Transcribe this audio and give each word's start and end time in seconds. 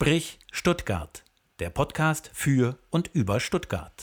Sprich 0.00 0.38
Stuttgart, 0.52 1.24
der 1.58 1.70
Podcast 1.70 2.30
für 2.32 2.78
und 2.88 3.10
über 3.14 3.40
Stuttgart. 3.40 4.00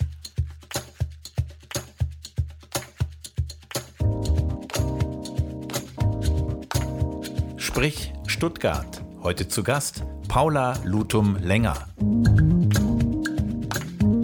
Sprich 7.55 8.11
Stuttgart. 8.27 9.05
Heute 9.23 9.47
zu 9.47 9.63
Gast 9.63 10.03
Paula 10.27 10.77
Lutum 10.83 11.37
Länger. 11.37 11.87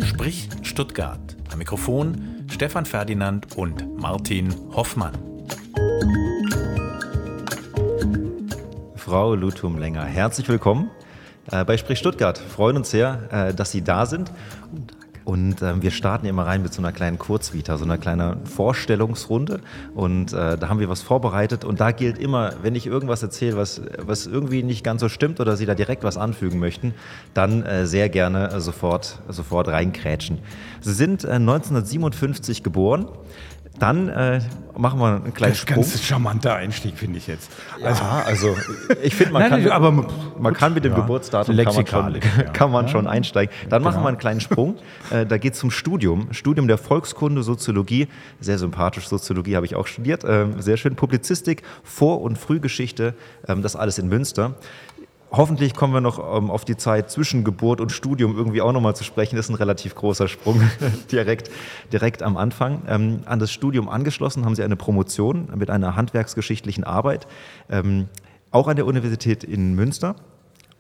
Sprich 0.04 0.50
Stuttgart. 0.64 1.38
Am 1.54 1.58
Mikrofon 1.58 2.48
Stefan 2.52 2.86
Ferdinand 2.86 3.56
und 3.56 3.98
Martin 3.98 4.54
Hoffmann. 4.76 5.14
Frau 8.98 9.36
Lutum 9.36 9.78
Länger, 9.78 10.04
herzlich 10.04 10.50
willkommen 10.50 10.92
äh, 11.52 11.66
bei 11.66 11.78
Sprich 11.78 12.00
Stuttgart. 12.00 12.38
Freuen 12.38 12.78
uns 12.78 12.92
sehr, 12.92 13.20
äh, 13.32 13.54
dass 13.54 13.72
Sie 13.72 13.84
da 13.84 14.06
sind. 14.06 14.32
Und 15.24 15.62
äh, 15.62 15.82
wir 15.82 15.92
starten 15.92 16.26
immer 16.26 16.48
rein 16.48 16.64
mit 16.64 16.74
so 16.74 16.82
einer 16.82 16.92
kleinen 16.92 17.20
Kurzvita, 17.20 17.78
so 17.78 17.86
einer 17.86 17.98
kleinen 17.98 18.46
Vorstellungsrunde. 18.46 19.62
Und 19.94 20.34
äh, 20.34 20.58
da 20.58 20.70
haben 20.70 20.80
wir 20.80 20.90
was 20.90 21.02
vorbereitet. 21.02 21.64
Und 21.64 21.80
da 21.80 21.92
gilt 21.92 22.18
immer, 22.18 22.54
wenn 22.64 22.76
ich 22.76 22.88
irgendwas 22.88 23.22
erzähle, 23.22 23.58
was, 23.58 23.82
was 24.00 24.26
irgendwie 24.26 24.64
nicht 24.64 24.84
ganz 24.84 25.02
so 25.02 25.10
stimmt 25.10 25.40
oder 25.40 25.56
Sie 25.58 25.66
da 25.66 25.76
direkt 25.76 26.04
was 26.04 26.18
anfügen 26.18 26.60
möchten, 26.60 26.94
dann 27.34 27.64
äh, 27.64 27.86
sehr 27.86 28.10
gerne 28.10 28.60
sofort, 28.60 29.20
sofort 29.30 29.68
reinkrätschen. 29.68 30.40
Sie 30.82 30.94
sind 30.94 31.26
1957 31.26 32.60
äh, 32.60 32.62
geboren. 32.64 33.08
Dann 33.80 34.10
äh, 34.10 34.42
machen 34.78 35.00
wir 35.00 35.16
einen 35.16 35.34
kleinen 35.34 35.56
Sprung. 35.56 35.78
Ganz 35.78 36.02
charmanter 36.04 36.56
Einstieg, 36.56 36.98
finde 36.98 37.18
ich 37.18 37.28
jetzt. 37.28 37.52
Also, 37.82 38.04
ja, 38.04 38.24
also 38.26 38.56
ich 39.02 39.16
finde, 39.16 39.34
man, 39.34 39.50
kann, 39.50 39.68
aber, 39.70 39.92
man 40.40 40.54
kann 40.54 40.74
mit 40.74 40.84
dem 40.86 40.94
ja, 40.94 41.00
Geburtsdatum 41.00 41.56
kann 41.58 41.76
man, 41.76 41.88
schon, 41.88 42.20
kann 42.54 42.72
man 42.72 42.88
schon 42.90 43.08
einsteigen. 43.08 43.54
Dann 43.70 43.82
genau. 43.82 43.92
machen 43.92 44.04
wir 44.04 44.10
einen 44.10 44.18
kleinen 44.18 44.42
Sprung. 44.42 44.76
Äh, 45.10 45.26
da 45.26 45.38
geht 45.38 45.54
es 45.54 45.60
zum 45.60 45.72
Studium. 45.72 46.28
Studium 46.32 46.68
der 46.68 46.78
Volkskunde, 46.78 47.44
Soziologie. 47.44 48.08
Sehr 48.40 48.58
sympathisch, 48.58 49.08
Soziologie 49.08 49.56
habe 49.56 49.66
ich 49.66 49.76
auch 49.76 49.88
studiert. 49.88 50.24
Ähm, 50.28 50.62
sehr 50.62 50.78
schön. 50.78 50.96
Publizistik, 50.96 51.64
Vor- 51.84 52.22
und 52.22 52.38
Frühgeschichte. 52.38 53.16
Ähm, 53.48 53.62
das 53.62 53.76
alles 53.76 53.98
in 53.98 54.10
Münster. 54.10 54.56
Hoffentlich 55.34 55.76
kommen 55.76 55.94
wir 55.94 56.02
noch 56.02 56.20
ähm, 56.38 56.52
auf 56.52 56.66
die 56.66 56.76
Zeit 56.76 57.10
zwischen 57.10 57.46
Geburt 57.46 57.80
und 57.80 57.94
Studium 57.94 58.36
irgendwie 58.36 58.62
auch 58.62 58.74
nochmal 58.74 58.98
zu 58.98 59.06
sprechen. 59.06 59.38
Das 59.38 59.46
ist 59.46 59.50
ein 59.50 59.56
relativ 59.56 59.96
großer 59.96 60.28
Sprung 60.28 60.62
direkt, 61.12 61.50
direkt 61.94 62.22
am 62.22 62.36
Anfang. 62.36 62.82
Ähm, 62.86 63.22
an 63.26 63.40
das 63.40 63.50
Studium 63.50 63.88
angeschlossen 63.88 64.44
haben 64.44 64.56
Sie 64.56 64.64
eine 64.64 64.76
Promotion 64.76 65.48
mit 65.56 65.70
einer 65.70 65.96
handwerksgeschichtlichen 65.96 66.84
Arbeit, 66.84 67.28
ähm, 67.70 68.10
auch 68.52 68.68
an 68.68 68.76
der 68.76 68.86
Universität 68.86 69.46
in 69.46 69.74
Münster. 69.74 70.16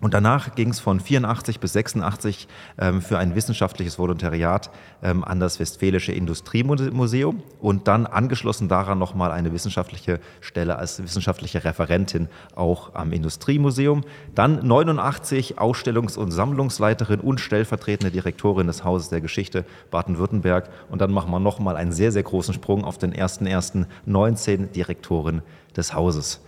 Und 0.02 0.16
danach 0.16 0.56
ging 0.56 0.70
es 0.70 0.80
von 0.80 1.00
84 1.00 1.60
bis 1.60 1.74
86 1.74 2.48
ähm, 2.80 3.02
für 3.04 3.20
ein 3.20 3.36
wissenschaftliches 3.36 4.00
Volontariat 4.00 4.72
ähm, 5.04 5.24
an 5.24 5.40
das 5.40 5.60
Westfälische 5.60 6.12
Industriemuseum 6.12 7.44
und 7.60 7.88
dann 7.88 8.08
angeschlossen 8.08 8.68
daran 8.68 8.98
nochmal 8.98 9.32
eine 9.32 9.54
wissenschaftliche 9.54 10.20
Stelle 10.42 10.78
als 10.78 11.04
wissenschaftliche 11.04 11.64
Referentin 11.64 12.30
auch 12.56 12.96
am 12.96 13.14
Industriemuseum. 13.14 14.04
Dann 14.34 14.66
89 14.66 15.60
Ausstellungs- 15.60 16.18
und 16.18 16.32
Sammlungsleiterin 16.32 17.20
und 17.20 17.40
stellvertretende 17.40 18.12
Direktorin 18.12 18.66
des 18.66 18.84
Hauses 18.84 19.10
der 19.10 19.22
Geschichte 19.22 19.66
Baden-Württemberg. 19.92 20.70
Und 20.90 21.00
dann 21.00 21.12
machen 21.12 21.30
wir 21.30 21.40
nochmal 21.40 21.78
einen 21.78 21.92
sehr, 21.92 22.12
sehr 22.12 22.24
großen 22.24 22.56
Sprung 22.56 22.86
auf 22.86 22.98
den 22.98 23.14
1.1.19 23.14 24.72
Direktorin 24.72 25.44
des 25.76 25.94
Hauses. 25.94 26.42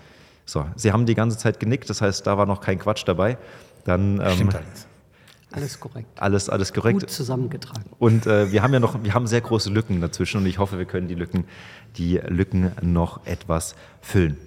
So, 0.45 0.65
Sie 0.75 0.91
haben 0.91 1.05
die 1.05 1.15
ganze 1.15 1.37
Zeit 1.37 1.59
genickt, 1.59 1.89
das 1.89 2.01
heißt, 2.01 2.27
da 2.27 2.37
war 2.37 2.45
noch 2.45 2.61
kein 2.61 2.79
Quatsch 2.79 3.03
dabei. 3.05 3.37
Dann, 3.85 4.19
ähm, 4.21 4.31
Stimmt 4.31 4.55
alles. 4.55 4.87
Alles 5.53 5.79
korrekt. 5.79 6.07
Alles, 6.19 6.49
alles 6.49 6.73
korrekt. 6.73 7.01
Gut 7.01 7.11
zusammengetragen. 7.11 7.85
Und 7.99 8.25
äh, 8.25 8.51
wir 8.51 8.63
haben 8.63 8.73
ja 8.73 8.79
noch, 8.79 9.03
wir 9.03 9.13
haben 9.13 9.27
sehr 9.27 9.41
große 9.41 9.69
Lücken 9.69 10.01
dazwischen 10.01 10.37
und 10.37 10.47
ich 10.47 10.57
hoffe, 10.57 10.79
wir 10.79 10.85
können 10.85 11.07
die 11.07 11.15
Lücken, 11.15 11.45
die 11.95 12.17
Lücken 12.17 12.71
noch 12.81 13.25
etwas 13.25 13.75
füllen. 14.01 14.37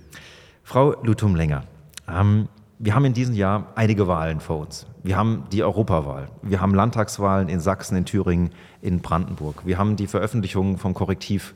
Frau 0.65 1.01
Lutum-Länger, 1.05 1.63
ähm, 2.09 2.49
wir 2.79 2.95
haben 2.95 3.05
in 3.05 3.15
diesem 3.15 3.35
Jahr 3.35 3.73
einige 3.77 4.09
Wahlen 4.09 4.41
vor 4.41 4.59
uns. 4.59 4.87
Wir 5.05 5.17
haben 5.17 5.45
die 5.53 5.63
Europawahl, 5.63 6.29
wir 6.43 6.61
haben 6.61 6.75
Landtagswahlen 6.75 7.49
in 7.49 7.61
Sachsen, 7.61 7.97
in 7.97 8.05
Thüringen, 8.05 8.51
in 8.83 8.99
Brandenburg. 9.01 9.65
Wir 9.65 9.79
haben 9.79 9.95
die 9.95 10.09
Veröffentlichung 10.09 10.77
vom 10.77 10.93
Korrektiv 10.93 11.55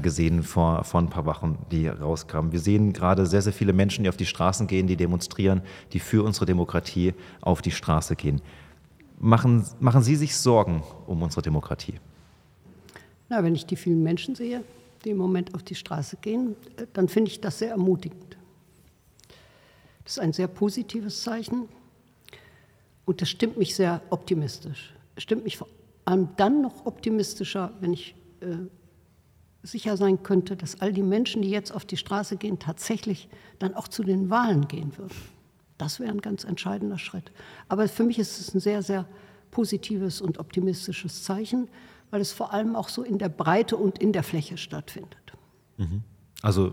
gesehen 0.00 0.44
vor, 0.44 0.84
vor 0.84 1.00
ein 1.00 1.08
paar 1.08 1.26
Wochen, 1.26 1.58
die 1.72 1.88
rauskamen. 1.88 2.52
Wir 2.52 2.60
sehen 2.60 2.92
gerade 2.92 3.26
sehr, 3.26 3.42
sehr 3.42 3.52
viele 3.52 3.72
Menschen, 3.72 4.04
die 4.04 4.08
auf 4.08 4.16
die 4.16 4.26
Straßen 4.26 4.68
gehen, 4.68 4.86
die 4.86 4.96
demonstrieren, 4.96 5.62
die 5.92 5.98
für 5.98 6.22
unsere 6.22 6.46
Demokratie 6.46 7.14
auf 7.40 7.62
die 7.62 7.72
Straße 7.72 8.14
gehen. 8.14 8.40
Machen, 9.18 9.64
machen 9.80 10.02
Sie 10.02 10.14
sich 10.14 10.36
Sorgen 10.36 10.82
um 11.06 11.22
unsere 11.22 11.42
Demokratie? 11.42 11.94
Na, 13.28 13.42
wenn 13.42 13.54
ich 13.54 13.66
die 13.66 13.76
vielen 13.76 14.02
Menschen 14.02 14.34
sehe, 14.34 14.62
die 15.04 15.10
im 15.10 15.16
Moment 15.16 15.54
auf 15.54 15.62
die 15.62 15.74
Straße 15.74 16.18
gehen, 16.20 16.54
äh, 16.76 16.86
dann 16.92 17.08
finde 17.08 17.30
ich 17.30 17.40
das 17.40 17.58
sehr 17.58 17.70
ermutigend. 17.70 18.36
Das 20.04 20.14
ist 20.14 20.18
ein 20.18 20.32
sehr 20.32 20.48
positives 20.48 21.22
Zeichen 21.22 21.68
und 23.04 23.22
das 23.22 23.30
stimmt 23.30 23.56
mich 23.56 23.74
sehr 23.74 24.02
optimistisch. 24.10 24.92
Stimmt 25.16 25.44
mich 25.44 25.56
vor 25.56 25.68
allem 26.04 26.28
dann 26.36 26.60
noch 26.62 26.86
optimistischer, 26.86 27.72
wenn 27.80 27.92
ich 27.92 28.14
äh, 28.40 28.56
sicher 29.62 29.96
sein 29.96 30.22
könnte, 30.22 30.56
dass 30.56 30.80
all 30.80 30.92
die 30.92 31.02
Menschen, 31.02 31.42
die 31.42 31.50
jetzt 31.50 31.72
auf 31.72 31.84
die 31.84 31.96
Straße 31.96 32.36
gehen, 32.36 32.58
tatsächlich 32.58 33.28
dann 33.58 33.74
auch 33.74 33.88
zu 33.88 34.02
den 34.02 34.30
Wahlen 34.30 34.68
gehen 34.68 34.96
würden. 34.98 35.14
Das 35.78 36.00
wäre 36.00 36.10
ein 36.10 36.20
ganz 36.20 36.44
entscheidender 36.44 36.98
Schritt. 36.98 37.32
Aber 37.68 37.88
für 37.88 38.04
mich 38.04 38.18
ist 38.18 38.40
es 38.40 38.54
ein 38.54 38.60
sehr, 38.60 38.82
sehr 38.82 39.06
positives 39.50 40.20
und 40.20 40.38
optimistisches 40.38 41.24
Zeichen, 41.24 41.68
weil 42.10 42.20
es 42.20 42.32
vor 42.32 42.52
allem 42.52 42.76
auch 42.76 42.88
so 42.88 43.02
in 43.02 43.18
der 43.18 43.28
Breite 43.28 43.76
und 43.76 43.98
in 43.98 44.12
der 44.12 44.22
Fläche 44.22 44.56
stattfindet. 44.56 45.32
Mhm. 45.76 46.02
Also 46.42 46.72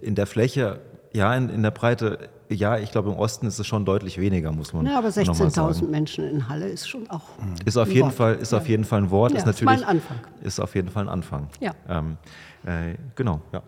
in 0.00 0.14
der 0.14 0.26
Fläche 0.26 0.80
ja, 1.16 1.34
in, 1.34 1.48
in 1.48 1.62
der 1.62 1.70
Breite, 1.70 2.28
ja, 2.48 2.78
ich 2.78 2.92
glaube, 2.92 3.10
im 3.10 3.16
Osten 3.16 3.46
ist 3.46 3.58
es 3.58 3.66
schon 3.66 3.84
deutlich 3.84 4.18
weniger, 4.18 4.52
muss 4.52 4.72
man 4.72 4.86
Ja, 4.86 4.98
aber 4.98 5.08
16.000 5.08 5.88
Menschen 5.88 6.28
in 6.28 6.48
Halle 6.48 6.68
ist 6.68 6.88
schon 6.88 7.08
auch. 7.10 7.22
Ist 7.64 7.76
auf, 7.76 7.90
jeden 7.92 8.10
Fall, 8.10 8.36
ist 8.36 8.52
ja. 8.52 8.58
auf 8.58 8.68
jeden 8.68 8.84
Fall 8.84 9.02
ein 9.02 9.10
Wort. 9.10 9.32
Ja, 9.32 9.38
ist 9.38 9.46
natürlich. 9.46 9.74
Ist 9.74 9.80
mal 9.80 9.88
ein 9.90 9.96
Anfang. 9.96 10.18
Ist 10.42 10.60
auf 10.60 10.74
jeden 10.74 10.90
Fall 10.90 11.04
ein 11.04 11.08
Anfang. 11.08 11.48
Ja. 11.60 11.74
Ähm, 11.88 12.16
äh, 12.64 12.94
genau, 13.14 13.40
ja. 13.52 13.62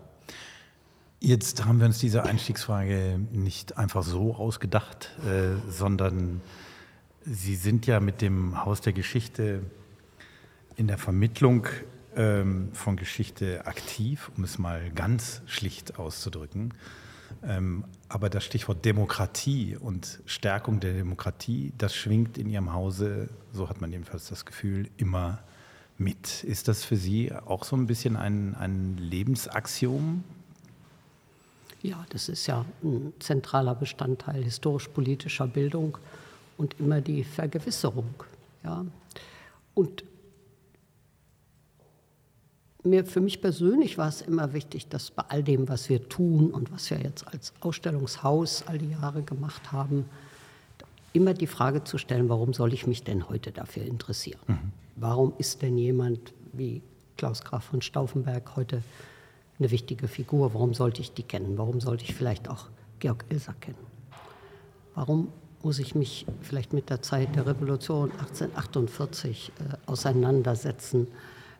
Jetzt 1.21 1.65
haben 1.65 1.79
wir 1.79 1.87
uns 1.87 1.99
diese 1.99 2.23
Einstiegsfrage 2.23 3.19
nicht 3.33 3.77
einfach 3.77 4.03
so 4.03 4.35
ausgedacht, 4.35 5.11
äh, 5.25 5.57
sondern 5.69 6.41
Sie 7.25 7.55
sind 7.55 7.85
ja 7.85 7.99
mit 7.99 8.21
dem 8.21 8.63
Haus 8.63 8.79
der 8.79 8.93
Geschichte 8.93 9.61
in 10.77 10.87
der 10.87 10.97
Vermittlung 10.97 11.67
ähm, 12.15 12.69
von 12.73 12.95
Geschichte 12.95 13.67
aktiv, 13.67 14.31
um 14.37 14.45
es 14.45 14.57
mal 14.57 14.89
ganz 14.91 15.41
schlicht 15.45 15.99
auszudrücken. 15.99 16.73
Ähm, 17.43 17.85
aber 18.09 18.29
das 18.29 18.43
Stichwort 18.43 18.83
Demokratie 18.83 19.77
und 19.77 20.19
Stärkung 20.25 20.79
der 20.79 20.93
Demokratie, 20.93 21.73
das 21.77 21.95
schwingt 21.95 22.37
in 22.37 22.49
Ihrem 22.49 22.73
Hause, 22.73 23.29
so 23.53 23.69
hat 23.69 23.81
man 23.81 23.91
jedenfalls 23.91 24.27
das 24.27 24.45
Gefühl, 24.45 24.89
immer 24.97 25.39
mit. 25.97 26.43
Ist 26.43 26.67
das 26.67 26.83
für 26.83 26.95
Sie 26.95 27.31
auch 27.33 27.63
so 27.63 27.75
ein 27.75 27.87
bisschen 27.87 28.15
ein, 28.15 28.55
ein 28.55 28.97
Lebensaxiom? 28.97 30.23
Ja, 31.81 32.05
das 32.09 32.27
ist 32.27 32.47
ja 32.47 32.65
ein 32.83 33.13
zentraler 33.19 33.75
Bestandteil 33.75 34.43
historisch-politischer 34.43 35.47
Bildung 35.47 35.97
und 36.57 36.77
immer 36.79 36.99
die 36.99 37.23
Vergewisserung. 37.23 38.13
Ja. 38.63 38.85
Und 39.75 40.03
mir, 42.83 43.05
für 43.05 43.21
mich 43.21 43.41
persönlich 43.41 43.97
war 43.97 44.07
es 44.07 44.21
immer 44.21 44.53
wichtig, 44.53 44.87
dass 44.87 45.11
bei 45.11 45.23
all 45.27 45.43
dem, 45.43 45.67
was 45.67 45.89
wir 45.89 46.07
tun 46.07 46.51
und 46.51 46.71
was 46.71 46.89
wir 46.89 46.99
jetzt 46.99 47.27
als 47.27 47.53
Ausstellungshaus 47.59 48.63
all 48.67 48.77
die 48.77 48.91
Jahre 48.91 49.21
gemacht 49.21 49.71
haben, 49.71 50.05
immer 51.11 51.33
die 51.33 51.47
Frage 51.47 51.83
zu 51.83 51.97
stellen, 51.97 52.29
warum 52.29 52.53
soll 52.53 52.73
ich 52.73 52.87
mich 52.87 53.03
denn 53.03 53.27
heute 53.29 53.51
dafür 53.51 53.83
interessieren? 53.83 54.39
Mhm. 54.47 54.71
Warum 54.95 55.33
ist 55.37 55.61
denn 55.61 55.77
jemand 55.77 56.33
wie 56.53 56.81
Klaus 57.17 57.43
Graf 57.43 57.65
von 57.65 57.81
Stauffenberg 57.81 58.55
heute 58.55 58.83
eine 59.59 59.71
wichtige 59.71 60.07
Figur? 60.07 60.53
Warum 60.53 60.73
sollte 60.73 61.01
ich 61.01 61.13
die 61.13 61.23
kennen? 61.23 61.57
Warum 61.57 61.81
sollte 61.81 62.05
ich 62.05 62.13
vielleicht 62.13 62.49
auch 62.49 62.67
Georg 62.99 63.25
Ilser 63.29 63.55
kennen? 63.59 63.77
Warum 64.95 65.29
muss 65.63 65.79
ich 65.79 65.95
mich 65.95 66.25
vielleicht 66.41 66.73
mit 66.73 66.89
der 66.89 67.01
Zeit 67.01 67.35
der 67.35 67.45
Revolution 67.45 68.11
1848 68.11 69.51
äh, 69.59 69.89
auseinandersetzen? 69.89 71.07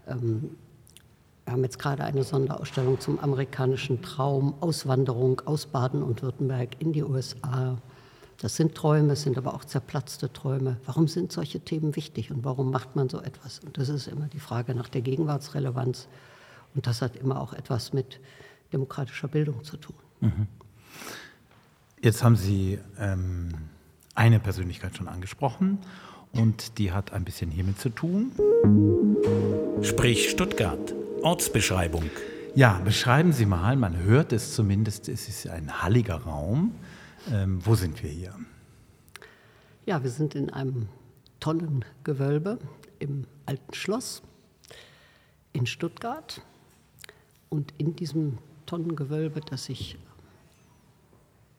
Ähm, 0.07 0.51
wir 1.49 1.53
haben 1.53 1.63
jetzt 1.63 1.79
gerade 1.79 2.03
eine 2.03 2.21
Sonderausstellung 2.21 2.99
zum 2.99 3.17
amerikanischen 3.17 4.03
Traum, 4.03 4.53
Auswanderung 4.59 5.41
aus 5.45 5.65
Baden 5.65 6.03
und 6.03 6.21
Württemberg 6.21 6.79
in 6.79 6.93
die 6.93 7.03
USA. 7.03 7.79
Das 8.37 8.55
sind 8.55 8.75
Träume, 8.75 9.13
es 9.13 9.23
sind 9.23 9.35
aber 9.35 9.55
auch 9.55 9.65
zerplatzte 9.65 10.31
Träume. 10.31 10.77
Warum 10.85 11.07
sind 11.07 11.31
solche 11.31 11.59
Themen 11.59 11.95
wichtig 11.95 12.29
und 12.29 12.45
warum 12.45 12.69
macht 12.69 12.95
man 12.95 13.09
so 13.09 13.19
etwas? 13.19 13.61
Und 13.61 13.79
das 13.79 13.89
ist 13.89 14.07
immer 14.07 14.27
die 14.27 14.39
Frage 14.39 14.75
nach 14.75 14.89
der 14.89 15.01
Gegenwartsrelevanz. 15.01 16.07
Und 16.75 16.85
das 16.85 17.01
hat 17.01 17.15
immer 17.15 17.41
auch 17.41 17.53
etwas 17.53 17.93
mit 17.93 18.19
demokratischer 18.71 19.27
Bildung 19.27 19.63
zu 19.63 19.77
tun. 19.77 19.95
Mhm. 20.19 20.45
Jetzt 21.99 22.23
haben 22.23 22.35
Sie 22.35 22.77
ähm, 22.99 23.55
eine 24.13 24.39
Persönlichkeit 24.39 24.95
schon 24.95 25.07
angesprochen 25.07 25.79
und 26.31 26.77
die 26.77 26.91
hat 26.91 27.11
ein 27.11 27.25
bisschen 27.25 27.49
hiermit 27.49 27.79
zu 27.79 27.89
tun. 27.89 28.33
Sprich 29.81 30.29
Stuttgart. 30.29 30.98
Ortsbeschreibung. 31.23 32.09
Ja, 32.55 32.79
beschreiben 32.79 33.31
Sie 33.31 33.45
mal, 33.45 33.75
man 33.75 33.97
hört 33.97 34.33
es 34.33 34.55
zumindest, 34.55 35.09
es 35.09 35.27
ist 35.27 35.47
ein 35.47 35.83
halliger 35.83 36.15
Raum. 36.15 36.75
Ähm, 37.31 37.59
wo 37.65 37.75
sind 37.75 38.01
wir 38.01 38.09
hier? 38.09 38.33
Ja, 39.85 40.03
wir 40.03 40.09
sind 40.09 40.35
in 40.35 40.49
einem 40.49 40.87
Tonnengewölbe 41.39 42.59
im 42.99 43.25
Alten 43.45 43.73
Schloss 43.73 44.21
in 45.53 45.65
Stuttgart. 45.65 46.41
Und 47.49 47.73
in 47.77 47.95
diesem 47.95 48.37
Tonnengewölbe, 48.65 49.41
das 49.41 49.65
sich 49.65 49.97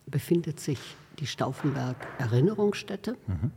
befindet 0.07 0.61
sich 0.61 0.79
die 1.19 1.27
Stauffenberg 1.27 1.97
Erinnerungsstätte. 2.19 3.17
Mhm. 3.27 3.51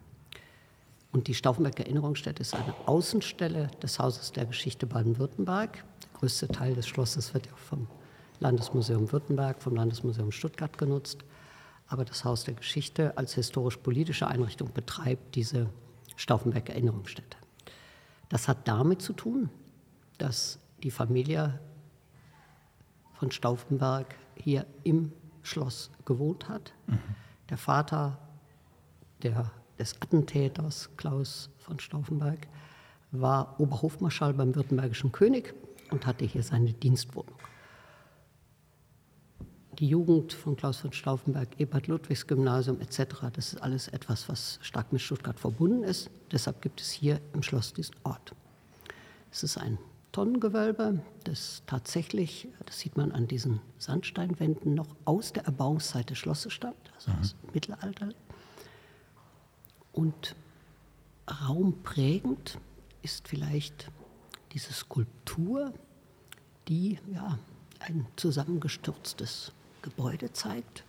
Und 1.12 1.28
die 1.28 1.36
Stauffenberg 1.36 1.80
Erinnerungsstätte 1.80 2.42
ist 2.42 2.56
eine 2.56 2.74
Außenstelle 2.88 3.70
des 3.82 4.00
Hauses 4.00 4.32
der 4.32 4.46
Geschichte 4.48 4.88
Baden-Württemberg. 4.88 5.84
Der 6.24 6.30
größte 6.30 6.48
Teil 6.48 6.74
des 6.74 6.88
Schlosses 6.88 7.34
wird 7.34 7.48
ja 7.48 7.56
vom 7.58 7.86
Landesmuseum 8.40 9.12
Württemberg, 9.12 9.62
vom 9.62 9.76
Landesmuseum 9.76 10.32
Stuttgart 10.32 10.78
genutzt. 10.78 11.26
Aber 11.90 12.06
das 12.06 12.24
Haus 12.24 12.46
der 12.46 12.54
Geschichte 12.54 13.18
als 13.18 13.34
historisch-politische 13.34 14.26
Einrichtung 14.26 14.72
betreibt 14.72 15.36
diese 15.36 15.68
Stauffenberg 16.16 16.70
Erinnerungsstätte. 16.70 17.38
Das 18.30 18.48
hat 18.48 18.70
damit 18.70 19.02
zu 19.02 19.12
tun, 19.12 19.50
dass 20.18 20.60
die 20.82 20.92
Familie 20.92 21.60
von 23.16 23.30
Stauffenberg 23.30 24.16
hier 24.36 24.66
im 24.86 25.12
Schloss 25.42 25.92
gewohnt 26.06 26.48
hat. 26.48 26.72
Mhm. 26.88 27.00
Der 27.50 27.58
Vater 27.58 28.18
der 29.24 29.52
des 29.78 30.02
Attentäters 30.02 30.90
Klaus 30.96 31.50
von 31.58 31.82
Stauffenberg, 31.82 32.48
war 33.12 33.60
Oberhofmarschall 33.60 34.34
beim 34.34 34.56
württembergischen 34.56 35.12
König 35.12 35.54
und 35.94 36.06
hatte 36.06 36.26
hier 36.26 36.44
seine 36.44 36.74
Dienstwohnung. 36.74 37.36
Die 39.80 39.88
Jugend 39.88 40.34
von 40.34 40.56
Klaus 40.56 40.78
von 40.78 40.92
Stauffenberg, 40.92 41.60
Ebert 41.60 41.88
Ludwigs 41.88 42.28
Gymnasium 42.28 42.80
etc., 42.80 43.28
das 43.34 43.54
ist 43.54 43.62
alles 43.62 43.88
etwas, 43.88 44.30
was 44.30 44.60
stark 44.62 44.92
mit 44.92 45.02
Stuttgart 45.02 45.40
verbunden 45.40 45.84
ist. 45.84 46.10
Deshalb 46.32 46.62
gibt 46.62 46.82
es 46.82 46.92
hier 46.92 47.22
im 47.34 47.42
Schloss 47.42 47.74
diesen 47.74 47.96
Ort. 48.04 48.36
Es 49.32 49.44
ist 49.44 49.58
ein 49.58 49.80
Tonnengewölbe, 50.12 51.02
das 51.24 51.64
tatsächlich, 51.66 52.48
das 52.68 52.80
sieht 52.80 52.98
man 52.98 53.12
an 53.12 53.28
diesen 53.28 53.62
Sandsteinwänden, 53.80 54.76
noch 54.76 54.96
aus 55.06 55.34
der 55.34 55.46
Erbauungszeit 55.46 56.10
des 56.10 56.20
Schlosses 56.20 56.54
stammt, 56.54 56.94
also 56.94 57.12
mhm. 57.12 57.20
aus 57.20 57.36
dem 57.42 57.52
Mittelalter. 57.52 58.10
Und 59.92 60.36
raumprägend 61.28 62.60
ist 63.02 63.28
vielleicht 63.28 63.90
diese 64.54 64.72
Skulptur, 64.72 65.74
die 66.68 67.00
ja, 67.12 67.38
ein 67.80 68.06
zusammengestürztes 68.16 69.52
Gebäude 69.82 70.32
zeigt. 70.32 70.84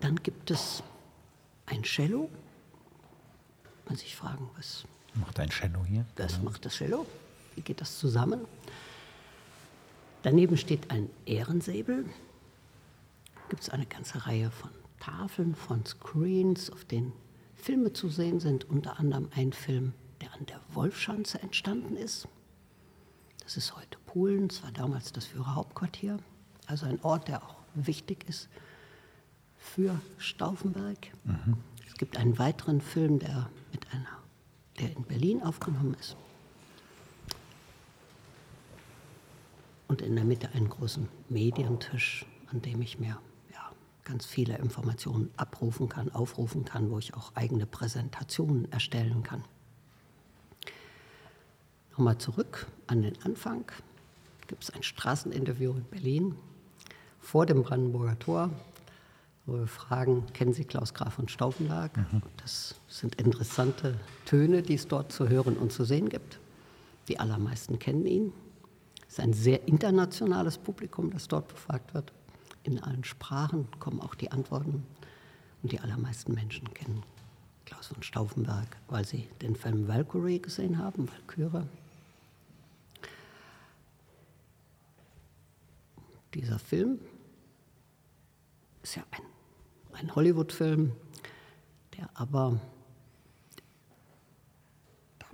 Dann 0.00 0.16
gibt 0.22 0.50
es 0.50 0.82
ein 1.66 1.82
Cello. 1.82 2.30
Man 3.86 3.96
sich 3.96 4.16
fragen, 4.16 4.48
was 4.56 4.84
macht 5.14 5.38
ein 5.38 5.50
Cello 5.50 5.84
hier? 5.84 6.04
Das 6.16 6.34
genau. 6.34 6.50
macht 6.50 6.64
das 6.64 6.74
Cello. 6.74 7.06
Wie 7.54 7.60
geht 7.62 7.80
das 7.80 7.98
zusammen? 7.98 8.40
Daneben 10.22 10.56
steht 10.56 10.90
ein 10.90 11.08
Ehrensäbel. 11.24 12.04
Gibt 13.48 13.62
es 13.62 13.70
eine 13.70 13.86
ganze 13.86 14.26
Reihe 14.26 14.50
von 14.50 14.70
Tafeln 14.98 15.54
von 15.54 15.84
Screens, 15.86 16.70
auf 16.70 16.84
denen 16.84 17.12
Filme 17.54 17.92
zu 17.92 18.08
sehen 18.08 18.40
sind, 18.40 18.68
unter 18.68 18.98
anderem 18.98 19.28
ein 19.34 19.52
Film, 19.52 19.92
der 20.20 20.32
an 20.34 20.46
der 20.46 20.60
Wolfschanze 20.72 21.40
entstanden 21.42 21.96
ist. 21.96 22.28
Das 23.46 23.56
ist 23.56 23.76
heute 23.76 23.96
Polen, 24.06 24.48
das 24.48 24.64
war 24.64 24.72
damals 24.72 25.12
das 25.12 25.26
Führerhauptquartier, 25.26 26.18
also 26.66 26.84
ein 26.86 27.00
Ort, 27.02 27.28
der 27.28 27.44
auch 27.44 27.54
wichtig 27.74 28.28
ist 28.28 28.48
für 29.56 30.00
Stauffenberg. 30.18 30.98
Mhm. 31.22 31.56
Es 31.86 31.94
gibt 31.94 32.16
einen 32.16 32.40
weiteren 32.40 32.80
Film, 32.80 33.20
der, 33.20 33.48
mit 33.70 33.86
einer, 33.92 34.18
der 34.80 34.96
in 34.96 35.04
Berlin 35.04 35.44
aufgenommen 35.44 35.94
ist. 36.00 36.16
Und 39.86 40.02
in 40.02 40.16
der 40.16 40.24
Mitte 40.24 40.50
einen 40.50 40.68
großen 40.68 41.08
Medientisch, 41.28 42.26
an 42.50 42.60
dem 42.62 42.82
ich 42.82 42.98
mir 42.98 43.16
ganz 44.02 44.26
viele 44.26 44.56
Informationen 44.58 45.30
abrufen 45.36 45.88
kann, 45.88 46.10
aufrufen 46.12 46.64
kann, 46.64 46.90
wo 46.90 46.98
ich 46.98 47.14
auch 47.14 47.32
eigene 47.36 47.66
Präsentationen 47.66 48.70
erstellen 48.72 49.22
kann. 49.22 49.44
Nochmal 51.96 52.18
zurück 52.18 52.66
an 52.86 53.02
den 53.02 53.20
Anfang. 53.22 53.64
Gibt 54.46 54.62
es 54.62 54.70
ein 54.70 54.82
Straßeninterview 54.82 55.72
in 55.72 55.84
Berlin 55.84 56.34
vor 57.20 57.46
dem 57.46 57.62
Brandenburger 57.62 58.18
Tor, 58.18 58.50
wo 59.46 59.54
wir 59.54 59.66
fragen, 59.66 60.24
kennen 60.32 60.52
Sie 60.52 60.64
Klaus 60.64 60.92
Graf 60.92 61.14
von 61.14 61.28
Stauffenberg? 61.28 61.96
Mhm. 61.96 62.22
Das 62.42 62.74
sind 62.88 63.14
interessante 63.16 63.98
Töne, 64.24 64.62
die 64.62 64.74
es 64.74 64.88
dort 64.88 65.10
zu 65.10 65.28
hören 65.28 65.56
und 65.56 65.72
zu 65.72 65.84
sehen 65.84 66.08
gibt. 66.08 66.38
Die 67.08 67.18
allermeisten 67.18 67.78
kennen 67.78 68.04
ihn. 68.06 68.32
Es 69.08 69.14
ist 69.14 69.20
ein 69.20 69.32
sehr 69.32 69.66
internationales 69.66 70.58
Publikum, 70.58 71.10
das 71.10 71.28
dort 71.28 71.48
befragt 71.48 71.94
wird 71.94 72.12
in 72.66 72.82
allen 72.82 73.04
Sprachen 73.04 73.68
kommen 73.78 74.00
auch 74.00 74.14
die 74.14 74.32
Antworten. 74.32 74.84
Und 75.62 75.72
die 75.72 75.80
allermeisten 75.80 76.34
Menschen 76.34 76.72
kennen 76.74 77.02
Klaus 77.64 77.88
von 77.88 78.02
Stauffenberg, 78.02 78.76
weil 78.88 79.04
sie 79.04 79.28
den 79.42 79.56
Film 79.56 79.88
Valkyrie 79.88 80.40
gesehen 80.40 80.78
haben, 80.78 81.08
Valkyrie. 81.08 81.66
Dieser 86.34 86.58
Film 86.58 86.98
ist 88.82 88.96
ja 88.96 89.02
ein, 89.10 89.22
ein 89.94 90.14
Hollywood-Film, 90.14 90.92
der 91.96 92.08
aber 92.14 92.60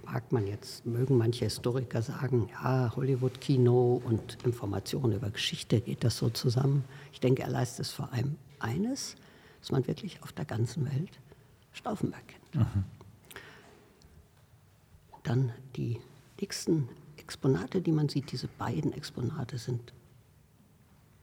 mag 0.04 0.32
man 0.32 0.46
jetzt, 0.46 0.84
mögen 0.84 1.16
manche 1.16 1.44
Historiker 1.44 2.02
sagen, 2.02 2.48
ja, 2.50 2.92
Hollywood-Kino 2.94 4.02
und 4.04 4.38
Informationen 4.44 5.14
über 5.14 5.30
Geschichte, 5.30 5.80
geht 5.80 6.04
das 6.04 6.18
so 6.18 6.28
zusammen? 6.28 6.84
Ich 7.12 7.20
denke, 7.20 7.42
er 7.42 7.48
leistet 7.48 7.86
vor 7.86 8.12
allem 8.12 8.36
eines, 8.58 9.16
dass 9.60 9.70
man 9.70 9.86
wirklich 9.86 10.22
auf 10.22 10.32
der 10.32 10.44
ganzen 10.44 10.86
Welt 10.86 11.20
Stauffenberg 11.72 12.26
kennt. 12.26 12.54
Mhm. 12.54 12.84
Dann 15.22 15.52
die 15.76 15.98
nächsten 16.40 16.88
Exponate, 17.16 17.80
die 17.80 17.92
man 17.92 18.08
sieht, 18.08 18.32
diese 18.32 18.48
beiden 18.48 18.92
Exponate 18.92 19.56
sind, 19.58 19.92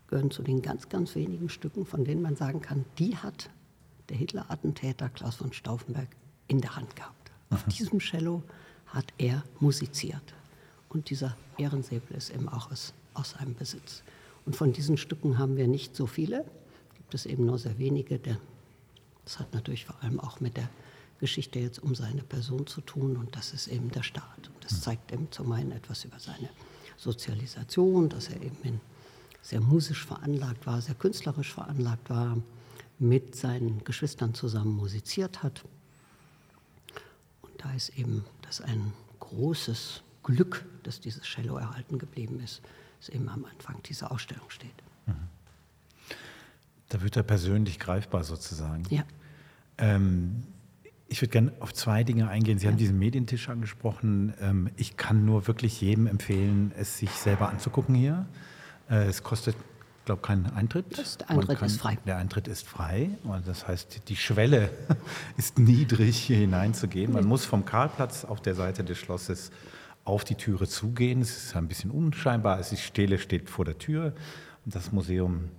gehören 0.10 0.32
zu 0.32 0.42
den 0.42 0.62
ganz, 0.62 0.90
ganz 0.90 1.16
wenigen 1.16 1.50
Stücken, 1.50 1.86
von 1.86 2.04
denen 2.04 2.22
man 2.22 2.36
sagen 2.36 2.62
kann, 2.62 2.86
die 2.98 3.16
hat 3.16 3.50
der 4.10 4.18
Hitler-Attentäter 4.18 5.10
Klaus 5.10 5.36
von 5.36 5.54
Stauffenberg 5.54 6.08
in 6.48 6.62
der 6.62 6.76
Hand 6.76 6.96
gehabt. 6.96 7.32
Mhm. 7.50 7.56
Auf 7.56 7.64
diesem 7.66 8.00
Cello 8.00 8.44
hat 8.88 9.14
er 9.18 9.44
musiziert. 9.60 10.34
Und 10.90 11.12
dieser 11.12 11.38
Ehrensäbel 11.58 12.18
ist 12.18 12.32
eben 12.32 12.50
auch 12.50 12.72
aus, 12.72 12.94
aus 13.14 13.32
seinem 13.32 13.54
Besitz. 13.54 14.04
Und 14.46 14.56
von 14.56 14.74
diesen 14.74 14.98
Stücken 14.98 15.38
haben 15.38 15.56
wir 15.58 15.68
nicht 15.68 15.96
so 15.96 16.08
viele, 16.08 16.44
gibt 16.96 17.14
es 17.14 17.28
eben 17.28 17.46
nur 17.46 17.60
sehr 17.60 17.78
wenige. 17.78 18.20
das 19.24 19.40
hat 19.40 19.54
natürlich 19.54 19.86
vor 19.86 19.96
allem 20.02 20.20
auch 20.20 20.40
mit 20.40 20.58
der 20.58 20.70
Geschichte 21.20 21.60
jetzt 21.60 21.80
um 21.80 21.94
seine 21.94 22.24
Person 22.24 22.66
zu 22.66 22.82
tun 22.82 23.18
und 23.18 23.36
das 23.36 23.54
ist 23.54 23.68
eben 23.68 23.92
der 23.92 24.04
Staat. 24.04 24.48
Und 24.48 24.64
das 24.64 24.82
zeigt 24.82 25.12
eben 25.12 25.28
zum 25.32 25.52
einen 25.52 25.72
etwas 25.72 26.06
über 26.06 26.20
seine 26.20 26.50
Sozialisation, 26.98 28.10
dass 28.10 28.30
er 28.30 28.42
eben 28.42 28.58
in, 28.64 28.82
sehr 29.42 29.62
musisch 29.62 30.06
veranlagt 30.06 30.66
war, 30.68 30.82
sehr 30.82 30.96
künstlerisch 30.96 31.54
veranlagt 31.54 32.10
war, 32.10 32.38
mit 33.00 33.36
seinen 33.36 33.84
Geschwistern 33.84 34.34
zusammen 34.34 34.76
musiziert 34.76 35.42
hat 35.44 35.64
da 37.60 37.72
ist 37.74 37.90
eben 37.90 38.24
das 38.42 38.62
ein 38.62 38.94
großes 39.20 40.02
Glück, 40.24 40.66
dass 40.84 41.00
dieses 41.00 41.24
Cello 41.24 41.58
erhalten 41.58 42.00
geblieben 42.00 42.40
ist, 42.40 42.62
dass 43.00 43.10
eben 43.10 43.30
am 43.30 43.46
Anfang 43.46 43.82
dieser 43.84 44.12
Ausstellung 44.12 44.50
steht. 44.50 44.72
Mhm. 45.06 45.14
Da 46.90 47.02
wird 47.02 47.16
er 47.18 47.24
persönlich 47.24 47.80
greifbar 47.80 48.24
sozusagen. 48.24 48.84
Ja. 48.90 49.04
Ähm, 49.78 50.44
ich 51.08 51.22
würde 51.22 51.32
gerne 51.32 51.54
auf 51.60 51.74
zwei 51.74 52.04
Dinge 52.04 52.30
eingehen. 52.30 52.58
Sie 52.58 52.66
ja. 52.66 52.72
haben 52.72 52.78
diesen 52.78 52.98
Medientisch 52.98 53.50
angesprochen. 53.50 54.34
Ähm, 54.40 54.70
ich 54.76 54.98
kann 54.98 55.26
nur 55.26 55.48
wirklich 55.48 55.82
jedem 55.82 56.08
empfehlen, 56.08 56.72
es 56.78 56.98
sich 56.98 57.12
selber 57.12 57.50
anzugucken 57.50 57.94
hier. 57.94 58.26
Äh, 58.90 59.06
es 59.06 59.24
kostet 59.24 59.56
glaube, 60.10 60.24
kein 60.24 60.52
Eintritt. 60.56 60.98
Das, 60.98 61.20
der 61.20 61.30
Eintritt 61.30 61.60
kann, 61.60 61.68
ist 61.68 61.80
frei. 61.80 61.98
Der 62.08 62.18
Eintritt 62.18 62.48
ist 62.48 62.68
frei. 62.68 63.12
Das 63.46 63.68
heißt, 63.68 64.10
die 64.10 64.16
Schwelle 64.16 64.72
ist 65.38 65.60
niedrig, 65.60 66.18
hier 66.18 66.38
hineinzugehen. 66.38 67.14
Man 67.14 67.26
muss 67.26 67.46
vom 67.46 67.64
Karlplatz 67.64 68.26
auf 68.26 68.42
der 68.42 68.56
Seite 68.56 68.84
des 68.84 68.98
Schlosses 68.98 69.52
auf 70.06 70.24
die 70.24 70.34
Türe 70.34 70.68
zugehen. 70.68 71.22
Es 71.22 71.38
ist 71.38 71.56
ein 71.56 71.68
bisschen 71.68 71.92
unscheinbar. 71.92 72.60
Es 72.60 72.72
ist 72.72 72.82
Stele 72.82 73.20
steht 73.20 73.52
vor 73.52 73.66
der 73.66 73.78
Tür 73.78 74.14
und 74.66 74.74
das 74.74 74.92
Museum 74.92 75.50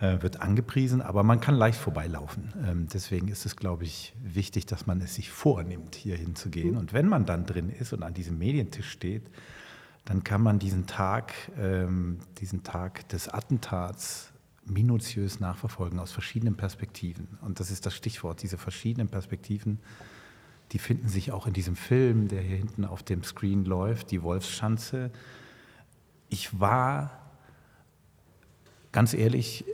äh, 0.00 0.20
wird 0.22 0.40
angepriesen, 0.40 1.00
aber 1.00 1.22
man 1.22 1.40
kann 1.40 1.54
leicht 1.54 1.78
vorbeilaufen. 1.78 2.52
Ähm, 2.66 2.88
deswegen 2.92 3.28
ist 3.28 3.46
es, 3.46 3.54
glaube 3.54 3.84
ich, 3.84 4.12
wichtig, 4.20 4.66
dass 4.66 4.88
man 4.88 5.00
es 5.02 5.14
sich 5.14 5.30
vornimmt, 5.30 5.94
hier 5.94 6.16
hinzugehen. 6.16 6.76
Und 6.76 6.92
wenn 6.92 7.06
man 7.06 7.26
dann 7.26 7.46
drin 7.46 7.70
ist 7.70 7.92
und 7.92 8.02
an 8.02 8.12
diesem 8.12 8.38
Medientisch 8.38 8.90
steht, 8.90 9.22
dann 10.04 10.22
kann 10.24 10.42
man 10.42 10.58
diesen 10.58 10.86
Tag, 10.86 11.32
ähm, 11.58 12.18
diesen 12.38 12.62
Tag 12.62 13.08
des 13.08 13.28
Attentats 13.28 14.32
minutiös 14.66 15.40
nachverfolgen 15.40 15.98
aus 15.98 16.12
verschiedenen 16.12 16.56
Perspektiven. 16.56 17.38
Und 17.42 17.60
das 17.60 17.70
ist 17.70 17.86
das 17.86 17.94
Stichwort, 17.94 18.42
diese 18.42 18.58
verschiedenen 18.58 19.08
Perspektiven, 19.08 19.78
die 20.72 20.78
finden 20.78 21.08
sich 21.08 21.32
auch 21.32 21.46
in 21.46 21.52
diesem 21.52 21.76
Film, 21.76 22.28
der 22.28 22.40
hier 22.40 22.56
hinten 22.56 22.84
auf 22.84 23.02
dem 23.02 23.22
Screen 23.22 23.64
läuft, 23.64 24.10
die 24.10 24.22
Wolfschanze. 24.22 25.10
Ich 26.30 26.58
war 26.58 27.10
ganz 28.92 29.12
ehrlich 29.12 29.64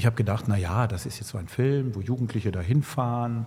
ich 0.00 0.06
habe 0.06 0.16
gedacht, 0.16 0.46
na 0.48 0.56
ja, 0.56 0.86
das 0.86 1.04
ist 1.04 1.18
jetzt 1.18 1.28
so 1.28 1.38
ein 1.38 1.46
Film, 1.46 1.94
wo 1.94 2.00
Jugendliche 2.00 2.52
da 2.52 2.60
hinfahren 2.60 3.46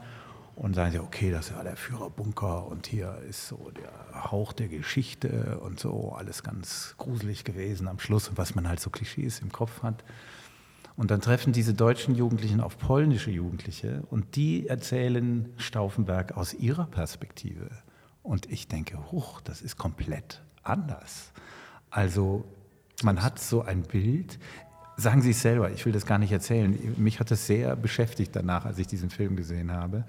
und 0.56 0.76
sagen 0.76 0.92
sie, 0.92 1.00
okay, 1.00 1.32
das 1.32 1.50
ja 1.50 1.64
der 1.64 1.76
Führerbunker 1.76 2.68
und 2.68 2.88
hier 2.88 3.18
ist 3.28 3.48
so 3.48 3.72
der 3.72 4.32
Hauch 4.32 4.54
der 4.54 4.68
Geschichte 4.68 5.60
und 5.60 5.80
so, 5.80 6.14
alles 6.14 6.44
ganz 6.44 6.96
gruselig 6.98 7.44
gewesen 7.44 7.88
am 7.88 8.00
Schluss 8.00 8.30
und 8.30 8.38
was 8.38 8.56
man 8.56 8.68
halt 8.68 8.80
so 8.80 8.90
Klischees 8.90 9.40
im 9.40 9.52
Kopf 9.52 9.82
hat. 9.84 10.04
Und 10.96 11.10
dann 11.10 11.22
treffen 11.22 11.54
diese 11.54 11.74
deutschen 11.74 12.14
Jugendlichen 12.14 12.62
auf 12.62 12.78
polnische 12.78 13.32
Jugendliche 13.32 14.04
und 14.12 14.36
die 14.36 14.68
erzählen 14.68 15.52
Stauffenberg 15.58 16.38
aus 16.38 16.54
ihrer 16.54 16.86
Perspektive. 16.86 17.70
Und 18.22 18.52
ich 18.52 18.68
denke, 18.68 19.00
huch, 19.12 19.42
das 19.42 19.62
ist 19.62 19.78
komplett 19.78 20.44
anders. 20.62 21.32
Also 21.90 22.46
man 23.04 23.24
hat 23.24 23.40
so 23.40 23.64
ein 23.64 23.82
Bild. 23.82 24.38
Sagen 24.98 25.24
Sie 25.24 25.32
es 25.32 25.42
selber, 25.42 25.72
ich 25.72 25.84
will 25.86 25.92
das 25.94 26.06
gar 26.06 26.20
nicht 26.20 26.32
erzählen. 26.32 26.94
Mich 26.98 27.20
hat 27.20 27.32
es 27.32 27.48
sehr 27.48 27.76
beschäftigt 27.76 28.36
danach, 28.36 28.66
als 28.66 28.78
ich 28.78 28.86
diesen 28.86 29.10
Film 29.10 29.36
gesehen 29.36 29.72
habe. 29.72 30.06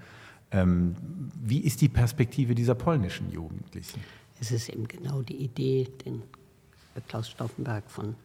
Ähm, 0.51 0.95
wie 1.43 1.59
ist 1.59 1.81
die 1.81 1.89
Perspektive 1.89 2.55
dieser 2.55 2.75
polnischen 2.75 3.31
Jugendlichen? 3.31 4.01
Es 4.39 4.51
ist 4.51 4.69
eben 4.69 4.87
genau 4.87 5.21
die 5.21 5.37
Idee, 5.37 5.87
den 6.05 6.23
Klaus 7.07 7.29
Stauffenberg 7.29 7.89
von 7.89 8.15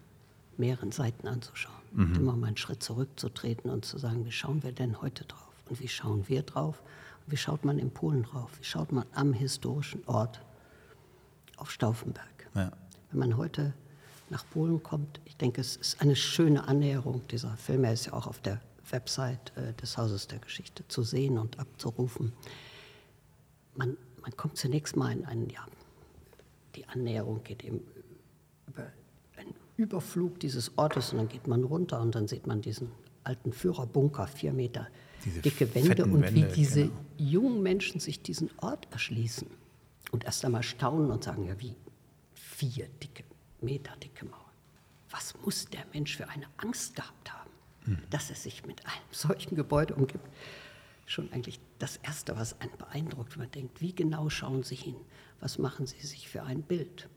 mehreren 0.57 0.93
Seiten 0.93 1.27
anzuschauen. 1.27 1.75
Mhm. 1.93 2.15
immer 2.15 2.37
mal 2.37 2.47
einen 2.49 2.57
Schritt 2.57 2.83
zurückzutreten 2.83 3.69
und 3.69 3.85
zu 3.85 3.99
sagen, 3.99 4.25
wie 4.25 4.31
schauen 4.31 4.62
wir 4.62 4.73
denn 4.73 5.03
heute 5.03 5.25
drauf? 5.25 5.53
Und 5.69 5.81
wie 5.81 5.89
schauen 5.89 6.25
wir 6.29 6.43
drauf? 6.43 6.83
Und 7.27 7.33
wie 7.33 7.37
schaut 7.37 7.65
man 7.65 7.79
in 7.79 7.91
Polen 7.91 8.23
drauf? 8.23 8.50
Wie 8.59 8.65
schaut 8.65 8.93
man 8.93 9.05
am 9.12 9.33
historischen 9.33 10.03
Ort 10.07 10.41
auf 11.57 11.71
Stauffenberg? 11.71 12.49
Ja. 12.55 12.71
Wenn 13.11 13.19
man 13.19 13.37
heute 13.37 13.73
nach 14.31 14.45
Polen 14.50 14.83
kommt. 14.83 15.21
Ich 15.25 15.37
denke, 15.37 15.61
es 15.61 15.77
ist 15.77 16.00
eine 16.00 16.17
schöne 16.17 16.67
Annäherung 16.67 17.23
dieser 17.29 17.57
Film. 17.57 17.85
Er 17.85 17.93
ist 17.93 18.07
ja 18.07 18.12
auch 18.12 18.27
auf 18.27 18.41
der 18.41 18.61
Website 18.92 19.56
äh, 19.56 19.73
des 19.75 19.97
Hauses 19.97 20.26
der 20.26 20.38
Geschichte 20.38 20.87
zu 20.88 21.02
sehen 21.02 21.38
und 21.38 21.59
abzurufen. 21.59 22.32
Man, 23.76 23.97
man 24.23 24.37
kommt 24.37 24.56
zunächst 24.56 24.97
mal 24.97 25.12
in 25.12 25.25
einen, 25.25 25.49
ja, 25.50 25.66
die 26.75 26.87
Annäherung 26.87 27.42
geht 27.42 27.64
eben 27.64 27.80
über 28.66 28.87
einen 29.37 29.54
Überflug 29.76 30.38
dieses 30.40 30.76
Ortes 30.78 31.12
und 31.12 31.18
dann 31.18 31.28
geht 31.28 31.47
man 31.47 31.64
runter 31.64 32.00
und 32.00 32.14
dann 32.14 32.28
sieht 32.28 32.47
man 32.47 32.61
diesen 32.61 32.90
alten 33.25 33.52
Führerbunker, 33.52 34.26
vier 34.26 34.52
Meter 34.52 34.88
diese 35.25 35.40
dicke 35.40 35.75
Wände 35.75 36.04
und 36.04 36.23
Wände, 36.23 36.35
wie 36.35 36.54
diese 36.54 36.85
genau. 36.85 36.94
jungen 37.18 37.62
Menschen 37.62 38.00
sich 38.00 38.23
diesen 38.23 38.50
Ort 38.59 38.88
erschließen 38.90 39.49
und 40.11 40.25
erst 40.25 40.44
einmal 40.44 40.62
staunen 40.62 41.11
und 41.11 41.25
sagen, 41.25 41.44
ja 41.44 41.59
wie, 41.61 41.76
vier 42.35 42.88
dicke 43.02 43.25
Meter 43.61 43.94
dicke 43.97 44.25
Mauer. 44.25 44.50
Was 45.11 45.35
muss 45.44 45.66
der 45.66 45.85
Mensch 45.92 46.16
für 46.16 46.28
eine 46.28 46.47
Angst 46.59 46.94
gehabt 46.94 47.32
haben. 47.32 47.39
Dass 48.11 48.30
er 48.30 48.37
sich 48.37 48.66
mit 48.66 48.85
einem 48.87 49.02
solchen 49.11 49.56
Gebäude 49.56 49.94
umgibt? 49.94 50.26
Schon 51.06 51.32
eigentlich 51.32 51.59
das 51.78 51.97
Erste, 51.97 52.37
was 52.37 52.61
einen 52.61 52.76
beeindruckt, 52.76 53.32
wenn 53.32 53.44
man 53.44 53.50
denkt, 53.50 53.80
wie 53.80 53.94
genau 53.94 54.28
schauen 54.28 54.62
Sie 54.62 54.76
hin? 54.76 54.97
Was 55.40 55.59
machen 55.59 55.87
Sie 55.87 56.00
sich 56.00 56.28
für 56.28 56.42
ein 56.42 56.62
Bild? 56.62 57.09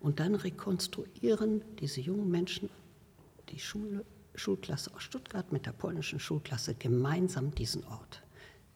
Und 0.00 0.20
dann 0.20 0.34
rekonstruieren 0.34 1.62
diese 1.78 2.00
jungen 2.00 2.30
Menschen 2.30 2.68
die 3.48 3.60
Schule, 3.60 4.04
Schulklasse 4.34 4.92
aus 4.94 5.02
Stuttgart 5.02 5.52
mit 5.52 5.66
der 5.66 5.72
polnischen 5.72 6.18
Schulklasse 6.18 6.74
gemeinsam 6.74 7.54
diesen 7.54 7.84
Ort. 7.84 8.22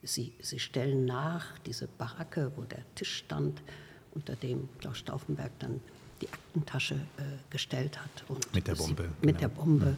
Sie, 0.03 0.35
sie 0.41 0.59
stellen 0.59 1.05
nach 1.05 1.59
diese 1.61 1.89
Baracke, 1.89 2.53
wo 2.55 2.63
der 2.63 2.85
Tisch 2.95 3.17
stand, 3.17 3.61
unter 4.15 4.37
dem 4.37 4.69
Klaus 4.79 4.99
Stauffenberg 4.99 5.51
dann 5.59 5.81
die 6.21 6.29
Aktentasche 6.29 6.95
äh, 6.95 7.23
gestellt 7.51 7.99
hat. 8.01 8.25
Und 8.29 8.55
mit 8.55 8.67
der 8.67 8.75
Bombe. 8.75 9.03
Sie, 9.03 9.27
mit 9.27 9.39
genau. 9.39 9.39
der 9.39 9.49
Bombe. 9.49 9.97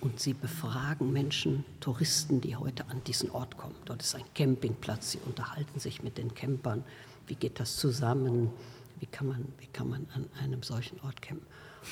Und 0.00 0.18
sie 0.18 0.32
befragen 0.32 1.12
Menschen, 1.12 1.64
Touristen, 1.80 2.40
die 2.40 2.56
heute 2.56 2.86
an 2.88 3.04
diesen 3.04 3.30
Ort 3.30 3.58
kommen. 3.58 3.74
Dort 3.84 4.02
ist 4.02 4.14
ein 4.14 4.24
Campingplatz. 4.34 5.12
Sie 5.12 5.18
unterhalten 5.18 5.78
sich 5.78 6.02
mit 6.02 6.16
den 6.16 6.34
Campern. 6.34 6.84
Wie 7.26 7.34
geht 7.34 7.60
das 7.60 7.76
zusammen? 7.76 8.50
Wie 8.98 9.06
kann 9.06 9.28
man, 9.28 9.52
wie 9.58 9.66
kann 9.66 9.88
man 9.88 10.06
an 10.14 10.26
einem 10.42 10.62
solchen 10.62 11.00
Ort 11.00 11.20
campen? 11.20 11.46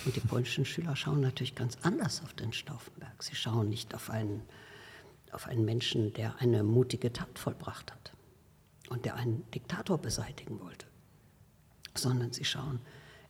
Und 0.04 0.16
die 0.16 0.20
polnischen 0.20 0.64
Schüler 0.64 0.96
schauen 0.96 1.20
natürlich 1.20 1.54
ganz 1.54 1.78
anders 1.82 2.22
auf 2.22 2.32
den 2.34 2.52
Stauffenberg. 2.52 3.22
Sie 3.22 3.34
schauen 3.34 3.68
nicht 3.68 3.94
auf 3.94 4.10
einen, 4.10 4.42
auf 5.32 5.46
einen 5.46 5.64
Menschen, 5.64 6.12
der 6.14 6.36
eine 6.40 6.62
mutige 6.62 7.12
Tat 7.12 7.38
vollbracht 7.38 7.92
hat 7.92 8.12
und 8.90 9.04
der 9.04 9.16
einen 9.16 9.50
Diktator 9.50 9.98
beseitigen 9.98 10.60
wollte, 10.60 10.86
sondern 11.94 12.32
sie 12.32 12.44
schauen 12.44 12.80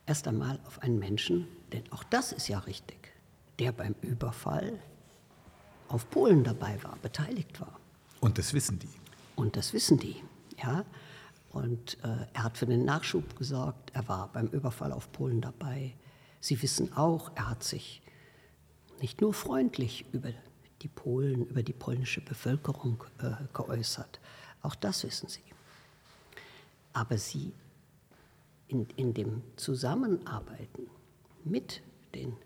erst 0.06 0.26
einmal 0.26 0.58
auf 0.66 0.82
einen 0.82 0.98
Menschen, 0.98 1.46
denn 1.72 1.84
auch 1.92 2.02
das 2.04 2.32
ist 2.32 2.48
ja 2.48 2.58
richtig, 2.60 2.97
der 3.58 3.72
beim 3.72 3.94
Überfall 4.02 4.78
auf 5.88 6.08
Polen 6.10 6.44
dabei 6.44 6.82
war, 6.82 6.96
beteiligt 7.02 7.60
war. 7.60 7.78
Und 8.20 8.38
das 8.38 8.52
wissen 8.52 8.78
die. 8.78 8.90
Und 9.36 9.56
das 9.56 9.72
wissen 9.72 9.98
die, 9.98 10.22
ja. 10.62 10.84
Und 11.50 11.96
äh, 12.04 12.26
er 12.34 12.44
hat 12.44 12.58
für 12.58 12.66
den 12.66 12.84
Nachschub 12.84 13.36
gesorgt, 13.36 13.90
er 13.94 14.06
war 14.06 14.28
beim 14.32 14.48
Überfall 14.48 14.92
auf 14.92 15.10
Polen 15.12 15.40
dabei. 15.40 15.94
Sie 16.40 16.60
wissen 16.62 16.92
auch, 16.92 17.32
er 17.34 17.50
hat 17.50 17.64
sich 17.64 18.02
nicht 19.00 19.20
nur 19.20 19.32
freundlich 19.32 20.04
über 20.12 20.30
die 20.82 20.88
Polen, 20.88 21.46
über 21.46 21.62
die 21.62 21.72
polnische 21.72 22.20
Bevölkerung 22.20 23.02
äh, 23.18 23.32
geäußert. 23.52 24.20
Auch 24.62 24.74
das 24.74 25.04
wissen 25.04 25.28
sie. 25.28 25.42
Aber 26.92 27.16
sie 27.16 27.52
in, 28.68 28.86
in 28.96 29.14
dem 29.14 29.42
Zusammenarbeiten 29.56 30.88
mit 31.44 31.82
den 32.14 32.36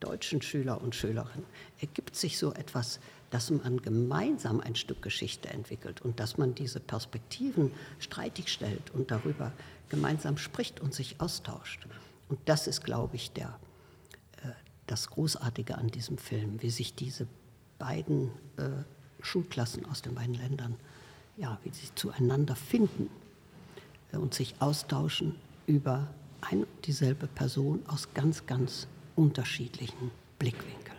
deutschen 0.00 0.42
Schüler 0.42 0.80
und 0.80 0.94
Schülerinnen 0.94 1.46
ergibt 1.80 2.16
sich 2.16 2.38
so 2.38 2.52
etwas, 2.52 3.00
dass 3.30 3.50
man 3.50 3.82
gemeinsam 3.82 4.60
ein 4.60 4.74
Stück 4.74 5.02
Geschichte 5.02 5.48
entwickelt 5.50 6.00
und 6.00 6.18
dass 6.18 6.38
man 6.38 6.54
diese 6.54 6.80
Perspektiven 6.80 7.72
streitig 7.98 8.48
stellt 8.48 8.90
und 8.94 9.10
darüber 9.10 9.52
gemeinsam 9.88 10.38
spricht 10.38 10.80
und 10.80 10.94
sich 10.94 11.20
austauscht. 11.20 11.86
Und 12.28 12.38
das 12.46 12.66
ist, 12.66 12.84
glaube 12.84 13.16
ich, 13.16 13.32
der, 13.32 13.58
äh, 14.42 14.50
das 14.86 15.10
Großartige 15.10 15.76
an 15.76 15.88
diesem 15.88 16.18
Film, 16.18 16.62
wie 16.62 16.70
sich 16.70 16.94
diese 16.94 17.26
beiden 17.78 18.30
äh, 18.56 18.70
Schulklassen 19.20 19.84
aus 19.86 20.02
den 20.02 20.14
beiden 20.14 20.34
Ländern, 20.34 20.76
ja, 21.36 21.58
wie 21.64 21.70
sie 21.70 21.94
zueinander 21.94 22.56
finden 22.56 23.10
äh, 24.12 24.16
und 24.16 24.34
sich 24.34 24.54
austauschen 24.60 25.34
über 25.66 26.08
ein 26.40 26.60
und 26.60 26.86
dieselbe 26.86 27.26
Person 27.26 27.82
aus 27.86 28.08
ganz, 28.14 28.46
ganz 28.46 28.86
unterschiedlichen 29.18 30.10
Blickwinkeln. 30.38 30.96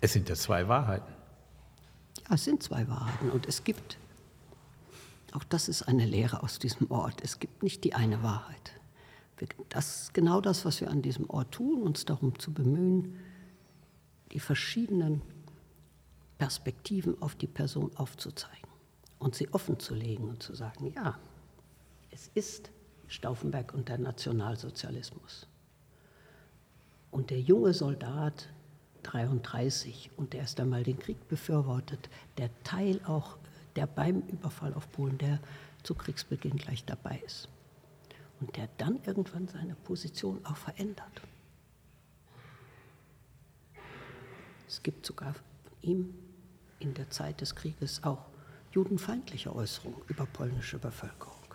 Es 0.00 0.14
sind 0.14 0.28
ja 0.28 0.34
zwei 0.34 0.66
Wahrheiten. 0.66 1.12
Ja, 2.22 2.34
es 2.34 2.44
sind 2.44 2.62
zwei 2.62 2.88
Wahrheiten 2.88 3.30
und 3.30 3.46
es 3.46 3.62
gibt, 3.62 3.98
auch 5.32 5.44
das 5.44 5.68
ist 5.68 5.82
eine 5.82 6.06
Lehre 6.06 6.42
aus 6.42 6.58
diesem 6.58 6.90
Ort, 6.90 7.20
es 7.22 7.38
gibt 7.38 7.62
nicht 7.62 7.84
die 7.84 7.94
eine 7.94 8.22
Wahrheit. 8.22 8.72
Das 9.68 10.02
ist 10.02 10.14
genau 10.14 10.40
das, 10.40 10.64
was 10.64 10.80
wir 10.80 10.90
an 10.90 11.02
diesem 11.02 11.28
Ort 11.28 11.52
tun, 11.52 11.82
uns 11.82 12.06
darum 12.06 12.38
zu 12.38 12.54
bemühen, 12.54 13.20
die 14.32 14.40
verschiedenen 14.40 15.20
Perspektiven 16.38 17.20
auf 17.20 17.34
die 17.34 17.46
Person 17.46 17.94
aufzuzeigen 17.96 18.70
und 19.18 19.34
sie 19.34 19.52
offen 19.52 19.78
zu 19.78 19.94
legen 19.94 20.28
und 20.28 20.42
zu 20.42 20.54
sagen, 20.54 20.92
ja, 20.94 21.18
es 22.10 22.30
ist 22.34 22.70
Stauffenberg 23.08 23.74
und 23.74 23.88
der 23.88 23.98
Nationalsozialismus. 23.98 25.46
Und 27.16 27.30
der 27.30 27.40
junge 27.40 27.72
Soldat 27.72 28.50
33 29.04 30.10
und 30.18 30.34
der 30.34 30.40
erst 30.40 30.60
einmal 30.60 30.82
den 30.82 30.98
Krieg 30.98 31.28
befürwortet, 31.28 32.10
der 32.36 32.50
Teil 32.62 33.00
auch, 33.06 33.38
der 33.74 33.86
beim 33.86 34.20
Überfall 34.28 34.74
auf 34.74 34.92
Polen, 34.92 35.16
der 35.16 35.40
zu 35.82 35.94
Kriegsbeginn 35.94 36.58
gleich 36.58 36.84
dabei 36.84 37.22
ist. 37.24 37.48
Und 38.38 38.54
der 38.58 38.68
dann 38.76 39.00
irgendwann 39.06 39.48
seine 39.48 39.76
Position 39.76 40.44
auch 40.44 40.58
verändert. 40.58 41.22
Es 44.68 44.82
gibt 44.82 45.06
sogar 45.06 45.32
von 45.32 45.42
ihm 45.80 46.14
in 46.80 46.92
der 46.92 47.08
Zeit 47.08 47.40
des 47.40 47.54
Krieges 47.54 48.04
auch 48.04 48.26
judenfeindliche 48.72 49.56
Äußerungen 49.56 50.02
über 50.08 50.26
polnische 50.26 50.78
Bevölkerung. 50.78 51.54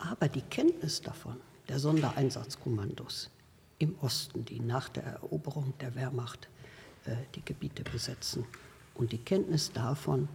Aber 0.00 0.28
die 0.28 0.42
Kenntnis 0.42 1.00
davon, 1.00 1.36
der 1.68 1.78
Sondereinsatzkommandos, 1.78 3.30
im 3.78 3.96
Osten, 4.00 4.44
die 4.44 4.60
nach 4.60 4.88
der 4.88 5.04
Eroberung 5.04 5.74
der 5.80 5.94
Wehrmacht 5.94 6.48
äh, 7.04 7.16
die 7.34 7.44
Gebiete 7.44 7.84
besetzen. 7.84 8.44
Und 8.94 9.12
die 9.12 9.18
Kenntnis 9.18 9.72
davon, 9.72 10.28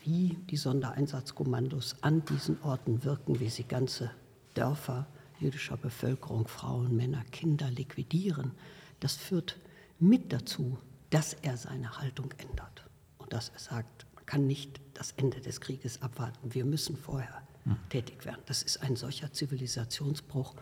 wie 0.00 0.36
die 0.50 0.56
Sondereinsatzkommandos 0.56 1.96
an 2.02 2.24
diesen 2.24 2.60
Orten 2.62 3.04
wirken, 3.04 3.38
wie 3.38 3.50
sie 3.50 3.64
ganze 3.64 4.10
Dörfer 4.54 5.06
jüdischer 5.38 5.76
Bevölkerung, 5.76 6.48
Frauen, 6.48 6.96
Männer, 6.96 7.24
Kinder 7.30 7.70
liquidieren, 7.70 8.52
das 9.00 9.16
führt 9.16 9.58
mit 9.98 10.32
dazu, 10.32 10.78
dass 11.10 11.34
er 11.34 11.56
seine 11.56 11.98
Haltung 11.98 12.32
ändert 12.38 12.84
und 13.18 13.32
dass 13.32 13.50
er 13.50 13.58
sagt, 13.58 14.06
man 14.14 14.26
kann 14.26 14.46
nicht 14.46 14.80
das 14.94 15.12
Ende 15.12 15.40
des 15.40 15.60
Krieges 15.60 16.02
abwarten, 16.02 16.54
wir 16.54 16.64
müssen 16.64 16.96
vorher 16.96 17.42
hm. 17.64 17.76
tätig 17.88 18.24
werden. 18.24 18.42
Das 18.46 18.62
ist 18.62 18.82
ein 18.82 18.96
solcher 18.96 19.32
Zivilisationsbruch 19.32 20.54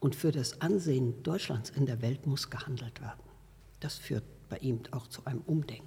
und 0.00 0.14
für 0.14 0.32
das 0.32 0.60
Ansehen 0.60 1.22
Deutschlands 1.22 1.70
in 1.70 1.86
der 1.86 2.02
Welt 2.02 2.26
muss 2.26 2.50
gehandelt 2.50 3.00
werden. 3.00 3.20
Das 3.80 3.94
führt 3.94 4.24
bei 4.48 4.58
ihm 4.58 4.80
auch 4.90 5.06
zu 5.06 5.24
einem 5.24 5.42
Umdenken. 5.46 5.86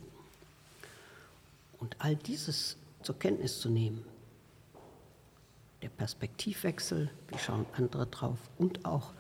Und 1.80 1.96
all 2.00 2.16
dieses 2.16 2.78
zur 3.02 3.18
Kenntnis 3.18 3.60
zu 3.60 3.70
nehmen, 3.70 4.04
der 5.82 5.90
Perspektivwechsel, 5.90 7.10
wie 7.30 7.38
schauen 7.40 7.66
andere 7.76 8.06
drauf 8.06 8.38
und 8.58 8.86
auch, 8.86 9.14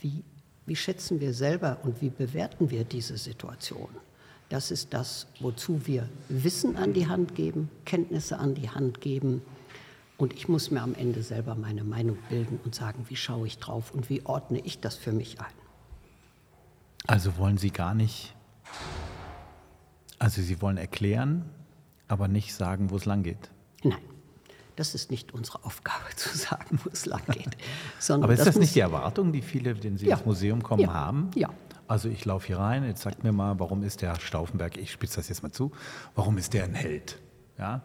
wie, 0.00 0.24
wie 0.64 0.76
schätzen 0.76 1.20
wir 1.20 1.34
selber 1.34 1.78
und 1.82 2.00
wie 2.00 2.08
bewerten 2.08 2.70
wir 2.70 2.84
diese 2.84 3.18
Situation. 3.18 3.88
Das 4.48 4.70
ist 4.70 4.94
das, 4.94 5.26
wozu 5.40 5.86
wir 5.86 6.08
Wissen 6.28 6.76
an 6.76 6.92
die 6.92 7.06
Hand 7.06 7.34
geben, 7.34 7.68
Kenntnisse 7.84 8.38
an 8.38 8.54
die 8.54 8.70
Hand 8.70 9.00
geben. 9.00 9.42
Und 10.18 10.32
ich 10.32 10.48
muss 10.48 10.70
mir 10.70 10.82
am 10.82 10.94
Ende 10.94 11.22
selber 11.22 11.54
meine 11.54 11.84
Meinung 11.84 12.16
bilden 12.28 12.58
und 12.64 12.74
sagen, 12.74 13.04
wie 13.08 13.16
schaue 13.16 13.46
ich 13.46 13.58
drauf 13.58 13.92
und 13.92 14.08
wie 14.08 14.24
ordne 14.24 14.60
ich 14.60 14.80
das 14.80 14.96
für 14.96 15.12
mich 15.12 15.40
ein. 15.40 15.46
Also 17.06 17.36
wollen 17.36 17.58
Sie 17.58 17.70
gar 17.70 17.94
nicht, 17.94 18.34
also 20.18 20.40
Sie 20.40 20.60
wollen 20.62 20.78
erklären, 20.78 21.44
aber 22.08 22.28
nicht 22.28 22.54
sagen, 22.54 22.90
wo 22.90 22.96
es 22.96 23.04
lang 23.04 23.22
geht. 23.22 23.50
Nein. 23.84 23.98
Das 24.76 24.94
ist 24.94 25.10
nicht 25.10 25.32
unsere 25.32 25.64
Aufgabe 25.64 26.04
zu 26.16 26.36
sagen, 26.36 26.80
wo 26.82 26.90
es 26.92 27.06
lang 27.06 27.22
geht. 27.26 27.56
Aber 28.10 28.32
ist 28.32 28.40
das, 28.40 28.48
das 28.48 28.56
nicht 28.56 28.74
die 28.74 28.80
Erwartung, 28.80 29.32
die 29.32 29.40
viele, 29.40 29.74
denen 29.74 29.96
Sie 29.96 30.06
ja. 30.06 30.16
ins 30.16 30.26
Museum 30.26 30.62
kommen, 30.62 30.82
ja. 30.82 30.92
haben? 30.92 31.30
Ja. 31.34 31.48
Also 31.88 32.08
ich 32.10 32.24
laufe 32.26 32.48
hier 32.48 32.58
rein, 32.58 32.84
jetzt 32.84 33.02
sagt 33.02 33.24
mir 33.24 33.32
mal, 33.32 33.58
warum 33.58 33.82
ist 33.82 34.02
der 34.02 34.20
Stauffenberg, 34.20 34.76
ich 34.76 34.92
spitze 34.92 35.16
das 35.16 35.28
jetzt 35.28 35.42
mal 35.42 35.52
zu, 35.52 35.72
warum 36.14 36.36
ist 36.36 36.52
der 36.52 36.64
ein 36.64 36.74
Held? 36.74 37.18
Ja? 37.58 37.80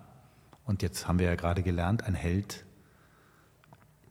Und 0.71 0.81
jetzt 0.81 1.05
haben 1.05 1.19
wir 1.19 1.25
ja 1.25 1.35
gerade 1.35 1.63
gelernt, 1.63 2.05
ein 2.05 2.13
Held 2.13 2.63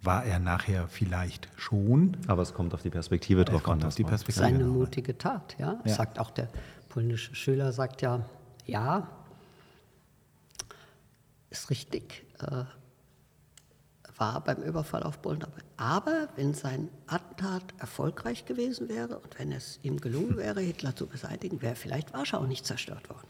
war 0.02 0.26
er 0.26 0.38
nachher 0.38 0.88
vielleicht 0.88 1.48
schon. 1.56 2.18
Aber 2.26 2.42
es 2.42 2.52
kommt 2.52 2.74
auf 2.74 2.82
die 2.82 2.90
Perspektive 2.90 3.46
drauf 3.46 3.66
an. 3.66 3.82
Auf 3.82 3.94
die 3.94 4.04
Perspektive 4.04 4.44
Seine 4.44 4.64
mutige 4.64 5.16
Tat, 5.16 5.56
ja? 5.58 5.80
ja. 5.82 5.94
Sagt 5.94 6.18
auch 6.18 6.30
der 6.30 6.50
polnische 6.90 7.34
Schüler, 7.34 7.72
sagt 7.72 8.02
ja, 8.02 8.26
ja, 8.66 9.08
ist 11.48 11.70
richtig, 11.70 12.26
äh, 12.40 12.64
war 14.18 14.44
beim 14.44 14.62
Überfall 14.62 15.02
auf 15.02 15.22
Polen 15.22 15.40
dabei. 15.40 15.62
Aber 15.78 16.28
wenn 16.36 16.52
sein 16.52 16.90
Attentat 17.06 17.62
erfolgreich 17.78 18.44
gewesen 18.44 18.90
wäre 18.90 19.18
und 19.18 19.38
wenn 19.38 19.50
es 19.50 19.80
ihm 19.82 19.98
gelungen 19.98 20.36
wäre, 20.36 20.60
Hitler 20.60 20.94
zu 20.94 21.06
beseitigen, 21.06 21.62
wäre 21.62 21.74
vielleicht 21.74 22.12
Warschau 22.12 22.44
nicht 22.44 22.66
zerstört 22.66 23.08
worden. 23.08 23.29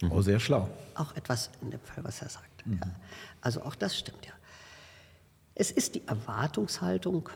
Mhm. 0.00 0.12
Oh, 0.12 0.22
sehr 0.22 0.40
schlau. 0.40 0.68
Auch 0.94 1.14
etwas 1.16 1.50
in 1.62 1.70
dem 1.70 1.80
Fall, 1.80 2.04
was 2.04 2.22
er 2.22 2.28
sagt. 2.28 2.66
Mhm. 2.66 2.80
Ja. 2.82 2.90
Also 3.40 3.62
auch 3.62 3.74
das 3.74 3.96
stimmt 3.96 4.24
ja. 4.26 4.32
Es 5.54 5.70
ist 5.70 5.96
die 5.96 6.06
Erwartungshaltung, 6.06 7.28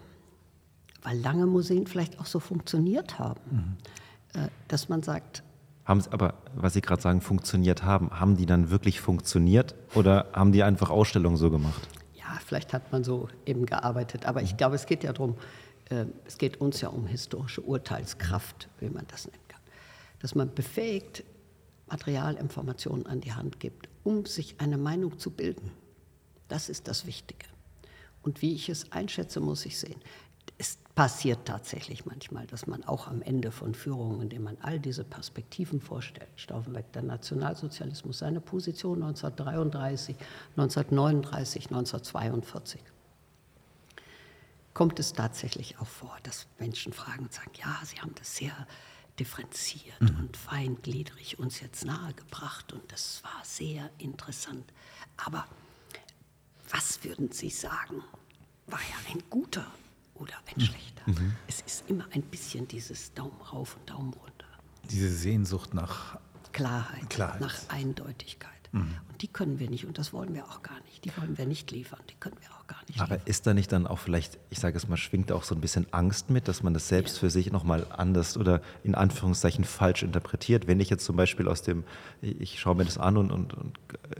weil 1.03 1.19
lange 1.19 1.47
Museen 1.47 1.87
vielleicht 1.87 2.21
auch 2.21 2.27
so 2.27 2.39
funktioniert 2.39 3.19
haben, 3.19 3.41
mhm. 3.51 4.41
äh, 4.41 4.49
dass 4.69 4.89
man 4.89 5.03
sagt, 5.03 5.43
haben 5.85 6.01
sie 6.01 6.13
aber, 6.13 6.35
was 6.55 6.75
Sie 6.75 6.81
gerade 6.81 7.03
sagen, 7.03 7.21
funktioniert 7.21 7.83
haben, 7.83 8.11
haben 8.11 8.37
die 8.37 8.47
dann 8.47 8.71
wirklich 8.71 9.01
funktioniert 9.01 9.75
oder 9.95 10.27
haben 10.33 10.53
die 10.53 10.63
einfach 10.63 10.91
Ausstellungen 10.91 11.37
so 11.37 11.51
gemacht? 11.51 11.89
Ja, 12.15 12.39
vielleicht 12.47 12.73
hat 12.73 12.93
man 12.93 13.03
so 13.03 13.29
eben 13.47 13.67
gearbeitet, 13.67 14.27
aber 14.27 14.43
ich 14.43 14.57
glaube, 14.57 14.77
es 14.77 14.87
geht 14.87 15.03
ja 15.03 15.13
darum, 15.13 15.37
äh, 15.91 16.05
es 16.25 16.39
geht 16.39 16.61
uns 16.61 16.81
ja 16.81 16.89
um 16.89 17.07
historische 17.07 17.63
Urteilskraft, 17.63 18.69
wie 18.79 18.91
man 18.91 19.07
das 19.09 19.27
nennen 19.27 19.43
kann. 19.49 19.61
Dass 20.21 20.37
man 20.37 20.55
befähigt, 20.55 21.25
Materialinformationen 21.93 23.07
an 23.07 23.21
die 23.21 23.33
Hand 23.33 23.61
gibt, 23.61 23.89
um 24.03 24.27
sich 24.27 24.61
eine 24.61 24.79
Meinung 24.79 25.19
zu 25.19 25.31
bilden. 25.31 25.71
Das 26.49 26.69
ist 26.69 26.89
das 26.89 27.07
Wichtige. 27.07 27.47
Und 28.23 28.43
wie 28.43 28.55
ich 28.55 28.69
es 28.69 28.91
einschätze, 28.93 29.41
muss 29.41 29.65
ich 29.67 29.79
sehen 29.79 30.01
es 30.59 30.79
passiert 30.95 31.47
tatsächlich 31.47 32.07
manchmal, 32.07 32.47
dass 32.47 32.67
man 32.67 32.85
auch 32.85 33.09
am 33.09 33.23
Ende 33.23 33.51
von 33.51 33.75
Führungen, 33.75 34.23
in 34.23 34.29
denen 34.29 34.45
man 34.45 34.59
all 34.61 34.79
diese 34.79 35.05
Perspektiven 35.05 35.81
vorstellt, 35.81 36.29
Stauffenberg, 36.37 36.93
der 36.93 37.03
Nationalsozialismus, 37.03 38.19
seine 38.19 38.41
Position 38.41 39.03
1933, 39.03 40.17
1939, 40.57 41.65
1942, 41.67 42.81
kommt 44.75 44.99
es 45.01 45.13
tatsächlich 45.13 45.79
auch 45.79 45.87
vor, 45.87 46.17
dass 46.23 46.47
Menschen 46.59 46.93
fragen 46.93 47.25
und 47.25 47.33
sagen, 47.33 47.53
ja, 47.59 47.81
Sie 47.85 48.01
haben 48.01 48.15
das 48.15 48.37
sehr 48.37 48.55
differenziert 49.19 50.01
mhm. 50.01 50.17
und 50.21 50.37
feingliedrig 50.37 51.39
uns 51.39 51.61
jetzt 51.61 51.85
nahegebracht 51.85 52.73
und 52.73 52.91
das 52.91 53.23
war 53.23 53.43
sehr 53.45 53.91
interessant. 53.99 54.73
Aber 55.17 55.47
was 56.71 57.05
würden 57.05 57.31
Sie 57.33 57.51
sagen, 57.51 58.03
war 58.67 58.81
ja 58.81 59.13
ein 59.13 59.23
guter 59.29 59.67
oder 60.15 60.35
ein 60.47 60.55
mhm. 60.57 60.61
schlechter. 60.67 61.03
Mhm. 61.07 61.37
Es 61.47 61.61
ist 61.61 61.85
immer 61.89 62.07
ein 62.13 62.23
bisschen 62.23 62.67
dieses 62.69 63.13
Daumen 63.15 63.41
rauf 63.41 63.77
und 63.77 63.91
Daumen 63.91 64.15
runter. 64.15 64.47
Diese 64.91 65.11
Sehnsucht 65.11 65.75
nach 65.75 66.19
Klarheit, 66.53 67.09
Klarheit. 67.11 67.41
nach 67.41 67.69
Eindeutigkeit. 67.69 68.52
Mhm. 68.73 68.89
Und 69.09 69.21
die 69.21 69.29
können 69.29 69.59
wir 69.59 69.69
nicht 69.69 69.87
und 69.87 69.99
das 69.99 70.13
wollen 70.13 70.35
wir 70.35 70.45
auch 70.45 70.63
gar 70.63 70.81
nicht. 70.87 71.05
Die 71.05 71.13
wollen 71.19 71.37
wir 71.37 71.47
nicht 71.47 71.71
liefern, 71.71 72.01
die 72.09 72.15
können 72.15 72.37
wir 72.41 72.51
auch 72.51 72.67
gar 72.67 72.81
nicht 72.89 73.01
Aber 73.01 73.17
liefern. 73.17 73.27
ist 73.27 73.47
da 73.47 73.55
nicht 73.55 73.71
dann 73.71 73.87
auch 73.87 73.99
vielleicht, 73.99 74.39
ich 74.49 74.59
sage 74.59 74.77
es 74.77 74.89
mal, 74.89 74.97
schwingt 74.97 75.31
auch 75.31 75.45
so 75.45 75.55
ein 75.55 75.61
bisschen 75.61 75.87
Angst 75.93 76.31
mit, 76.31 76.49
dass 76.49 76.63
man 76.63 76.73
das 76.73 76.89
selbst 76.89 77.17
ja. 77.17 77.21
für 77.21 77.31
sich 77.31 77.53
nochmal 77.53 77.87
anders 77.91 78.37
oder 78.39 78.63
in 78.83 78.95
Anführungszeichen 78.95 79.65
falsch 79.65 80.03
interpretiert? 80.03 80.67
Wenn 80.67 80.81
ich 80.81 80.89
jetzt 80.89 81.05
zum 81.05 81.17
Beispiel 81.17 81.49
aus 81.49 81.63
dem, 81.63 81.85
ich 82.23 82.59
schaue 82.59 82.75
mir 82.75 82.87
das 82.87 82.97
an 82.97 83.19
und, 83.19 83.31
und, 83.31 83.53
und 83.53 83.79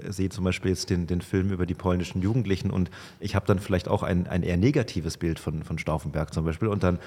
sehe 0.09 0.29
zum 0.29 0.45
Beispiel 0.45 0.71
jetzt 0.71 0.91
den, 0.91 1.07
den 1.07 1.23
Film 1.23 1.51
über 1.51 1.65
die 1.65 1.75
polnischen 1.75 2.21
Jugendlichen 2.21 2.71
und 2.71 2.91
ich 3.21 3.35
habe 3.35 3.47
dann 3.47 3.59
vielleicht 3.59 3.89
auch 3.89 4.03
ein, 4.03 4.27
ein 4.27 4.43
eher 4.43 4.59
negatives 4.59 5.17
Bild 5.17 5.39
von, 5.39 5.63
von 5.63 5.79
Stauffenberg 5.79 6.35
zum 6.35 6.45
Beispiel 6.45 6.69
und 6.69 6.83
dann 6.83 6.99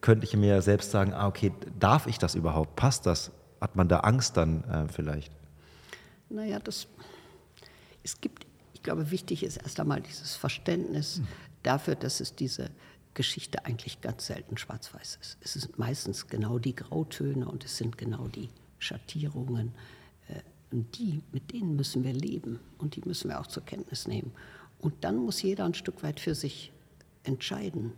könnte 0.00 0.24
ich 0.24 0.36
mir 0.36 0.62
selbst 0.62 0.90
sagen, 0.90 1.12
ah, 1.12 1.28
okay, 1.28 1.52
darf 1.78 2.06
ich 2.06 2.18
das 2.18 2.34
überhaupt? 2.34 2.74
Passt 2.76 3.06
das? 3.06 3.30
Hat 3.60 3.76
man 3.76 3.88
da 3.88 4.00
Angst 4.00 4.36
dann 4.36 4.64
äh, 4.64 4.88
vielleicht? 4.92 5.35
Naja, 6.28 6.58
das, 6.58 6.86
es 8.02 8.20
gibt, 8.20 8.46
ich 8.74 8.82
glaube, 8.82 9.10
wichtig 9.10 9.42
ist 9.42 9.58
erst 9.58 9.80
einmal 9.80 10.00
dieses 10.00 10.34
Verständnis 10.36 11.18
mhm. 11.18 11.28
dafür, 11.62 11.94
dass 11.94 12.20
es 12.20 12.34
diese 12.34 12.70
Geschichte 13.14 13.64
eigentlich 13.64 14.00
ganz 14.00 14.26
selten 14.26 14.58
schwarz-weiß 14.58 15.18
ist. 15.20 15.38
Es 15.40 15.54
sind 15.54 15.78
meistens 15.78 16.26
genau 16.26 16.58
die 16.58 16.76
Grautöne 16.76 17.48
und 17.48 17.64
es 17.64 17.76
sind 17.78 17.96
genau 17.96 18.28
die 18.28 18.50
Schattierungen. 18.78 19.72
Äh, 20.28 20.42
und 20.70 20.98
die, 20.98 21.22
mit 21.32 21.52
denen 21.52 21.76
müssen 21.76 22.04
wir 22.04 22.12
leben 22.12 22.60
und 22.78 22.96
die 22.96 23.02
müssen 23.06 23.30
wir 23.30 23.40
auch 23.40 23.46
zur 23.46 23.64
Kenntnis 23.64 24.06
nehmen. 24.06 24.32
Und 24.78 25.04
dann 25.04 25.16
muss 25.16 25.40
jeder 25.42 25.64
ein 25.64 25.74
Stück 25.74 26.02
weit 26.02 26.20
für 26.20 26.34
sich 26.34 26.72
entscheiden, 27.22 27.92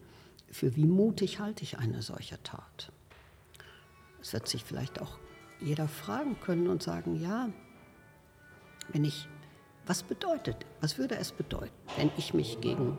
für 0.51 0.77
wie 0.77 0.87
mutig 0.87 1.41
halte 1.41 1.63
ich 1.63 1.79
eine 1.79 2.03
solche 2.03 2.43
Tat. 2.43 2.93
Es 4.21 4.33
wird 4.33 4.49
sich 4.49 4.65
vielleicht 4.65 5.01
auch 5.01 5.19
jeder 5.61 5.89
fragen 5.89 6.39
können 6.41 6.69
und 6.69 6.83
sagen, 6.83 7.21
ja, 7.21 7.51
wenn 8.89 9.05
ich, 9.05 9.29
was 9.87 10.03
bedeutet, 10.03 10.67
was 10.81 10.99
würde 10.99 11.17
es 11.17 11.33
bedeuten, 11.33 11.73
wenn 11.97 12.11
ich 12.17 12.35
mich 12.35 12.61
gegen 12.61 12.99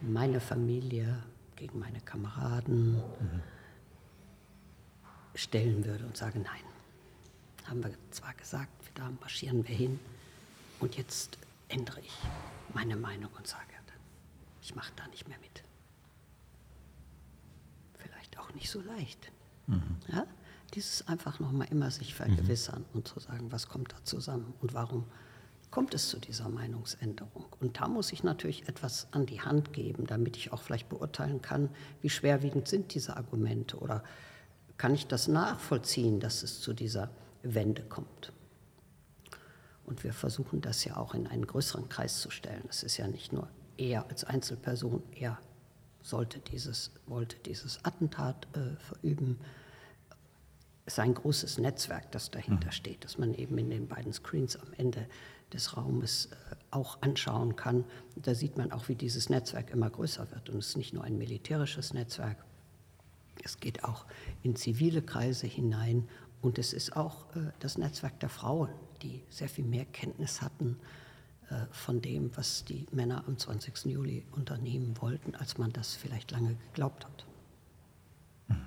meine 0.00 0.40
Familie, 0.40 1.22
gegen 1.56 1.78
meine 1.78 2.00
Kameraden 2.00 2.96
mhm. 2.96 3.42
stellen 5.34 5.84
würde 5.84 6.04
und 6.04 6.16
sage, 6.16 6.38
nein, 6.38 6.64
haben 7.64 7.82
wir 7.82 7.92
zwar 8.10 8.34
gesagt, 8.34 8.70
da 8.94 9.10
marschieren 9.20 9.66
wir 9.66 9.74
hin 9.74 9.98
und 10.80 10.96
jetzt 10.96 11.38
ändere 11.68 12.00
ich 12.00 12.18
meine 12.74 12.96
Meinung 12.96 13.30
und 13.36 13.46
sage, 13.46 13.64
ich 14.64 14.74
mache 14.74 14.92
da 14.96 15.06
nicht 15.08 15.28
mehr 15.28 15.38
mit. 15.40 15.62
Vielleicht 17.98 18.38
auch 18.38 18.52
nicht 18.54 18.70
so 18.70 18.80
leicht. 18.80 19.30
Mhm. 19.66 19.96
Ja? 20.08 20.26
Dieses 20.72 21.06
einfach 21.06 21.40
nochmal 21.40 21.68
immer 21.70 21.90
sich 21.90 22.14
vergewissern 22.14 22.84
mhm. 22.90 22.98
und 22.98 23.08
zu 23.08 23.20
sagen, 23.20 23.52
was 23.52 23.68
kommt 23.68 23.92
da 23.92 24.04
zusammen 24.04 24.54
und 24.60 24.74
warum 24.74 25.04
kommt 25.70 25.92
es 25.92 26.08
zu 26.08 26.20
dieser 26.20 26.48
Meinungsänderung. 26.48 27.46
Und 27.60 27.80
da 27.80 27.88
muss 27.88 28.12
ich 28.12 28.22
natürlich 28.22 28.68
etwas 28.68 29.08
an 29.10 29.26
die 29.26 29.40
Hand 29.40 29.72
geben, 29.72 30.06
damit 30.06 30.36
ich 30.36 30.52
auch 30.52 30.62
vielleicht 30.62 30.88
beurteilen 30.88 31.42
kann, 31.42 31.68
wie 32.00 32.10
schwerwiegend 32.10 32.68
sind 32.68 32.94
diese 32.94 33.16
Argumente 33.16 33.78
oder 33.78 34.04
kann 34.76 34.94
ich 34.94 35.08
das 35.08 35.26
nachvollziehen, 35.26 36.20
dass 36.20 36.44
es 36.44 36.60
zu 36.60 36.74
dieser 36.74 37.10
Wende 37.42 37.82
kommt. 37.82 38.32
Und 39.84 40.04
wir 40.04 40.12
versuchen 40.12 40.60
das 40.60 40.84
ja 40.84 40.96
auch 40.96 41.12
in 41.14 41.26
einen 41.26 41.46
größeren 41.46 41.88
Kreis 41.88 42.20
zu 42.20 42.30
stellen. 42.30 42.64
Es 42.68 42.84
ist 42.84 42.96
ja 42.96 43.08
nicht 43.08 43.32
nur 43.32 43.48
er 43.76 44.08
als 44.08 44.24
Einzelperson, 44.24 45.02
er 45.12 45.38
sollte 46.02 46.38
dieses, 46.38 46.92
wollte 47.06 47.36
dieses 47.38 47.84
Attentat 47.84 48.46
äh, 48.54 48.76
verüben. 48.76 49.40
Es 50.86 50.94
ist 50.94 50.98
ein 50.98 51.14
großes 51.14 51.58
Netzwerk, 51.58 52.12
das 52.12 52.30
dahinter 52.30 52.66
mhm. 52.66 52.72
steht, 52.72 53.04
das 53.04 53.16
man 53.18 53.34
eben 53.34 53.56
in 53.58 53.70
den 53.70 53.88
beiden 53.88 54.12
Screens 54.12 54.56
am 54.56 54.72
Ende 54.76 55.06
des 55.52 55.76
Raumes 55.76 56.26
äh, 56.26 56.54
auch 56.70 57.00
anschauen 57.00 57.56
kann. 57.56 57.84
Da 58.16 58.34
sieht 58.34 58.58
man 58.58 58.72
auch, 58.72 58.88
wie 58.88 58.94
dieses 58.94 59.30
Netzwerk 59.30 59.70
immer 59.70 59.88
größer 59.88 60.30
wird. 60.30 60.50
Und 60.50 60.58
es 60.58 60.68
ist 60.68 60.76
nicht 60.76 60.92
nur 60.92 61.04
ein 61.04 61.16
militärisches 61.16 61.94
Netzwerk, 61.94 62.36
es 63.42 63.58
geht 63.60 63.84
auch 63.84 64.06
in 64.42 64.56
zivile 64.56 65.02
Kreise 65.02 65.46
hinein 65.46 66.08
und 66.42 66.58
es 66.58 66.72
ist 66.72 66.96
auch 66.96 67.34
äh, 67.36 67.52
das 67.58 67.78
Netzwerk 67.78 68.20
der 68.20 68.28
Frauen, 68.28 68.70
die 69.02 69.22
sehr 69.30 69.48
viel 69.48 69.64
mehr 69.64 69.84
Kenntnis 69.86 70.42
hatten 70.42 70.78
äh, 71.50 71.66
von 71.70 72.00
dem, 72.00 72.36
was 72.36 72.64
die 72.64 72.86
Männer 72.92 73.24
am 73.26 73.38
20. 73.38 73.86
Juli 73.86 74.24
unternehmen 74.32 74.94
wollten, 75.00 75.34
als 75.34 75.58
man 75.58 75.72
das 75.72 75.94
vielleicht 75.94 76.30
lange 76.30 76.54
geglaubt 76.54 77.04
hat. 77.04 77.26
Mhm. 78.48 78.66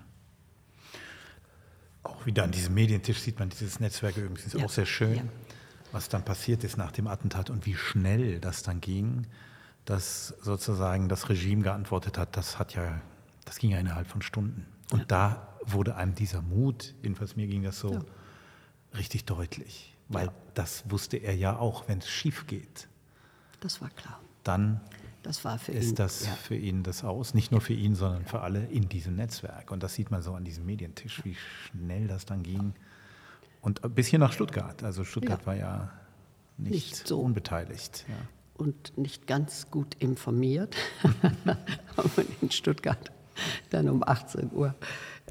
Auch 2.04 2.17
wieder 2.28 2.44
an 2.44 2.52
diesem 2.52 2.74
Medientisch 2.76 3.22
sieht 3.22 3.40
man 3.40 3.50
dieses 3.50 3.80
Netzwerk 3.80 4.18
übrigens 4.18 4.54
ja. 4.54 4.64
auch 4.64 4.70
sehr 4.70 4.86
schön, 4.86 5.16
ja. 5.16 5.24
was 5.94 6.10
dann 6.10 6.24
passiert 6.24 6.64
ist 6.64 6.78
nach 6.78 6.92
dem 6.92 7.08
Attentat 7.08 7.50
und 7.50 7.66
wie 7.66 7.74
schnell 7.74 8.40
das 8.40 8.62
dann 8.62 8.82
ging, 8.82 9.26
dass 9.86 10.28
sozusagen 10.42 11.08
das 11.08 11.30
Regime 11.30 11.64
geantwortet 11.64 12.18
hat, 12.18 12.36
das 12.36 12.60
hat 12.60 12.76
ja, 12.76 13.02
das 13.46 13.58
ging 13.58 13.72
ja 13.72 13.80
innerhalb 13.80 14.08
von 14.08 14.22
Stunden. 14.22 14.68
Und 14.92 15.00
ja. 15.00 15.06
da 15.06 15.58
wurde 15.66 15.96
einem 15.96 16.16
dieser 16.16 16.42
Mut, 16.42 16.96
jedenfalls 17.02 17.38
mir 17.38 17.48
ging 17.48 17.64
das 17.64 17.80
so 17.80 18.04
richtig 18.98 19.24
deutlich, 19.24 19.96
weil 20.10 20.30
das 20.54 20.84
wusste 20.90 21.18
er 21.18 21.36
ja 21.36 21.58
auch, 21.58 21.88
wenn 21.88 22.00
es 22.00 22.10
schief 22.10 22.46
geht. 22.46 22.90
Das 23.62 23.82
war 23.82 23.90
klar. 23.90 24.20
Dann 24.44 24.82
ist 25.74 25.90
ihn, 25.90 25.96
das 25.96 26.28
für 26.28 26.56
ihn 26.56 26.84
das 26.84 27.04
aus, 27.04 27.34
nicht 27.34 27.52
nur 27.52 27.62
für 27.62 27.74
ihn, 27.74 27.96
sondern 27.96 28.26
für 28.26 28.42
alle 28.42 28.66
in 28.66 28.88
diesem 28.88 29.16
Netzwerk. 29.16 29.72
Und 29.72 29.84
das 29.84 29.94
sieht 29.94 30.12
man 30.12 30.22
so 30.22 30.34
an 30.34 30.44
diesem 30.44 30.66
Medientisch, 30.66 31.24
wie 31.26 31.36
schnell 31.36 32.08
das 32.08 32.26
dann 32.26 32.44
ging. 32.44 32.74
Und 33.62 33.82
bis 33.96 34.08
hier 34.08 34.20
nach 34.20 34.32
Stuttgart. 34.32 34.84
Also 34.84 35.04
Stuttgart 35.04 35.46
war 35.46 35.56
ja 35.56 35.92
nicht, 36.58 36.72
nicht 36.72 37.08
so 37.08 37.20
unbeteiligt. 37.20 38.06
Und 38.56 38.98
nicht 38.98 39.28
ganz 39.28 39.70
gut 39.70 39.96
informiert. 40.00 40.76
in 42.42 42.50
Stuttgart 42.52 43.12
dann 43.70 43.90
um 43.90 44.04
18 44.04 44.52
Uhr. 44.52 44.76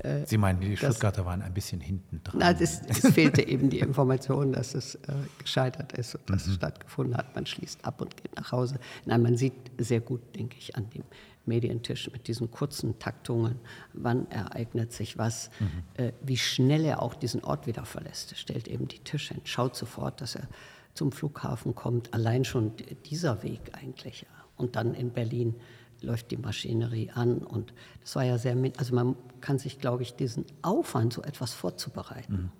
Äh, 0.02 0.26
Sie 0.26 0.38
meinen, 0.38 0.60
die 0.60 0.76
Stuttgarter 0.76 1.18
das, 1.18 1.26
waren 1.26 1.42
ein 1.42 1.54
bisschen 1.54 1.80
hinten 1.80 2.22
dran? 2.22 2.38
Nein, 2.38 2.56
es, 2.60 2.82
es 2.86 3.00
fehlte 3.12 3.46
eben 3.46 3.70
die 3.70 3.78
Information, 3.78 4.52
dass 4.52 4.74
es 4.74 4.96
äh, 4.96 5.14
gescheitert 5.38 5.92
ist 5.92 6.14
und 6.14 6.28
dass 6.30 6.46
mhm. 6.46 6.52
es 6.52 6.56
stattgefunden 6.56 7.16
hat. 7.16 7.34
Man 7.34 7.46
schließt 7.46 7.84
ab 7.84 8.00
und 8.00 8.16
geht 8.16 8.36
nach 8.36 8.52
Hause. 8.52 8.78
Nein, 9.04 9.22
man 9.22 9.36
sieht 9.36 9.54
sehr 9.78 10.00
gut, 10.00 10.20
denke 10.34 10.56
ich, 10.58 10.76
an 10.76 10.90
dem 10.90 11.04
Medientisch 11.46 12.10
mit 12.12 12.26
diesen 12.26 12.50
kurzen 12.50 12.98
Taktungen, 12.98 13.60
wann 13.92 14.28
ereignet 14.30 14.92
sich 14.92 15.16
was, 15.16 15.50
mhm. 15.60 16.04
äh, 16.04 16.12
wie 16.22 16.36
schnell 16.36 16.84
er 16.84 17.02
auch 17.02 17.14
diesen 17.14 17.44
Ort 17.44 17.66
wieder 17.66 17.84
verlässt. 17.84 18.32
Er 18.32 18.36
stellt 18.36 18.68
eben 18.68 18.88
die 18.88 18.98
Tische 18.98 19.34
hin, 19.34 19.42
schaut 19.44 19.76
sofort, 19.76 20.20
dass 20.20 20.34
er 20.34 20.48
zum 20.94 21.12
Flughafen 21.12 21.74
kommt. 21.74 22.12
Allein 22.12 22.44
schon 22.44 22.72
dieser 23.04 23.42
Weg 23.42 23.60
eigentlich. 23.72 24.26
Und 24.56 24.76
dann 24.76 24.94
in 24.94 25.10
Berlin 25.10 25.54
läuft 26.00 26.30
die 26.30 26.36
Maschinerie 26.36 27.10
an. 27.10 27.38
Und 27.38 27.72
das 28.00 28.16
war 28.16 28.24
ja 28.24 28.38
sehr, 28.38 28.56
also 28.76 28.94
man 28.94 29.16
kann 29.40 29.58
sich, 29.58 29.78
glaube 29.78 30.02
ich, 30.02 30.14
diesen 30.14 30.44
Aufwand, 30.62 31.12
so 31.12 31.22
etwas 31.22 31.52
vorzubereiten. 31.52 32.32
Mhm. 32.32 32.52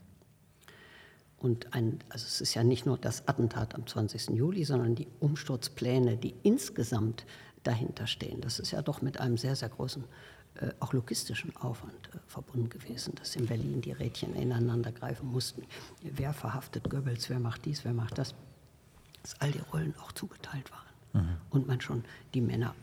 Und 1.39 1.75
ein, 1.75 1.99
also 2.09 2.25
es 2.27 2.41
ist 2.41 2.55
ja 2.55 2.65
nicht 2.65 2.87
nur 2.87 2.97
das 2.97 3.29
Attentat 3.29 3.75
am 3.75 3.87
20. 3.87 4.31
Juli, 4.31 4.65
sondern 4.65 4.95
die 4.95 5.07
Umsturzpläne, 5.21 6.17
die 6.17 6.35
insgesamt 6.43 7.27
dahinter 7.63 8.07
stehen. 8.07 8.41
Das 8.41 8.59
ist 8.59 8.71
ja 8.71 8.83
doch 8.83 9.03
mit 9.03 9.21
einem 9.21 9.37
sehr, 9.37 9.55
sehr 9.55 9.69
großen, 9.69 10.05
äh, 10.55 10.71
auch 10.81 10.93
logistischen 10.93 11.55
Aufwand 11.57 12.09
äh, 12.15 12.19
verbunden 12.27 12.71
gewesen, 12.71 13.15
dass 13.17 13.37
in 13.37 13.47
Berlin 13.47 13.81
die 13.83 13.93
Rädchen 13.93 14.35
ineinander 14.35 14.93
greifen 14.93 15.31
mussten. 15.31 15.65
Wer 16.03 16.33
verhaftet 16.33 16.89
Goebbels, 16.89 17.29
wer 17.29 17.39
macht 17.39 17.65
dies, 17.65 17.85
wer 17.85 17.93
macht 17.93 18.19
das? 18.19 18.35
Dass 19.23 19.41
all 19.41 19.53
die 19.53 19.63
Rollen 19.73 19.95
auch 20.01 20.13
zugeteilt 20.13 20.71
waren. 20.71 21.25
Mhm. 21.25 21.37
Und 21.51 21.67
man 21.67 21.81
schon 21.81 22.05
die 22.33 22.41
Männer 22.41 22.75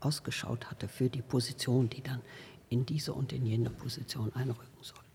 ausgeschaut 0.00 0.70
hatte 0.70 0.88
für 0.88 1.08
die 1.08 1.22
Position, 1.22 1.88
die 1.88 2.02
dann 2.02 2.20
in 2.68 2.86
diese 2.86 3.12
und 3.12 3.32
in 3.32 3.46
jene 3.46 3.70
Position 3.70 4.32
einrücken 4.34 4.66
sollten. 4.80 5.08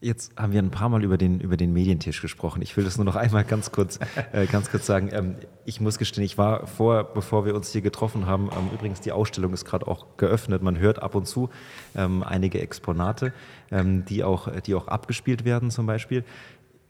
Jetzt 0.00 0.36
haben 0.36 0.52
wir 0.52 0.62
ein 0.62 0.70
paar 0.70 0.88
Mal 0.88 1.02
über 1.02 1.18
den, 1.18 1.40
über 1.40 1.56
den 1.56 1.72
Medientisch 1.72 2.22
gesprochen. 2.22 2.62
Ich 2.62 2.76
will 2.76 2.84
das 2.84 2.98
nur 2.98 3.04
noch 3.04 3.16
einmal 3.16 3.42
ganz 3.44 3.72
kurz, 3.72 3.98
äh, 4.32 4.46
ganz 4.46 4.70
kurz 4.70 4.86
sagen. 4.86 5.10
Ähm, 5.12 5.34
ich 5.64 5.80
muss 5.80 5.98
gestehen, 5.98 6.22
ich 6.22 6.38
war 6.38 6.68
vor, 6.68 7.02
bevor 7.02 7.44
wir 7.44 7.56
uns 7.56 7.72
hier 7.72 7.80
getroffen 7.80 8.26
haben, 8.26 8.48
ähm, 8.56 8.70
übrigens 8.72 9.00
die 9.00 9.10
Ausstellung 9.10 9.52
ist 9.52 9.64
gerade 9.64 9.88
auch 9.88 10.16
geöffnet. 10.16 10.62
Man 10.62 10.78
hört 10.78 11.02
ab 11.02 11.16
und 11.16 11.26
zu 11.26 11.50
ähm, 11.96 12.22
einige 12.22 12.60
Exponate, 12.60 13.32
ähm, 13.72 14.04
die, 14.04 14.22
auch, 14.22 14.48
die 14.60 14.76
auch 14.76 14.86
abgespielt 14.86 15.44
werden 15.44 15.72
zum 15.72 15.86
Beispiel. 15.86 16.24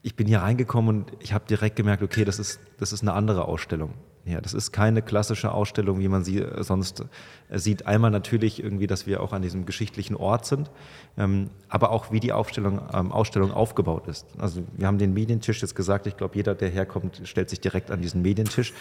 Ich 0.02 0.14
bin 0.14 0.26
hier 0.26 0.40
reingekommen 0.40 0.98
und 0.98 1.12
ich 1.20 1.32
habe 1.32 1.46
direkt 1.48 1.76
gemerkt, 1.76 2.02
okay, 2.02 2.26
das 2.26 2.38
ist, 2.38 2.60
das 2.78 2.92
ist 2.92 3.00
eine 3.00 3.14
andere 3.14 3.46
Ausstellung. 3.46 3.94
Ja, 4.28 4.42
das 4.42 4.52
ist 4.52 4.72
keine 4.72 5.00
klassische 5.00 5.52
Ausstellung, 5.52 6.00
wie 6.00 6.08
man 6.08 6.22
sie 6.22 6.40
äh, 6.40 6.62
sonst 6.62 7.02
äh, 7.48 7.58
sieht. 7.58 7.86
Einmal 7.86 8.10
natürlich 8.10 8.62
irgendwie, 8.62 8.86
dass 8.86 9.06
wir 9.06 9.22
auch 9.22 9.32
an 9.32 9.40
diesem 9.40 9.64
geschichtlichen 9.64 10.16
Ort 10.16 10.44
sind, 10.44 10.70
ähm, 11.16 11.48
aber 11.70 11.90
auch 11.90 12.12
wie 12.12 12.20
die 12.20 12.34
Aufstellung, 12.34 12.78
ähm, 12.92 13.10
Ausstellung 13.10 13.52
aufgebaut 13.52 14.06
ist. 14.06 14.26
Also 14.36 14.62
wir 14.76 14.86
haben 14.86 14.98
den 14.98 15.14
Medientisch 15.14 15.62
jetzt 15.62 15.74
gesagt. 15.74 16.06
Ich 16.06 16.18
glaube, 16.18 16.36
jeder, 16.36 16.54
der 16.54 16.68
herkommt, 16.68 17.22
stellt 17.24 17.48
sich 17.48 17.60
direkt 17.60 17.90
an 17.90 18.02
diesen 18.02 18.20
Medientisch. 18.20 18.74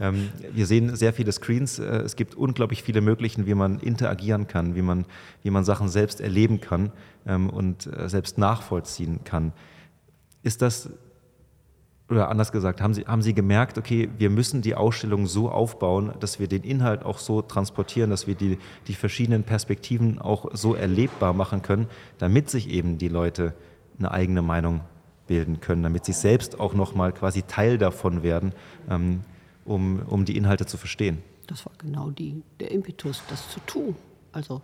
Ähm, 0.00 0.28
wir 0.52 0.66
sehen 0.66 0.94
sehr 0.94 1.12
viele 1.12 1.32
Screens. 1.32 1.80
Äh, 1.80 1.82
es 2.02 2.14
gibt 2.14 2.36
unglaublich 2.36 2.84
viele 2.84 3.00
Möglichkeiten, 3.00 3.46
wie 3.46 3.54
man 3.54 3.80
interagieren 3.80 4.46
kann, 4.46 4.76
wie 4.76 4.82
man, 4.82 5.04
wie 5.42 5.50
man 5.50 5.64
Sachen 5.64 5.88
selbst 5.88 6.20
erleben 6.20 6.60
kann 6.60 6.92
und 7.24 7.88
selbst 8.06 8.36
nachvollziehen 8.36 9.20
kann. 9.22 9.52
Ist 10.42 10.60
das 10.60 10.90
oder 12.12 12.28
anders 12.28 12.52
gesagt, 12.52 12.80
haben 12.80 12.94
Sie, 12.94 13.06
haben 13.06 13.22
Sie 13.22 13.34
gemerkt, 13.34 13.78
okay, 13.78 14.08
wir 14.18 14.30
müssen 14.30 14.62
die 14.62 14.74
Ausstellung 14.74 15.26
so 15.26 15.50
aufbauen, 15.50 16.12
dass 16.20 16.38
wir 16.38 16.46
den 16.46 16.62
Inhalt 16.62 17.04
auch 17.04 17.18
so 17.18 17.42
transportieren, 17.42 18.10
dass 18.10 18.26
wir 18.26 18.34
die, 18.34 18.58
die 18.86 18.94
verschiedenen 18.94 19.42
Perspektiven 19.42 20.18
auch 20.18 20.50
so 20.52 20.74
erlebbar 20.74 21.32
machen 21.32 21.62
können, 21.62 21.86
damit 22.18 22.50
sich 22.50 22.68
eben 22.68 22.98
die 22.98 23.08
Leute 23.08 23.54
eine 23.98 24.10
eigene 24.10 24.42
Meinung 24.42 24.80
bilden 25.26 25.60
können, 25.60 25.82
damit 25.82 26.04
sie 26.04 26.12
selbst 26.12 26.60
auch 26.60 26.74
nochmal 26.74 27.12
quasi 27.12 27.42
Teil 27.42 27.78
davon 27.78 28.22
werden, 28.22 28.52
ähm, 28.90 29.20
um, 29.64 30.00
um 30.06 30.24
die 30.24 30.36
Inhalte 30.36 30.66
zu 30.66 30.76
verstehen. 30.76 31.18
Das 31.46 31.64
war 31.66 31.72
genau 31.78 32.10
die, 32.10 32.42
der 32.60 32.70
Impetus, 32.70 33.22
das 33.28 33.50
zu 33.50 33.60
tun. 33.60 33.96
Also 34.32 34.62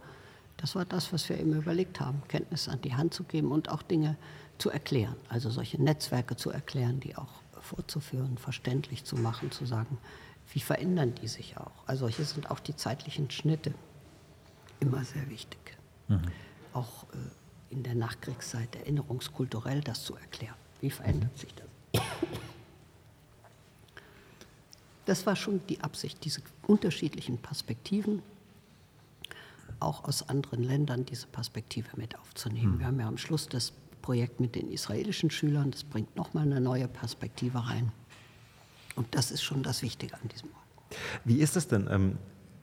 das 0.57 0.75
war 0.75 0.85
das, 0.85 1.13
was 1.13 1.29
wir 1.29 1.39
eben 1.39 1.55
überlegt 1.55 2.01
haben, 2.01 2.23
Kenntnis 2.29 2.69
an 2.69 2.81
die 2.83 2.95
Hand 2.95 3.15
zu 3.15 3.25
geben 3.25 3.53
und 3.53 3.71
auch 3.71 3.83
Dinge 3.83 4.17
zu 4.59 4.71
erklären, 4.71 5.16
also 5.29 5.51
solche 5.51 5.81
Netzwerke 5.81 6.37
zu 6.37 6.51
erklären, 6.51 7.01
die 7.01 7.16
auch 7.16 7.42
vorzuführen, 7.61 8.38
verständlich 8.38 9.05
zu 9.05 9.16
machen, 9.16 9.51
zu 9.51 9.66
sagen, 9.66 9.99
wie 10.53 10.61
verändern 10.61 11.14
die 11.14 11.29
sich 11.29 11.57
auch. 11.57 11.87
Also 11.87 12.09
hier 12.09 12.25
sind 12.25 12.51
auch 12.51 12.61
die 12.61 12.75
zeitlichen 12.75 13.31
Schnitte 13.31 13.75
immer 14.81 15.05
sehr 15.05 15.29
wichtig. 15.29 15.59
Mhm. 16.09 16.23
Auch 16.73 17.05
äh, 17.12 17.16
in 17.71 17.83
der 17.83 17.94
Nachkriegszeit 17.94 18.75
erinnerungskulturell 18.77 19.81
das 19.83 20.05
zu 20.05 20.16
erklären. 20.16 20.55
Wie 20.81 20.90
verändert 20.90 21.37
sich 21.37 21.55
das? 21.55 22.03
Das 25.05 25.27
war 25.27 25.37
schon 25.37 25.66
die 25.68 25.81
Absicht, 25.81 26.25
diese 26.25 26.42
unterschiedlichen 26.66 27.38
Perspektiven 27.38 28.23
auch 29.81 30.05
aus 30.05 30.29
anderen 30.29 30.62
Ländern 30.62 31.05
diese 31.05 31.27
Perspektive 31.29 31.88
mit 31.97 32.18
aufzunehmen. 32.18 32.75
Mhm. 32.75 32.79
Wir 32.79 32.87
haben 32.87 33.01
ja 33.01 33.09
am 33.09 33.18
Schluss 33.18 33.49
das 33.49 33.73
Projekt 34.09 34.40
mit 34.40 34.55
den 34.55 34.71
israelischen 34.71 35.31
Schülern. 35.31 35.71
Das 35.71 35.85
bringt 35.85 36.16
nochmal 36.16 36.44
eine 36.44 36.62
neue 36.62 36.88
Perspektive 36.88 37.59
rein. 37.59 37.92
Und 38.97 39.14
das 39.14 39.31
ist 39.31 39.42
schon 39.42 39.62
das 39.62 39.83
Wichtige 39.83 40.14
an 40.14 40.27
diesem 40.35 40.49
Ort. 40.49 40.97
Wie 41.27 41.40
ist 41.40 41.59
es 41.59 41.68
denn? 41.68 41.87
Ähm 41.90 42.16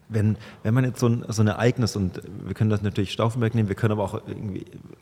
wenn, 0.08 0.38
wenn 0.64 0.74
man 0.74 0.84
jetzt 0.84 1.00
so 1.00 1.08
ein, 1.08 1.26
so 1.28 1.42
ein 1.42 1.48
Ereignis, 1.48 1.96
und 1.96 2.22
wir 2.46 2.54
können 2.54 2.70
das 2.70 2.82
natürlich 2.82 3.12
Stauffenberg 3.12 3.56
nehmen, 3.56 3.70
wir 3.70 3.76
können 3.76 3.94
aber 3.94 4.04
auch 4.04 4.22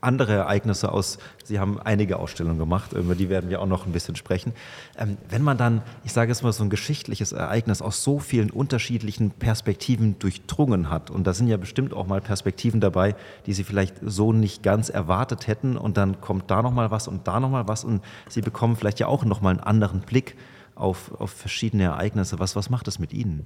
andere 0.02 0.34
Ereignisse 0.34 0.92
aus, 0.92 1.18
Sie 1.44 1.60
haben 1.60 1.80
einige 1.80 2.20
Ausstellungen 2.20 2.60
gemacht, 2.60 2.94
über 2.94 3.16
die 3.16 3.30
werden 3.30 3.50
wir 3.50 3.62
auch 3.62 3.68
noch 3.68 3.86
ein 3.86 3.92
bisschen 3.92 4.16
sprechen. 4.16 4.54
Ähm, 4.98 5.18
wenn 5.30 5.42
man 5.42 5.58
dann, 5.58 5.82
ich 6.04 6.13
sage 6.13 6.32
jetzt 6.32 6.44
mal, 6.44 6.54
so 6.54 6.63
ein 6.63 6.70
geschichtliches 6.70 7.32
Ereignis 7.32 7.82
aus 7.82 8.04
so 8.04 8.20
vielen 8.20 8.50
unterschiedlichen 8.50 9.32
Perspektiven 9.32 10.18
durchdrungen 10.20 10.89
hat, 10.89 11.10
und 11.10 11.26
da 11.28 11.34
sind 11.34 11.48
ja 11.48 11.58
bestimmt 11.58 11.94
auch 11.94 12.08
mal 12.08 12.22
Perspektiven 12.22 12.80
dabei, 12.80 13.16
die 13.46 13.54
Sie 13.54 13.63
vielleicht 13.63 13.96
so 14.02 14.34
nicht 14.34 14.63
ganz 14.63 14.89
erwartet 14.89 15.48
hätten, 15.48 15.78
und 15.78 15.98
dann 15.98 16.22
kommt 16.22 16.50
da 16.50 16.62
nochmal 16.62 16.92
was 16.92 17.08
und 17.08 17.28
da 17.28 17.39
nochmal 17.39 17.68
was, 17.68 17.84
und 17.84 18.02
Sie 18.30 18.42
bekommen 18.42 18.76
vielleicht 18.76 19.00
ja 19.00 19.08
auch 19.08 19.26
nochmal 19.26 19.52
einen 19.52 19.63
anderen 19.63 20.02
Blick 20.02 20.38
auf, 20.76 21.12
auf 21.20 21.32
verschiedene 21.32 21.84
Ereignisse. 21.84 22.39
Was, 22.39 22.56
was 22.56 22.70
macht 22.70 22.88
das 22.88 23.00
mit 23.00 23.13
Ihnen? 23.13 23.46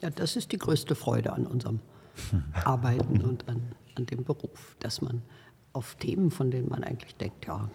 Ja, 0.00 0.10
das 0.10 0.36
ist 0.36 0.52
die 0.52 0.58
größte 0.58 0.94
Freude 0.94 1.32
an 1.32 1.46
unserem 1.46 1.80
Arbeiten 2.64 3.20
und 3.20 3.48
an, 3.48 3.72
an 3.96 4.06
dem 4.06 4.24
Beruf, 4.24 4.76
dass 4.80 5.02
man 5.02 5.22
auf 5.72 5.94
Themen, 5.96 6.30
von 6.30 6.50
denen 6.50 6.68
man 6.68 6.84
eigentlich 6.84 7.14
denkt, 7.16 7.46
ja, 7.46 7.68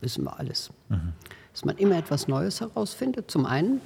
wissen 0.00 0.24
wir 0.24 0.38
alles, 0.38 0.70
mhm. 0.88 1.12
dass 1.52 1.64
man 1.64 1.76
immer 1.76 1.96
etwas 1.96 2.28
Neues 2.28 2.60
herausfindet, 2.60 3.30
zum 3.30 3.46
einen, 3.46 3.80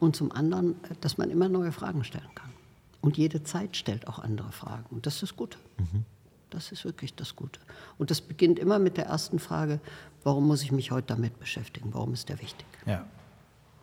und 0.00 0.16
zum 0.16 0.32
anderen, 0.32 0.76
dass 1.00 1.18
man 1.18 1.30
immer 1.30 1.48
neue 1.48 1.72
Fragen 1.72 2.04
stellen 2.04 2.28
kann. 2.34 2.52
Und 3.00 3.16
jede 3.16 3.42
Zeit 3.42 3.76
stellt 3.76 4.08
auch 4.08 4.18
andere 4.18 4.52
Fragen. 4.52 4.86
Und 4.90 5.06
das 5.06 5.14
ist 5.14 5.22
das 5.22 5.36
Gute. 5.36 5.58
Mhm. 5.78 6.04
Das 6.50 6.72
ist 6.72 6.84
wirklich 6.84 7.14
das 7.14 7.36
Gute. 7.36 7.60
Und 7.98 8.10
das 8.10 8.20
beginnt 8.20 8.58
immer 8.58 8.78
mit 8.78 8.96
der 8.96 9.06
ersten 9.06 9.38
Frage, 9.38 9.80
warum 10.24 10.46
muss 10.46 10.62
ich 10.62 10.72
mich 10.72 10.90
heute 10.90 11.08
damit 11.08 11.38
beschäftigen? 11.38 11.92
Warum 11.92 12.12
ist 12.14 12.28
der 12.28 12.40
wichtig? 12.40 12.66
Ja. 12.86 13.04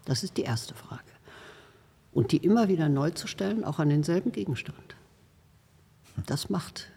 Das 0.05 0.23
ist 0.23 0.37
die 0.37 0.43
erste 0.43 0.73
Frage. 0.73 1.03
Und 2.15 2.31
die 2.31 2.37
immer 2.37 2.67
wieder 2.69 2.89
neu 2.89 3.11
zu 3.11 3.27
stellen, 3.27 3.63
auch 3.63 3.77
an 3.77 3.89
denselben 3.89 4.31
Gegenstand. 4.31 4.95
Das 6.25 6.49
macht 6.49 6.89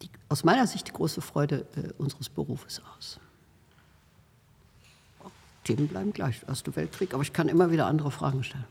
die, 0.00 0.08
aus 0.28 0.44
meiner 0.44 0.66
Sicht 0.66 0.88
die 0.88 0.92
große 0.92 1.20
Freude 1.20 1.66
äh, 1.76 1.92
unseres 1.98 2.30
Berufes 2.30 2.80
aus. 2.96 3.20
Themen 5.64 5.88
bleiben 5.88 6.12
gleich, 6.12 6.42
Erster 6.46 6.74
Weltkrieg, 6.76 7.12
aber 7.12 7.24
ich 7.24 7.32
kann 7.32 7.48
immer 7.48 7.70
wieder 7.70 7.86
andere 7.86 8.10
Fragen 8.12 8.42
stellen. 8.44 8.64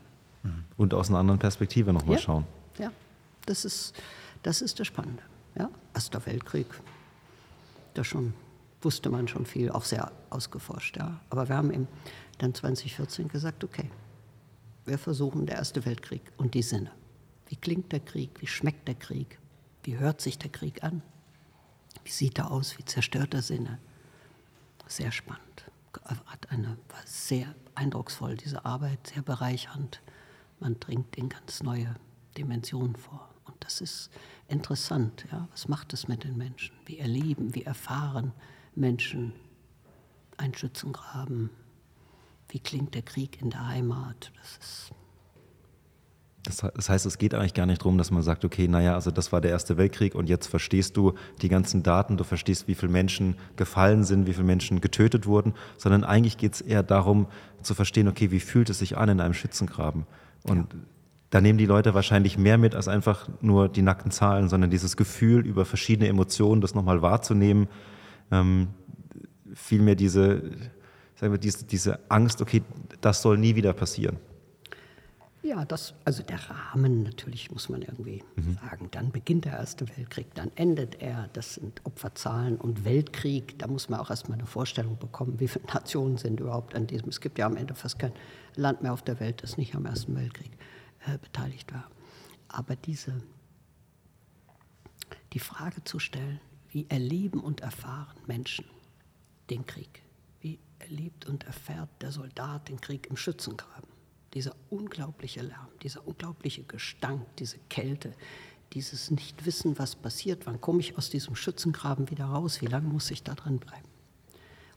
Und 0.76 0.94
aus 0.94 1.10
einer 1.10 1.18
anderen 1.18 1.38
Perspektive 1.38 1.92
nochmal 1.92 2.16
ja, 2.16 2.22
schauen. 2.22 2.46
Ja, 2.78 2.90
das 3.44 3.64
ist, 3.64 3.94
das 4.42 4.62
ist 4.62 4.80
das 4.80 4.86
Spannende. 4.86 5.22
Ja? 5.58 5.68
Erster 5.94 6.24
Weltkrieg, 6.24 6.66
da 7.94 8.04
schon 8.04 8.32
wusste 8.80 9.10
man 9.10 9.28
schon 9.28 9.46
viel, 9.46 9.70
auch 9.70 9.84
sehr 9.84 10.12
ausgeforscht. 10.30 10.96
Ja? 10.96 11.20
Aber 11.28 11.48
wir 11.48 11.56
haben 11.56 11.72
eben 11.72 11.88
dann 12.38 12.54
2014 12.54 13.28
gesagt, 13.28 13.64
okay, 13.64 13.90
wir 14.86 14.98
versuchen 14.98 15.46
der 15.46 15.56
Erste 15.56 15.84
Weltkrieg 15.84 16.32
und 16.36 16.54
die 16.54 16.62
Sinne. 16.62 16.92
Wie 17.48 17.56
klingt 17.56 17.92
der 17.92 18.00
Krieg? 18.00 18.40
Wie 18.40 18.46
schmeckt 18.46 18.88
der 18.88 18.94
Krieg? 18.94 19.38
Wie 19.82 19.98
hört 19.98 20.20
sich 20.20 20.38
der 20.38 20.50
Krieg 20.50 20.82
an? 20.82 21.02
Wie 22.04 22.10
sieht 22.10 22.38
er 22.38 22.50
aus? 22.50 22.78
Wie 22.78 22.84
zerstört 22.84 23.34
er 23.34 23.42
Sinne? 23.42 23.78
Sehr 24.86 25.12
spannend. 25.12 25.42
Hat 26.04 26.50
eine, 26.50 26.76
war 26.88 27.02
sehr 27.04 27.54
eindrucksvoll, 27.74 28.36
diese 28.36 28.64
Arbeit, 28.64 29.08
sehr 29.08 29.22
bereichernd. 29.22 30.02
Man 30.60 30.78
dringt 30.78 31.16
in 31.16 31.28
ganz 31.28 31.62
neue 31.62 31.94
Dimensionen 32.36 32.96
vor. 32.96 33.28
Und 33.44 33.56
das 33.60 33.80
ist 33.80 34.10
interessant. 34.48 35.26
Ja? 35.32 35.48
Was 35.50 35.68
macht 35.68 35.92
es 35.92 36.06
mit 36.06 36.24
den 36.24 36.36
Menschen? 36.36 36.76
Wie 36.84 36.98
erleben, 36.98 37.54
wie 37.54 37.64
erfahren 37.64 38.32
Menschen 38.74 39.32
ein 40.36 40.54
Schützengraben? 40.54 41.50
Wie 42.48 42.60
klingt 42.60 42.94
der 42.94 43.02
Krieg 43.02 43.40
in 43.40 43.50
der 43.50 43.66
Heimat? 43.66 44.32
Das 44.40 44.58
ist 44.58 44.92
das, 46.46 46.88
heißt, 46.88 47.06
es 47.06 47.18
geht 47.18 47.34
eigentlich 47.34 47.54
gar 47.54 47.66
nicht 47.66 47.82
darum, 47.82 47.98
dass 47.98 48.10
man 48.10 48.22
sagt, 48.22 48.44
okay, 48.44 48.68
naja, 48.68 48.94
also 48.94 49.10
das 49.10 49.32
war 49.32 49.40
der 49.40 49.50
Erste 49.50 49.76
Weltkrieg 49.76 50.14
und 50.14 50.28
jetzt 50.28 50.46
verstehst 50.46 50.96
du 50.96 51.14
die 51.42 51.48
ganzen 51.48 51.82
Daten, 51.82 52.16
du 52.16 52.24
verstehst, 52.24 52.68
wie 52.68 52.74
viele 52.74 52.92
Menschen 52.92 53.34
gefallen 53.56 54.04
sind, 54.04 54.26
wie 54.26 54.32
viele 54.32 54.46
Menschen 54.46 54.80
getötet 54.80 55.26
wurden, 55.26 55.54
sondern 55.76 56.04
eigentlich 56.04 56.38
geht 56.38 56.54
es 56.54 56.60
eher 56.60 56.82
darum 56.82 57.26
zu 57.62 57.74
verstehen, 57.74 58.06
okay, 58.06 58.30
wie 58.30 58.40
fühlt 58.40 58.70
es 58.70 58.78
sich 58.78 58.96
an 58.96 59.08
in 59.08 59.20
einem 59.20 59.34
Schützengraben? 59.34 60.06
Und 60.44 60.72
ja. 60.72 60.80
da 61.30 61.40
nehmen 61.40 61.58
die 61.58 61.66
Leute 61.66 61.94
wahrscheinlich 61.94 62.38
mehr 62.38 62.58
mit 62.58 62.76
als 62.76 62.86
einfach 62.86 63.28
nur 63.40 63.68
die 63.68 63.82
nackten 63.82 64.12
Zahlen, 64.12 64.48
sondern 64.48 64.70
dieses 64.70 64.96
Gefühl 64.96 65.44
über 65.44 65.64
verschiedene 65.64 66.08
Emotionen, 66.08 66.60
das 66.60 66.74
nochmal 66.74 67.02
wahrzunehmen, 67.02 67.66
ähm, 68.30 68.68
vielmehr 69.52 69.96
diese, 69.96 70.42
sagen 71.16 71.32
wir, 71.32 71.38
diese, 71.38 71.64
diese 71.64 71.98
Angst, 72.08 72.40
okay, 72.40 72.62
das 73.00 73.22
soll 73.22 73.38
nie 73.38 73.54
wieder 73.54 73.72
passieren. 73.72 74.18
Ja, 75.46 75.64
das, 75.64 75.94
also 76.04 76.24
der 76.24 76.40
Rahmen 76.50 77.04
natürlich 77.04 77.52
muss 77.52 77.68
man 77.68 77.82
irgendwie 77.82 78.24
mhm. 78.34 78.58
sagen. 78.60 78.88
Dann 78.90 79.12
beginnt 79.12 79.44
der 79.44 79.52
Erste 79.52 79.86
Weltkrieg, 79.96 80.34
dann 80.34 80.50
endet 80.56 81.00
er. 81.00 81.28
Das 81.34 81.54
sind 81.54 81.80
Opferzahlen 81.84 82.56
und 82.56 82.84
Weltkrieg. 82.84 83.56
Da 83.60 83.68
muss 83.68 83.88
man 83.88 84.00
auch 84.00 84.10
erstmal 84.10 84.38
eine 84.38 84.46
Vorstellung 84.46 84.98
bekommen, 84.98 85.38
wie 85.38 85.46
viele 85.46 85.64
Nationen 85.72 86.16
sind 86.16 86.40
überhaupt 86.40 86.74
an 86.74 86.88
diesem. 86.88 87.10
Es 87.10 87.20
gibt 87.20 87.38
ja 87.38 87.46
am 87.46 87.56
Ende 87.56 87.76
fast 87.76 88.00
kein 88.00 88.12
Land 88.56 88.82
mehr 88.82 88.92
auf 88.92 89.02
der 89.02 89.20
Welt, 89.20 89.44
das 89.44 89.56
nicht 89.56 89.76
am 89.76 89.86
Ersten 89.86 90.16
Weltkrieg 90.16 90.50
äh, 91.06 91.16
beteiligt 91.18 91.72
war. 91.72 91.88
Aber 92.48 92.74
diese, 92.74 93.12
die 95.32 95.38
Frage 95.38 95.84
zu 95.84 96.00
stellen, 96.00 96.40
wie 96.70 96.86
erleben 96.88 97.38
und 97.38 97.60
erfahren 97.60 98.16
Menschen 98.26 98.64
den 99.48 99.64
Krieg? 99.64 100.02
Erlebt 100.86 101.26
und 101.26 101.44
erfährt 101.44 101.90
der 102.00 102.12
Soldat 102.12 102.68
den 102.68 102.80
Krieg 102.80 103.06
im 103.08 103.16
Schützengraben? 103.16 103.96
dieser 104.36 104.54
unglaubliche 104.68 105.40
Lärm, 105.40 105.68
dieser 105.82 106.06
unglaubliche 106.06 106.62
Gestank, 106.62 107.24
diese 107.38 107.56
Kälte, 107.70 108.12
dieses 108.74 109.10
Nichtwissen, 109.10 109.78
was 109.78 109.96
passiert, 109.96 110.44
wann 110.44 110.60
komme 110.60 110.80
ich 110.80 110.98
aus 110.98 111.08
diesem 111.08 111.34
Schützengraben 111.34 112.10
wieder 112.10 112.26
raus, 112.26 112.60
wie 112.60 112.66
lange 112.66 112.86
muss 112.86 113.10
ich 113.10 113.22
da 113.22 113.34
drin 113.34 113.58
bleiben. 113.58 113.88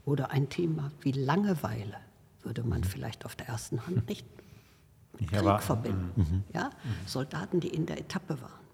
Oder 0.05 0.31
ein 0.31 0.47
Thema 0.47 0.93
wie 1.01 1.11
Langeweile 1.11 1.97
würde 2.41 2.63
man 2.63 2.85
vielleicht 2.85 3.25
auf 3.25 3.35
der 3.35 3.49
ersten 3.49 3.85
Hand 3.85 4.07
nicht 4.07 4.25
mit 5.19 5.29
Krieg 5.29 5.43
war, 5.43 5.59
verbinden. 5.59 6.13
Mhm. 6.15 6.43
Ja? 6.53 6.69
Soldaten, 7.05 7.59
die 7.59 7.67
in 7.67 7.85
der 7.85 7.99
Etappe 7.99 8.41
waren. 8.41 8.65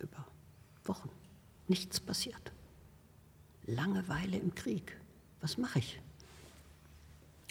Über 0.00 0.26
Wochen. 0.82 1.10
Nichts 1.68 2.00
passiert. 2.00 2.50
Langeweile 3.66 4.36
im 4.36 4.52
Krieg. 4.52 4.99
Was 5.40 5.58
mache 5.58 5.78
ich? 5.78 6.00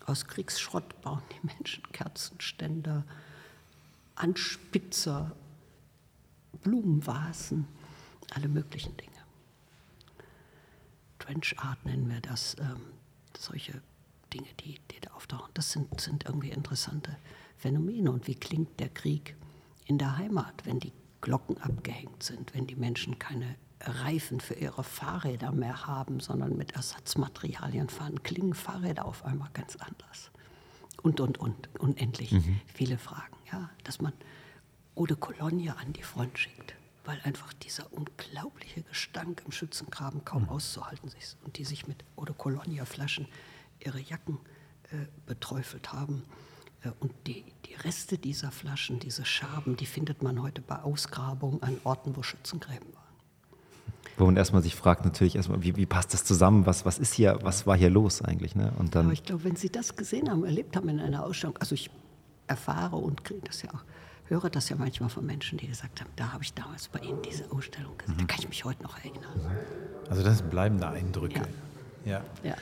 Aus 0.05 0.25
Kriegsschrott 0.25 1.01
bauen 1.01 1.21
die 1.31 1.47
Menschen 1.47 1.83
Kerzenständer, 1.91 3.03
Anspitzer, 4.15 5.35
Blumenvasen, 6.63 7.67
alle 8.31 8.47
möglichen 8.47 8.95
Dinge. 8.97 9.09
Trench 11.19 11.57
Art 11.59 11.85
nennen 11.85 12.09
wir 12.09 12.21
das, 12.21 12.55
ähm, 12.59 12.81
solche 13.37 13.81
Dinge, 14.33 14.47
die, 14.61 14.79
die 14.91 14.99
da 15.01 15.11
auftauchen. 15.11 15.51
Das 15.53 15.71
sind, 15.71 15.99
sind 15.99 16.25
irgendwie 16.25 16.51
interessante 16.51 17.17
Phänomene. 17.57 18.11
Und 18.11 18.27
wie 18.27 18.35
klingt 18.35 18.79
der 18.79 18.89
Krieg 18.89 19.35
in 19.85 19.97
der 19.97 20.17
Heimat, 20.17 20.65
wenn 20.65 20.79
die 20.79 20.93
Glocken 21.21 21.57
abgehängt 21.57 22.23
sind, 22.23 22.53
wenn 22.53 22.67
die 22.67 22.75
Menschen 22.75 23.19
keine 23.19 23.55
Reifen 23.81 24.39
für 24.39 24.55
ihre 24.55 24.83
Fahrräder 24.83 25.51
mehr 25.51 25.87
haben, 25.87 26.19
sondern 26.19 26.57
mit 26.57 26.71
Ersatzmaterialien 26.73 27.89
fahren, 27.89 28.23
klingen 28.23 28.53
Fahrräder 28.53 29.05
auf 29.05 29.23
einmal 29.25 29.49
ganz 29.53 29.77
anders. 29.77 30.31
Und, 31.01 31.21
und, 31.21 31.37
und, 31.37 31.69
unendlich 31.79 32.31
mhm. 32.31 32.59
viele 32.73 32.97
Fragen. 32.97 33.35
Ja? 33.51 33.69
Dass 33.83 34.01
man 34.01 34.11
Eau 34.95 35.05
de 35.05 35.15
Cologne 35.15 35.75
an 35.77 35.93
die 35.93 36.03
Front 36.03 36.37
schickt, 36.37 36.75
weil 37.05 37.21
einfach 37.23 37.53
dieser 37.53 37.91
unglaubliche 37.93 38.81
Gestank 38.81 39.43
im 39.45 39.53
Schützengraben 39.53 40.25
kaum 40.25 40.43
mhm. 40.43 40.49
auszuhalten 40.49 41.09
ist 41.17 41.37
und 41.45 41.57
die 41.57 41.63
sich 41.63 41.87
mit 41.87 42.03
Eau 42.17 42.25
de 42.25 42.35
Cologne-Flaschen 42.35 43.27
ihre 43.79 43.99
Jacken 44.01 44.39
äh, 44.91 45.05
beträufelt 45.25 45.93
haben. 45.93 46.23
Äh, 46.83 46.91
und 46.99 47.13
die, 47.27 47.45
die 47.65 47.75
Reste 47.75 48.17
dieser 48.17 48.51
Flaschen, 48.51 48.99
diese 48.99 49.23
Scherben, 49.23 49.77
die 49.77 49.85
findet 49.85 50.21
man 50.21 50.41
heute 50.41 50.61
bei 50.61 50.81
Ausgrabungen 50.81 51.63
an 51.63 51.79
Orten, 51.85 52.17
wo 52.17 52.23
Schützengräben 52.23 52.93
waren. 52.93 53.08
Wo 54.19 54.25
man 54.25 54.35
erstmal 54.35 54.61
sich 54.61 54.75
fragt, 54.75 55.05
natürlich 55.05 55.37
erstmal, 55.37 55.63
wie, 55.63 55.77
wie 55.77 55.85
passt 55.85 56.13
das 56.13 56.25
zusammen? 56.25 56.65
Was, 56.65 56.85
was 56.85 56.99
ist 56.99 57.13
hier, 57.13 57.39
was 57.41 57.65
war 57.65 57.77
hier 57.77 57.89
los 57.89 58.21
eigentlich? 58.21 58.53
Ne? 58.53 58.73
Und 58.77 58.93
dann 58.93 59.05
Aber 59.05 59.13
ich 59.13 59.23
glaube, 59.23 59.45
wenn 59.45 59.55
Sie 59.55 59.69
das 59.69 59.95
gesehen 59.95 60.29
haben, 60.29 60.43
erlebt 60.43 60.75
haben 60.75 60.89
in 60.89 60.99
einer 60.99 61.23
Ausstellung, 61.23 61.55
also 61.57 61.73
ich 61.73 61.89
erfahre 62.47 62.97
und 62.97 63.23
kriege 63.23 63.39
das 63.45 63.61
ja 63.61 63.69
auch, 63.73 63.81
höre 64.25 64.49
das 64.49 64.67
ja 64.67 64.75
manchmal 64.75 65.07
von 65.07 65.25
Menschen, 65.25 65.57
die 65.57 65.67
gesagt 65.67 66.01
haben, 66.01 66.09
da 66.17 66.33
habe 66.33 66.43
ich 66.43 66.53
damals 66.53 66.89
bei 66.89 66.99
Ihnen 66.99 67.21
diese 67.21 67.49
Ausstellung 67.49 67.97
gesehen, 67.97 68.15
mhm. 68.15 68.19
da 68.19 68.25
kann 68.25 68.39
ich 68.41 68.49
mich 68.49 68.65
heute 68.65 68.83
noch 68.83 68.97
erinnern. 68.97 69.55
Also 70.09 70.21
das 70.21 70.39
sind 70.39 70.49
bleibende 70.49 70.89
Eindrücke. 70.89 71.39
Ja. 72.03 72.11
ja. 72.43 72.49
ja. 72.49 72.55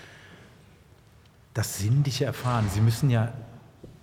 Das 1.55 1.79
sinnliche 1.79 2.25
Erfahren. 2.25 2.69
Sie 2.71 2.81
müssen 2.81 3.09
ja, 3.09 3.33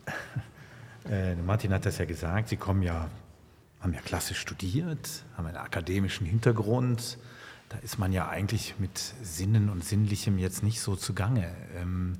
äh, 1.09 1.37
Martin 1.37 1.73
hat 1.73 1.87
das 1.87 1.99
ja 1.99 2.05
gesagt, 2.05 2.49
Sie 2.49 2.57
kommen 2.57 2.83
ja, 2.83 3.09
haben 3.81 3.93
ja 3.93 4.01
klassisch 4.01 4.41
studiert, 4.41 5.23
haben 5.37 5.47
einen 5.47 5.59
akademischen 5.59 6.27
Hintergrund, 6.27 7.17
da 7.69 7.79
ist 7.79 7.99
man 7.99 8.13
ja 8.13 8.29
eigentlich 8.29 8.75
mit 8.79 8.99
Sinnen 9.23 9.69
und 9.69 9.85
Sinnlichem 9.85 10.39
jetzt 10.39 10.63
nicht 10.63 10.81
so 10.81 10.97
zugange. 10.97 11.51
Ähm, 11.77 12.15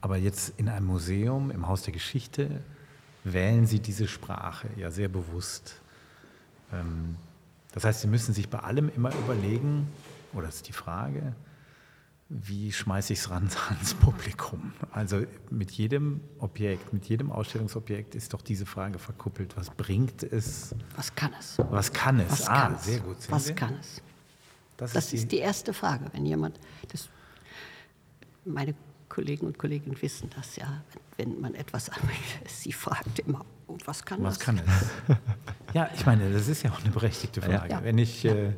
aber 0.00 0.16
jetzt 0.16 0.54
in 0.58 0.68
einem 0.68 0.86
Museum, 0.86 1.50
im 1.50 1.66
Haus 1.66 1.82
der 1.82 1.92
Geschichte, 1.92 2.62
wählen 3.24 3.66
Sie 3.66 3.80
diese 3.80 4.06
Sprache 4.08 4.68
ja 4.76 4.90
sehr 4.90 5.08
bewusst. 5.08 5.80
Ähm, 6.72 7.16
das 7.72 7.84
heißt, 7.84 8.00
Sie 8.02 8.08
müssen 8.08 8.34
sich 8.34 8.48
bei 8.48 8.58
allem 8.60 8.90
immer 8.94 9.12
überlegen, 9.14 9.88
oder 10.32 10.48
ist 10.48 10.68
die 10.68 10.72
Frage, 10.72 11.34
wie 12.28 12.72
schmeiße 12.72 13.14
ich 13.14 13.20
es 13.20 13.30
ran 13.30 13.48
ans 13.70 13.94
Publikum? 13.94 14.72
Also 14.92 15.24
mit 15.50 15.70
jedem 15.72 16.20
Objekt, 16.38 16.92
mit 16.92 17.06
jedem 17.06 17.32
Ausstellungsobjekt 17.32 18.14
ist 18.14 18.34
doch 18.34 18.42
diese 18.42 18.66
Frage 18.66 18.98
verkuppelt. 18.98 19.56
Was 19.56 19.70
bringt 19.70 20.22
es? 20.22 20.74
Was 20.96 21.14
kann 21.14 21.32
es? 21.38 21.58
Was 21.70 21.92
kann 21.92 22.20
es? 22.20 22.30
Was 22.30 22.48
ah, 22.48 22.60
kann 22.62 22.78
sehr 22.78 23.00
gut. 23.00 23.20
Sehen 23.20 23.32
was 23.32 23.46
Sie? 23.46 23.54
kann 23.54 23.74
es? 23.80 24.02
Das, 24.78 24.92
das 24.92 25.04
ist, 25.06 25.12
die, 25.12 25.16
ist, 25.16 25.32
die, 25.32 25.38
erste 25.38 25.74
Frage. 25.74 26.06
Wenn 26.12 26.24
jemand, 26.24 26.58
das, 26.88 27.10
meine 28.44 28.74
Kollegen 29.08 29.46
und 29.46 29.58
Kolleginnen 29.58 30.00
wissen 30.00 30.30
das 30.34 30.56
ja, 30.56 30.82
wenn, 31.16 31.34
wenn 31.34 31.40
man 31.40 31.54
etwas 31.54 31.90
anbringt, 31.90 32.22
sie 32.46 32.72
fragt 32.72 33.18
immer, 33.18 33.44
was 33.84 34.04
kann 34.04 34.22
was 34.22 34.38
das? 34.38 34.46
kann 34.46 34.58
es? 34.58 35.16
ja, 35.74 35.90
ich 35.94 36.06
meine, 36.06 36.32
das 36.32 36.48
ist 36.48 36.62
ja 36.62 36.70
auch 36.70 36.80
eine 36.80 36.90
berechtigte 36.90 37.42
Frage. 37.42 37.70
Ja. 37.70 37.82
Wenn 37.82 37.98
ich, 37.98 38.22
ja. 38.22 38.32
äh, 38.32 38.54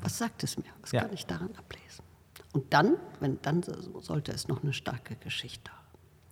was 0.00 0.16
sagt 0.16 0.42
es 0.44 0.56
mir? 0.56 0.64
Was 0.80 0.92
ja. 0.92 1.02
kann 1.02 1.12
ich 1.12 1.26
daran 1.26 1.50
ablesen? 1.56 2.04
Und 2.52 2.72
dann, 2.72 2.96
wenn, 3.18 3.42
dann 3.42 3.62
sollte 4.00 4.30
es 4.30 4.46
noch 4.46 4.62
eine 4.62 4.72
starke 4.72 5.16
Geschichte, 5.16 5.72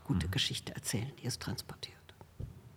gute 0.05 0.29
mhm. 0.29 0.31
Geschichte 0.31 0.73
erzählen, 0.75 1.11
die 1.21 1.27
es 1.27 1.41
transportiert. 1.41 1.97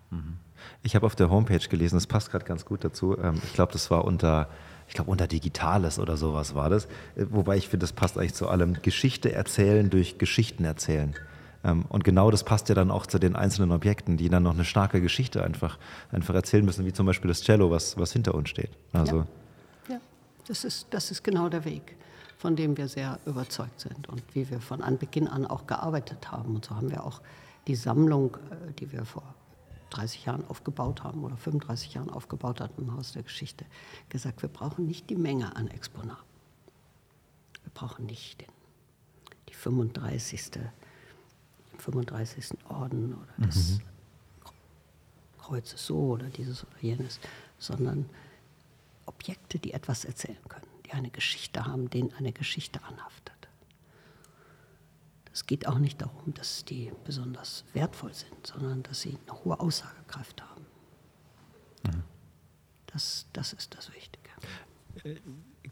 Mhm. 0.10 0.38
Ich 0.82 0.96
habe 0.96 1.06
auf 1.06 1.16
der 1.16 1.30
Homepage 1.30 1.60
gelesen, 1.60 1.96
das 1.96 2.08
passt 2.08 2.32
gerade 2.32 2.44
ganz 2.44 2.66
gut 2.66 2.84
dazu. 2.84 3.18
Ähm, 3.18 3.40
ich 3.44 3.54
glaube, 3.54 3.72
das 3.72 3.92
war 3.92 4.04
unter, 4.04 4.50
ich 4.88 4.94
glaube, 4.94 5.12
unter 5.12 5.28
Digitales 5.28 6.00
oder 6.00 6.18
sowas 6.18 6.56
war 6.56 6.70
das. 6.70 6.86
Äh, 7.16 7.26
wobei 7.30 7.58
ich 7.58 7.68
finde, 7.68 7.84
das 7.84 7.94
passt 7.94 8.18
eigentlich 8.18 8.34
zu 8.34 8.48
allem. 8.48 8.82
Geschichte 8.82 9.32
erzählen 9.32 9.90
durch 9.90 10.18
Geschichten 10.18 10.66
erzählen. 10.66 11.16
Ähm, 11.64 11.86
und 11.90 12.04
genau 12.04 12.32
das 12.32 12.44
passt 12.44 12.70
ja 12.70 12.76
dann 12.76 12.92
auch 12.92 13.06
zu 13.06 13.20
den 13.20 13.36
einzelnen 13.36 13.72
Objekten, 13.72 14.18
die 14.18 14.30
dann 14.30 14.44
noch 14.44 14.54
eine 14.54 14.66
starke 14.66 15.02
Geschichte 15.02 15.44
einfach, 15.44 15.80
einfach 16.12 16.36
erzählen 16.36 16.64
müssen, 16.64 16.86
wie 16.86 16.94
zum 16.94 17.06
Beispiel 17.06 17.28
das 17.28 17.42
Cello, 17.42 17.72
was, 17.72 17.98
was 17.98 18.14
hinter 18.14 18.36
uns 18.36 18.50
steht. 18.50 18.72
Also 18.94 19.26
ja. 19.88 19.96
ja, 19.96 20.00
das, 20.48 20.64
ist, 20.64 20.88
das 20.92 21.12
ist 21.12 21.24
genau 21.24 21.50
der 21.50 21.66
Weg, 21.66 21.96
von 22.38 22.56
dem 22.56 22.78
wir 22.78 22.88
sehr 22.88 23.20
überzeugt 23.26 23.80
sind 23.80 24.08
und 24.08 24.24
wie 24.34 24.50
wir 24.50 24.62
von 24.62 24.82
Anbeginn 24.82 25.28
an 25.28 25.46
auch 25.48 25.66
gearbeitet 25.66 26.32
haben. 26.32 26.56
Und 26.56 26.66
so 26.66 26.76
haben 26.76 26.92
wir 26.92 27.04
auch 27.04 27.22
die 27.68 27.76
Sammlung, 27.76 28.38
äh, 28.52 28.74
die 28.74 28.92
wir 28.92 29.06
vor 29.06 29.24
30 29.90 30.26
Jahren 30.26 30.46
aufgebaut 30.48 31.04
haben 31.04 31.24
oder 31.24 31.38
35 31.38 31.94
Jahren 31.94 32.10
aufgebaut 32.10 32.62
hatten 32.62 32.82
im 32.82 32.94
Haus 32.94 33.14
der 33.14 33.24
Geschichte, 33.24 33.66
gesagt, 34.10 34.42
wir 34.42 34.50
brauchen 34.50 34.86
nicht 34.86 35.10
die 35.10 35.16
Menge 35.16 35.56
an 35.56 35.68
Exponaten. 35.68 36.24
Wir 37.64 37.72
brauchen 37.74 38.06
nicht 38.06 38.42
den, 38.42 38.52
die 39.50 39.54
35. 39.54 40.60
35. 41.78 42.58
Orden 42.70 43.14
oder 43.14 43.48
des 43.48 43.80
mhm. 43.80 43.82
Kreuzes 45.40 45.86
so 45.86 45.98
oder 46.14 46.28
dieses 46.28 46.64
oder 46.64 46.80
jenes, 46.82 47.20
sondern 47.60 48.10
Objekte, 49.06 49.60
die 49.60 49.74
etwas 49.74 50.06
erzählen 50.06 50.38
können, 50.48 50.66
die 50.86 50.92
eine 50.94 51.12
Geschichte 51.12 51.66
haben, 51.66 51.90
denen 51.90 52.14
eine 52.14 52.32
Geschichte 52.32 52.84
anhaftet. 52.84 53.35
Es 55.36 55.46
geht 55.46 55.68
auch 55.68 55.80
nicht 55.80 56.02
darum, 56.02 56.34
dass 56.34 56.64
die 56.64 56.94
besonders 57.04 57.66
wertvoll 57.74 58.14
sind, 58.14 58.48
sondern 58.48 58.84
dass 58.84 59.02
sie 59.02 59.18
eine 59.28 59.44
hohe 59.44 59.60
Aussagekraft 59.60 60.42
haben. 60.42 60.66
Mhm. 61.84 62.04
Das, 62.88 63.26
das 63.34 63.52
ist 63.52 63.76
das 63.76 63.94
Wichtige. 63.94 64.30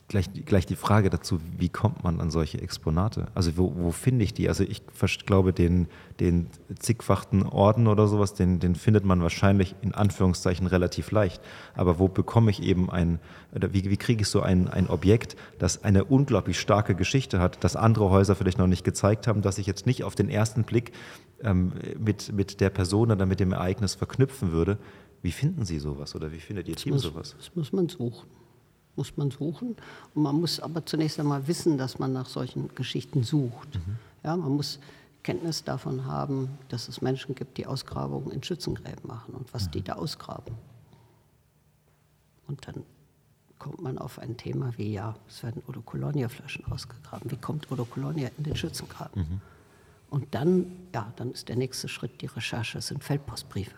Gleich, 0.10 0.30
gleich 0.46 0.66
die 0.66 0.76
Frage 0.76 1.10
dazu, 1.10 1.40
wie 1.58 1.70
kommt 1.70 2.04
man 2.04 2.20
an 2.20 2.30
solche 2.30 2.62
Exponate? 2.62 3.28
Also 3.36 3.58
wo, 3.58 3.74
wo 3.76 3.92
finde 3.92 4.26
ich 4.26 4.34
die? 4.34 4.50
Also 4.50 4.64
ich 4.64 4.84
glaube, 5.26 5.54
den, 5.54 5.88
den 6.20 6.48
zigfachten 6.78 7.44
Orden 7.44 7.88
oder 7.88 8.08
sowas, 8.08 8.34
den, 8.34 8.60
den 8.60 8.76
findet 8.76 9.06
man 9.06 9.22
wahrscheinlich 9.22 9.76
in 9.82 9.94
Anführungszeichen 9.94 10.68
relativ 10.68 11.12
leicht. 11.12 11.42
Aber 11.74 12.00
wo 12.00 12.10
bekomme 12.10 12.52
ich 12.52 12.62
eben 12.62 12.90
ein, 12.90 13.20
oder 13.56 13.74
wie, 13.74 13.90
wie 13.90 13.98
kriege 13.98 14.24
ich 14.24 14.28
so 14.28 14.42
ein, 14.42 14.68
ein 14.68 14.90
Objekt, 14.90 15.38
das 15.58 15.84
eine 15.86 16.04
unglaublich 16.04 16.60
starke 16.60 16.96
Geschichte 16.96 17.40
hat, 17.40 17.64
das 17.64 17.78
andere 17.78 18.10
Häuser 18.10 18.36
vielleicht 18.36 18.58
noch 18.58 18.68
nicht 18.68 18.84
gezeigt 18.84 19.26
haben, 19.26 19.42
dass 19.42 19.58
ich 19.58 19.68
jetzt 19.68 19.86
nicht 19.86 20.04
auf 20.04 20.16
den 20.16 20.30
ersten 20.30 20.66
Blick 20.66 20.92
ähm, 21.42 21.72
mit, 21.98 22.34
mit 22.34 22.60
der 22.60 22.70
Person 22.70 23.10
oder 23.10 23.26
mit 23.26 23.40
dem 23.40 23.54
Ereignis 23.54 23.96
verknüpfen 23.96 24.52
würde? 24.52 24.78
Wie 25.22 25.32
finden 25.32 25.64
Sie 25.64 25.80
sowas 25.80 26.14
oder 26.14 26.34
wie 26.34 26.40
findet 26.40 26.68
Ihr 26.68 26.76
das 26.76 26.84
Team 26.84 26.94
muss, 26.94 27.04
sowas? 27.04 27.36
Das 27.38 27.56
muss 27.56 27.72
man 27.72 27.88
suchen 27.88 28.28
muss 28.96 29.18
man 29.18 29.32
suchen. 29.32 29.76
Und 30.14 30.24
man 30.24 30.40
muss 30.40 30.60
aber 30.60 30.86
zunächst 30.86 31.20
einmal 31.20 31.48
wissen, 31.48 31.78
dass 31.78 32.00
man 32.00 32.14
nach 32.14 32.28
solchen 32.28 32.74
Geschichten 32.76 33.24
sucht. 33.24 33.76
Mhm. 33.76 33.98
Ja, 34.24 34.38
man 34.38 34.56
muss 34.56 34.80
Kenntnis 35.24 35.64
davon 35.64 36.06
haben, 36.06 36.50
dass 36.70 36.88
es 36.88 37.02
Menschen 37.02 37.36
gibt, 37.36 37.58
die 37.58 37.66
Ausgrabungen 37.66 38.32
in 38.32 38.44
Schützengräben 38.44 39.08
machen 39.08 39.34
und 39.34 39.54
was 39.54 39.68
mhm. 39.68 39.72
die 39.72 39.82
da 39.82 39.94
ausgraben. 39.94 40.56
Und 42.48 42.68
dann 42.68 42.84
kommt 43.58 43.82
man 43.82 43.98
auf 43.98 44.20
ein 44.20 44.36
Thema 44.36 44.74
wie, 44.78 44.94
ja, 44.94 45.16
es 45.30 45.42
werden 45.42 45.64
Odo 45.68 45.82
Colonia-Flaschen 45.82 46.66
ausgegraben. 46.66 47.32
Wie 47.32 47.38
kommt 47.38 47.72
Odo 47.72 47.86
Colonia 47.86 48.30
in 48.38 48.44
den 48.44 48.56
Schützengraben? 48.56 49.22
Mhm. 49.22 49.42
Und 50.10 50.36
dann, 50.36 50.66
ja, 50.94 51.12
dann 51.16 51.32
ist 51.32 51.48
der 51.50 51.56
nächste 51.56 51.88
Schritt 51.88 52.22
die 52.22 52.28
Recherche, 52.28 52.78
es 52.78 52.88
sind 52.88 53.04
Feldpostbriefe. 53.04 53.78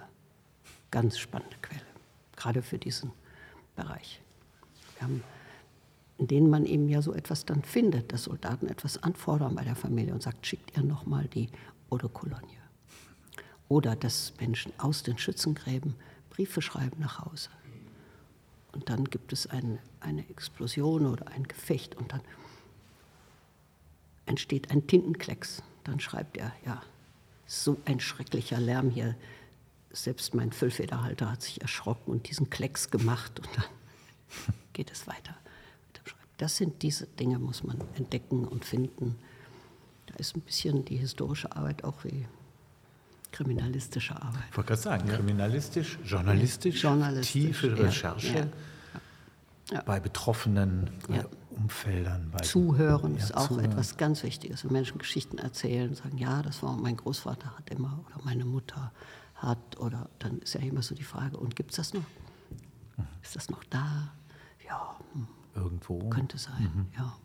Ganz 0.91 1.17
spannende 1.17 1.55
Quelle, 1.61 1.81
gerade 2.35 2.61
für 2.61 2.77
diesen 2.77 3.11
Bereich 3.75 4.21
haben, 5.01 5.23
in 6.17 6.27
denen 6.27 6.49
man 6.49 6.65
eben 6.65 6.87
ja 6.87 7.01
so 7.01 7.13
etwas 7.13 7.45
dann 7.45 7.63
findet, 7.63 8.13
dass 8.13 8.23
Soldaten 8.23 8.67
etwas 8.67 9.01
anfordern 9.03 9.55
bei 9.55 9.63
der 9.63 9.75
Familie 9.75 10.13
und 10.13 10.23
sagt, 10.23 10.45
schickt 10.47 10.75
ihr 10.77 10.83
nochmal 10.83 11.27
die 11.27 11.49
Odo-Kolonie. 11.89 12.57
Oder 13.67 13.95
dass 13.95 14.33
Menschen 14.39 14.71
aus 14.77 15.03
den 15.03 15.17
Schützengräben 15.17 15.95
Briefe 16.29 16.61
schreiben 16.61 16.99
nach 16.99 17.25
Hause. 17.25 17.49
Und 18.73 18.89
dann 18.89 19.05
gibt 19.05 19.31
es 19.31 19.47
ein, 19.47 19.79
eine 20.01 20.27
Explosion 20.29 21.05
oder 21.05 21.29
ein 21.29 21.43
Gefecht 21.43 21.95
und 21.95 22.11
dann 22.11 22.21
entsteht 24.25 24.69
ein 24.71 24.85
Tintenklecks. 24.85 25.63
Dann 25.83 25.99
schreibt 25.99 26.37
er, 26.37 26.51
ja, 26.65 26.81
so 27.47 27.77
ein 27.85 27.99
schrecklicher 27.99 28.59
Lärm 28.59 28.89
hier. 28.89 29.15
Selbst 29.91 30.33
mein 30.33 30.51
Füllfederhalter 30.51 31.31
hat 31.31 31.41
sich 31.41 31.61
erschrocken 31.61 32.11
und 32.11 32.27
diesen 32.29 32.49
Klecks 32.49 32.91
gemacht. 32.91 33.39
Und 33.39 33.49
dann 33.55 33.65
geht 34.75 34.91
es 34.91 35.07
weiter. 35.07 35.35
Das 36.37 36.57
sind 36.57 36.81
diese 36.81 37.07
Dinge, 37.07 37.39
muss 37.39 37.63
man 37.63 37.77
entdecken 37.95 38.45
und 38.45 38.65
finden. 38.65 39.15
Da 40.07 40.15
ist 40.15 40.35
ein 40.35 40.41
bisschen 40.41 40.83
die 40.83 40.97
historische 40.97 41.55
Arbeit 41.55 41.83
auch 41.85 42.03
wie 42.03 42.27
kriminalistische 43.31 44.15
Arbeit. 44.15 44.43
Ich 44.51 44.57
wollte 44.57 44.67
gerade 44.69 44.81
sagen, 44.81 45.07
ja. 45.07 45.15
kriminalistisch, 45.15 45.97
journalistisch, 46.03 46.83
journalistisch 46.83 47.31
tiefe 47.31 47.77
Recherche 47.77 48.49
ja, 49.71 49.75
ja. 49.77 49.81
bei 49.83 49.99
betroffenen 49.99 50.89
bei 51.07 51.25
Umfeldern. 51.51 52.31
Bei 52.31 52.39
Zuhören 52.39 53.15
ist 53.15 53.35
auch 53.35 53.47
zuhören. 53.47 53.71
etwas 53.71 53.97
ganz 53.97 54.23
Wichtiges. 54.23 54.65
Wenn 54.65 54.73
Menschen 54.73 54.97
Geschichten 54.97 55.37
erzählen, 55.37 55.89
und 55.89 55.95
sagen, 55.95 56.17
ja, 56.17 56.41
das 56.41 56.63
war 56.63 56.75
mein 56.75 56.97
Großvater 56.97 57.57
hat 57.57 57.69
immer 57.69 57.99
oder 58.07 58.23
meine 58.25 58.45
Mutter 58.45 58.91
hat 59.35 59.79
oder 59.79 60.09
dann 60.19 60.39
ist 60.39 60.53
ja 60.53 60.61
immer 60.61 60.81
so 60.81 60.95
die 60.95 61.03
Frage, 61.03 61.37
und 61.37 61.55
gibt 61.55 61.71
es 61.71 61.77
das 61.77 61.93
noch? 61.93 62.01
Mhm. 62.97 63.07
Ist 63.21 63.35
das 63.35 63.49
noch 63.49 63.63
da? 63.65 64.11
Ja, 64.67 64.95
irgendwo. 65.53 66.09
Könnte 66.09 66.37
sein, 66.37 66.63
mhm. 66.73 66.85
ja. 66.97 67.17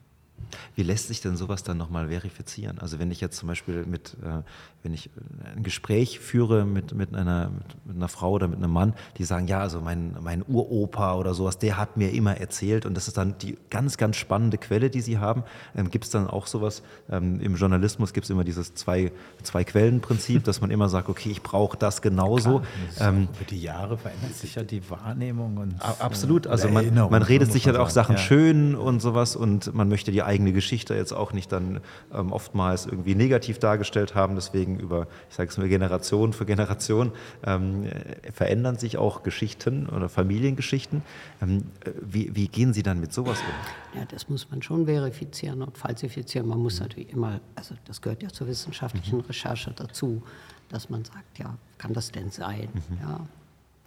Wie 0.74 0.83
lässt 0.83 1.09
sich 1.09 1.20
denn 1.20 1.37
sowas 1.37 1.62
dann 1.62 1.76
nochmal 1.76 2.09
verifizieren? 2.09 2.79
Also 2.79 2.98
wenn 2.98 3.11
ich 3.11 3.20
jetzt 3.20 3.37
zum 3.37 3.48
Beispiel 3.48 3.85
mit, 3.87 4.16
äh, 4.22 4.42
wenn 4.83 4.94
ich 4.94 5.07
äh, 5.07 5.57
ein 5.57 5.62
Gespräch 5.62 6.20
führe 6.20 6.64
mit, 6.64 6.94
mit, 6.94 7.14
einer, 7.14 7.50
mit, 7.85 7.96
einer 7.96 8.09
Frau 8.09 8.33
oder 8.33 8.48
mit 8.48 8.59
einem 8.59 8.72
Mann, 8.72 8.94
die 9.18 9.24
sagen, 9.24 9.46
ja, 9.46 9.61
also 9.61 9.81
mein, 9.81 10.16
mein 10.20 10.44
Uropa 10.46 11.14
oder 11.14 11.35
sowas, 11.35 11.59
der 11.59 11.76
hat 11.76 11.96
mir 11.96 12.12
immer 12.12 12.37
erzählt 12.37 12.87
und 12.87 12.94
das 12.94 13.09
ist 13.09 13.16
dann 13.16 13.37
die 13.38 13.59
ganz, 13.70 13.96
ganz 13.96 14.16
spannende 14.16 14.59
Quelle, 14.59 14.90
die 14.90 15.00
sie 15.00 15.18
haben. 15.18 15.44
Ähm, 15.76 15.90
gibt 15.90 16.05
es 16.05 16.11
dann 16.11 16.29
auch 16.29 16.46
sowas, 16.46 16.83
ähm, 17.11 17.40
im 17.40 17.57
Journalismus 17.57 18.12
gibt 18.12 18.24
es 18.24 18.31
immer 18.31 18.44
dieses 18.44 18.74
zwei, 18.74 19.12
zwei 19.42 19.64
Quellen-Prinzip, 19.64 20.44
dass 20.44 20.61
man 20.61 20.70
immer 20.70 20.88
sagt, 20.88 21.09
okay, 21.09 21.31
ich 21.31 21.42
brauche 21.42 21.76
das 21.76 22.03
genauso. 22.03 22.62
Klar, 22.96 23.09
ähm, 23.09 23.29
über 23.35 23.44
die 23.48 23.61
Jahre 23.61 23.98
verändert 23.98 24.35
sich 24.35 24.55
ja 24.55 24.62
die 24.62 24.88
Wahrnehmung. 24.90 25.57
Und, 25.57 25.74
absolut, 26.00 26.46
also 26.46 26.68
man, 26.68 26.94
man 26.94 27.22
redet 27.22 27.53
sich 27.53 27.64
ja 27.64 27.79
auch 27.79 27.90
Sachen 27.90 28.16
ja. 28.16 28.22
schön 28.22 28.74
und 28.74 29.00
sowas 29.00 29.37
und 29.37 29.74
man 29.74 29.88
möchte 29.88 30.12
die 30.12 30.22
eigene 30.30 30.52
Geschichte 30.52 30.94
jetzt 30.94 31.12
auch 31.12 31.32
nicht 31.32 31.50
dann 31.50 31.80
ähm, 32.14 32.32
oftmals 32.32 32.86
irgendwie 32.86 33.16
negativ 33.16 33.58
dargestellt 33.58 34.14
haben. 34.14 34.36
Deswegen 34.36 34.78
über, 34.78 35.08
ich 35.28 35.36
sage 35.36 35.50
es 35.50 35.58
mal, 35.58 35.68
Generation 35.68 36.32
für 36.32 36.46
Generation 36.46 37.12
ähm, 37.44 37.84
äh, 37.84 38.30
verändern 38.32 38.76
sich 38.76 38.96
auch 38.96 39.22
Geschichten 39.24 39.88
oder 39.88 40.08
Familiengeschichten. 40.08 41.02
Ähm, 41.42 41.64
wie, 42.00 42.34
wie, 42.36 42.46
gehen 42.46 42.72
Sie 42.72 42.82
dann 42.82 43.00
mit 43.00 43.12
sowas 43.12 43.40
um? 43.40 43.98
Ja, 43.98 44.06
das 44.06 44.28
muss 44.28 44.48
man 44.50 44.62
schon 44.62 44.86
verifizieren 44.86 45.62
und 45.62 45.76
falsifizieren. 45.76 46.46
Man 46.46 46.60
muss 46.60 46.76
mhm. 46.76 46.86
natürlich 46.86 47.10
immer, 47.12 47.40
also 47.56 47.74
das 47.86 48.00
gehört 48.00 48.22
ja 48.22 48.28
zur 48.28 48.46
wissenschaftlichen 48.46 49.18
mhm. 49.18 49.24
Recherche 49.24 49.72
dazu, 49.74 50.22
dass 50.68 50.88
man 50.88 51.04
sagt, 51.04 51.38
ja, 51.38 51.56
kann 51.78 51.92
das 51.92 52.12
denn 52.12 52.30
sein? 52.30 52.68
Mhm. 52.72 52.98
Ja, 53.02 53.26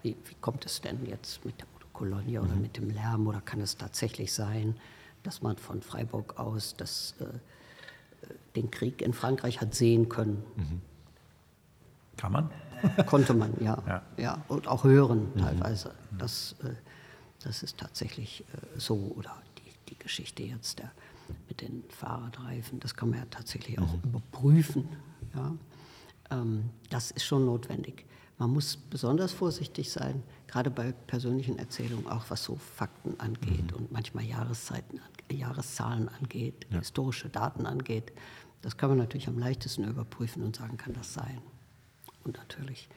wie, 0.01 0.17
wie, 0.25 0.35
kommt 0.41 0.65
es 0.65 0.81
denn 0.81 1.05
jetzt 1.05 1.45
mit 1.45 1.57
der 1.59 1.67
Kolonie 1.93 2.39
oder 2.39 2.55
mhm. 2.55 2.61
mit 2.61 2.75
dem 2.75 2.89
Lärm 2.89 3.27
oder 3.27 3.39
kann 3.39 3.61
es 3.61 3.77
tatsächlich 3.77 4.33
sein, 4.33 4.75
dass 5.23 5.41
man 5.41 5.57
von 5.57 5.81
Freiburg 5.81 6.37
aus 6.37 6.75
das, 6.77 7.15
äh, 7.19 7.25
den 8.55 8.69
Krieg 8.71 9.01
in 9.01 9.13
Frankreich 9.13 9.61
hat 9.61 9.73
sehen 9.73 10.09
können. 10.09 10.43
Mhm. 10.55 10.81
Kann 12.17 12.31
man? 12.31 12.49
Konnte 13.05 13.33
man, 13.33 13.53
ja. 13.61 13.81
ja. 13.87 14.01
ja. 14.17 14.43
Und 14.47 14.67
auch 14.67 14.83
hören 14.83 15.31
mhm. 15.33 15.39
teilweise. 15.39 15.89
Mhm. 16.11 16.17
Das, 16.17 16.55
äh, 16.63 16.73
das 17.43 17.63
ist 17.63 17.77
tatsächlich 17.77 18.41
äh, 18.53 18.79
so. 18.79 18.95
Oder 19.15 19.41
die, 19.57 19.93
die 19.93 19.99
Geschichte 19.99 20.43
jetzt 20.43 20.79
der, 20.79 20.91
mit 21.47 21.61
den 21.61 21.83
Fahrradreifen, 21.89 22.79
das 22.79 22.95
kann 22.95 23.09
man 23.09 23.19
ja 23.19 23.25
tatsächlich 23.31 23.79
auch 23.79 23.93
mhm. 23.93 24.01
überprüfen. 24.03 24.89
Ja. 25.33 25.55
Ähm, 26.31 26.69
das 26.89 27.11
ist 27.11 27.23
schon 27.23 27.45
notwendig. 27.45 28.05
Man 28.37 28.51
muss 28.51 28.75
besonders 28.75 29.31
vorsichtig 29.31 29.91
sein, 29.91 30.23
gerade 30.53 30.69
bei 30.69 30.91
persönlichen 30.91 31.57
Erzählungen, 31.57 32.07
auch 32.07 32.25
was 32.29 32.43
so 32.43 32.57
Fakten 32.57 33.19
angeht 33.19 33.71
mhm. 33.71 33.77
und 33.77 33.91
manchmal 33.91 34.23
Jahreszeiten, 34.23 35.01
Jahreszahlen 35.31 36.09
angeht, 36.09 36.67
ja. 36.69 36.77
historische 36.77 37.27
Daten 37.27 37.65
angeht. 37.65 38.13
Das 38.61 38.77
kann 38.77 38.89
man 38.89 38.99
natürlich 38.99 39.27
am 39.27 39.39
leichtesten 39.39 39.83
überprüfen 39.83 40.43
und 40.43 40.55
sagen, 40.55 40.77
kann 40.77 40.93
das 40.93 41.11
sein? 41.11 41.41
Und 42.23 42.37
natürlich 42.37 42.87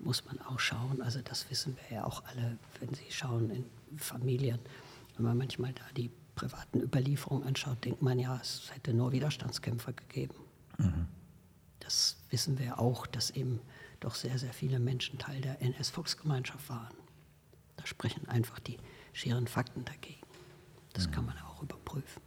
muss 0.00 0.24
man 0.24 0.40
auch 0.40 0.58
schauen, 0.58 1.00
also 1.00 1.20
das 1.22 1.48
wissen 1.48 1.76
wir 1.76 1.98
ja 1.98 2.04
auch 2.04 2.24
alle, 2.24 2.58
wenn 2.80 2.92
Sie 2.92 3.08
schauen 3.10 3.50
in 3.50 3.64
Familien, 3.96 4.58
wenn 5.16 5.26
man 5.26 5.38
manchmal 5.38 5.72
da 5.74 5.84
die 5.96 6.10
privaten 6.34 6.82
Überlieferungen 6.82 7.46
anschaut, 7.46 7.84
denkt 7.84 8.02
man 8.02 8.18
ja, 8.18 8.36
es 8.42 8.68
hätte 8.74 8.92
nur 8.92 9.12
Widerstandskämpfer 9.12 9.92
gegeben. 9.92 10.34
Mhm. 10.78 11.06
das 11.78 12.16
wissen 12.30 12.58
wir 12.58 12.80
auch, 12.80 13.06
dass 13.06 13.30
eben 13.30 13.60
doch 14.00 14.14
sehr, 14.14 14.38
sehr 14.38 14.52
viele 14.52 14.78
Menschen 14.78 15.18
Teil 15.18 15.40
der 15.40 15.60
NS-Volksgemeinschaft 15.62 16.68
waren. 16.68 16.94
Da 17.76 17.86
sprechen 17.86 18.28
einfach 18.28 18.58
die 18.58 18.78
scheren 19.12 19.46
Fakten 19.46 19.84
dagegen. 19.84 20.26
Das 20.92 21.08
mhm. 21.08 21.12
kann 21.12 21.26
man 21.26 21.34
auch 21.38 21.62
überprüfen. 21.62 22.22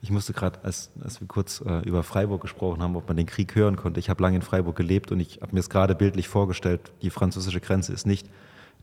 Ich 0.00 0.10
musste 0.10 0.32
gerade, 0.32 0.64
als, 0.64 0.90
als, 1.02 1.20
wir 1.20 1.28
kurz 1.28 1.60
äh, 1.60 1.80
über 1.80 2.02
Freiburg 2.02 2.42
gesprochen 2.42 2.82
haben, 2.82 2.96
ob 2.96 3.06
man 3.08 3.16
den 3.16 3.26
Krieg 3.26 3.54
hören 3.54 3.76
konnte. 3.76 4.00
Ich 4.00 4.10
habe 4.10 4.22
lange 4.22 4.36
in 4.36 4.42
Freiburg 4.42 4.76
gelebt 4.76 5.12
und 5.12 5.20
ich 5.20 5.40
habe 5.40 5.52
mir 5.52 5.60
es 5.60 5.70
gerade 5.70 5.94
bildlich 5.94 6.28
vorgestellt, 6.28 6.92
die 7.02 7.10
französische 7.10 7.60
Grenze 7.60 7.92
ist 7.92 8.06
nicht, 8.06 8.28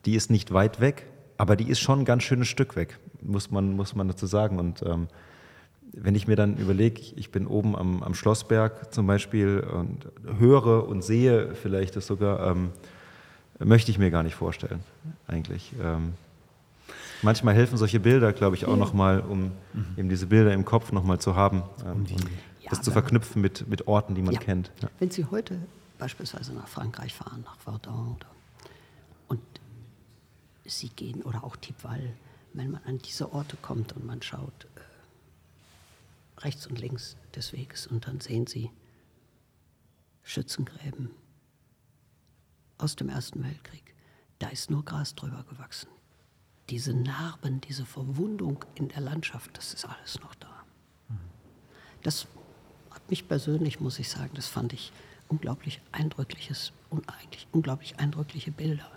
die 0.06 0.16
ist 0.16 0.30
nicht 0.30 0.54
weit 0.54 0.80
weg, 0.80 1.08
aber 1.38 1.56
die 1.56 1.70
ist 1.70 1.80
schon 1.80 2.00
ein 2.00 2.06
ganz 2.06 2.24
schönes 2.24 2.48
Stück 2.48 2.76
weg, 2.76 3.00
muss 3.22 3.52
man, 3.52 3.76
muss 3.76 3.96
man 3.96 4.08
dazu 4.08 4.26
sagen. 4.26 4.60
Und 4.60 4.82
ähm, 4.84 5.08
wenn 5.98 6.16
ich 6.16 6.28
mir 6.28 6.36
dann 6.36 6.58
überlege, 6.58 7.02
ich 7.16 7.32
bin 7.32 7.48
oben 7.48 7.76
am, 7.76 8.04
am, 8.04 8.14
Schlossberg 8.14 8.94
zum 8.94 9.08
Beispiel 9.08 9.62
und 9.62 10.08
höre 10.40 10.88
und 10.88 11.04
sehe 11.04 11.56
vielleicht 11.56 11.96
das 11.96 12.08
sogar, 12.08 12.52
ähm, 12.52 12.72
möchte 13.60 13.92
ich 13.92 13.98
mir 13.98 14.12
gar 14.12 14.24
nicht 14.24 14.36
vorstellen, 14.36 14.82
eigentlich. 15.28 15.74
Ähm, 15.82 16.14
manchmal 17.22 17.56
helfen 17.56 17.78
solche 17.78 18.00
Bilder, 18.00 18.34
glaube 18.34 18.56
ich, 18.56 18.66
auch 18.66 18.76
nochmal, 18.76 19.22
um 19.22 19.52
mhm. 19.74 19.86
eben 19.98 20.10
diese 20.10 20.28
Bilder 20.28 20.54
im 20.54 20.66
Kopf 20.66 20.92
nochmal 20.92 21.20
zu 21.20 21.36
haben, 21.36 21.64
ähm, 21.86 22.06
ja, 22.62 22.70
das 22.70 22.82
zu 22.82 22.92
verknüpfen 22.92 23.42
mit, 23.42 23.68
mit 23.70 23.88
Orten, 23.88 24.16
die 24.16 24.22
man 24.22 24.34
ja. 24.34 24.40
kennt. 24.40 24.72
Ja. 24.82 24.90
Wenn 25.00 25.12
Sie 25.12 25.26
heute 25.26 25.58
beispielsweise 25.98 26.54
nach 26.54 26.68
Frankreich 26.68 27.14
fahren, 27.14 27.44
nach 27.46 27.58
Verdun 27.58 28.18
und 29.30 29.42
Sie 30.66 30.90
gehen 30.90 31.22
oder 31.22 31.44
auch 31.44 31.56
Tipval, 31.56 32.02
wenn 32.54 32.72
man 32.72 32.82
an 32.86 32.98
diese 32.98 33.32
Orte 33.32 33.56
kommt 33.62 33.94
und 33.94 34.06
man 34.06 34.22
schaut 34.22 34.68
rechts 36.40 36.68
und 36.68 36.80
links 36.80 37.18
des 37.36 37.54
Weges 37.54 37.88
und 37.88 38.08
dann 38.08 38.20
sehen 38.20 38.48
Sie 38.48 38.72
Schützengräben 40.24 41.12
aus 42.78 42.96
dem 42.96 43.10
Ersten 43.10 43.44
Weltkrieg. 43.44 43.96
Da 44.40 44.50
ist 44.50 44.70
nur 44.70 44.84
Gras 44.84 45.16
drüber 45.16 45.46
gewachsen 45.50 45.88
diese 46.70 46.94
Narben, 46.94 47.62
diese 47.62 47.86
Verwundung 47.86 48.64
in 48.76 48.88
der 48.90 49.02
Landschaft, 49.02 49.58
das 49.58 49.74
ist 49.74 49.86
alles 49.86 50.20
noch 50.22 50.34
da. 50.36 50.50
Das 52.02 52.28
hat 52.92 53.10
mich 53.10 53.28
persönlich, 53.28 53.80
muss 53.80 54.00
ich 54.00 54.10
sagen, 54.10 54.32
das 54.36 54.48
fand 54.48 54.74
ich 54.74 54.92
unglaublich 55.28 55.82
eindrückliches 55.92 56.72
eigentlich 57.08 57.46
unglaublich 57.52 58.00
eindrückliche 58.00 58.52
Bilder. 58.52 58.90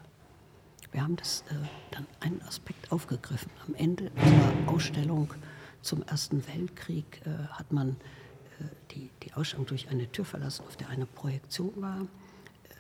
Wir 0.93 1.03
haben 1.03 1.17
das 1.17 1.43
äh, 1.51 1.55
dann 1.91 2.07
einen 2.21 2.41
Aspekt 2.43 2.93
aufgegriffen. 2.93 3.51
Am 3.67 3.75
Ende 3.75 4.13
unserer 4.15 4.69
Ausstellung 4.69 5.35
zum 5.83 6.03
Ersten 6.03 6.47
Weltkrieg 6.47 7.23
äh, 7.25 7.49
hat 7.51 7.73
man 7.73 7.91
äh, 7.91 8.65
die, 8.91 9.11
die 9.23 9.35
Ausstellung 9.35 9.67
durch 9.67 9.89
eine 9.89 10.11
Tür 10.11 10.25
verlassen, 10.25 10.65
auf 10.67 10.77
der 10.77 10.89
eine 10.89 11.07
Projektion 11.07 11.73
war, 11.77 12.07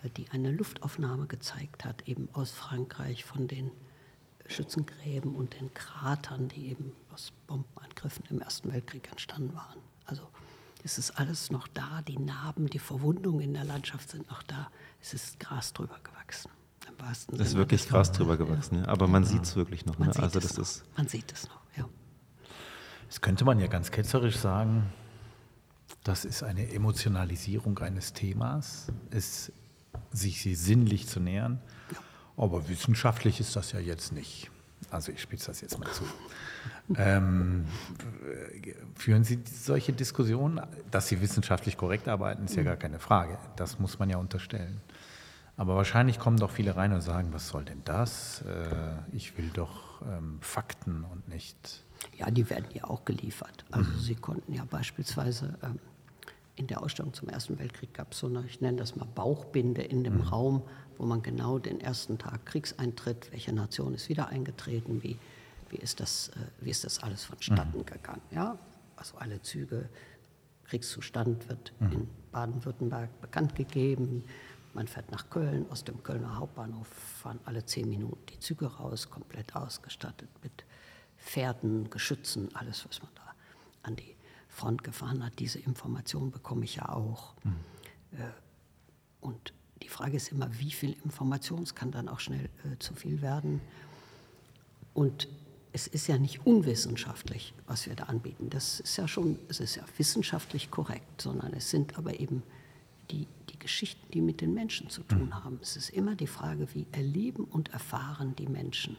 äh, 0.02 0.10
die 0.16 0.28
eine 0.30 0.50
Luftaufnahme 0.50 1.26
gezeigt 1.26 1.84
hat, 1.84 2.06
eben 2.08 2.28
aus 2.32 2.50
Frankreich 2.50 3.24
von 3.24 3.48
den 3.48 3.70
Schützengräben 4.46 5.34
und 5.34 5.60
den 5.60 5.72
Kratern, 5.74 6.48
die 6.48 6.68
eben 6.68 6.92
aus 7.12 7.32
Bombenangriffen 7.46 8.24
im 8.30 8.40
Ersten 8.40 8.72
Weltkrieg 8.72 9.10
entstanden 9.10 9.54
waren. 9.54 9.78
Also 10.06 10.22
es 10.84 10.98
ist 10.98 11.18
alles 11.18 11.50
noch 11.50 11.68
da, 11.68 12.02
die 12.06 12.18
Narben, 12.18 12.68
die 12.68 12.78
Verwundungen 12.78 13.40
in 13.40 13.54
der 13.54 13.64
Landschaft 13.64 14.10
sind 14.10 14.28
noch 14.30 14.42
da. 14.42 14.70
Es 15.02 15.12
ist 15.12 15.38
Gras 15.40 15.72
drüber 15.72 15.98
gewachsen. 16.02 16.50
Im 16.88 16.98
wahrsten 17.04 17.34
es 17.34 17.40
ist 17.40 17.48
Sinne 17.50 17.60
wirklich 17.60 17.88
Gras 17.88 18.12
drüber 18.12 18.36
gewachsen, 18.36 18.78
ja. 18.78 18.88
aber 18.88 19.06
man 19.06 19.24
ja. 19.24 19.28
sieht 19.28 19.42
es 19.42 19.56
wirklich 19.56 19.84
noch. 19.84 19.98
Ne? 19.98 20.10
Also 20.16 20.40
das 20.40 20.56
noch. 20.56 20.96
man 20.96 21.08
sieht 21.08 21.30
es 21.32 21.48
noch, 21.48 21.60
ja. 21.76 21.88
Das 23.08 23.20
könnte 23.20 23.44
man 23.44 23.58
ja 23.58 23.66
ganz 23.66 23.90
ketzerisch 23.90 24.36
sagen, 24.36 24.84
das 26.04 26.24
ist 26.24 26.42
eine 26.42 26.70
Emotionalisierung 26.72 27.78
eines 27.78 28.12
Themas, 28.12 28.86
es, 29.10 29.52
sich 30.12 30.42
sie 30.42 30.54
sinnlich 30.54 31.06
zu 31.06 31.20
nähern. 31.20 31.60
Aber 32.36 32.68
wissenschaftlich 32.68 33.40
ist 33.40 33.56
das 33.56 33.72
ja 33.72 33.80
jetzt 33.80 34.12
nicht. 34.12 34.50
Also 34.90 35.12
ich 35.12 35.20
spitze 35.20 35.48
das 35.48 35.60
jetzt 35.60 35.78
mal 35.78 35.90
zu. 35.90 36.04
ähm, 36.96 37.66
führen 38.94 39.24
Sie 39.24 39.40
solche 39.44 39.92
Diskussionen? 39.92 40.60
Dass 40.90 41.08
Sie 41.08 41.20
wissenschaftlich 41.20 41.76
korrekt 41.76 42.08
arbeiten, 42.08 42.44
ist 42.44 42.56
ja 42.56 42.62
gar 42.62 42.76
keine 42.76 43.00
Frage. 43.00 43.38
Das 43.56 43.78
muss 43.78 43.98
man 43.98 44.08
ja 44.08 44.18
unterstellen. 44.18 44.80
Aber 45.56 45.74
wahrscheinlich 45.74 46.20
kommen 46.20 46.36
doch 46.36 46.52
viele 46.52 46.76
rein 46.76 46.92
und 46.92 47.00
sagen, 47.00 47.32
was 47.32 47.48
soll 47.48 47.64
denn 47.64 47.82
das? 47.84 48.42
Äh, 48.42 49.16
ich 49.16 49.36
will 49.36 49.50
doch 49.52 50.02
ähm, 50.02 50.38
Fakten 50.40 51.04
und 51.04 51.28
nicht. 51.28 51.84
Ja, 52.16 52.30
die 52.30 52.48
werden 52.50 52.66
ja 52.74 52.84
auch 52.84 53.04
geliefert. 53.04 53.64
Also 53.70 53.90
mhm. 53.90 53.98
Sie 53.98 54.14
konnten 54.14 54.52
ja 54.52 54.64
beispielsweise 54.64 55.58
ähm, 55.62 55.78
in 56.56 56.66
der 56.66 56.82
Ausstellung 56.82 57.14
zum 57.14 57.28
Ersten 57.28 57.58
Weltkrieg 57.58 57.94
gab 57.94 58.12
es 58.12 58.18
so 58.18 58.26
eine, 58.26 58.44
ich 58.46 58.60
nenne 58.60 58.78
das 58.78 58.96
mal 58.96 59.06
Bauchbinde 59.06 59.82
in 59.82 60.02
dem 60.02 60.16
mhm. 60.16 60.22
Raum, 60.22 60.62
wo 60.96 61.06
man 61.06 61.22
genau 61.22 61.58
den 61.58 61.80
ersten 61.80 62.18
Tag 62.18 62.44
Kriegseintritt, 62.46 63.30
welche 63.30 63.52
Nation 63.52 63.94
ist 63.94 64.08
wieder 64.08 64.28
eingetreten, 64.28 65.02
wie, 65.02 65.16
wie, 65.70 65.76
ist, 65.76 66.00
das, 66.00 66.30
äh, 66.30 66.40
wie 66.60 66.70
ist 66.70 66.84
das 66.84 67.02
alles 67.02 67.24
vonstatten 67.24 67.78
mhm. 67.78 67.86
gegangen. 67.86 68.22
Ja? 68.32 68.58
Also 68.96 69.16
alle 69.18 69.40
Züge, 69.42 69.88
Kriegszustand 70.64 71.48
wird 71.48 71.72
mhm. 71.78 71.92
in 71.92 72.08
Baden-Württemberg 72.32 73.20
bekannt 73.20 73.54
gegeben. 73.54 74.24
Man 74.74 74.88
fährt 74.88 75.10
nach 75.12 75.30
Köln, 75.30 75.64
aus 75.70 75.84
dem 75.84 76.02
Kölner 76.02 76.36
Hauptbahnhof 76.36 76.88
fahren 76.88 77.38
alle 77.44 77.64
zehn 77.64 77.88
Minuten 77.88 78.26
die 78.26 78.38
Züge 78.40 78.66
raus, 78.66 79.08
komplett 79.08 79.54
ausgestattet 79.54 80.28
mit 80.42 80.64
Pferden, 81.28 81.90
Geschützen, 81.90 82.48
alles, 82.54 82.86
was 82.88 83.02
man 83.02 83.10
da 83.14 83.34
an 83.82 83.96
die 83.96 84.16
Front 84.48 84.82
gefahren 84.82 85.22
hat. 85.24 85.38
Diese 85.38 85.58
Information 85.58 86.30
bekomme 86.30 86.64
ich 86.64 86.76
ja 86.76 86.88
auch. 86.88 87.34
Mhm. 87.44 87.54
Äh, 88.12 88.24
und 89.20 89.52
die 89.82 89.88
Frage 89.88 90.16
ist 90.16 90.32
immer, 90.32 90.48
wie 90.58 90.70
viel 90.70 90.96
Information, 91.04 91.62
es 91.62 91.74
kann 91.74 91.90
dann 91.90 92.08
auch 92.08 92.18
schnell 92.18 92.48
äh, 92.64 92.78
zu 92.78 92.94
viel 92.94 93.20
werden. 93.20 93.60
Und 94.94 95.28
es 95.72 95.86
ist 95.86 96.06
ja 96.06 96.16
nicht 96.16 96.46
unwissenschaftlich, 96.46 97.52
was 97.66 97.86
wir 97.86 97.94
da 97.94 98.04
anbieten. 98.04 98.48
Das 98.48 98.80
ist 98.80 98.96
ja 98.96 99.06
schon, 99.06 99.38
es 99.48 99.60
ist 99.60 99.76
ja 99.76 99.84
wissenschaftlich 99.98 100.70
korrekt, 100.70 101.20
sondern 101.20 101.52
es 101.52 101.68
sind 101.68 101.98
aber 101.98 102.18
eben 102.18 102.42
die, 103.10 103.26
die 103.50 103.58
Geschichten, 103.58 104.10
die 104.12 104.22
mit 104.22 104.40
den 104.40 104.54
Menschen 104.54 104.88
zu 104.88 105.02
tun 105.02 105.26
mhm. 105.26 105.44
haben. 105.44 105.58
Es 105.60 105.76
ist 105.76 105.90
immer 105.90 106.14
die 106.14 106.26
Frage, 106.26 106.74
wie 106.74 106.86
erleben 106.90 107.44
und 107.44 107.68
erfahren 107.68 108.34
die 108.34 108.48
Menschen 108.48 108.96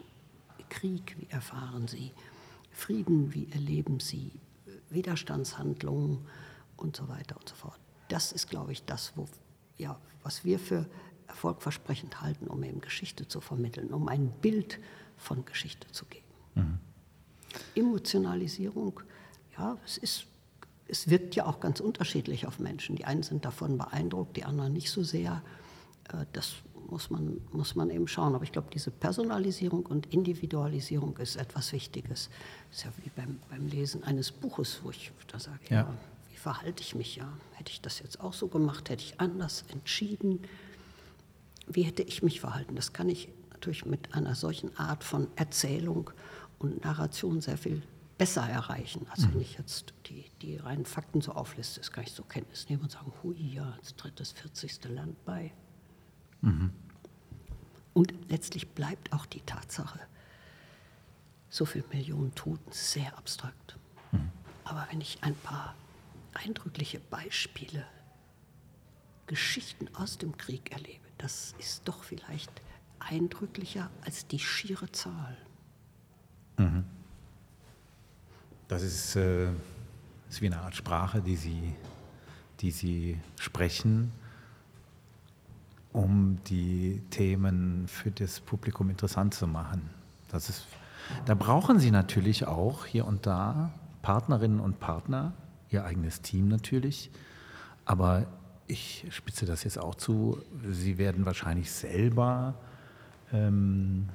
Krieg, 0.70 1.16
wie 1.20 1.30
erfahren 1.30 1.88
sie 1.88 2.12
Frieden, 2.72 3.34
wie 3.34 3.52
erleben 3.52 4.00
sie 4.00 4.32
Widerstandshandlungen 4.90 6.20
und 6.78 6.96
so 6.96 7.08
weiter 7.10 7.36
und 7.38 7.48
so 7.50 7.56
fort. 7.56 7.80
Das 8.08 8.32
ist, 8.32 8.50
glaube 8.50 8.72
ich, 8.72 8.86
das, 8.86 9.14
wo 9.16 9.28
ja, 9.78 10.00
was 10.24 10.44
wir 10.46 10.60
für 10.60 10.86
erfolgversprechend 11.28 12.22
halten, 12.22 12.48
um 12.48 12.64
eben 12.64 12.82
Geschichte 12.82 13.28
zu 13.28 13.40
vermitteln, 13.40 13.94
um 13.94 14.08
ein 14.08 14.32
Bild 14.42 14.80
von 15.18 15.46
Geschichte 15.46 15.88
zu 15.92 16.06
geben. 16.06 16.26
Mhm. 16.56 16.80
Emotionalisierung, 17.76 19.02
ja, 19.58 19.78
es 19.86 19.98
ist 19.98 20.26
es 20.90 21.08
wirkt 21.10 21.36
ja 21.36 21.46
auch 21.46 21.60
ganz 21.60 21.80
unterschiedlich 21.80 22.48
auf 22.48 22.60
Menschen. 22.60 22.96
Die 22.96 23.06
einen 23.06 23.24
sind 23.24 23.46
davon 23.46 23.78
beeindruckt, 23.78 24.36
die 24.36 24.44
anderen 24.44 24.74
nicht 24.74 24.90
so 24.90 25.04
sehr. 25.04 25.44
Äh, 26.12 26.26
das 26.34 26.56
muss 26.92 27.10
man, 27.10 27.42
muss 27.52 27.76
man 27.76 27.90
eben 27.90 28.08
schauen. 28.08 28.36
Aber 28.36 28.44
ich 28.44 28.52
glaube, 28.52 28.70
diese 28.74 28.92
Personalisierung 28.92 29.86
und 29.86 30.12
Individualisierung 30.14 31.18
ist 31.18 31.36
etwas 31.36 31.72
Wichtiges. 31.74 32.30
Das 32.70 32.80
ist 32.80 32.86
ja 32.86 32.92
wie 33.04 33.10
beim, 33.16 33.40
beim 33.50 33.68
Lesen 33.68 34.04
eines 34.04 34.32
Buches, 34.32 34.82
wo 34.84 34.90
ich 34.92 35.12
da 35.28 35.40
sage, 35.40 35.60
ja. 35.70 35.76
ja 35.78 35.94
verhalte 36.40 36.82
ich 36.82 36.96
mich 36.96 37.18
ja? 37.18 37.32
Hätte 37.54 37.72
ich 37.72 37.82
das 37.82 38.00
jetzt 38.00 38.22
auch 38.22 38.34
so 38.34 38.48
gemacht? 38.48 38.90
Hätte 38.90 39.04
ich 39.04 39.20
anders 39.20 39.66
entschieden? 39.70 40.42
Wie 41.68 41.84
hätte 41.84 42.02
ich 42.02 42.24
mich 42.24 42.40
verhalten? 42.40 42.76
Das 42.76 42.94
kann 42.94 43.10
ich 43.10 43.30
natürlich 43.52 43.86
mit 43.86 44.16
einer 44.16 44.34
solchen 44.36 44.76
Art 44.78 45.04
von 45.04 45.28
Erzählung 45.36 46.10
und 46.58 46.84
Narration 46.84 47.42
sehr 47.42 47.58
viel 47.58 47.84
besser 48.18 48.42
erreichen, 48.42 49.06
als 49.12 49.24
wenn 49.24 49.36
mhm. 49.36 49.42
ich 49.42 49.58
jetzt 49.58 49.94
die, 50.08 50.26
die 50.42 50.58
reinen 50.58 50.86
Fakten 50.86 51.22
so 51.22 51.34
aufliste. 51.34 51.80
Das 51.80 51.92
kann 51.92 52.04
ich 52.06 52.14
zur 52.14 52.28
Kenntnis 52.28 52.68
nehmen 52.70 52.84
und 52.84 52.92
sagen, 52.92 53.12
hui, 53.22 53.36
ja, 53.36 53.76
jetzt 53.78 53.98
tritt 53.98 54.20
das 54.20 54.32
40. 54.32 54.86
Land 54.90 55.24
bei. 55.26 55.52
Mhm. 56.42 56.72
Und 57.94 58.14
letztlich 58.30 58.70
bleibt 58.70 59.12
auch 59.14 59.26
die 59.26 59.42
Tatsache, 59.42 60.00
so 61.50 61.66
viele 61.66 61.86
Millionen 61.92 62.34
Toten 62.36 62.72
sehr 62.72 63.18
abstrakt. 63.18 63.78
Mhm. 64.12 64.30
Aber 64.64 64.88
wenn 64.92 65.02
ich 65.02 65.24
ein 65.24 65.36
paar 65.36 65.76
eindrückliche 66.34 67.00
Beispiele, 67.00 67.86
Geschichten 69.28 69.94
aus 69.96 70.18
dem 70.18 70.38
Krieg 70.38 70.72
erlebe, 70.72 71.06
das 71.18 71.54
ist 71.60 71.88
doch 71.88 72.04
vielleicht 72.04 72.52
eindrücklicher 73.00 73.90
als 74.02 74.28
die 74.28 74.40
schiere 74.40 74.92
Zahl. 74.92 75.38
Mhm. 76.58 76.86
Das 78.68 78.84
ist, 78.84 79.16
äh, 79.16 79.52
ist 80.30 80.42
wie 80.42 80.48
eine 80.48 80.60
Art 80.60 80.76
Sprache, 80.76 81.22
die 81.22 81.36
Sie, 81.36 81.76
die 82.60 82.72
Sie 82.72 83.20
sprechen, 83.40 84.12
um 85.92 86.38
die 86.48 87.02
Themen 87.10 87.88
für 87.88 88.12
das 88.12 88.40
Publikum 88.40 88.90
interessant 88.90 89.34
zu 89.34 89.48
machen. 89.48 89.90
Das 90.30 90.50
ist, 90.50 90.68
da 91.26 91.34
brauchen 91.34 91.80
Sie 91.80 91.92
natürlich 91.92 92.46
auch 92.46 92.86
hier 92.86 93.08
und 93.08 93.26
da 93.26 93.72
Partnerinnen 94.02 94.60
und 94.60 94.80
Partner, 94.80 95.34
ihr 95.70 95.86
eigenes 95.86 96.22
Team 96.22 96.48
natürlich. 96.48 97.12
Aber 97.86 98.28
ich 98.68 99.06
spitze 99.10 99.46
das 99.46 99.64
jetzt 99.64 99.80
auch 99.80 99.96
zu. 99.96 100.42
Sie 100.70 100.98
werden 100.98 101.26
wahrscheinlich 101.26 101.72
selber 101.72 102.54
ähm, 103.34 104.10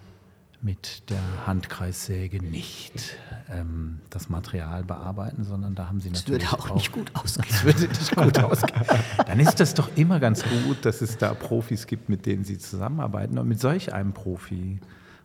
mit 0.65 1.11
der 1.11 1.47
Handkreissäge 1.47 2.43
nicht 2.43 3.19
ähm, 3.51 4.01
das 4.09 4.31
Material 4.31 4.83
bearbeiten, 4.83 5.45
sondern 5.45 5.75
da 5.75 5.89
haben 5.89 6.01
Sie 6.01 6.11
natürlich 6.11 6.43
das 6.43 6.53
würde 6.53 6.63
auch, 6.63 6.71
auch 6.71 6.75
nicht 6.77 6.91
gut 6.91 7.11
ausgehen. 7.15 7.47
Das 7.51 7.65
würde 7.65 7.87
nicht 7.87 8.17
gut 8.17 8.39
ausgehen. 8.43 8.83
Dann 9.27 9.41
ist 9.41 9.61
das 9.61 9.75
doch 9.75 9.95
immer 9.95 10.21
ganz 10.21 10.43
gut, 10.43 10.85
dass 10.87 11.03
es 11.03 11.19
da 11.19 11.35
Profis 11.35 11.87
gibt, 11.87 12.09
mit 12.09 12.25
denen 12.25 12.45
Sie 12.45 12.59
zusammenarbeiten. 12.59 13.39
Und 13.39 13.47
mit 13.47 13.61
solch 13.61 13.93
einem 13.93 14.15
Profi, 14.15 14.81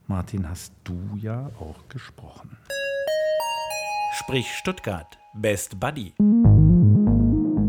Martin, 0.07 0.49
hast 0.49 0.73
du 0.83 0.99
ja 1.21 1.49
auch 1.59 1.87
gesprochen. 1.87 2.57
Sprich 4.19 4.51
Stuttgart, 4.51 5.17
Best 5.33 5.79
Buddy. 5.79 6.13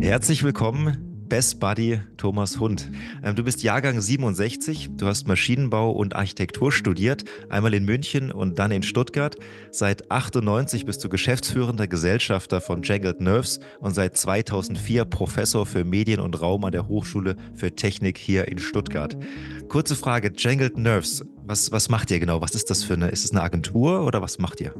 Herzlich 0.00 0.42
willkommen 0.42 1.09
Best 1.30 1.60
Buddy 1.60 2.00
Thomas 2.16 2.58
Hund. 2.58 2.90
Ähm, 3.22 3.36
du 3.36 3.44
bist 3.44 3.62
Jahrgang 3.62 4.00
67, 4.00 4.90
du 4.96 5.06
hast 5.06 5.28
Maschinenbau 5.28 5.92
und 5.92 6.16
Architektur 6.16 6.72
studiert, 6.72 7.24
einmal 7.48 7.72
in 7.72 7.84
München 7.84 8.32
und 8.32 8.58
dann 8.58 8.72
in 8.72 8.82
Stuttgart. 8.82 9.36
Seit 9.70 10.10
98 10.10 10.86
bist 10.86 11.04
du 11.04 11.08
geschäftsführender 11.08 11.86
Gesellschafter 11.86 12.60
von 12.60 12.82
Jangled 12.82 13.20
Nerves 13.20 13.60
und 13.78 13.94
seit 13.94 14.16
2004 14.16 15.04
Professor 15.04 15.64
für 15.66 15.84
Medien 15.84 16.18
und 16.18 16.40
Raum 16.42 16.64
an 16.64 16.72
der 16.72 16.88
Hochschule 16.88 17.36
für 17.54 17.74
Technik 17.76 18.18
hier 18.18 18.48
in 18.48 18.58
Stuttgart. 18.58 19.16
Kurze 19.68 19.94
Frage, 19.94 20.32
Jangled 20.36 20.76
Nerves, 20.76 21.24
was, 21.44 21.70
was 21.70 21.88
macht 21.88 22.10
ihr 22.10 22.18
genau? 22.18 22.40
Was 22.40 22.56
ist 22.56 22.70
das 22.70 22.82
für 22.82 22.94
eine, 22.94 23.08
ist 23.08 23.24
es 23.24 23.30
eine 23.30 23.42
Agentur 23.42 24.04
oder 24.04 24.20
was 24.20 24.40
macht 24.40 24.60
ihr? 24.60 24.74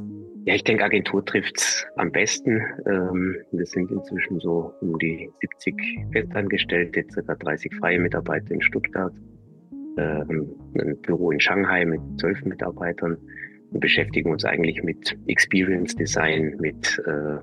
Ja, 0.45 0.55
ich 0.55 0.63
denke, 0.63 0.83
Agentur 0.83 1.23
trifft's 1.23 1.85
am 1.97 2.11
besten. 2.11 2.61
Ähm, 2.87 3.37
wir 3.51 3.65
sind 3.67 3.91
inzwischen 3.91 4.39
so 4.39 4.73
um 4.81 4.97
die 4.97 5.29
70 5.39 5.75
Festangestellte, 6.13 7.03
ca. 7.03 7.35
30 7.35 7.75
freie 7.75 7.99
Mitarbeiter 7.99 8.49
in 8.51 8.61
Stuttgart, 8.61 9.13
ähm, 9.97 10.49
ein 10.79 10.99
Büro 11.01 11.29
in 11.29 11.39
Shanghai 11.39 11.85
mit 11.85 12.01
zwölf 12.19 12.43
Mitarbeitern 12.43 13.17
und 13.71 13.79
beschäftigen 13.79 14.31
uns 14.31 14.43
eigentlich 14.43 14.81
mit 14.81 15.15
Experience 15.27 15.95
Design, 15.95 16.57
mit, 16.59 16.99
äh, 17.05 17.37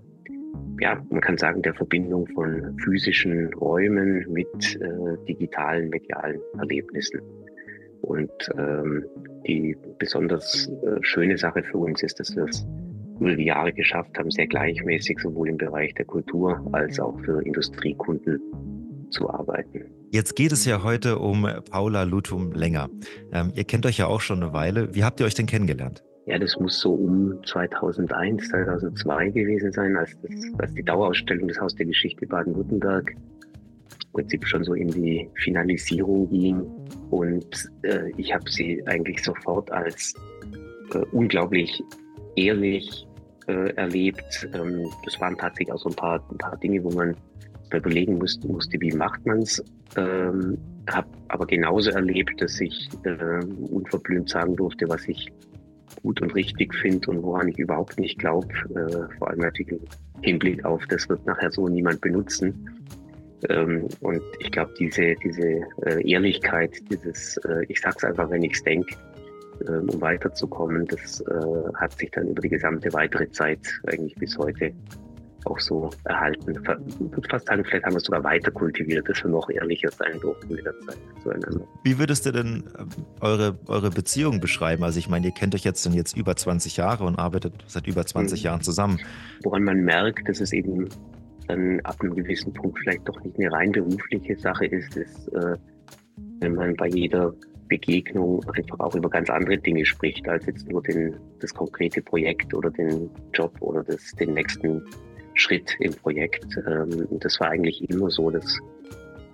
ja, 0.81 1.01
man 1.09 1.21
kann 1.21 1.39
sagen, 1.39 1.63
der 1.63 1.75
Verbindung 1.75 2.27
von 2.35 2.77
physischen 2.83 3.55
Räumen 3.55 4.27
mit 4.33 4.77
äh, 4.81 5.25
digitalen, 5.29 5.89
medialen 5.91 6.41
Erlebnissen. 6.59 7.21
Und 8.01 8.31
ähm, 8.57 9.05
die 9.47 9.77
besonders 9.99 10.69
äh, 10.69 10.99
schöne 11.03 11.39
Sache 11.39 11.63
für 11.63 11.79
uns 11.79 12.03
ist, 12.03 12.19
dass 12.19 12.35
wir 12.35 12.45
es 12.45 12.67
Jahre 13.21 13.73
geschafft 13.73 14.19
haben, 14.19 14.31
sehr 14.31 14.47
gleichmäßig 14.47 15.19
sowohl 15.21 15.49
im 15.49 15.57
Bereich 15.57 15.95
der 15.95 16.05
Kultur 16.05 16.67
als 16.73 16.99
auch 17.01 17.19
für 17.21 17.45
Industriekunden 17.45 18.41
zu 19.11 19.29
arbeiten. 19.31 19.85
Jetzt 20.11 20.37
geht 20.37 20.53
es 20.53 20.65
ja 20.65 20.83
heute 20.83 21.19
um 21.19 21.49
Paula 21.71 22.05
Lutum 22.05 22.53
länger. 22.53 22.89
Ähm, 23.33 23.53
ihr 23.55 23.65
kennt 23.65 23.87
euch 23.87 23.99
ja 23.99 24.07
auch 24.07 24.21
schon 24.21 24.43
eine 24.43 24.53
Weile. 24.53 24.95
Wie 24.95 25.05
habt 25.05 25.21
ihr 25.21 25.27
euch 25.27 25.35
denn 25.35 25.47
kennengelernt? 25.47 26.03
Ja, 26.27 26.39
das 26.39 26.59
muss 26.61 26.79
so 26.79 26.93
um 26.93 27.43
2001, 27.47 28.49
2002 28.51 29.31
gewesen 29.31 29.73
sein, 29.73 29.97
als, 29.97 30.15
das, 30.23 30.35
als 30.59 30.75
die 30.75 30.83
Dauerausstellung 30.83 31.49
des 31.49 31.59
Haus 31.59 31.75
der 31.75 31.87
Geschichte 31.87 32.27
Baden-Württemberg 32.27 33.13
im 33.13 34.13
Prinzip 34.13 34.47
schon 34.47 34.63
so 34.63 34.75
in 34.75 34.89
die 34.89 35.29
Finalisierung 35.37 36.29
ging. 36.29 36.61
Und 37.11 37.71
äh, 37.83 38.11
ich 38.19 38.35
habe 38.35 38.51
sie 38.51 38.87
eigentlich 38.87 39.23
sofort 39.25 39.71
als 39.73 40.15
äh, 40.93 40.99
unglaublich 41.13 41.83
ehrlich 42.37 43.08
äh, 43.49 43.71
erlebt. 43.75 44.49
Ähm, 44.55 44.89
das 45.05 45.21
waren 45.21 45.37
tatsächlich 45.37 45.73
auch 45.73 45.79
so 45.79 45.89
ein 45.89 45.97
paar, 45.97 46.23
ein 46.31 46.39
paar 46.39 46.57
Dinge, 46.59 46.83
wo 46.85 46.91
man 46.91 47.17
überlegen 47.73 48.19
musste, 48.19 48.47
musste 48.49 48.81
wie 48.81 48.93
macht 48.93 49.25
man 49.27 49.41
es. 49.41 49.63
Ähm, 49.97 50.59
habe 50.91 51.09
aber 51.29 51.47
genauso 51.47 51.91
erlebt, 51.91 52.41
dass 52.41 52.61
ich 52.61 52.89
äh, 53.05 53.45
unverblümt 53.71 54.29
sagen 54.29 54.57
durfte, 54.57 54.89
was 54.89 55.07
ich 55.07 55.31
gut 56.03 56.21
und 56.23 56.35
richtig 56.35 56.75
finde 56.75 57.11
und 57.11 57.23
woran 57.23 57.49
ich 57.49 57.59
überhaupt 57.59 57.99
nicht 57.99 58.19
glaube. 58.19 58.49
Äh, 58.75 59.17
vor 59.19 59.29
allem 59.29 59.41
natürlich 59.41 59.73
im 59.73 60.23
Hinblick 60.23 60.65
auf, 60.65 60.85
das 60.87 61.09
wird 61.09 61.25
nachher 61.27 61.51
so 61.51 61.69
niemand 61.69 62.01
benutzen. 62.01 62.79
Ähm, 63.49 63.89
und 64.01 64.23
ich 64.41 64.51
glaube, 64.51 64.73
diese, 64.79 65.15
diese 65.23 65.63
äh, 65.87 66.11
Ehrlichkeit, 66.11 66.73
dieses, 66.91 67.37
äh, 67.39 67.65
ich 67.69 67.81
sag's 67.81 68.05
einfach, 68.05 68.29
wenn 68.31 68.43
ich's 68.43 68.63
denke, 68.65 68.97
um 69.67 70.01
weiterzukommen. 70.01 70.87
Das 70.87 71.21
äh, 71.21 71.73
hat 71.75 71.93
sich 71.99 72.11
dann 72.11 72.29
über 72.29 72.43
die 72.43 72.49
gesamte 72.49 72.93
weitere 72.93 73.31
Zeit 73.31 73.61
eigentlich 73.87 74.15
bis 74.17 74.37
heute 74.39 74.73
auch 75.45 75.59
so 75.61 75.91
erhalten. 76.05 76.51
Ich 76.51 77.01
würde 77.01 77.29
fast 77.29 77.47
sagen, 77.47 77.65
vielleicht 77.65 77.85
haben 77.85 77.93
wir 77.93 77.99
es 77.99 78.05
sogar 78.05 78.25
weiter 78.25 78.51
kultiviert, 78.51 79.09
dass 79.09 79.23
wir 79.23 79.31
noch 79.31 79.49
ehrlicher 79.51 79.91
sein 79.91 80.19
durften 80.21 80.55
mit 80.55 80.65
der 80.65 80.79
Zeit 80.81 80.99
zueinander. 81.23 81.67
Wie 81.85 81.99
würdest 81.99 82.27
du 82.27 82.33
denn 82.33 82.65
ähm, 82.79 82.89
eure, 83.21 83.59
eure 83.67 83.91
Beziehung 83.91 84.41
beschreiben? 84.41 84.85
Also 84.85 84.99
ich 84.99 85.09
meine, 85.09 85.27
ihr 85.27 85.33
kennt 85.33 85.55
euch 85.55 85.65
jetzt 85.65 85.85
dann 85.87 85.93
jetzt 85.93 86.17
über 86.17 86.37
20 86.37 86.77
Jahre 86.77 87.05
und 87.05 87.19
arbeitet 87.19 87.55
seit 87.67 87.87
über 87.87 88.05
20 88.05 88.41
mhm. 88.41 88.45
Jahren 88.45 88.61
zusammen. 88.63 89.01
Woran 89.43 89.65
man 89.65 89.81
merkt, 89.85 90.29
dass 90.29 90.41
es 90.41 90.53
eben 90.53 90.89
dann 91.47 91.81
ab 91.81 91.97
einem 92.01 92.15
gewissen 92.15 92.53
Punkt 92.53 92.79
vielleicht 92.81 93.09
doch 93.09 93.19
nicht 93.23 93.39
eine 93.39 93.51
rein 93.51 93.73
berufliche 93.73 94.37
Sache 94.37 94.67
ist, 94.67 94.97
ist, 94.97 95.29
äh, 95.29 95.57
wenn 96.41 96.55
man 96.55 96.77
bei 96.77 96.89
jeder 96.89 97.33
Begegnung 97.69 98.45
einfach 98.51 98.81
auch 98.81 98.95
über 98.95 99.09
ganz 99.09 99.31
andere 99.31 99.59
Dinge 99.59 99.85
spricht, 99.85 100.29
als 100.29 100.47
jetzt 100.47 100.69
nur 100.69 100.83
den, 100.83 101.17
das 101.41 101.55
konkrete 101.55 102.03
Projekt 102.03 102.55
oder 102.55 102.71
den 102.71 103.11
Job 103.33 103.53
oder 103.61 103.85
das, 103.85 104.13
den 104.13 104.35
nächsten 104.35 104.83
Schritt 105.35 105.77
im 105.81 105.93
Projekt. 105.95 106.45
Ähm, 106.67 107.07
das 107.11 107.39
war 107.41 107.51
eigentlich 107.51 107.89
immer 107.91 108.11
so, 108.11 108.31
dass, 108.31 108.59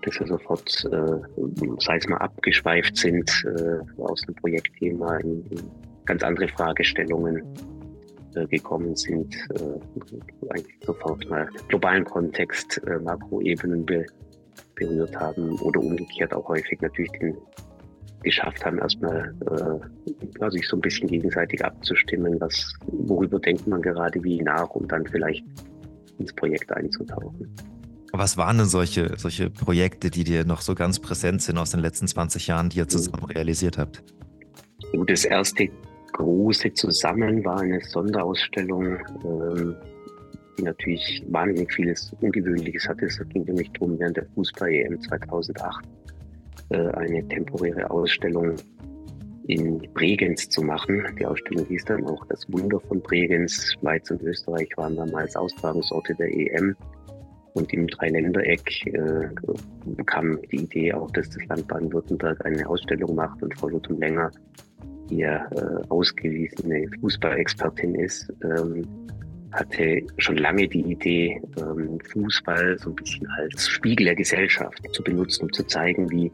dass 0.02 0.20
wir 0.20 0.26
sofort, 0.26 0.84
äh, 0.92 1.76
sei 1.78 1.96
es 1.96 2.08
mal 2.08 2.18
abgeschweift 2.18 2.96
sind 2.96 3.30
äh, 3.56 4.02
aus 4.02 4.20
dem 4.22 4.34
Projektthema 4.34 5.16
in, 5.18 5.44
ganz 6.04 6.22
andere 6.22 6.48
Fragestellungen 6.48 7.42
äh, 8.34 8.46
gekommen 8.48 8.94
sind, 8.94 9.34
eigentlich 10.50 10.76
sofort 10.84 11.26
mal 11.30 11.48
globalen 11.68 12.04
Kontext, 12.04 12.78
Makroebenen 13.02 13.86
be 13.86 14.04
berührt 14.74 15.16
haben 15.16 15.58
oder 15.60 15.80
umgekehrt 15.80 16.34
auch 16.34 16.48
häufig 16.48 16.80
natürlich 16.80 17.10
den 17.12 17.36
geschafft 18.24 18.64
haben, 18.64 18.78
erstmal 18.78 19.34
äh, 20.40 20.50
sich 20.50 20.66
so 20.66 20.76
ein 20.76 20.80
bisschen 20.80 21.08
gegenseitig 21.08 21.64
abzustimmen, 21.64 22.40
was, 22.40 22.74
worüber 22.86 23.38
denkt 23.38 23.66
man 23.66 23.82
gerade 23.82 24.22
wie 24.24 24.42
nach, 24.42 24.70
um 24.70 24.88
dann 24.88 25.06
vielleicht 25.06 25.44
ins 26.18 26.32
Projekt 26.32 26.72
einzutauchen. 26.72 27.54
Was 28.12 28.36
waren 28.36 28.58
denn 28.58 28.66
solche, 28.66 29.14
solche 29.16 29.50
Projekte, 29.50 30.08
die 30.08 30.22
dir 30.22 30.44
noch 30.44 30.60
so 30.60 30.74
ganz 30.74 31.00
präsent 31.00 31.42
sind 31.42 31.58
aus 31.58 31.70
den 31.70 31.80
letzten 31.80 32.06
20 32.06 32.46
Jahren, 32.46 32.68
die 32.68 32.78
ihr 32.78 32.88
zusammen 32.88 33.24
realisiert 33.24 33.76
habt? 33.76 34.04
Das 35.06 35.24
erste 35.24 35.68
große 36.12 36.72
Zusammen 36.74 37.44
war 37.44 37.60
eine 37.60 37.80
Sonderausstellung, 37.80 38.98
ähm, 39.24 39.74
die 40.56 40.62
natürlich 40.62 41.24
wahnsinnig 41.28 41.72
vieles 41.72 42.14
Ungewöhnliches 42.20 42.88
hatte. 42.88 43.06
Es 43.06 43.18
ging 43.30 43.44
nämlich 43.44 43.70
darum, 43.72 43.98
während 43.98 44.16
der 44.16 44.26
Fußball-EM 44.34 45.00
2008 45.00 45.84
äh, 45.84 45.88
eine 46.74 47.26
temporäre 47.28 47.90
Ausstellung 47.90 48.56
in 49.46 49.78
Bregenz 49.92 50.48
zu 50.48 50.62
machen. 50.62 51.04
Die 51.18 51.26
Ausstellung 51.26 51.66
hieß 51.66 51.84
dann 51.84 52.04
auch 52.06 52.24
Das 52.26 52.50
Wunder 52.50 52.80
von 52.80 53.00
Bregenz. 53.00 53.74
Schweiz 53.78 54.10
und 54.10 54.22
Österreich 54.22 54.68
waren 54.76 54.96
damals 54.96 55.36
Austragungsorte 55.36 56.14
der 56.14 56.34
EM. 56.34 56.74
Und 57.54 57.72
im 57.72 57.86
Dreiländereck 57.86 58.86
äh, 58.86 59.28
kam 60.06 60.40
die 60.50 60.62
Idee 60.62 60.92
auch, 60.92 61.10
dass 61.12 61.30
das 61.30 61.44
Land 61.46 61.68
Baden-Württemberg 61.68 62.44
eine 62.44 62.68
Ausstellung 62.68 63.14
macht 63.14 63.42
und 63.42 63.56
Frau 63.56 63.68
Lutum 63.68 64.00
Länger, 64.00 64.30
ja 65.10 65.46
äh, 65.52 65.86
ausgewiesene 65.88 66.88
Fußballexpertin 67.00 67.94
ist, 67.94 68.32
ähm, 68.42 68.82
hatte 69.52 70.02
schon 70.18 70.36
lange 70.36 70.66
die 70.66 70.80
Idee, 70.80 71.40
ähm, 71.58 71.98
Fußball 72.12 72.76
so 72.78 72.90
ein 72.90 72.96
bisschen 72.96 73.28
als 73.38 73.68
Spiegel 73.68 74.06
der 74.06 74.16
Gesellschaft 74.16 74.82
zu 74.92 75.04
benutzen, 75.04 75.44
um 75.44 75.52
zu 75.52 75.64
zeigen, 75.64 76.10
wie 76.10 76.32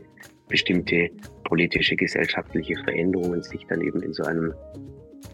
bestimmte 0.51 1.09
politische, 1.45 1.97
gesellschaftliche 1.97 2.77
Veränderungen 2.85 3.43
sich 3.43 3.67
dann 3.69 3.81
eben 3.81 4.03
in 4.03 4.13
so 4.13 4.25
einem 4.25 4.53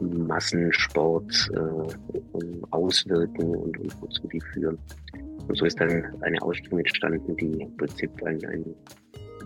Massensport 0.01 1.51
äh, 1.55 2.67
auswirken 2.71 3.55
und, 3.57 3.79
und 3.79 4.03
wozu 4.03 4.29
die 4.29 4.41
führen. 4.53 4.79
Und 5.49 5.57
so 5.57 5.65
ist 5.65 5.81
dann 5.81 6.05
eine 6.23 6.41
Ausstellung 6.43 6.81
entstanden, 6.81 7.37
die 7.37 7.63
im 7.63 7.77
Prinzip 7.77 8.11
ein, 8.25 8.45
ein, 8.47 8.65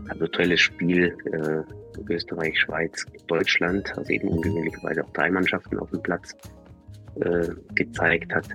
ein 0.09 0.21
virtuelles 0.21 0.61
Spiel 0.61 1.17
äh, 1.33 2.13
Österreich, 2.13 2.59
Schweiz, 2.59 3.07
Deutschland, 3.27 3.93
also 3.97 4.11
eben 4.11 4.29
ungewöhnlicherweise 4.29 5.05
auch 5.05 5.11
drei 5.11 5.31
Mannschaften 5.31 5.79
auf 5.79 5.91
dem 5.91 6.03
Platz 6.03 6.35
äh, 7.21 7.49
gezeigt 7.75 8.35
hat. 8.35 8.49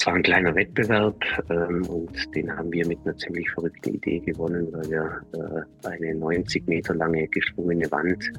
Es 0.00 0.06
war 0.06 0.14
ein 0.14 0.22
kleiner 0.22 0.54
Wettbewerb 0.54 1.22
ähm, 1.50 1.84
und 1.84 2.34
den 2.34 2.50
haben 2.50 2.72
wir 2.72 2.88
mit 2.88 2.98
einer 3.04 3.14
ziemlich 3.18 3.50
verrückten 3.50 3.96
Idee 3.96 4.20
gewonnen, 4.20 4.66
weil 4.72 4.88
wir 4.88 5.66
äh, 5.84 5.86
eine 5.86 6.14
90 6.14 6.66
Meter 6.66 6.94
lange 6.94 7.28
geschwungene 7.28 7.90
Wand 7.90 8.32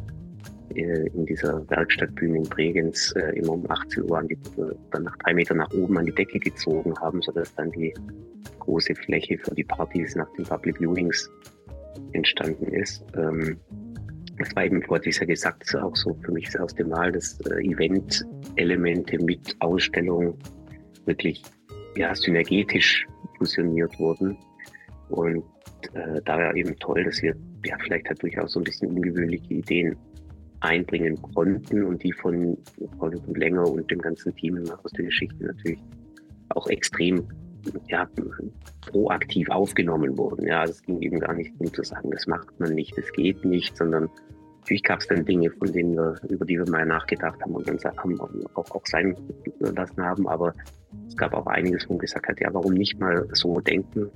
äh, 0.74 1.06
in 1.10 1.28
dieser 1.28 1.70
Werkstattbühne 1.70 2.40
in 2.40 2.44
Bregenz 2.46 3.14
äh, 3.16 3.38
immer 3.38 3.54
um 3.54 3.70
18 3.70 4.10
Uhr 4.10 4.24
die, 4.24 4.40
dann 4.90 5.04
nach 5.04 5.16
drei 5.18 5.36
Metern 5.36 5.58
nach 5.58 5.72
oben 5.74 6.00
an 6.00 6.08
die 6.08 6.16
Decke 6.16 6.40
gezogen 6.40 7.00
haben, 7.00 7.22
sodass 7.22 7.54
dann 7.54 7.70
die 7.74 7.94
große 8.58 8.96
Fläche 8.96 9.38
für 9.38 9.54
die 9.54 9.64
Partys 9.64 10.16
nach 10.16 10.34
den 10.34 10.46
Public 10.46 10.80
Viewings 10.80 11.30
entstanden 12.14 12.74
ist. 12.74 13.06
Ähm, 13.16 13.56
das 14.40 14.56
war 14.56 14.66
eben, 14.66 14.82
vorher 14.82 15.12
ja 15.14 15.26
gesagt, 15.28 15.76
auch 15.76 15.96
so 15.96 16.18
für 16.26 16.32
mich 16.32 16.60
aus 16.60 16.74
dem 16.74 16.90
Mal, 16.90 17.12
dass 17.12 17.40
äh, 17.42 17.64
Event-Elemente 17.64 19.24
mit 19.24 19.56
Ausstellung 19.60 20.36
wirklich 21.06 21.42
ja, 21.96 22.14
synergetisch 22.16 23.08
fusioniert 23.38 23.98
wurden. 24.00 24.38
Und 25.10 25.44
äh, 25.94 26.22
da 26.24 26.38
war 26.38 26.56
eben 26.56 26.76
toll, 26.80 27.04
dass 27.04 27.22
wir 27.22 27.36
ja 27.66 27.78
vielleicht 27.84 28.08
halt 28.08 28.22
durchaus 28.22 28.54
so 28.54 28.60
ein 28.60 28.64
bisschen 28.64 28.90
ungewöhnliche 28.90 29.54
Ideen 29.54 29.96
einbringen 30.62 31.20
konnten 31.34 31.84
und 31.84 32.04
die 32.04 32.14
von 32.14 32.58
Paul 32.98 33.16
und 33.16 33.38
Länger 33.38 33.68
und 33.68 33.90
dem 33.90 34.00
ganzen 34.00 34.34
Team 34.36 34.64
aus 34.84 34.92
der 34.92 35.06
Geschichte 35.06 35.44
natürlich 35.44 35.80
auch 36.50 36.68
extrem 36.68 37.28
ja, 37.90 38.08
proaktiv 38.88 39.50
aufgenommen 39.50 40.18
wurden. 40.18 40.48
Ja, 40.48 40.64
es 40.64 40.82
ging 40.84 41.02
eben 41.02 41.20
gar 41.20 41.34
nicht 41.34 41.54
darum 41.54 41.74
zu 41.74 41.84
sagen, 41.84 42.12
das 42.12 42.28
macht 42.28 42.60
man 42.60 42.74
nicht, 42.74 42.98
das 42.98 43.12
geht 43.14 43.44
nicht, 43.44 43.76
sondern 43.76 44.10
natürlich 44.62 44.84
gab 44.84 45.00
es 45.00 45.08
dann 45.08 45.26
Dinge, 45.26 45.50
von 45.52 45.72
denen 45.72 45.96
wir, 45.96 46.16
über 46.30 46.46
die 46.46 46.58
wir 46.58 46.70
mal 46.70 46.86
nachgedacht 46.86 47.42
haben 47.42 47.56
und 47.56 47.70
uns 47.70 47.84
haben 47.84 48.20
auch, 48.20 48.72
auch 48.72 48.86
sein 48.86 49.16
lassen 49.60 50.02
haben, 50.02 50.28
aber 50.28 50.54
es 51.08 51.18
gab 51.18 51.34
auch 51.34 51.48
einiges, 51.48 51.88
wo 51.90 51.94
man 51.94 52.00
gesagt 52.00 52.28
hat, 52.28 52.40
ja, 52.40 52.54
warum 52.54 52.74
nicht 52.74 53.00
mal 53.00 53.28
so 53.34 53.60
denken? 53.60 54.10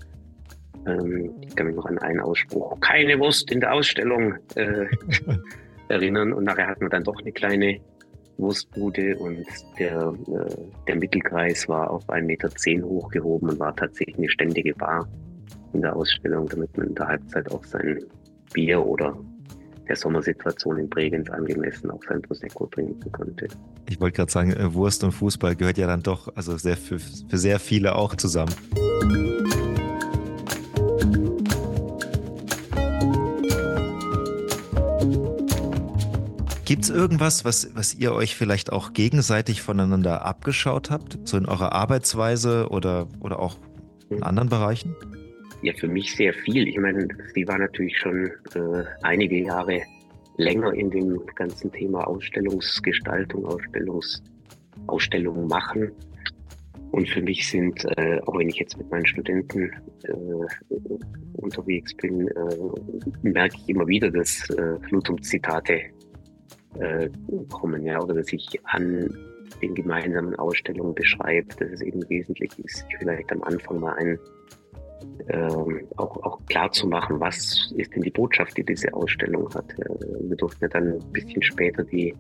Ähm, 0.86 1.32
ich 1.42 1.56
kann 1.56 1.68
mich 1.68 1.76
noch 1.76 1.86
an 1.86 1.98
einen 2.00 2.20
Ausspruch, 2.20 2.80
keine 2.80 3.20
Wurst 3.20 3.52
in 3.52 3.60
der 3.60 3.74
Ausstellung 3.74 4.36
äh, 4.56 4.86
erinnern 5.88 6.32
und 6.34 6.44
nachher 6.44 6.68
hatten 6.68 6.82
wir 6.82 6.90
dann 6.90 7.04
doch 7.04 7.20
eine 7.20 7.32
kleine 7.32 7.80
Wurstbude 8.38 9.18
und 9.18 9.46
der, 9.80 10.14
äh, 10.28 10.56
der 10.88 10.96
Mittelkreis 10.96 11.68
war 11.68 11.90
auf 11.90 12.08
1,10 12.08 12.22
Meter 12.24 12.50
hochgehoben 12.88 13.50
und 13.50 13.60
war 13.60 13.76
tatsächlich 13.76 14.18
eine 14.18 14.30
ständige 14.30 14.74
Bar 14.76 15.08
in 15.74 15.82
der 15.82 15.96
Ausstellung, 15.96 16.48
damit 16.50 16.78
man 16.78 16.88
in 16.88 16.96
der 16.96 17.08
Halbzeit 17.08 17.52
auch 17.52 17.64
sein 17.64 18.04
Bier 18.54 18.86
oder 18.86 19.18
der 19.88 19.96
Sommersituation 19.96 20.78
in 20.78 20.90
Bregenz 20.90 21.30
angemessen 21.30 21.92
auch 21.92 22.02
sein 22.08 22.22
Prosecco 22.22 22.66
trinken 22.68 23.12
konnte. 23.12 23.48
Ich 23.88 24.00
wollte 24.00 24.18
gerade 24.18 24.32
sagen, 24.32 24.54
äh, 24.54 24.74
Wurst 24.74 25.04
und 25.04 25.12
Fußball 25.12 25.56
gehört 25.56 25.78
ja 25.78 25.88
dann 25.88 26.04
doch 26.04 26.36
also 26.36 26.58
sehr 26.58 26.78
für, 26.78 27.00
für 27.00 27.38
sehr 27.38 27.60
viele 27.60 27.96
auch 27.96 28.16
zusammen. 28.16 28.54
Gibt 36.66 36.84
es 36.86 36.90
irgendwas, 36.90 37.46
was, 37.46 37.70
was 37.76 37.94
ihr 37.94 38.12
euch 38.12 38.36
vielleicht 38.36 38.72
auch 38.72 38.94
gegenseitig 38.94 39.62
voneinander 39.62 40.26
abgeschaut 40.26 40.90
habt, 40.90 41.20
so 41.24 41.38
in 41.38 41.46
eurer 41.46 41.74
Arbeitsweise 41.74 42.70
oder, 42.70 43.08
oder 43.20 43.38
auch 43.40 43.58
in 44.10 44.24
anderen 44.24 44.50
Bereichen? 44.50 44.96
Ja, 45.66 45.74
für 45.74 45.88
mich 45.88 46.16
sehr 46.16 46.32
viel. 46.32 46.68
Ich 46.68 46.78
meine, 46.78 47.08
sie 47.34 47.48
war 47.48 47.58
natürlich 47.58 47.98
schon 47.98 48.28
äh, 48.54 48.84
einige 49.02 49.38
Jahre 49.46 49.82
länger 50.38 50.72
in 50.76 50.92
dem 50.92 51.20
ganzen 51.34 51.72
Thema 51.72 52.06
Ausstellungsgestaltung, 52.06 53.48
Ausstellungs, 53.48 54.22
Ausstellungen 54.86 55.48
machen. 55.48 55.92
Und 56.92 57.10
für 57.10 57.24
mich 57.24 57.50
sind, 57.50 57.84
äh, 57.98 58.20
auch 58.28 58.38
wenn 58.38 58.48
ich 58.48 58.58
jetzt 58.58 58.78
mit 58.78 58.92
meinen 58.92 59.08
Studenten 59.08 59.72
äh, 60.04 60.72
unterwegs 61.34 61.96
bin, 61.96 62.28
äh, 62.28 63.24
merke 63.24 63.58
ich 63.58 63.70
immer 63.70 63.88
wieder, 63.88 64.12
dass 64.12 64.48
äh, 64.52 64.80
Flutum-Zitate 64.88 65.82
äh, 66.78 67.10
kommen, 67.52 67.84
ja, 67.84 68.00
oder 68.00 68.14
dass 68.14 68.32
ich 68.32 68.48
an 68.66 69.10
den 69.64 69.74
gemeinsamen 69.74 70.36
Ausstellungen 70.36 70.94
beschreibe, 70.94 71.48
dass 71.58 71.72
es 71.72 71.82
eben 71.82 72.08
wesentlich 72.08 72.52
ist, 72.60 72.86
vielleicht 73.00 73.32
am 73.32 73.42
Anfang 73.42 73.80
mal 73.80 73.96
ein 73.96 74.20
ähm, 75.30 75.88
auch, 75.98 76.18
auch 76.24 76.46
klar 76.46 76.72
zu 76.72 76.88
machen, 76.88 77.20
was 77.20 77.72
ist 77.76 77.96
denn 77.96 78.04
die 78.04 78.12
Botschaft, 78.12 78.58
die 78.58 78.64
diese 78.64 78.94
Ausstellung 78.94 79.54
hat. 79.54 79.72
Äh, 79.80 80.30
wir 80.30 80.38
durften 80.38 80.64
ja 80.64 80.68
dann 80.70 80.94
ein 80.94 81.12
bisschen 81.12 81.42
später 81.42 81.84
die 81.84 82.16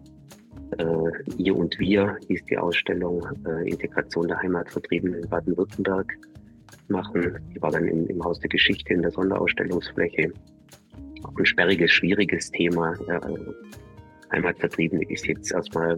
äh, 0.77 1.33
Ihr 1.37 1.55
und 1.55 1.77
Wir 1.79 2.17
hieß 2.27 2.45
die 2.45 2.57
Ausstellung 2.57 3.23
äh, 3.45 3.69
Integration 3.69 4.27
der 4.27 4.41
Heimatvertriebenen 4.41 5.23
in 5.23 5.29
Baden-Württemberg 5.29 6.13
machen. 6.87 7.39
Die 7.53 7.61
war 7.61 7.71
dann 7.71 7.87
im, 7.87 8.07
im 8.07 8.23
Haus 8.23 8.39
der 8.39 8.49
Geschichte 8.49 8.93
in 8.93 9.01
der 9.01 9.11
Sonderausstellungsfläche. 9.11 10.31
Auch 11.23 11.37
ein 11.37 11.45
sperriges, 11.45 11.91
schwieriges 11.91 12.51
Thema. 12.51 12.95
Ja, 13.07 13.21
Heimatvertriebene 14.31 15.03
ist 15.09 15.27
jetzt 15.27 15.51
erstmal 15.51 15.97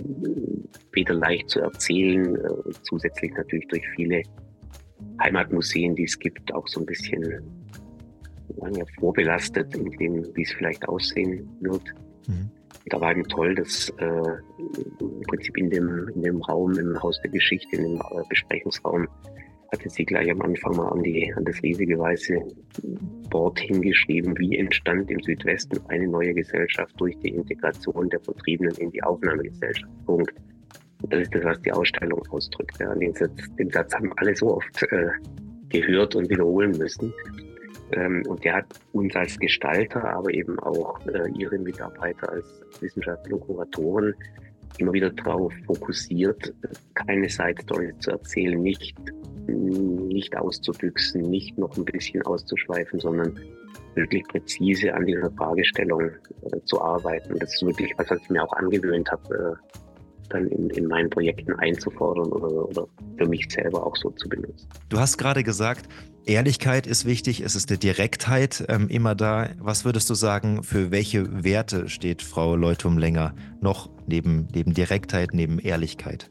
weder 0.92 1.14
leicht 1.14 1.50
zu 1.50 1.62
erzählen, 1.62 2.36
äh, 2.36 2.50
zusätzlich 2.84 3.34
natürlich 3.36 3.68
durch 3.68 3.88
viele 3.96 4.22
Heimatmuseen, 5.22 5.96
die 5.96 6.04
es 6.04 6.18
gibt, 6.18 6.54
auch 6.54 6.68
so 6.68 6.80
ein 6.80 6.86
bisschen 6.86 7.42
ja, 8.76 8.86
vorbelastet 9.00 9.76
in 9.76 9.92
dem, 9.92 10.36
wie 10.36 10.44
es 10.44 10.52
vielleicht 10.52 10.88
aussehen 10.88 11.50
wird. 11.62 11.84
Mhm. 12.28 12.50
Da 12.90 13.02
war 13.02 13.12
eben 13.12 13.24
toll, 13.28 13.56
dass 13.56 13.90
äh, 14.00 14.06
im 15.00 15.22
Prinzip 15.28 15.58
in 15.58 15.70
dem, 15.70 16.10
in 16.16 16.22
dem 16.22 16.42
Raum, 16.44 16.78
im 16.78 17.02
Haus 17.02 17.20
der 17.22 17.32
Geschichte, 17.32 17.76
in 17.76 17.84
dem 17.84 17.96
äh, 17.98 18.24
Besprechungsraum, 18.30 19.08
hatte 19.72 19.90
sie 19.90 20.06
gleich 20.06 20.32
am 20.32 20.42
Anfang 20.42 20.78
mal 20.78 20.88
an, 20.90 21.04
die, 21.04 21.34
an 21.36 21.44
das 21.44 21.62
riesige 21.62 22.00
weiße 22.00 22.36
Board 23.30 23.60
hingeschrieben, 23.60 24.38
wie 24.38 24.58
entstand 24.58 25.12
im 25.12 25.22
Südwesten 25.22 25.80
eine 25.90 26.08
neue 26.08 26.34
Gesellschaft 26.34 26.94
durch 26.98 27.18
die 27.20 27.30
Integration 27.30 28.10
der 28.10 28.22
Vertriebenen 28.22 28.76
in 28.76 28.92
die 28.92 29.04
Aufnahmegesellschaft. 29.04 29.92
Punkt. 30.06 30.34
Das 31.04 31.22
ist 31.22 31.36
das, 31.36 31.44
was 31.44 31.62
die 31.62 31.72
Ausstellung 31.72 32.24
ausdrückt. 32.30 32.80
Ja. 32.80 32.94
Den, 32.96 33.14
Satz, 33.14 33.32
den 33.58 33.70
Satz 33.70 33.94
haben 33.94 34.12
alle 34.18 34.36
so 34.36 34.58
oft 34.58 34.84
äh, 34.92 35.10
gehört 35.70 36.16
und 36.16 36.30
wiederholen 36.30 36.72
müssen. 36.72 37.14
Ähm, 37.92 38.24
und 38.28 38.44
der 38.44 38.58
hat 38.58 38.66
uns 38.94 39.16
als 39.16 39.38
Gestalter, 39.40 40.04
aber 40.04 40.34
eben 40.34 40.60
auch 40.60 41.00
äh, 41.08 41.30
ihre 41.38 41.58
Mitarbeiter 41.58 42.30
als 42.30 42.46
Wissenschaftler 42.82 43.36
und 43.36 43.42
Kuratoren 43.42 44.14
immer 44.80 44.94
wieder 44.94 45.10
darauf 45.10 45.54
fokussiert, 45.66 46.54
keine 46.94 47.30
Side 47.30 47.62
Story 47.64 47.94
zu 48.00 48.12
erzählen, 48.12 48.62
nicht, 48.62 48.96
nicht 49.48 50.36
auszubüchsen, 50.38 51.22
nicht 51.22 51.58
noch 51.58 51.76
ein 51.78 51.86
bisschen 51.86 52.22
auszuschweifen, 52.24 53.00
sondern 53.00 53.40
wirklich 53.96 54.24
präzise 54.28 54.94
an 54.94 55.06
dieser 55.06 55.32
Fragestellung 55.32 56.02
äh, 56.02 56.60
zu 56.66 56.82
arbeiten. 56.82 57.40
Das 57.40 57.54
ist 57.54 57.66
wirklich 57.66 57.94
was, 57.98 58.10
was 58.10 58.22
ich 58.22 58.30
mir 58.30 58.44
auch 58.44 58.54
angewöhnt 58.54 59.10
habe, 59.12 59.58
äh, 59.74 59.78
dann 60.30 60.48
in, 60.48 60.70
in 60.72 60.88
meinen 60.88 61.10
Projekten 61.10 61.54
einzufordern 61.54 62.32
oder, 62.32 62.70
oder 62.70 62.88
für 63.18 63.28
mich 63.28 63.48
selber 63.50 63.86
auch 63.86 63.96
so 63.96 64.10
zu 64.12 64.28
benutzen. 64.30 64.68
Du 64.90 65.00
hast 65.00 65.18
gerade 65.18 65.44
gesagt, 65.44 65.88
Ehrlichkeit 66.26 66.88
ist 66.88 67.06
wichtig, 67.06 67.42
es 67.42 67.56
ist 67.56 67.70
der 67.70 67.78
Direktheit 67.78 68.66
ähm, 68.68 68.90
immer 68.90 69.16
da. 69.16 69.50
Was 69.60 69.86
würdest 69.86 70.10
du 70.10 70.14
sagen, 70.14 70.64
für 70.64 70.92
welche 70.92 71.44
Werte 71.44 71.88
steht 71.88 72.22
Frau 72.22 72.56
Leutum 72.56 72.98
länger 72.98 73.34
noch 73.62 73.90
neben, 74.08 74.48
neben 74.54 74.74
Direktheit, 74.74 75.30
neben 75.34 75.60
Ehrlichkeit? 75.60 76.30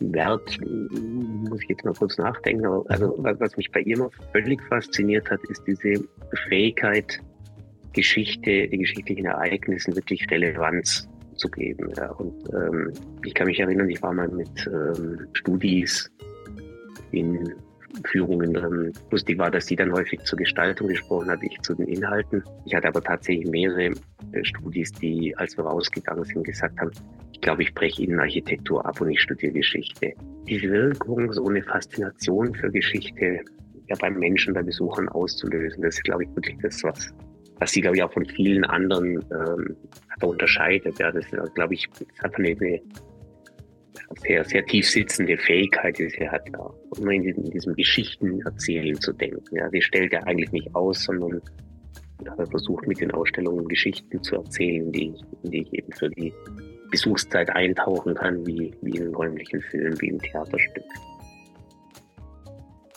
Wert, 0.00 0.58
muss 0.60 1.62
ich 1.62 1.68
jetzt 1.70 1.84
mal 1.84 1.94
kurz 1.94 2.18
nachdenken, 2.18 2.66
also 2.66 3.14
was 3.18 3.56
mich 3.56 3.70
bei 3.72 3.80
ihr 3.80 3.98
noch 3.98 4.12
völlig 4.32 4.62
fasziniert 4.68 5.28
hat, 5.30 5.40
ist 5.48 5.62
diese 5.66 6.04
Fähigkeit, 6.48 7.20
Geschichte, 7.94 8.68
die 8.68 8.78
geschichtlichen 8.78 9.24
Ereignisse 9.24 9.96
wirklich 9.96 10.30
Relevanz 10.30 11.08
zu 11.38 11.48
geben. 11.48 11.90
Ja. 11.96 12.10
Und 12.12 12.34
ähm, 12.52 12.92
ich 13.24 13.34
kann 13.34 13.46
mich 13.46 13.60
erinnern, 13.60 13.88
ich 13.88 14.02
war 14.02 14.12
mal 14.12 14.28
mit 14.28 14.66
ähm, 14.66 15.26
Studis 15.32 16.10
in 17.12 17.54
Führungen. 18.04 18.54
Ähm, 18.54 18.92
lustig 19.10 19.38
war, 19.38 19.50
dass 19.50 19.66
sie 19.66 19.76
dann 19.76 19.92
häufig 19.92 20.20
zur 20.24 20.38
Gestaltung 20.38 20.88
gesprochen 20.88 21.30
hat, 21.30 21.42
ich 21.42 21.60
zu 21.62 21.74
den 21.74 21.88
Inhalten. 21.88 22.42
Ich 22.66 22.74
hatte 22.74 22.88
aber 22.88 23.02
tatsächlich 23.02 23.50
mehrere 23.50 23.92
äh, 24.32 24.44
Studis, 24.44 24.92
die, 24.92 25.34
als 25.36 25.56
wir 25.56 25.64
rausgegangen 25.64 26.24
sind, 26.24 26.44
gesagt 26.44 26.78
haben, 26.80 26.90
ich 27.32 27.40
glaube, 27.40 27.62
ich 27.62 27.72
breche 27.74 28.02
Ihnen 28.02 28.18
Architektur 28.20 28.84
ab 28.84 29.00
und 29.00 29.10
ich 29.10 29.20
studiere 29.20 29.52
Geschichte. 29.52 30.12
Die 30.48 30.62
Wirkung, 30.62 31.32
so 31.32 31.46
eine 31.46 31.62
Faszination 31.62 32.54
für 32.54 32.70
Geschichte 32.70 33.40
ja, 33.88 33.96
beim 34.00 34.18
Menschen, 34.18 34.54
bei 34.54 34.62
Besuchern 34.62 35.08
auszulösen, 35.08 35.82
das 35.82 35.96
ist, 35.96 36.04
glaube 36.04 36.24
ich, 36.24 36.30
wirklich 36.34 36.58
das, 36.62 36.82
was 36.84 37.14
was 37.58 37.72
sie, 37.72 37.80
glaube 37.80 37.96
ich, 37.96 38.02
auch 38.02 38.12
von 38.12 38.24
vielen 38.24 38.64
anderen 38.64 39.24
ähm, 39.32 39.76
unterscheidet. 40.22 40.98
Ja, 40.98 41.10
das 41.10 41.24
ist, 41.32 41.54
glaube 41.54 41.74
ich, 41.74 41.88
hat 42.22 42.34
eine, 42.36 42.48
eine 42.48 42.80
sehr, 44.20 44.44
sehr 44.44 44.64
tief 44.66 44.88
sitzende 44.88 45.36
Fähigkeit, 45.36 45.98
die 45.98 46.08
sie 46.08 46.28
hat, 46.28 46.48
ja, 46.52 46.70
immer 46.96 47.12
in 47.12 47.24
in 47.24 47.50
diesem 47.50 47.74
Geschichten 47.74 48.40
erzählen 48.42 48.98
zu 49.00 49.12
denken. 49.12 49.56
Ja, 49.56 49.68
die 49.68 49.82
stellt 49.82 50.12
ja 50.12 50.22
eigentlich 50.24 50.52
nicht 50.52 50.74
aus, 50.74 51.04
sondern 51.04 51.40
versucht 52.50 52.86
mit 52.86 53.00
den 53.00 53.10
Ausstellungen 53.12 53.66
Geschichten 53.68 54.22
zu 54.22 54.36
erzählen, 54.36 54.90
die, 54.92 55.14
die 55.42 55.62
ich 55.62 55.72
eben 55.72 55.92
für 55.92 56.10
die 56.10 56.32
Besuchszeit 56.90 57.50
eintauchen 57.50 58.14
kann, 58.14 58.46
wie, 58.46 58.74
wie 58.82 58.96
in 58.96 59.02
einem 59.02 59.14
räumlichen 59.14 59.60
Film, 59.62 59.94
wie 60.00 60.08
im 60.08 60.18
Theaterstück. 60.18 60.84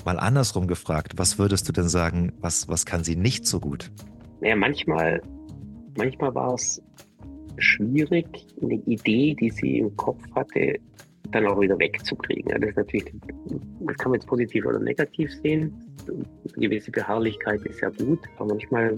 Mal 0.05 0.17
andersrum 0.17 0.67
gefragt, 0.67 1.13
was 1.17 1.37
würdest 1.37 1.67
du 1.67 1.73
denn 1.73 1.87
sagen, 1.87 2.33
was, 2.39 2.67
was 2.67 2.85
kann 2.85 3.03
sie 3.03 3.15
nicht 3.15 3.45
so 3.45 3.59
gut? 3.59 3.91
Naja, 4.41 4.55
manchmal, 4.55 5.21
manchmal 5.95 6.33
war 6.35 6.53
es 6.55 6.81
schwierig, 7.57 8.25
eine 8.61 8.75
Idee, 8.85 9.35
die 9.39 9.49
sie 9.49 9.77
im 9.79 9.95
Kopf 9.95 10.21
hatte, 10.35 10.79
dann 11.31 11.47
auch 11.47 11.59
wieder 11.61 11.77
wegzukriegen. 11.79 12.51
Das 12.59 12.71
ist 12.71 12.77
natürlich, 12.77 13.05
das 13.81 13.97
kann 13.97 14.11
man 14.11 14.19
jetzt 14.19 14.27
positiv 14.27 14.65
oder 14.65 14.79
negativ 14.79 15.31
sehen. 15.41 15.73
Eine 16.07 16.67
gewisse 16.67 16.91
Beharrlichkeit 16.91 17.61
ist 17.65 17.81
ja 17.81 17.89
gut, 17.89 18.19
aber 18.37 18.47
manchmal 18.47 18.97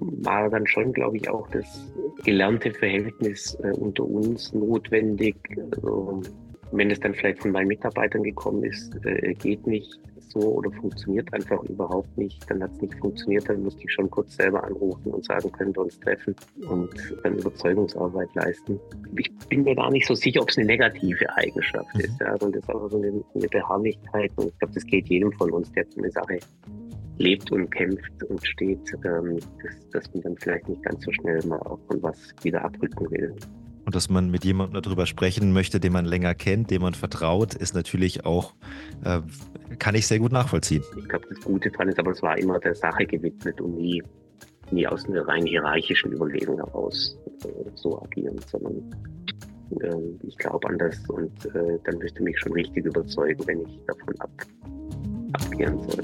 war 0.00 0.50
dann 0.50 0.66
schon, 0.66 0.92
glaube 0.92 1.16
ich, 1.16 1.28
auch 1.30 1.48
das 1.50 1.92
gelernte 2.24 2.72
Verhältnis 2.72 3.56
äh, 3.62 3.70
unter 3.70 4.04
uns 4.04 4.52
notwendig. 4.52 5.36
Also, 5.76 6.22
wenn 6.72 6.90
es 6.90 7.00
dann 7.00 7.14
vielleicht 7.14 7.40
von 7.40 7.52
meinen 7.52 7.68
Mitarbeitern 7.68 8.24
gekommen 8.24 8.64
ist, 8.64 8.94
äh, 9.06 9.32
geht 9.34 9.66
nicht 9.66 9.98
so 10.40 10.56
oder 10.56 10.70
funktioniert 10.72 11.32
einfach 11.32 11.62
überhaupt 11.64 12.16
nicht, 12.16 12.48
dann 12.50 12.62
hat 12.62 12.72
es 12.72 12.82
nicht 12.82 12.94
funktioniert, 12.94 13.48
dann 13.48 13.62
musste 13.62 13.82
ich 13.82 13.92
schon 13.92 14.10
kurz 14.10 14.36
selber 14.36 14.62
anrufen 14.64 15.12
und 15.12 15.24
sagen, 15.24 15.50
können 15.52 15.74
wir 15.74 15.82
uns 15.82 15.98
treffen 16.00 16.34
und 16.68 16.90
dann 17.22 17.38
Überzeugungsarbeit 17.38 18.34
leisten. 18.34 18.78
Ich 19.16 19.30
bin 19.48 19.64
mir 19.64 19.74
gar 19.74 19.90
nicht 19.90 20.06
so 20.06 20.14
sicher, 20.14 20.42
ob 20.42 20.50
es 20.50 20.58
eine 20.58 20.66
negative 20.66 21.34
Eigenschaft 21.36 21.94
mhm. 21.94 22.00
ist. 22.00 22.20
Ja. 22.20 22.32
Und 22.34 22.54
das 22.54 22.62
ist 22.62 22.70
aber 22.70 22.88
so 22.88 22.98
eine, 22.98 23.22
eine 23.34 23.48
Beharrlichkeit 23.48 24.30
und 24.36 24.48
ich 24.48 24.58
glaube, 24.58 24.74
das 24.74 24.84
geht 24.86 25.08
jedem 25.08 25.32
von 25.32 25.50
uns, 25.52 25.70
der 25.72 25.84
eine 25.96 26.10
Sache 26.10 26.38
lebt 27.18 27.50
und 27.50 27.70
kämpft 27.70 28.22
und 28.24 28.46
steht, 28.46 28.92
ähm, 29.04 29.38
dass, 29.62 29.90
dass 29.90 30.14
man 30.14 30.22
dann 30.22 30.36
vielleicht 30.36 30.68
nicht 30.68 30.82
ganz 30.82 31.04
so 31.04 31.12
schnell 31.12 31.42
mal 31.46 31.58
auch 31.60 31.78
von 31.88 32.02
was 32.02 32.34
wieder 32.42 32.62
abrücken 32.64 33.10
will. 33.10 33.34
Und 33.86 33.94
dass 33.94 34.10
man 34.10 34.30
mit 34.30 34.44
jemandem 34.44 34.82
darüber 34.82 35.06
sprechen 35.06 35.52
möchte, 35.52 35.78
den 35.78 35.92
man 35.92 36.04
länger 36.04 36.34
kennt, 36.34 36.72
dem 36.72 36.82
man 36.82 36.94
vertraut, 36.94 37.54
ist 37.54 37.72
natürlich 37.74 38.26
auch, 38.26 38.52
äh, 39.04 39.20
kann 39.78 39.94
ich 39.94 40.08
sehr 40.08 40.18
gut 40.18 40.32
nachvollziehen. 40.32 40.82
Ich 40.98 41.08
glaube, 41.08 41.26
das 41.28 41.40
Gute 41.40 41.70
daran 41.70 41.88
ist, 41.88 42.00
aber 42.00 42.10
es 42.10 42.20
war 42.20 42.36
immer 42.36 42.58
der 42.58 42.74
Sache 42.74 43.06
gewidmet 43.06 43.60
und 43.60 43.76
nie, 43.76 44.02
nie 44.72 44.88
aus 44.88 45.06
einer 45.06 45.26
rein 45.28 45.46
hierarchischen 45.46 46.12
Überlegung 46.12 46.56
heraus 46.56 47.16
äh, 47.44 47.48
so 47.76 48.02
agieren, 48.02 48.40
sondern 48.50 48.92
äh, 49.80 49.94
ich 50.26 50.36
glaube 50.36 50.68
an 50.68 50.78
das 50.78 51.08
und 51.08 51.46
äh, 51.54 51.78
dann 51.84 51.98
müsste 51.98 52.24
mich 52.24 52.36
schon 52.40 52.54
richtig 52.54 52.86
überzeugen, 52.86 53.46
wenn 53.46 53.60
ich 53.60 53.78
davon 53.86 54.20
ab, 54.20 54.30
agieren 55.32 55.80
soll. 55.84 56.02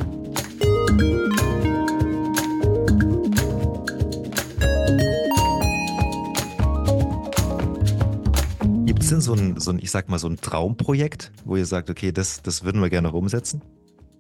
Denn 9.11 9.21
so 9.21 9.35
ein, 9.35 9.59
so 9.59 9.71
ein, 9.71 9.79
ich 9.79 9.91
sag 9.91 10.09
mal, 10.09 10.19
so 10.19 10.29
ein 10.29 10.37
Traumprojekt, 10.37 11.33
wo 11.45 11.57
ihr 11.57 11.65
sagt, 11.65 11.91
okay, 11.91 12.13
das, 12.13 12.43
das 12.43 12.65
würden 12.65 12.81
wir 12.81 12.91
gerne 12.91 13.13
umsetzen? 13.13 13.63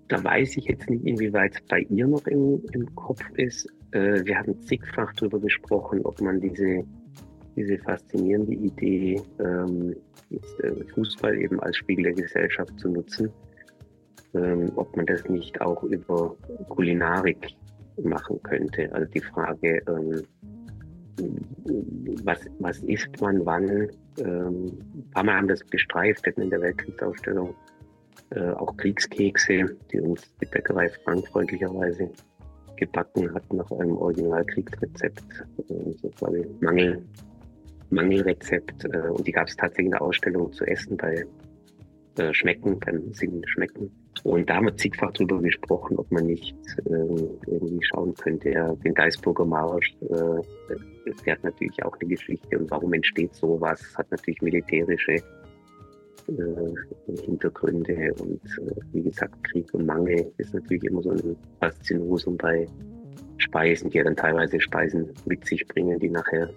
Da 0.09 0.22
weiß 0.22 0.57
ich 0.57 0.64
jetzt 0.64 0.89
nicht, 0.91 1.05
inwieweit 1.05 1.55
es 1.55 1.62
bei 1.68 1.80
ihr 1.80 2.07
noch 2.07 2.26
im, 2.26 2.62
im 2.72 2.95
Kopf 2.95 3.22
ist. 3.37 3.66
Äh, 3.93 4.24
wir 4.24 4.39
haben 4.39 4.61
zigfach 4.62 5.12
darüber 5.14 5.41
gesprochen, 5.41 6.01
ob 6.05 6.20
man 6.20 6.41
diese, 6.41 6.85
diese 7.57 7.78
faszinierende 7.78 8.53
Idee, 8.53 9.20
ähm, 9.39 9.95
jetzt, 10.30 10.61
äh, 10.61 10.72
Fußball 10.95 11.37
eben 11.37 11.61
als 11.61 11.76
Spiegel 11.76 12.05
der 12.05 12.14
Gesellschaft 12.14 12.78
zu 12.78 12.89
nutzen, 12.89 13.30
ähm, 14.35 14.72
ob 14.76 14.95
man 14.97 15.07
das 15.07 15.28
nicht 15.28 15.61
auch 15.61 15.83
über 15.85 16.35
Kulinarik 16.68 17.49
machen 18.03 18.43
könnte. 18.43 18.93
Also 18.95 19.11
die 19.12 19.20
Frage, 19.20 19.83
ähm, 19.87 20.22
was, 22.25 22.41
was 22.59 22.79
isst 22.81 23.21
man 23.21 23.45
wann. 23.45 23.89
Ähm, 24.19 24.67
ein 24.95 25.11
paar 25.13 25.25
Mal 25.25 25.37
haben 25.37 25.49
das 25.49 25.65
gestreift, 25.67 26.27
in 26.27 26.51
der 26.51 26.61
Weltkriegsausstellung. 26.61 27.55
Äh, 28.31 28.51
auch 28.51 28.77
Kriegskekse, 28.77 29.77
die 29.91 30.01
uns 30.01 30.23
die 30.41 30.47
Bäckerei 30.47 30.89
Frank 31.05 31.27
freundlicherweise 31.29 32.11
gebacken 32.77 33.33
hat 33.35 33.53
nach 33.53 33.71
einem 33.71 33.97
Originalkriegsrezept, 33.97 35.23
äh, 35.69 35.93
so 36.01 36.09
quasi 36.11 36.47
Mangel, 36.61 37.03
Mangelrezept. 37.91 38.85
Äh, 38.85 39.09
und 39.09 39.27
die 39.27 39.33
gab 39.33 39.49
es 39.49 39.57
tatsächlich 39.57 39.87
in 39.87 39.93
der 39.93 40.03
Ausstellung 40.03 40.53
zu 40.53 40.65
essen 40.65 40.97
bei 40.97 41.27
äh, 42.19 42.33
Schmecken, 42.33 42.79
beim 42.81 43.13
Singen 43.13 43.47
Schmecken. 43.47 43.91
Und 44.25 44.49
da 44.49 44.57
haben 44.57 44.67
wir 44.67 44.77
zigfach 44.77 45.13
drüber 45.13 45.41
gesprochen, 45.41 45.99
ob 45.99 46.11
man 46.13 46.27
nicht 46.27 46.55
äh, 46.87 46.93
irgendwie 47.47 47.83
schauen 47.83 48.15
könnte. 48.15 48.51
Ja, 48.51 48.73
den 48.77 48.95
Geisburger 48.95 49.45
Marsch, 49.45 49.93
äh, 50.03 51.13
der 51.27 51.35
hat 51.35 51.43
natürlich 51.43 51.83
auch 51.85 51.97
eine 51.99 52.09
Geschichte. 52.09 52.59
Und 52.59 52.71
warum 52.71 52.93
entsteht 52.93 53.35
sowas? 53.35 53.81
Hat 53.97 54.09
natürlich 54.13 54.41
militärische 54.41 55.15
äh, 55.15 55.23
Hintergründe. 57.25 58.15
Und 58.21 58.41
äh, 58.45 58.81
wie 58.93 59.03
gesagt, 59.03 59.43
Krieg 59.45 59.73
und 59.75 59.87
Mangel 59.87 60.33
ist 60.37 60.55
natürlich 60.55 60.85
immer 60.85 61.03
so 61.03 61.11
ein 61.11 61.37
Faszinosum 61.59 62.37
bei 62.37 62.69
Speisen, 63.39 63.91
die 63.91 63.99
ja 63.99 64.05
dann 64.05 64.17
teilweise 64.17 64.61
Speisen 64.61 65.11
mit 65.27 65.45
sich 65.47 65.67
bringen, 65.67 65.99
die 65.99 66.11
nachher 66.11 66.49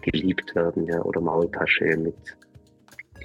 geliebt 0.00 0.54
werden. 0.54 0.86
Ja, 0.86 1.02
oder 1.02 1.20
Maultasche 1.20 1.94
mit 1.98 2.16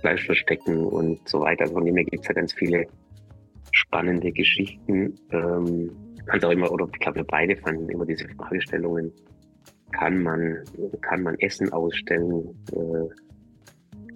Fleischverstecken 0.02 0.84
und 0.86 1.26
so 1.30 1.40
weiter. 1.40 1.68
Von 1.68 1.86
dem 1.86 1.96
her 1.96 2.06
gibt 2.06 2.24
es 2.24 2.28
ja 2.28 2.34
ganz 2.34 2.52
viele 2.52 2.86
spannende 3.92 4.32
Geschichten. 4.32 5.14
Ähm, 5.32 5.92
fand 6.30 6.46
auch 6.46 6.52
immer, 6.52 6.72
oder 6.72 6.88
ich 6.94 7.00
glaube, 7.00 7.18
wir 7.18 7.26
beide 7.26 7.58
fanden 7.58 7.90
immer 7.90 8.06
diese 8.06 8.28
Fragestellungen, 8.30 9.12
kann 9.92 10.24
man, 10.24 10.64
kann 11.02 11.24
man 11.24 11.36
Essen 11.40 11.72
ausstellen? 11.74 12.56
Äh, 12.72 13.14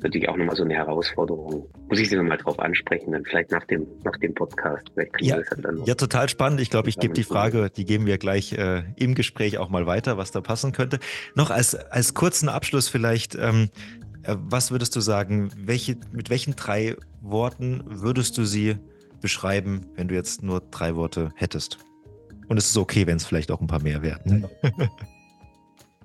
natürlich 0.01 0.29
auch 0.29 0.37
nochmal 0.37 0.55
so 0.55 0.63
eine 0.63 0.75
Herausforderung. 0.75 1.67
Muss 1.89 1.99
ich 1.99 2.09
Sie 2.09 2.15
nochmal 2.15 2.37
drauf 2.37 2.59
ansprechen, 2.59 3.11
dann 3.11 3.25
vielleicht 3.25 3.51
nach 3.51 3.65
dem, 3.65 3.85
nach 4.03 4.17
dem 4.19 4.33
Podcast. 4.33 4.87
Ja, 5.19 5.39
ja, 5.85 5.95
total 5.95 6.29
spannend. 6.29 6.61
Ich 6.61 6.69
glaube, 6.69 6.87
ich 6.87 6.97
gebe 6.97 7.13
die 7.13 7.23
Frage, 7.23 7.69
die 7.69 7.83
geben 7.85 8.05
wir 8.05 8.17
gleich 8.17 8.53
äh, 8.53 8.83
im 8.95 9.15
Gespräch 9.15 9.57
auch 9.57 9.69
mal 9.69 9.85
weiter, 9.87 10.17
was 10.17 10.31
da 10.31 10.39
passen 10.39 10.71
könnte. 10.71 10.99
Noch 11.33 11.49
als, 11.49 11.75
als 11.75 12.13
kurzen 12.13 12.47
Abschluss 12.47 12.87
vielleicht, 12.87 13.35
ähm, 13.35 13.69
äh, 14.23 14.35
was 14.37 14.71
würdest 14.71 14.95
du 14.95 15.01
sagen, 15.01 15.51
welche, 15.57 15.97
mit 16.13 16.29
welchen 16.29 16.55
drei 16.55 16.95
Worten 17.21 17.83
würdest 17.85 18.37
du 18.37 18.45
sie 18.45 18.77
beschreiben, 19.25 19.87
wenn 19.95 20.07
du 20.07 20.13
jetzt 20.13 20.43
nur 20.43 20.61
drei 20.69 20.95
Worte 20.95 21.31
hättest? 21.35 21.79
Und 22.47 22.57
es 22.57 22.67
ist 22.69 22.77
okay, 22.77 23.07
wenn 23.07 23.17
es 23.17 23.25
vielleicht 23.25 23.49
auch 23.49 23.59
ein 23.59 23.65
paar 23.65 23.81
mehr 23.81 24.03
werden. 24.03 24.47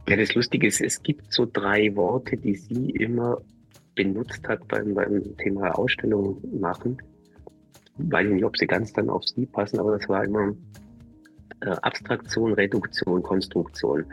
Ja, 0.08 0.16
das 0.16 0.34
Lustige 0.34 0.66
ist, 0.66 0.80
es 0.80 1.00
gibt 1.04 1.32
so 1.32 1.46
drei 1.46 1.94
Worte, 1.94 2.36
die 2.36 2.56
sie 2.56 2.90
immer 2.90 3.40
benutzt 3.94 4.40
hat 4.48 4.66
beim, 4.66 4.94
beim 4.94 5.36
Thema 5.36 5.78
Ausstellung 5.78 6.42
machen. 6.58 6.96
Weiß 7.98 8.26
ich 8.26 8.32
nicht, 8.32 8.44
ob 8.44 8.56
sie 8.56 8.66
ganz 8.66 8.92
dann 8.92 9.08
auf 9.08 9.22
sie 9.24 9.46
passen, 9.46 9.78
aber 9.78 9.98
das 9.98 10.08
war 10.08 10.24
immer 10.24 10.52
äh, 11.60 11.76
Abstraktion, 11.82 12.54
Reduktion, 12.54 13.22
Konstruktion. 13.22 14.04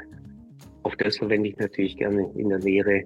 Auch 0.84 0.94
das 0.96 1.18
verwende 1.18 1.50
ich 1.50 1.58
natürlich 1.58 1.98
gerne 1.98 2.30
in 2.36 2.50
der 2.50 2.60
Lehre, 2.60 3.06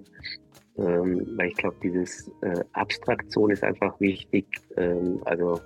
ähm, 0.77 1.25
weil 1.37 1.47
ich 1.47 1.55
glaube, 1.55 1.77
dieses 1.81 2.29
äh, 2.41 2.61
Abstraktion 2.73 3.51
ist 3.51 3.63
einfach 3.63 3.97
wichtig. 4.01 4.47
Ähm, 4.75 5.21
also 5.23 5.61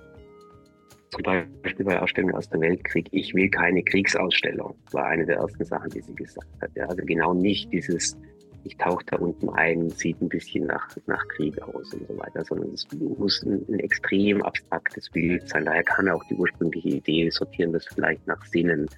zum 1.24 1.62
Beispiel 1.62 1.86
bei 1.86 2.00
Ausstellungen 2.00 2.34
aus 2.34 2.48
dem 2.48 2.60
Weltkrieg, 2.60 3.08
ich 3.10 3.34
will 3.34 3.48
keine 3.48 3.82
Kriegsausstellung, 3.82 4.74
war 4.92 5.06
eine 5.06 5.26
der 5.26 5.36
ersten 5.36 5.64
Sachen, 5.64 5.90
die 5.90 6.00
sie 6.00 6.14
gesagt 6.14 6.48
hat. 6.60 6.70
Ja, 6.74 6.86
also 6.86 7.02
genau 7.04 7.34
nicht 7.34 7.72
dieses, 7.72 8.16
ich 8.64 8.76
tauche 8.76 9.04
da 9.06 9.16
unten 9.16 9.48
ein, 9.50 9.90
sieht 9.90 10.20
ein 10.20 10.28
bisschen 10.28 10.66
nach, 10.66 10.88
nach 11.06 11.26
Krieg 11.28 11.60
aus 11.62 11.94
und 11.94 12.06
so 12.06 12.18
weiter, 12.18 12.44
sondern 12.44 12.70
es 12.72 12.86
muss 12.92 13.42
ein, 13.42 13.64
ein 13.68 13.80
extrem 13.80 14.42
abstraktes 14.42 15.10
Bild 15.10 15.48
sein. 15.48 15.64
Daher 15.64 15.84
kann 15.84 16.08
auch 16.08 16.24
die 16.24 16.34
ursprüngliche 16.34 16.88
Idee, 16.88 17.30
sortieren 17.30 17.72
das 17.72 17.86
vielleicht 17.86 18.26
nach 18.26 18.44
Sinnen. 18.46 18.88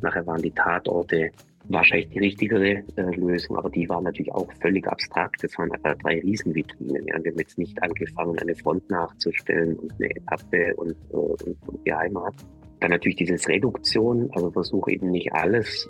Nachher 0.00 0.26
waren 0.26 0.42
die 0.42 0.50
Tatorte 0.50 1.30
wahrscheinlich 1.68 2.10
die 2.10 2.18
richtigere 2.18 2.82
äh, 2.96 3.16
Lösung, 3.16 3.56
aber 3.56 3.70
die 3.70 3.88
war 3.88 4.00
natürlich 4.00 4.32
auch 4.32 4.50
völlig 4.60 4.86
abstrakt. 4.86 5.42
Das 5.42 5.56
waren 5.58 5.72
einfach 5.72 5.96
drei 5.98 6.20
Riesenvitrinen. 6.20 7.06
Ja. 7.06 7.22
Wir 7.22 7.30
haben 7.32 7.38
jetzt 7.38 7.58
nicht 7.58 7.82
angefangen, 7.82 8.38
eine 8.38 8.54
Front 8.54 8.88
nachzustellen 8.90 9.76
und 9.76 9.92
eine 9.94 10.10
Etappe 10.10 10.74
und, 10.76 10.96
äh, 11.10 11.16
und, 11.16 11.56
und 11.66 11.86
die 11.86 11.94
Heimat. 11.94 12.34
Dann 12.80 12.90
natürlich 12.90 13.16
dieses 13.16 13.48
Reduktion, 13.48 14.30
also 14.32 14.50
versuche 14.50 14.92
eben 14.92 15.10
nicht 15.10 15.32
alles 15.32 15.88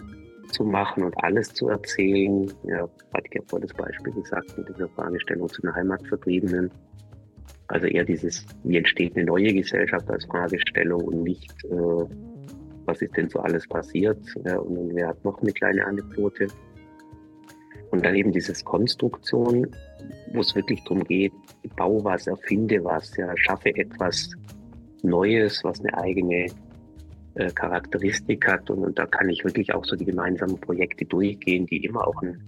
zu 0.53 0.65
machen 0.65 1.03
und 1.03 1.15
alles 1.25 1.53
zu 1.53 1.69
erzählen. 1.69 2.51
Ja, 2.65 2.89
hatte 3.13 3.27
ich 3.27 3.35
ja 3.35 3.41
vor 3.47 3.61
das 3.61 3.73
Beispiel 3.73 4.13
gesagt 4.13 4.57
mit 4.57 4.69
dieser 4.69 4.89
Fragestellung 4.91 5.49
zu 5.49 5.63
den 5.63 5.75
Heimatvertriebenen. 5.75 6.71
Also 7.67 7.87
eher 7.87 8.05
dieses, 8.05 8.47
wie 8.63 8.77
entsteht 8.77 9.17
eine 9.17 9.25
neue 9.25 9.53
Gesellschaft 9.53 10.09
als 10.11 10.25
Fragestellung 10.27 11.03
und 11.03 11.23
nicht 11.23 11.51
äh, 11.65 12.05
was 12.87 13.01
ist 13.03 13.17
denn 13.17 13.29
so 13.29 13.41
alles 13.41 13.67
passiert 13.67 14.19
und 14.37 14.95
wer 14.95 15.09
hat 15.09 15.25
noch 15.25 15.41
eine 15.41 15.53
kleine 15.53 15.85
Anekdote. 15.87 16.49
Und 17.91 18.05
dann 18.05 18.17
eben 18.17 18.33
dieses 18.33 18.65
Konstruktion, 18.65 19.69
wo 20.33 20.41
es 20.41 20.55
wirklich 20.55 20.83
darum 20.83 21.05
geht, 21.05 21.33
bau 21.77 22.03
was, 22.03 22.27
erfinde 22.27 22.83
was, 22.83 23.17
ja, 23.17 23.33
schaffe 23.37 23.75
etwas 23.77 24.31
Neues, 25.03 25.63
was 25.63 25.81
eine 25.81 25.97
eigene 25.97 26.47
äh, 27.35 27.51
Charakteristik 27.51 28.47
hat. 28.49 28.71
Und, 28.71 28.85
und, 28.85 28.99
da 28.99 29.07
kann 29.07 29.29
ich 29.29 29.45
wirklich 29.45 29.73
auch 29.75 29.85
so 29.85 29.97
die 29.97 30.05
gemeinsamen 30.05 30.59
Projekte 30.61 31.05
durchgehen, 31.05 31.67
die 31.67 31.85
immer 31.85 32.07
auch 32.07 32.21
einen 32.23 32.43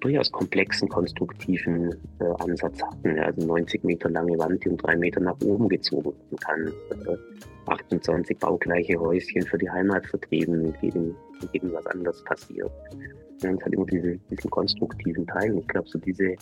durchaus 0.00 0.30
komplexen, 0.30 0.88
konstruktiven 0.88 1.92
äh, 2.20 2.24
Ansatz 2.38 2.82
hatten. 2.82 3.16
Ja, 3.16 3.24
also 3.24 3.46
90 3.46 3.82
Meter 3.84 4.10
lange 4.10 4.38
Wand, 4.38 4.64
die 4.64 4.68
um 4.68 4.76
drei 4.76 4.96
Meter 4.96 5.20
nach 5.20 5.40
oben 5.42 5.68
gezogen 5.68 6.12
werden 6.12 6.38
kann. 6.38 6.66
Äh, 7.06 7.16
28 7.68 8.38
baugleiche 8.38 8.98
Häuschen 8.98 9.42
für 9.42 9.58
die 9.58 9.70
Heimat 9.70 10.06
vertrieben, 10.06 10.62
mit 10.62 10.76
jedem, 10.82 11.14
mit 11.40 11.52
jedem 11.52 11.72
was 11.72 11.86
anderes 11.86 12.22
passiert. 12.24 12.70
Ja, 13.42 13.50
es 13.50 13.64
hat 13.64 13.72
immer 13.72 13.86
diese, 13.86 14.16
diesen 14.30 14.50
konstruktiven 14.50 15.26
Teil. 15.26 15.58
Ich 15.58 15.68
glaube, 15.68 15.88
so 15.88 15.98
diese, 15.98 16.34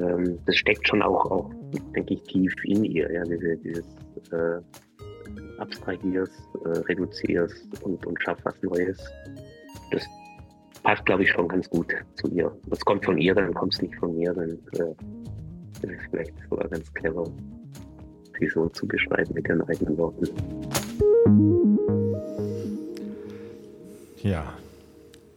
ähm, 0.00 0.38
das 0.46 0.56
steckt 0.56 0.86
schon 0.86 1.02
auch, 1.02 1.30
auch 1.30 1.50
denke 1.94 2.14
ich, 2.14 2.22
tief 2.24 2.52
in 2.64 2.84
ihr. 2.84 3.10
Ja, 3.12 3.22
diese, 3.24 3.56
dieses 3.58 3.86
äh, 4.32 4.60
abstrahierst, 5.58 6.40
äh, 6.64 6.68
reduzierst 6.68 7.84
und, 7.84 8.04
und 8.06 8.22
schaffst 8.22 8.44
was 8.44 8.60
Neues. 8.62 8.98
Das 9.92 10.06
passt, 10.82 11.04
glaube 11.06 11.22
ich, 11.22 11.30
schon 11.30 11.48
ganz 11.48 11.68
gut 11.68 11.94
zu 12.14 12.28
ihr. 12.28 12.50
Das 12.66 12.80
kommt 12.80 13.04
von 13.04 13.18
ihr, 13.18 13.34
dann 13.34 13.54
kommt 13.54 13.74
es 13.74 13.82
nicht 13.82 13.94
von 13.96 14.16
mir, 14.16 14.32
dann 14.32 14.58
äh, 14.72 15.86
ist 15.86 16.00
es 16.00 16.06
vielleicht 16.10 16.34
sogar 16.48 16.68
ganz 16.68 16.92
clever, 16.94 17.24
sie 18.40 18.48
so 18.48 18.68
zu 18.68 18.86
beschreiben 18.88 19.32
mit 19.34 19.46
ihren 19.46 19.62
eigenen 19.68 19.96
Worten. 19.96 20.26
Ja, 24.22 24.44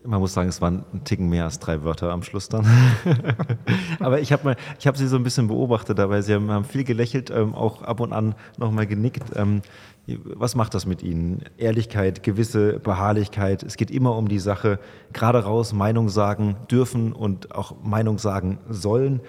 man 0.05 0.19
muss 0.19 0.33
sagen, 0.33 0.49
es 0.49 0.59
waren 0.61 0.83
ein 0.93 1.03
Ticken 1.03 1.29
mehr 1.29 1.45
als 1.45 1.59
drei 1.59 1.83
Wörter 1.83 2.11
am 2.11 2.23
Schluss 2.23 2.49
dann. 2.49 2.65
Aber 3.99 4.19
ich 4.19 4.33
habe 4.33 4.55
hab 4.85 4.97
sie 4.97 5.07
so 5.07 5.15
ein 5.15 5.23
bisschen 5.23 5.47
beobachtet 5.47 5.97
dabei. 5.97 6.21
Sie 6.21 6.33
haben, 6.33 6.51
haben 6.51 6.65
viel 6.65 6.83
gelächelt, 6.83 7.29
ähm, 7.29 7.55
auch 7.55 7.83
ab 7.83 7.99
und 7.99 8.11
an 8.11 8.35
nochmal 8.57 8.87
genickt. 8.87 9.23
Ähm, 9.35 9.61
was 10.05 10.55
macht 10.55 10.73
das 10.73 10.85
mit 10.85 11.01
Ihnen? 11.01 11.43
Ehrlichkeit, 11.57 12.23
gewisse 12.23 12.79
Beharrlichkeit. 12.79 13.63
Es 13.63 13.77
geht 13.77 13.89
immer 13.89 14.17
um 14.17 14.27
die 14.27 14.39
Sache, 14.39 14.79
gerade 15.13 15.45
raus 15.45 15.71
Meinung 15.71 16.09
sagen 16.09 16.57
dürfen 16.69 17.13
und 17.13 17.55
auch 17.55 17.81
Meinung 17.81 18.17
sagen 18.17 18.59
sollen. 18.69 19.21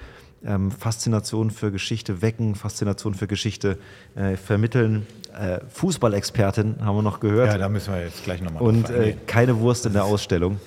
Ähm, 0.47 0.71
Faszination 0.71 1.51
für 1.51 1.73
Geschichte 1.73 2.21
wecken, 2.21 2.55
Faszination 2.55 3.15
für 3.15 3.27
Geschichte 3.27 3.79
äh, 4.15 4.37
vermitteln. 4.37 5.07
Äh, 5.33 5.61
Fußballexpertin 5.69 6.85
haben 6.85 6.97
wir 6.97 7.03
noch 7.03 7.21
gehört. 7.21 7.49
Ja, 7.49 7.59
da 7.59 7.69
müssen 7.69 7.93
wir 7.93 8.03
jetzt 8.03 8.25
gleich 8.25 8.43
nochmal 8.43 8.63
Und 8.63 8.91
äh, 8.91 9.17
keine 9.27 9.59
Wurst 9.59 9.87
in 9.87 9.95
der 9.95 10.05
Ausstellung. 10.05 10.61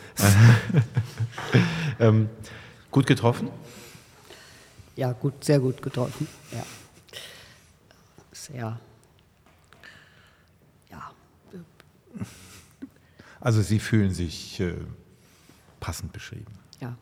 ähm, 1.99 2.29
gut 2.91 3.05
getroffen? 3.05 3.49
Ja, 4.95 5.13
gut, 5.13 5.43
sehr 5.43 5.59
gut 5.59 5.81
getroffen. 5.81 6.27
Ja. 6.51 6.63
Sehr 8.31 8.79
Also 13.39 13.61
Sie 13.61 13.79
fühlen 13.79 14.13
sich 14.13 14.59
äh, 14.59 14.73
passend 15.79 16.11
beschrieben. 16.11 16.51
Ja, 16.81 16.97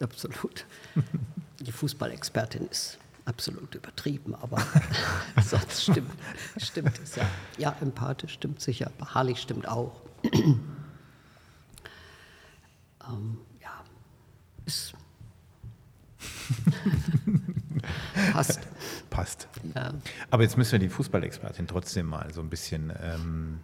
absolut. 0.00 0.66
Die 1.60 1.72
Fußballexpertin 1.72 2.66
ist 2.68 2.98
absolut 3.24 3.74
übertrieben, 3.74 4.34
aber 4.34 4.64
sonst 5.42 5.82
stimmt, 5.82 6.12
stimmt 6.56 6.98
es 7.02 7.16
ja. 7.16 7.26
Ja, 7.58 7.76
empathisch 7.80 8.34
stimmt 8.34 8.60
sicher, 8.60 8.90
beharrlich 8.98 9.40
stimmt 9.40 9.68
auch. 9.68 10.00
ähm, 10.32 10.58
ja, 13.60 13.84
ist. 14.64 14.94
Passt. 18.32 18.60
Passt. 19.10 19.48
Ja. 19.74 19.94
Aber 20.30 20.42
jetzt 20.42 20.56
müssen 20.56 20.72
wir 20.72 20.78
die 20.78 20.88
Fußballexpertin 20.88 21.66
trotzdem 21.66 22.06
mal 22.06 22.32
so 22.32 22.40
ein 22.40 22.48
bisschen 22.48 22.92
ähm, 23.02 23.60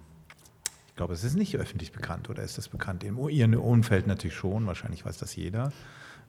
ich 0.92 0.96
glaube, 0.96 1.14
es 1.14 1.24
ist 1.24 1.36
nicht 1.36 1.56
öffentlich 1.56 1.90
bekannt 1.90 2.28
oder 2.28 2.42
ist 2.42 2.58
das 2.58 2.68
bekannt? 2.68 3.02
In 3.02 3.16
Ihrem 3.16 3.54
Umfeld 3.54 4.06
natürlich 4.06 4.36
schon, 4.36 4.66
wahrscheinlich 4.66 5.06
weiß 5.06 5.16
das 5.16 5.34
jeder. 5.34 5.72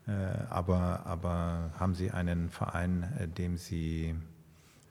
Äh, 0.07 0.11
aber, 0.49 1.05
aber 1.05 1.71
haben 1.79 1.95
Sie 1.95 2.11
einen 2.11 2.49
Verein, 2.49 3.13
äh, 3.19 3.27
dem 3.27 3.57
Sie 3.57 4.15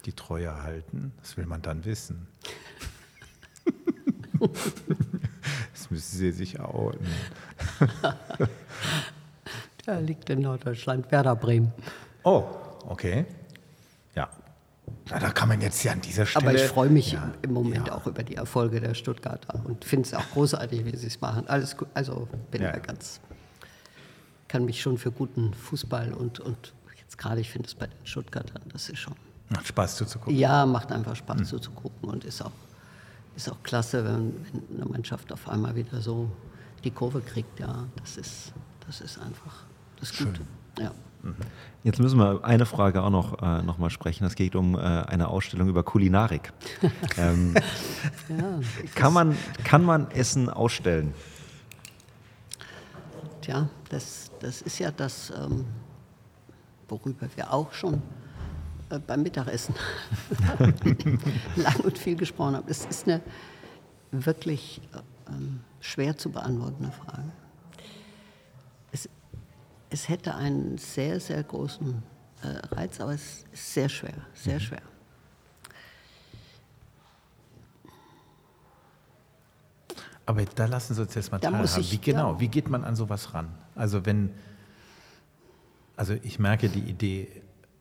die 0.05 0.13
Treue 0.13 0.63
halten? 0.63 1.13
Das 1.21 1.37
will 1.37 1.47
man 1.47 1.63
dann 1.63 1.85
wissen. 1.85 2.27
das 4.41 5.91
müssen 5.91 6.19
Sie 6.19 6.33
sich 6.33 6.61
outen. 6.61 7.07
Der 9.87 10.01
liegt 10.01 10.31
in 10.31 10.43
Norddeutschland, 10.43 11.11
Werder 11.11 11.37
Bremen. 11.37 11.73
Oh, 12.23 12.45
okay. 12.87 13.27
Ja, 14.15 14.31
na, 15.11 15.19
da 15.19 15.31
kann 15.31 15.49
man 15.49 15.61
jetzt 15.61 15.83
ja 15.85 15.93
an 15.93 16.01
dieser 16.01 16.27
Stelle. 16.27 16.49
Aber 16.49 16.55
ich 16.55 16.63
freue 16.63 16.89
mich 16.89 17.13
ja, 17.13 17.33
im 17.43 17.53
Moment 17.53 17.89
ja. 17.89 17.95
auch 17.95 18.07
über 18.07 18.23
die 18.23 18.37
Erfolge 18.37 18.81
der 18.81 18.95
Stuttgarter 18.95 19.61
und 19.65 19.85
finde 19.85 20.07
es 20.07 20.15
auch 20.15 20.29
großartig, 20.33 20.85
wie 20.85 20.97
sie 20.97 21.07
es 21.07 21.21
machen. 21.21 21.49
Alles 21.49 21.77
gut. 21.77 21.89
Also 21.95 22.29
bin 22.51 22.63
ja. 22.63 22.77
ganz, 22.79 23.21
kann 24.53 24.67
mich 24.67 24.83
schon 24.83 24.99
für 24.99 25.11
guten 25.11 25.55
Fußball 25.55 26.13
und, 26.13 26.39
und 26.39 26.75
jetzt 26.99 27.17
gerade, 27.17 27.41
ich 27.41 27.49
finde 27.49 27.69
es 27.69 27.75
bei 27.75 27.87
den 27.87 27.97
Stuttgartern, 28.05 28.61
das 28.71 28.91
ist 28.91 28.99
schon. 28.99 29.15
Macht 29.49 29.67
Spaß 29.67 29.97
zuzugucken. 29.97 30.37
Ja, 30.37 30.67
macht 30.67 30.93
einfach 30.93 31.17
Spaß 31.17 31.39
mhm. 31.39 31.45
zuzugucken 31.47 32.11
und 32.11 32.27
ist 32.27 32.43
auch, 32.43 32.53
ist 33.35 33.51
auch 33.51 33.63
klasse, 33.63 34.05
wenn, 34.05 34.35
wenn 34.45 34.77
eine 34.77 34.91
Mannschaft 34.91 35.33
auf 35.33 35.49
einmal 35.49 35.75
wieder 35.75 36.03
so 36.03 36.31
die 36.85 36.91
Kurve 36.91 37.23
kriegt. 37.23 37.61
Ja, 37.61 37.85
das 38.03 38.19
ist, 38.19 38.53
das 38.87 39.01
ist 39.01 39.19
einfach 39.19 39.65
das 39.99 40.15
Gute. 40.19 40.43
Ja. 40.79 40.91
Jetzt 41.83 41.99
müssen 41.99 42.19
wir 42.19 42.45
eine 42.45 42.67
Frage 42.67 43.03
auch 43.03 43.11
noch, 43.11 43.41
äh, 43.41 43.63
noch 43.63 43.79
mal 43.79 43.89
sprechen. 43.89 44.27
Es 44.27 44.35
geht 44.35 44.55
um 44.55 44.75
äh, 44.75 44.81
eine 44.81 45.29
Ausstellung 45.29 45.71
über 45.71 45.83
Kulinarik. 45.83 46.53
ähm, 47.17 47.55
ja, 48.29 48.61
kann, 48.97 49.15
man, 49.15 49.35
kann 49.65 49.83
man 49.83 50.11
Essen 50.11 50.51
ausstellen? 50.51 51.15
Tja, 53.41 53.69
das, 53.89 54.32
das 54.43 54.63
ist 54.63 54.79
ja 54.79 54.91
das, 54.91 55.31
ähm, 55.31 55.65
worüber 56.89 57.27
wir 57.35 57.53
auch 57.53 57.73
schon 57.73 58.03
äh, 58.91 58.99
beim 58.99 59.23
Mittagessen 59.23 59.75
lang 61.57 61.81
und 61.81 61.97
viel 61.97 62.17
gesprochen 62.17 62.57
haben. 62.57 62.69
Es 62.69 62.85
ist 62.85 63.09
eine 63.09 63.23
wirklich 64.11 64.81
ähm, 65.29 65.61
schwer 65.81 66.17
zu 66.17 66.31
beantwortende 66.31 66.93
Frage 66.93 67.33
es 69.93 70.09
hätte 70.09 70.35
einen 70.35 70.79
sehr, 70.79 71.21
sehr 71.21 71.43
großen 71.43 72.03
äh, 72.43 72.75
Reiz, 72.75 73.01
aber 73.01 73.13
es 73.13 73.45
ist 73.53 73.75
sehr 73.75 73.89
schwer, 73.89 74.15
sehr 74.35 74.55
mhm. 74.55 74.61
schwer. 74.61 74.83
Aber 80.25 80.45
da 80.45 80.67
lassen 80.67 80.95
Sie 80.95 81.03
uns 81.03 81.15
jetzt 81.15 81.31
mal 81.31 81.39
teilhaben. 81.39 81.69
Wie 81.91 81.99
genau, 81.99 82.35
ja. 82.35 82.41
wie 82.41 82.49
geht 82.49 82.69
man 82.69 82.85
an 82.85 82.97
sowas 82.97 83.35
ran? 83.35 83.53
Also 83.75 84.05
wenn, 84.07 84.31
also 85.97 86.15
ich 86.23 86.39
merke, 86.39 86.69
die 86.69 86.81
Idee 86.81 87.29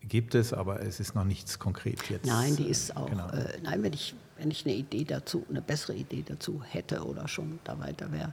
gibt 0.00 0.34
es, 0.34 0.52
aber 0.52 0.80
es 0.82 1.00
ist 1.00 1.14
noch 1.14 1.24
nichts 1.24 1.58
konkret 1.58 2.08
jetzt. 2.10 2.26
Nein, 2.26 2.56
die 2.56 2.66
ist 2.66 2.96
auch, 2.96 3.08
genau. 3.08 3.28
äh, 3.28 3.58
nein, 3.62 3.82
wenn 3.82 3.92
ich, 3.92 4.14
wenn 4.36 4.50
ich 4.50 4.64
eine 4.66 4.74
Idee 4.74 5.04
dazu, 5.04 5.44
eine 5.48 5.62
bessere 5.62 5.94
Idee 5.94 6.24
dazu 6.26 6.62
hätte 6.68 7.04
oder 7.04 7.28
schon 7.28 7.60
da 7.64 7.78
weiter 7.78 8.10
wäre, 8.10 8.32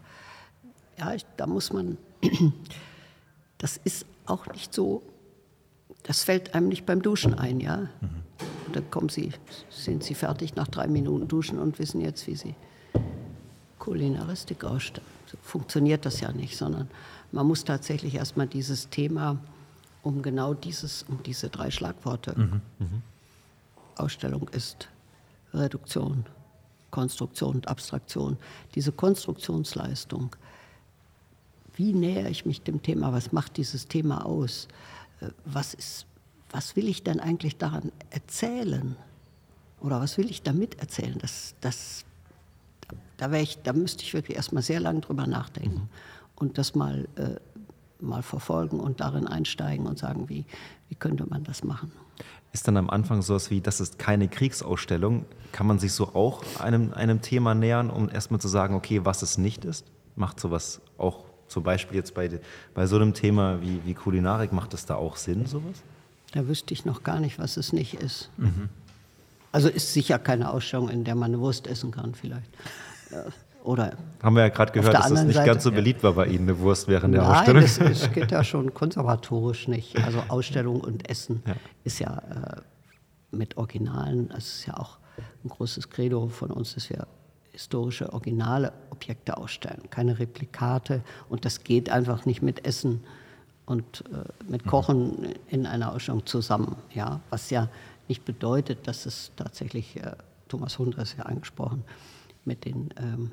ja, 0.97 1.14
ich, 1.14 1.26
da 1.38 1.47
muss 1.47 1.72
man 1.72 1.97
das 3.60 3.78
ist 3.84 4.05
auch 4.26 4.47
nicht 4.47 4.74
so, 4.74 5.03
das 6.03 6.24
fällt 6.24 6.55
einem 6.55 6.70
nicht 6.70 6.86
beim 6.86 7.01
Duschen 7.01 7.34
ein, 7.36 7.60
ja. 7.60 7.78
Mhm. 7.78 8.10
Und 8.68 8.76
dann 8.76 8.91
kommen 8.91 9.10
Sie, 9.10 9.32
sind 9.70 10.03
Sie 10.03 10.16
fertig 10.16 10.55
nach 10.55 10.68
drei 10.68 10.88
Minuten 10.88 11.28
Duschen 11.28 11.60
und 11.60 11.80
wissen 11.80 12.01
jetzt, 12.01 12.26
wie 12.28 12.36
Sie 12.36 12.55
Kulinaristik 13.80 14.64
ausstellen. 14.64 15.07
So 15.26 15.38
funktioniert 15.41 16.05
das 16.05 16.22
ja 16.22 16.32
nicht, 16.32 16.57
sondern 16.57 16.89
man 17.32 17.47
muss 17.47 17.63
tatsächlich 17.63 18.15
erstmal 18.15 18.47
dieses 18.47 18.89
Thema 18.89 19.38
um 20.01 20.21
genau 20.21 20.53
dieses, 20.53 21.03
um 21.03 21.21
diese 21.23 21.49
drei 21.49 21.71
Schlagworte. 21.71 22.34
Mhm. 22.38 22.61
Mhm. 22.80 23.01
Ausstellung 23.95 24.47
ist 24.49 24.88
Reduktion, 25.53 26.25
Konstruktion 26.89 27.55
und 27.55 27.67
Abstraktion. 27.67 28.38
Diese 28.75 28.91
Konstruktionsleistung 28.91 30.36
wie 31.80 31.93
nähere 31.93 32.30
ich 32.30 32.45
mich 32.45 32.61
dem 32.61 32.84
Thema, 32.84 33.13
was 33.13 33.32
macht 33.32 33.55
dieses 33.55 33.88
Thema 33.88 34.25
aus, 34.25 34.67
äh, 35.21 35.30
was, 35.45 35.73
ist, 35.73 36.05
was 36.51 36.75
will 36.75 36.89
ich 36.89 37.03
denn 37.03 37.21
eigentlich 37.21 37.55
daran 37.55 37.93
erzählen 38.09 38.97
oder 39.80 40.01
was 40.01 40.17
will 40.17 40.30
ich 40.30 40.43
damit 40.43 40.77
erzählen, 40.80 41.17
das, 41.19 41.55
das, 41.61 42.03
da, 43.15 43.32
ich, 43.32 43.61
da 43.63 43.71
müsste 43.71 44.03
ich 44.03 44.13
wirklich 44.13 44.36
erstmal 44.36 44.61
sehr 44.61 44.82
lange 44.82 44.99
drüber 44.99 45.25
nachdenken 45.25 45.84
mhm. 45.84 45.89
Und 46.39 46.57
das 46.57 46.75
mal, 46.75 47.07
äh, 47.15 47.35
mal 47.99 48.23
verfolgen 48.23 48.79
und 48.79 48.99
darin 48.99 49.27
einsteigen 49.27 49.85
und 49.85 49.99
sagen, 49.99 50.29
wie, 50.29 50.45
wie 50.87 50.95
könnte 50.95 51.25
man 51.25 51.43
das 51.43 51.63
machen. 51.63 51.91
Ist 52.51 52.67
dann 52.67 52.77
am 52.77 52.89
Anfang 52.89 53.21
sowas 53.21 53.51
wie, 53.51 53.61
das 53.61 53.79
ist 53.79 53.99
keine 53.99 54.27
Kriegsausstellung, 54.27 55.25
kann 55.51 55.67
man 55.67 55.77
sich 55.77 55.93
so 55.93 56.15
auch 56.15 56.43
einem, 56.59 56.93
einem 56.93 57.21
Thema 57.21 57.53
nähern, 57.53 57.89
um 57.91 58.09
erstmal 58.09 58.41
zu 58.41 58.47
sagen, 58.47 58.73
okay, 58.73 59.05
was 59.05 59.21
es 59.21 59.37
nicht 59.37 59.65
ist? 59.65 59.85
Macht 60.15 60.39
sowas 60.39 60.81
auch 60.97 61.25
zum 61.47 61.63
Beispiel 61.63 61.97
jetzt 61.97 62.13
bei, 62.13 62.39
bei 62.73 62.87
so 62.87 62.95
einem 62.95 63.13
Thema 63.13 63.61
wie, 63.61 63.81
wie 63.85 63.93
Kulinarik, 63.93 64.51
macht 64.51 64.73
das 64.73 64.85
da 64.85 64.95
auch 64.95 65.15
Sinn, 65.15 65.45
sowas? 65.45 65.83
Da 66.31 66.47
wüsste 66.47 66.73
ich 66.73 66.85
noch 66.85 67.03
gar 67.03 67.19
nicht, 67.19 67.39
was 67.39 67.57
es 67.57 67.73
nicht 67.73 67.95
ist. 67.95 68.29
Mhm. 68.37 68.69
Also 69.51 69.67
ist 69.67 69.93
sicher 69.93 70.19
keine 70.19 70.51
Ausstellung, 70.51 70.89
in 70.89 71.03
der 71.03 71.15
man 71.15 71.33
eine 71.33 71.39
Wurst 71.39 71.65
essen 71.67 71.91
kann, 71.91 72.13
vielleicht. 72.13 72.49
Oder 73.64 73.97
Haben 74.24 74.36
wir 74.36 74.43
ja 74.43 74.49
gerade 74.49 74.72
gehört, 74.72 74.93
dass 74.93 75.12
es 75.12 75.24
nicht 75.24 75.36
Seite, 75.36 75.51
ganz 75.51 75.64
so 75.64 75.72
beliebt 75.72 76.01
war 76.01 76.14
bei 76.14 76.28
Ihnen, 76.28 76.49
eine 76.49 76.60
Wurst 76.60 76.88
während 76.88 77.14
der 77.14 77.24
Nein, 77.24 77.32
Ausstellung. 77.32 77.64
Nein, 77.64 77.89
das 77.89 78.12
geht 78.12 78.32
ja 78.32 78.43
schon 78.43 78.74
konservatorisch 78.74 79.68
nicht. 79.68 79.97
Also 80.03 80.24
Ausstellung 80.30 80.80
und 80.80 81.10
Essen 81.10 81.43
ja. 81.45 81.55
ist 81.84 81.99
ja 81.99 82.18
äh, 82.18 82.62
mit 83.32 83.57
Originalen, 83.57 84.30
das 84.30 84.47
ist 84.47 84.66
ja 84.66 84.78
auch 84.78 84.97
ein 85.43 85.49
großes 85.49 85.89
Credo 85.89 86.28
von 86.28 86.51
uns, 86.51 86.76
dass 86.76 86.89
wir 86.89 87.05
historische, 87.51 88.14
originale 88.14 88.72
Objekte 88.91 89.38
ausstellen, 89.38 89.89
keine 89.89 90.18
Replikate. 90.18 91.01
Und 91.28 91.43
das 91.43 91.64
geht 91.64 91.89
einfach 91.89 92.26
nicht 92.26 92.41
mit 92.41 92.66
Essen 92.66 93.03
und 93.66 94.05
äh, 94.12 94.49
mit 94.49 94.66
Kochen 94.66 95.34
in 95.47 95.66
einer 95.66 95.91
Ausstellung 95.91 96.26
zusammen. 96.26 96.78
Ja? 96.93 97.20
Was 97.30 97.49
ja 97.49 97.68
nicht 98.07 98.24
bedeutet, 98.24 98.88
dass 98.88 99.05
es 99.05 99.32
tatsächlich, 99.36 99.97
äh, 99.97 100.14
Thomas 100.47 100.80
Hundres 100.80 101.16
ja 101.18 101.26
angesprochen, 101.26 101.84
mit 102.45 102.65
den, 102.65 102.93
ähm, 102.97 103.31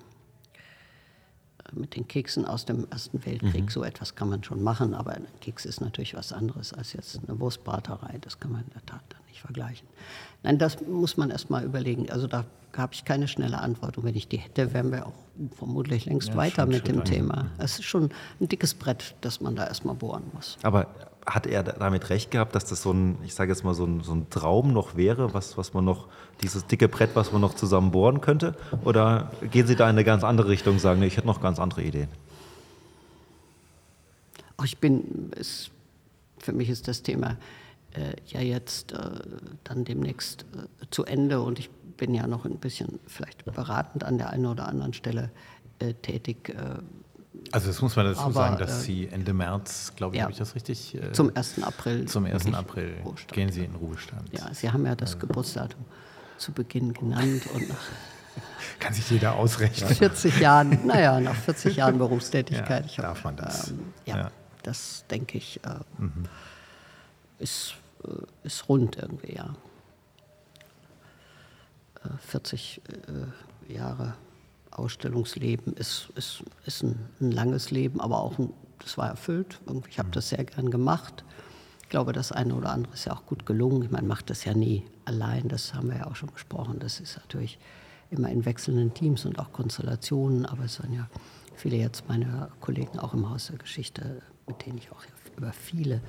mit 1.73 1.97
den 1.97 2.07
Keksen 2.07 2.45
aus 2.45 2.65
dem 2.65 2.87
Ersten 2.91 3.25
Weltkrieg, 3.25 3.65
mhm. 3.65 3.69
so 3.69 3.83
etwas 3.83 4.15
kann 4.15 4.29
man 4.29 4.45
schon 4.45 4.63
machen, 4.63 4.95
aber 4.95 5.13
ein 5.13 5.27
Keks 5.41 5.65
ist 5.65 5.81
natürlich 5.81 6.15
was 6.15 6.33
anderes 6.33 6.73
als 6.73 6.93
jetzt 6.93 7.21
eine 7.27 7.39
Wurstbraterei. 7.41 8.19
Das 8.21 8.39
kann 8.39 8.53
man 8.53 8.63
in 8.63 8.71
der 8.71 8.87
Tat 8.87 9.03
dann 9.09 9.21
nicht 9.29 9.41
vergleichen. 9.41 9.87
Nein, 10.43 10.59
das 10.59 10.81
muss 10.87 11.17
man 11.17 11.31
erst 11.31 11.51
mal 11.51 11.65
überlegen. 11.65 12.11
Also 12.11 12.27
da 12.27 12.45
habe 12.77 12.95
ich 12.95 13.05
keine 13.05 13.27
schnelle 13.27 13.59
Antwort. 13.59 13.99
Und 13.99 14.05
wenn 14.05 14.15
ich 14.15 14.29
die 14.29 14.37
hätte, 14.37 14.73
wären 14.75 14.93
wir 14.93 15.07
auch 15.07 15.15
vermutlich 15.57 16.05
längst 16.07 16.29
ja, 16.31 16.37
weiter 16.37 16.67
mit 16.67 16.87
dem 16.89 17.05
Thema. 17.05 17.51
Es 17.59 17.79
ist 17.79 17.85
schon 17.85 18.11
ein 18.41 18.49
dickes 18.49 18.75
Brett, 18.75 19.15
das 19.23 19.41
man 19.41 19.57
da 19.57 19.67
erstmal 19.67 19.95
bohren 19.95 20.25
muss. 20.35 20.59
Aber 20.63 20.89
hat 21.27 21.47
er 21.47 21.63
damit 21.65 22.09
recht 22.11 22.31
gehabt, 22.31 22.55
dass 22.55 22.65
das 22.65 22.83
so 22.83 22.93
ein, 22.93 23.19
ich 23.25 23.35
sage 23.35 23.51
jetzt 23.51 23.65
mal, 23.65 23.75
so 23.75 23.85
ein, 23.85 24.03
so 24.03 24.13
ein 24.13 24.31
Traum 24.31 24.73
noch 24.73 24.97
wäre, 24.97 25.35
was, 25.35 25.59
was 25.59 25.75
man 25.75 25.85
noch, 25.85 26.07
dieses 26.43 26.67
dicke 26.67 26.89
Brett, 26.89 27.11
was 27.15 27.33
man 27.33 27.41
noch 27.41 27.55
zusammen 27.55 27.91
bohren 27.91 28.21
könnte? 28.21 28.55
Oder 28.85 29.33
gehen 29.51 29.67
Sie 29.67 29.75
da 29.75 29.85
in 29.85 29.91
eine 29.91 30.05
ganz 30.05 30.23
andere 30.23 30.49
Richtung 30.49 30.75
und 30.75 30.81
sagen, 30.81 31.03
ich 31.03 31.17
hätte 31.17 31.27
noch 31.27 31.41
ganz 31.41 31.59
andere 31.59 31.83
Ideen? 31.83 32.09
ich 34.65 34.79
bin, 34.79 35.31
es, 35.37 35.71
für 36.39 36.53
mich 36.53 36.71
ist 36.71 36.89
das 36.89 37.03
Thema 37.03 37.37
äh, 37.93 38.15
ja 38.27 38.41
jetzt 38.41 38.93
äh, 38.93 39.21
dann 39.65 39.85
demnächst 39.85 40.45
äh, 40.55 40.87
zu 40.91 41.05
Ende 41.05 41.41
und 41.41 41.59
ich 41.59 41.71
bin 41.71 42.15
ja 42.15 42.27
noch 42.27 42.45
ein 42.45 42.59
bisschen 42.59 42.99
vielleicht 43.07 43.45
beratend 43.45 44.05
an 44.05 44.19
der 44.19 44.31
einen 44.31 44.47
oder 44.47 44.67
anderen 44.67 44.93
Stelle 44.93 45.31
äh, 45.79 45.95
tätig. 45.95 46.55
Äh, 47.45 47.49
also 47.53 47.69
das 47.69 47.81
muss 47.83 47.97
man 47.97 48.07
dazu 48.07 48.21
aber, 48.21 48.33
sagen, 48.33 48.59
dass 48.59 48.81
äh, 48.81 48.83
Sie 48.83 49.09
Ende 49.09 49.33
März, 49.33 49.93
glaube 49.97 50.15
ich, 50.15 50.19
ja, 50.19 50.25
habe 50.25 50.33
ich 50.33 50.39
das 50.39 50.55
richtig? 50.55 50.99
zum 51.13 51.35
1. 51.35 51.63
April. 51.63 52.07
Zum 52.07 52.27
1. 52.27 52.53
April 52.55 52.97
gehen 53.33 53.53
Sie 53.53 53.65
in 53.65 53.75
Ruhestand. 53.75 54.33
Ja, 54.33 54.53
Sie 54.53 54.71
haben 54.71 54.85
ja 54.87 54.95
das 54.95 55.19
Geburtsdatum 55.19 55.85
zu 56.39 56.53
Beginn 56.53 56.93
genannt 56.93 57.43
und 57.55 57.69
nach 57.69 57.77
kann 58.81 58.93
sich 58.93 59.09
jeder 59.11 59.35
ausrechnen. 59.35 59.89
40 59.89 60.41
Jahren, 60.41 60.87
naja, 60.87 61.21
nach 61.21 61.35
40 61.35 61.77
Jahren 61.77 61.99
Berufstätigkeit. 61.99 62.91
Ja, 62.97 63.03
darf 63.05 63.25
man 63.25 63.37
das? 63.37 63.71
Ähm, 63.71 63.93
ja, 64.05 64.17
ja, 64.19 64.31
das 64.63 65.05
denke 65.11 65.39
ich, 65.39 65.61
äh, 65.65 66.03
mhm. 66.03 66.25
ist 67.39 67.75
äh, 68.05 68.09
ist 68.45 68.69
rund 68.69 68.97
irgendwie, 68.97 69.35
ja. 69.35 69.55
40 72.21 72.83
äh, 73.69 73.73
Jahre 73.73 74.15
Ausstellungsleben 74.79 75.75
ist, 75.75 76.11
ist, 76.17 76.43
ist 76.65 76.83
ein, 76.83 76.99
ein, 77.21 77.33
langes 77.33 77.71
Leben, 77.71 78.01
aber 78.01 78.21
auch 78.21 78.39
ein, 78.39 78.53
das 78.81 78.99
war 78.99 79.09
erfüllt. 79.09 79.61
Ich 79.89 79.99
habe 79.99 80.11
das 80.11 80.29
sehr 80.29 80.45
gern 80.45 80.71
gemacht. 80.71 81.25
Ich 81.83 81.89
glaube, 81.89 82.13
das 82.13 82.33
eine 82.33 82.55
oder 82.55 82.71
andere 82.71 82.95
ist 82.95 83.07
ja 83.07 83.13
auch 83.13 83.27
gut 83.27 83.47
gelungen. 83.47 83.83
Ich 83.83 83.91
meine, 83.91 84.07
macht 84.07 84.31
das 84.31 84.45
ja 84.45 84.55
nie 84.55 84.85
allein, 85.05 85.49
das 85.49 85.75
haben 85.75 85.89
wir 85.91 85.99
ja 85.99 86.07
auch 86.07 86.17
schon 86.17 86.31
besprochen. 86.33 86.79
Das 86.79 87.01
ist 87.01 87.17
natürlich 87.17 87.59
immer 88.11 88.29
in 88.29 88.45
wechselnden 88.45 88.93
Teams 88.95 89.25
und 89.25 89.39
auch 89.39 89.53
Konstellationen, 89.53 90.47
aber 90.47 90.65
es 90.65 90.81
waren 90.83 90.93
ja 90.93 91.09
viele 91.55 91.77
jetzt 91.77 92.09
meine 92.09 92.51
Kollegen 92.61 92.99
auch 92.99 93.15
im 93.15 93.29
Haus 93.29 93.49
der 93.49 93.59
Geschichte, 93.59 94.23
mit 94.47 94.65
denen 94.67 94.79
ich 94.79 94.93
auch 94.93 95.03
über 95.37 95.53
viele 95.53 96.01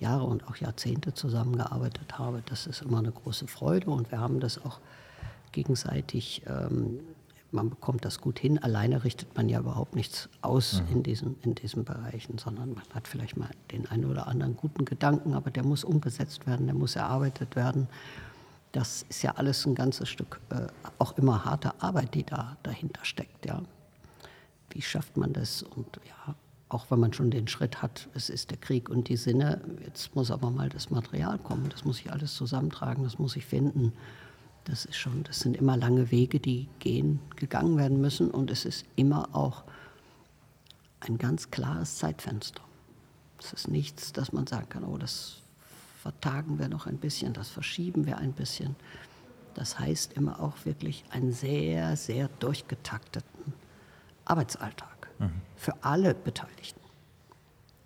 Jahre 0.00 0.24
und 0.24 0.46
auch 0.48 0.56
Jahrzehnte 0.56 1.14
zusammengearbeitet 1.14 2.18
habe. 2.18 2.42
Das 2.46 2.66
ist 2.66 2.82
immer 2.82 2.98
eine 2.98 3.12
große 3.12 3.46
Freude 3.46 3.90
und 3.90 4.10
wir 4.10 4.20
haben 4.20 4.40
das 4.40 4.62
auch 4.64 4.80
gegenseitig, 5.52 6.42
ähm, 6.46 7.00
man 7.52 7.70
bekommt 7.70 8.04
das 8.04 8.20
gut 8.20 8.38
hin. 8.38 8.58
Alleine 8.58 9.04
richtet 9.04 9.34
man 9.36 9.48
ja 9.48 9.60
überhaupt 9.60 9.94
nichts 9.94 10.28
aus 10.42 10.82
mhm. 10.82 10.96
in, 10.96 11.02
diesen, 11.02 11.36
in 11.42 11.54
diesen 11.54 11.84
Bereichen, 11.84 12.38
sondern 12.38 12.74
man 12.74 12.84
hat 12.94 13.08
vielleicht 13.08 13.36
mal 13.36 13.50
den 13.72 13.86
einen 13.86 14.04
oder 14.06 14.26
anderen 14.26 14.56
guten 14.56 14.84
Gedanken, 14.84 15.34
aber 15.34 15.50
der 15.50 15.64
muss 15.64 15.84
umgesetzt 15.84 16.46
werden, 16.46 16.66
der 16.66 16.74
muss 16.74 16.96
erarbeitet 16.96 17.56
werden. 17.56 17.88
Das 18.72 19.06
ist 19.08 19.22
ja 19.22 19.32
alles 19.36 19.64
ein 19.66 19.74
ganzes 19.74 20.08
Stück, 20.08 20.40
äh, 20.50 20.66
auch 20.98 21.16
immer 21.16 21.44
harte 21.44 21.80
Arbeit, 21.80 22.14
die 22.14 22.24
da 22.24 22.56
dahinter 22.62 23.04
steckt. 23.04 23.46
Ja. 23.46 23.62
Wie 24.70 24.82
schafft 24.82 25.16
man 25.16 25.32
das? 25.32 25.62
Und 25.62 26.00
ja, 26.06 26.34
auch 26.68 26.90
wenn 26.90 27.00
man 27.00 27.12
schon 27.12 27.30
den 27.30 27.48
Schritt 27.48 27.80
hat, 27.80 28.08
es 28.14 28.28
ist 28.28 28.50
der 28.50 28.58
Krieg 28.58 28.88
und 28.88 29.08
die 29.08 29.16
Sinne, 29.16 29.60
jetzt 29.84 30.14
muss 30.14 30.30
aber 30.30 30.50
mal 30.50 30.68
das 30.68 30.90
Material 30.90 31.38
kommen, 31.38 31.68
das 31.70 31.84
muss 31.84 32.00
ich 32.00 32.12
alles 32.12 32.34
zusammentragen, 32.34 33.04
das 33.04 33.18
muss 33.18 33.36
ich 33.36 33.46
finden. 33.46 33.92
Das 34.66 34.84
ist 34.84 34.96
schon, 34.96 35.22
das 35.22 35.40
sind 35.40 35.56
immer 35.56 35.76
lange 35.76 36.10
Wege, 36.10 36.40
die 36.40 36.68
gehen, 36.80 37.20
gegangen 37.36 37.78
werden 37.78 38.00
müssen 38.00 38.30
und 38.30 38.50
es 38.50 38.64
ist 38.64 38.84
immer 38.96 39.34
auch 39.34 39.62
ein 41.00 41.18
ganz 41.18 41.52
klares 41.52 41.98
Zeitfenster. 41.98 42.62
Es 43.38 43.52
ist 43.52 43.68
nichts, 43.68 44.12
dass 44.12 44.32
man 44.32 44.46
sagen 44.46 44.68
kann, 44.68 44.82
oh, 44.82 44.98
das 44.98 45.42
vertagen 46.02 46.58
wir 46.58 46.68
noch 46.68 46.86
ein 46.86 46.98
bisschen, 46.98 47.32
das 47.32 47.48
verschieben 47.48 48.06
wir 48.06 48.18
ein 48.18 48.32
bisschen. 48.32 48.74
Das 49.54 49.78
heißt 49.78 50.14
immer 50.14 50.40
auch 50.40 50.64
wirklich 50.64 51.04
einen 51.10 51.32
sehr, 51.32 51.96
sehr 51.96 52.28
durchgetakteten 52.40 53.54
Arbeitsalltag 54.24 55.08
mhm. 55.20 55.30
für 55.56 55.74
alle 55.82 56.12
Beteiligten. 56.12 56.80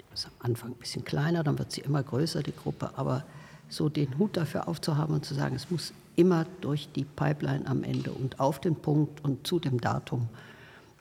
Die 0.01 0.15
ist 0.15 0.27
am 0.27 0.33
Anfang 0.39 0.71
ein 0.71 0.79
bisschen 0.79 1.05
kleiner, 1.05 1.45
dann 1.45 1.59
wird 1.59 1.73
sie 1.73 1.83
immer 1.83 2.03
größer, 2.03 2.43
die 2.43 2.57
Gruppe, 2.57 2.91
aber 2.97 3.25
so 3.69 3.91
den 3.91 4.17
Hut 4.19 4.37
dafür 4.39 4.67
aufzuhaben 4.67 5.15
und 5.15 5.27
zu 5.27 5.35
sagen, 5.35 5.55
es 5.55 5.71
muss 5.71 5.93
immer 6.21 6.45
durch 6.61 6.93
die 6.93 7.05
Pipeline 7.05 7.67
am 7.67 7.83
Ende 7.83 8.13
und 8.13 8.41
auf 8.41 8.61
den 8.61 8.77
Punkt 8.77 9.25
und 9.25 9.47
zu 9.47 9.59
dem 9.59 9.81
Datum, 9.81 10.29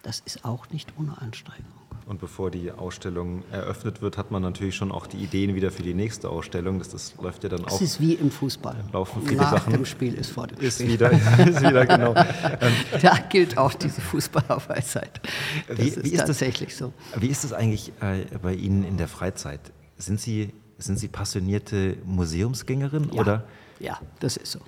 das 0.02 0.22
ist 0.26 0.46
auch 0.46 0.70
nicht 0.70 0.94
ohne 0.98 1.22
Anstrengung. 1.22 1.74
Und 2.06 2.22
bevor 2.22 2.50
die 2.50 2.72
Ausstellung 2.72 3.44
eröffnet 3.52 4.02
wird, 4.02 4.18
hat 4.18 4.32
man 4.32 4.42
natürlich 4.42 4.76
schon 4.76 4.92
auch 4.92 5.06
die 5.08 5.18
Ideen 5.18 5.54
wieder 5.56 5.72
für 5.72 5.84
die 5.84 5.94
nächste 5.94 6.30
Ausstellung. 6.30 6.80
Das, 6.80 6.90
das 6.90 7.14
läuft 7.22 7.44
ja 7.44 7.50
dann 7.50 7.66
auch. 7.66 7.76
Es 7.76 7.82
ist 7.82 8.02
wie 8.02 8.14
im 8.14 8.32
Fußball. 8.32 8.78
Laufen 8.94 9.22
viele 9.24 9.42
Nach 9.42 9.52
Sachen. 9.52 9.74
dem 9.74 9.86
Spiel 9.86 10.16
ist 10.16 10.32
vor 10.32 10.48
dem 10.48 10.58
ist 10.58 10.76
Spiel. 10.76 10.94
Wieder, 10.94 11.12
ist 11.48 11.62
wieder, 11.62 11.86
genau. 11.86 12.14
da 13.02 13.18
gilt 13.30 13.58
auch 13.60 13.74
diese 13.76 14.02
Fußballerweisheit. 14.02 15.22
Das 15.68 15.78
wie, 15.78 15.88
ist 15.88 16.04
wie 16.04 16.10
ist 16.10 16.26
tatsächlich 16.26 16.70
das, 16.70 16.78
so. 16.80 16.94
Wie 17.18 17.28
ist 17.28 17.44
es 17.44 17.54
eigentlich 17.54 17.92
äh, 18.02 18.26
bei 18.42 18.56
Ihnen 18.56 18.84
in 18.86 18.98
der 18.98 19.10
Freizeit? 19.10 19.60
Sind 19.98 20.20
Sie, 20.20 20.54
sind 20.80 20.98
Sie 20.98 21.10
passionierte 21.10 21.98
Museumsgängerin? 22.06 23.12
Ja, 23.14 23.22
oder? 23.22 23.44
ja, 23.80 24.00
das 24.20 24.38
ist 24.38 24.54
so. 24.54 24.60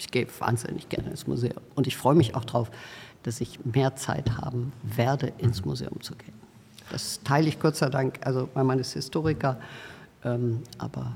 Ich 0.00 0.10
gehe 0.10 0.26
wahnsinnig 0.38 0.88
gerne 0.88 1.10
ins 1.10 1.26
Museum. 1.26 1.60
Und 1.74 1.86
ich 1.86 1.94
freue 1.94 2.14
mich 2.14 2.34
auch 2.34 2.46
darauf, 2.46 2.70
dass 3.22 3.40
ich 3.42 3.62
mehr 3.66 3.96
Zeit 3.96 4.38
haben 4.38 4.72
werde, 4.82 5.32
ins. 5.38 5.64
Museum 5.64 6.00
zu 6.00 6.14
gehen. 6.14 6.32
Das 6.90 7.20
teile 7.22 7.48
ich 7.48 7.60
Gott 7.60 7.76
sei 7.76 7.90
Dank. 7.90 8.18
Also 8.24 8.48
mein 8.54 8.64
Mann 8.64 8.78
ist 8.78 8.94
Historiker, 8.94 9.60
ähm, 10.24 10.62
aber 10.78 11.14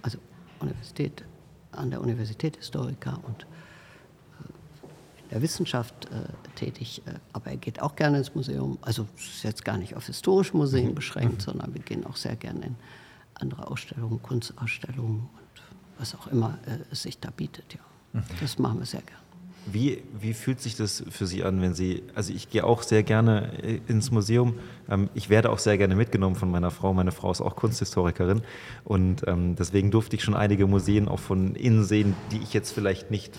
also 0.00 0.18
Universität, 0.60 1.24
an 1.72 1.90
der 1.90 2.00
Universität 2.00 2.56
Historiker 2.56 3.20
und 3.22 3.42
äh, 3.42 5.22
in 5.24 5.28
der 5.30 5.42
Wissenschaft 5.42 6.06
äh, 6.06 6.54
tätig. 6.56 7.02
Äh, 7.04 7.12
aber 7.34 7.50
er 7.50 7.58
geht 7.58 7.82
auch 7.82 7.96
gerne 7.96 8.16
ins 8.16 8.34
Museum. 8.34 8.78
Also 8.80 9.06
es 9.16 9.26
ist 9.26 9.42
jetzt 9.42 9.64
gar 9.64 9.76
nicht 9.76 9.94
auf 9.94 10.06
historische 10.06 10.56
Museen 10.56 10.88
mhm. 10.88 10.94
beschränkt, 10.94 11.34
mhm. 11.34 11.40
sondern 11.40 11.74
wir 11.74 11.82
gehen 11.82 12.06
auch 12.06 12.16
sehr 12.16 12.36
gerne 12.36 12.64
in 12.64 12.76
andere 13.34 13.66
Ausstellungen, 13.66 14.22
Kunstausstellungen 14.22 15.20
und 15.20 15.62
was 15.98 16.14
auch 16.14 16.28
immer 16.28 16.58
äh, 16.64 16.78
es 16.90 17.02
sich 17.02 17.18
da 17.18 17.30
bietet. 17.30 17.74
Ja. 17.74 17.80
Das 18.40 18.58
machen 18.58 18.78
wir 18.78 18.86
sehr 18.86 19.02
gerne. 19.02 19.22
Wie, 19.64 20.02
wie 20.20 20.34
fühlt 20.34 20.60
sich 20.60 20.76
das 20.76 21.04
für 21.08 21.26
Sie 21.26 21.44
an, 21.44 21.62
wenn 21.62 21.72
Sie, 21.72 22.02
also 22.16 22.32
ich 22.32 22.50
gehe 22.50 22.64
auch 22.64 22.82
sehr 22.82 23.04
gerne 23.04 23.62
äh, 23.62 23.80
ins 23.86 24.10
Museum. 24.10 24.58
Ähm, 24.90 25.08
ich 25.14 25.30
werde 25.30 25.50
auch 25.50 25.60
sehr 25.60 25.78
gerne 25.78 25.94
mitgenommen 25.94 26.34
von 26.34 26.50
meiner 26.50 26.72
Frau. 26.72 26.92
Meine 26.92 27.12
Frau 27.12 27.30
ist 27.30 27.40
auch 27.40 27.54
Kunsthistorikerin 27.54 28.42
und 28.84 29.22
ähm, 29.28 29.54
deswegen 29.54 29.92
durfte 29.92 30.16
ich 30.16 30.24
schon 30.24 30.34
einige 30.34 30.66
Museen 30.66 31.06
auch 31.06 31.20
von 31.20 31.54
innen 31.54 31.84
sehen, 31.84 32.14
die 32.32 32.38
ich 32.38 32.52
jetzt 32.52 32.72
vielleicht 32.72 33.12
nicht 33.12 33.38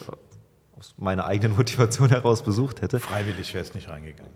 aus 0.84 0.95
meiner 0.97 1.25
eigenen 1.25 1.55
Motivation 1.55 2.09
heraus 2.09 2.43
besucht 2.43 2.81
hätte. 2.81 2.99
Freiwillig 2.99 3.53
wäre 3.53 3.63
es 3.63 3.73
nicht 3.73 3.89
reingegangen. 3.89 4.31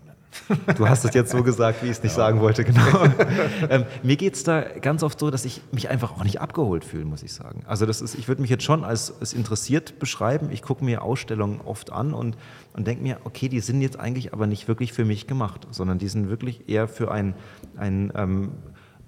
Du 0.76 0.88
hast 0.88 1.04
es 1.04 1.14
jetzt 1.14 1.30
so 1.30 1.42
gesagt, 1.42 1.82
wie 1.82 1.86
ich 1.86 1.92
es 1.92 2.02
nicht 2.02 2.12
ja. 2.12 2.16
sagen 2.16 2.40
wollte, 2.40 2.64
genau. 2.64 3.04
ähm, 3.70 3.84
mir 4.02 4.16
geht 4.16 4.34
es 4.34 4.44
da 4.44 4.60
ganz 4.60 5.02
oft 5.02 5.18
so, 5.18 5.30
dass 5.30 5.44
ich 5.44 5.62
mich 5.72 5.88
einfach 5.88 6.12
auch 6.12 6.24
nicht 6.24 6.40
abgeholt 6.40 6.84
fühle, 6.84 7.04
muss 7.06 7.22
ich 7.22 7.32
sagen. 7.32 7.62
Also 7.66 7.86
das 7.86 8.00
ist, 8.00 8.14
ich 8.14 8.28
würde 8.28 8.42
mich 8.42 8.50
jetzt 8.50 8.62
schon 8.62 8.84
als, 8.84 9.12
als 9.20 9.32
interessiert 9.32 9.98
beschreiben. 9.98 10.50
Ich 10.50 10.62
gucke 10.62 10.84
mir 10.84 11.02
Ausstellungen 11.02 11.60
oft 11.62 11.92
an 11.92 12.14
und, 12.14 12.36
und 12.74 12.86
denke 12.86 13.02
mir, 13.02 13.18
okay, 13.24 13.48
die 13.48 13.60
sind 13.60 13.80
jetzt 13.80 13.98
eigentlich 13.98 14.32
aber 14.32 14.46
nicht 14.46 14.68
wirklich 14.68 14.92
für 14.92 15.04
mich 15.04 15.26
gemacht, 15.26 15.66
sondern 15.70 15.98
die 15.98 16.08
sind 16.08 16.28
wirklich 16.28 16.68
eher 16.68 16.88
für 16.88 17.10
ein, 17.10 17.34
ein, 17.76 18.12
ähm, 18.14 18.52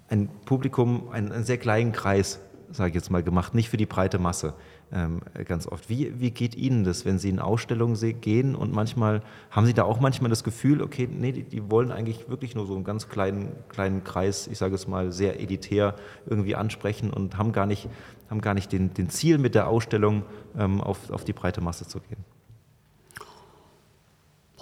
ein 0.09 0.29
Publikum, 0.45 1.11
einen, 1.11 1.33
einen 1.33 1.45
sehr 1.45 1.59
kleinen 1.59 1.93
Kreis, 1.93 2.41
sage 2.71 2.91
ich 2.91 2.95
jetzt 2.95 3.11
mal, 3.11 3.23
gemacht, 3.23 3.55
nicht 3.55 3.69
für 3.69 3.79
die 3.79 3.87
breite 3.87 4.19
Masse 4.19 4.55
ähm, 4.93 5.21
ganz 5.45 5.67
oft. 5.67 5.89
Wie, 5.89 6.19
wie 6.21 6.31
geht 6.31 6.57
Ihnen 6.57 6.85
das, 6.85 7.05
wenn 7.05 7.19
Sie 7.19 7.29
in 7.29 7.39
Ausstellungen 7.39 7.97
gehen 8.21 8.55
und 8.55 8.73
manchmal, 8.73 9.23
haben 9.51 9.67
Sie 9.67 9.75
da 9.75 9.85
auch 9.85 10.01
manchmal 10.01 10.31
das 10.31 10.43
Gefühl, 10.43 10.83
okay, 10.83 11.09
nee, 11.11 11.33
die, 11.33 11.45
die 11.45 11.71
wollen 11.71 11.93
eigentlich 11.93 12.29
wirklich 12.29 12.55
nur 12.55 12.67
so 12.67 12.75
einen 12.75 12.85
ganz 12.85 13.09
kleinen, 13.09 13.53
kleinen 13.69 14.03
Kreis, 14.03 14.49
ich 14.49 14.59
sage 14.59 14.75
es 14.75 14.89
mal 14.89 15.13
sehr 15.13 15.39
elitär, 15.39 15.95
irgendwie 16.27 16.57
ansprechen 16.57 17.11
und 17.11 17.39
haben 17.39 17.53
gar 17.53 17.67
nicht, 17.67 17.89
haben 18.29 18.41
gar 18.41 18.55
nicht 18.55 18.73
den, 18.73 18.93
den 18.95 19.11
Ziel 19.11 19.39
mit 19.39 19.55
der 19.55 19.69
Ausstellung 19.69 20.25
ähm, 20.59 20.81
auf, 20.81 21.11
auf 21.11 21.25
die 21.25 21.33
breite 21.33 21.61
Masse 21.61 21.87
zu 21.87 22.01
gehen? 22.01 22.25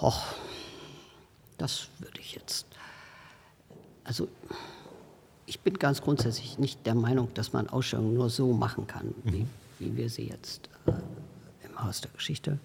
Och, 0.01 0.35
das 1.57 1.87
würde 1.99 2.19
ich 2.19 2.35
jetzt. 2.35 2.67
Also, 4.03 4.27
ich 5.45 5.59
bin 5.59 5.73
ganz 5.73 6.01
grundsätzlich 6.01 6.59
nicht 6.59 6.85
der 6.85 6.95
Meinung, 6.95 7.33
dass 7.33 7.53
man 7.53 7.67
Ausstellungen 7.67 8.13
nur 8.13 8.29
so 8.29 8.53
machen 8.53 8.87
kann, 8.87 9.13
wie, 9.23 9.41
mhm. 9.41 9.49
Wie 9.79 9.95
wir 9.95 10.09
sie 10.09 10.27
jetzt 10.29 10.69
äh, 10.85 10.91
im 11.67 11.83
Haus 11.83 12.01
der 12.01 12.11
Geschichte 12.11 12.59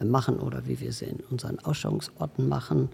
äh, 0.00 0.04
machen 0.04 0.38
oder 0.38 0.66
wie 0.66 0.80
wir 0.80 0.92
sie 0.92 1.06
in 1.06 1.20
unseren 1.30 1.58
Ausstellungsorten 1.60 2.48
machen. 2.48 2.88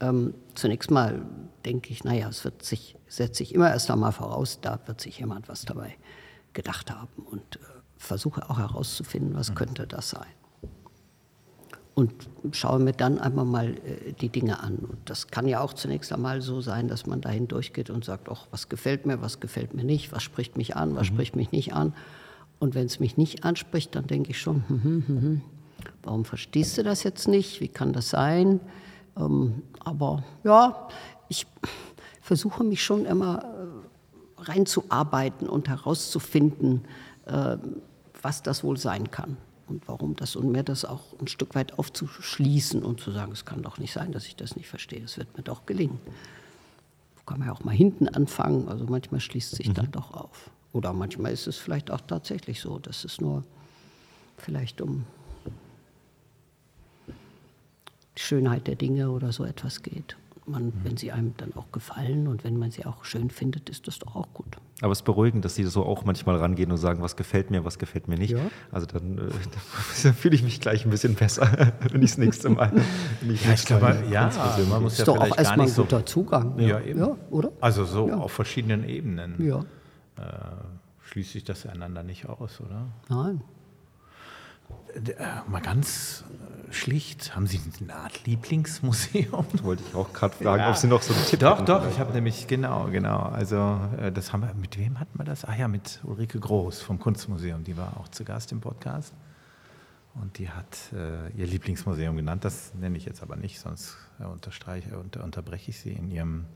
Ähm, 0.00 0.34
zunächst 0.54 0.90
mal 0.90 1.22
denke 1.64 1.90
ich, 1.90 2.04
naja, 2.04 2.28
es 2.28 2.44
wird 2.44 2.62
sich, 2.62 2.96
setzt 3.06 3.36
sich 3.36 3.54
immer 3.54 3.70
erst 3.70 3.90
einmal 3.90 4.12
voraus, 4.12 4.60
da 4.60 4.78
wird 4.86 5.00
sich 5.00 5.18
jemand 5.18 5.48
was 5.48 5.64
dabei 5.64 5.96
gedacht 6.52 6.90
haben 6.90 7.22
und 7.30 7.56
äh, 7.56 7.58
versuche 7.98 8.48
auch 8.48 8.58
herauszufinden, 8.58 9.34
was 9.34 9.50
mhm. 9.50 9.54
könnte 9.56 9.86
das 9.86 10.10
sein. 10.10 10.26
Und 11.94 12.30
schaue 12.52 12.78
mir 12.78 12.92
dann 12.92 13.18
einmal 13.18 13.44
mal 13.44 13.74
äh, 13.74 14.12
die 14.12 14.30
Dinge 14.30 14.60
an. 14.60 14.76
Und 14.76 14.98
das 15.04 15.28
kann 15.28 15.46
ja 15.46 15.60
auch 15.60 15.74
zunächst 15.74 16.12
einmal 16.12 16.40
so 16.40 16.60
sein, 16.62 16.88
dass 16.88 17.04
man 17.06 17.20
dahin 17.20 17.46
durchgeht 17.46 17.90
und 17.90 18.04
sagt, 18.04 18.28
ach, 18.30 18.46
was 18.50 18.68
gefällt 18.68 19.04
mir, 19.04 19.20
was 19.20 19.38
gefällt 19.38 19.74
mir 19.74 19.84
nicht, 19.84 20.12
was 20.12 20.22
spricht 20.22 20.56
mich 20.56 20.76
an, 20.76 20.94
was 20.94 21.10
mhm. 21.10 21.14
spricht 21.14 21.36
mich 21.36 21.52
nicht 21.52 21.74
an. 21.74 21.92
Und 22.60 22.74
wenn 22.74 22.86
es 22.86 23.00
mich 23.00 23.16
nicht 23.16 23.42
anspricht, 23.42 23.96
dann 23.96 24.06
denke 24.06 24.30
ich 24.30 24.40
schon, 24.40 24.62
hm, 24.68 24.82
hm, 24.84 25.04
hm, 25.06 25.22
hm, 25.22 25.40
warum 26.02 26.24
verstehst 26.24 26.78
du 26.78 26.84
das 26.84 27.02
jetzt 27.02 27.26
nicht? 27.26 27.60
Wie 27.60 27.68
kann 27.68 27.92
das 27.92 28.10
sein? 28.10 28.60
Ähm, 29.16 29.62
aber 29.80 30.22
ja, 30.44 30.88
ich 31.28 31.46
versuche 32.20 32.62
mich 32.62 32.84
schon 32.84 33.06
immer 33.06 33.42
äh, 33.42 34.42
reinzuarbeiten 34.42 35.48
und 35.48 35.68
herauszufinden, 35.68 36.82
äh, 37.26 37.56
was 38.22 38.42
das 38.42 38.62
wohl 38.62 38.76
sein 38.76 39.10
kann 39.10 39.38
und 39.66 39.88
warum 39.88 40.14
das 40.14 40.36
und 40.36 40.52
mir 40.52 40.62
das 40.62 40.84
auch 40.84 41.18
ein 41.18 41.28
Stück 41.28 41.54
weit 41.54 41.78
aufzuschließen 41.78 42.82
und 42.82 43.00
zu 43.00 43.10
sagen, 43.10 43.32
es 43.32 43.46
kann 43.46 43.62
doch 43.62 43.78
nicht 43.78 43.92
sein, 43.92 44.12
dass 44.12 44.26
ich 44.26 44.36
das 44.36 44.54
nicht 44.54 44.68
verstehe. 44.68 45.02
Es 45.02 45.16
wird 45.16 45.34
mir 45.36 45.42
doch 45.42 45.64
gelingen. 45.64 45.98
Kann 47.24 47.38
man 47.38 47.48
ja 47.48 47.54
auch 47.54 47.64
mal 47.64 47.74
hinten 47.74 48.08
anfangen. 48.08 48.68
Also 48.68 48.84
manchmal 48.86 49.20
schließt 49.20 49.54
sich 49.54 49.68
mhm. 49.68 49.74
dann 49.74 49.90
doch 49.92 50.12
auf. 50.12 50.50
Oder 50.72 50.92
manchmal 50.92 51.32
ist 51.32 51.46
es 51.46 51.56
vielleicht 51.56 51.90
auch 51.90 52.00
tatsächlich 52.00 52.60
so, 52.60 52.78
dass 52.78 53.04
es 53.04 53.20
nur 53.20 53.44
vielleicht 54.36 54.80
um 54.80 55.04
die 58.16 58.20
Schönheit 58.20 58.66
der 58.66 58.76
Dinge 58.76 59.10
oder 59.10 59.32
so 59.32 59.44
etwas 59.44 59.82
geht 59.82 60.16
man, 60.50 60.66
mhm. 60.66 60.72
wenn 60.82 60.96
sie 60.96 61.12
einem 61.12 61.34
dann 61.36 61.54
auch 61.54 61.70
gefallen 61.72 62.26
und 62.26 62.44
wenn 62.44 62.58
man 62.58 62.70
sie 62.70 62.84
auch 62.84 63.04
schön 63.04 63.30
findet, 63.30 63.70
ist 63.70 63.86
das 63.86 63.98
doch 63.98 64.14
auch 64.16 64.32
gut. 64.34 64.56
Aber 64.82 64.92
es 64.92 65.00
ist 65.00 65.04
beruhigend, 65.04 65.44
dass 65.44 65.54
Sie 65.54 65.64
so 65.64 65.84
auch 65.84 66.04
manchmal 66.04 66.36
rangehen 66.36 66.70
und 66.70 66.78
sagen, 66.78 67.02
was 67.02 67.16
gefällt 67.16 67.50
mir, 67.50 67.64
was 67.64 67.78
gefällt 67.78 68.08
mir 68.08 68.16
nicht. 68.16 68.30
Ja. 68.30 68.40
Also 68.72 68.86
dann, 68.86 69.18
äh, 69.18 69.30
dann 70.02 70.14
fühle 70.14 70.34
ich 70.34 70.42
mich 70.42 70.60
gleich 70.60 70.84
ein 70.84 70.90
bisschen 70.90 71.14
besser, 71.14 71.72
wenn 71.92 72.02
ich 72.02 72.10
das 72.10 72.18
nächste 72.18 72.50
Mal. 72.50 72.72
ich 73.28 73.44
ja, 73.44 73.52
ich 73.52 73.64
glaube, 73.66 74.02
ja, 74.10 74.30
man 74.68 74.82
muss 74.82 74.94
ist 74.94 75.00
ja 75.00 75.04
doch 75.04 75.18
auch 75.18 75.36
erstmal 75.36 75.66
ein 75.66 75.74
guter 75.74 75.98
so, 75.98 76.04
Zugang. 76.04 76.58
Ja, 76.58 76.80
eben. 76.80 77.00
Ja, 77.00 77.16
oder? 77.30 77.52
Also 77.60 77.84
so 77.84 78.10
auf 78.10 78.32
verschiedenen 78.32 78.88
Ebenen. 78.88 79.34
Ja. 79.44 79.64
Äh, 80.20 81.08
schließt 81.08 81.32
sich 81.32 81.44
das 81.44 81.66
einander 81.66 82.02
nicht 82.02 82.26
aus, 82.28 82.60
oder? 82.60 82.86
Nein. 83.08 83.42
Äh, 84.94 85.10
mal 85.48 85.60
ganz 85.60 86.24
äh, 86.68 86.72
schlicht, 86.72 87.34
haben 87.34 87.46
Sie 87.46 87.60
eine 87.80 87.94
Art 87.94 88.26
Lieblingsmuseum? 88.26 89.46
Das 89.52 89.64
wollte 89.64 89.82
ich 89.88 89.94
auch 89.94 90.12
gerade 90.12 90.34
fragen, 90.36 90.62
ja. 90.62 90.70
ob 90.70 90.76
Sie 90.76 90.86
noch 90.86 91.02
so 91.02 91.12
einen 91.12 91.24
Tipp 91.24 91.40
Doch, 91.40 91.64
doch, 91.64 91.88
ich 91.88 91.98
habe 91.98 92.12
nämlich, 92.12 92.46
genau, 92.46 92.86
genau. 92.90 93.18
Also, 93.18 93.80
das 94.14 94.32
haben 94.32 94.42
wir, 94.42 94.54
mit 94.54 94.78
wem 94.78 95.00
hatten 95.00 95.18
wir 95.18 95.24
das? 95.24 95.44
Ah 95.44 95.56
ja, 95.56 95.66
mit 95.66 96.00
Ulrike 96.04 96.38
Groß 96.38 96.80
vom 96.82 96.98
Kunstmuseum. 96.98 97.64
Die 97.64 97.76
war 97.76 97.96
auch 97.98 98.08
zu 98.08 98.24
Gast 98.24 98.52
im 98.52 98.60
Podcast. 98.60 99.12
Und 100.14 100.38
die 100.38 100.50
hat 100.50 100.92
äh, 100.92 101.30
ihr 101.36 101.46
Lieblingsmuseum 101.46 102.16
genannt. 102.16 102.44
Das 102.44 102.74
nenne 102.74 102.96
ich 102.96 103.04
jetzt 103.04 103.22
aber 103.22 103.36
nicht, 103.36 103.60
sonst 103.60 103.96
äh, 104.18 104.24
unterstreiche, 104.24 104.98
unter, 104.98 105.22
unterbreche 105.22 105.70
ich 105.70 105.80
sie 105.80 105.92
in 105.92 106.10
ihrem 106.10 106.46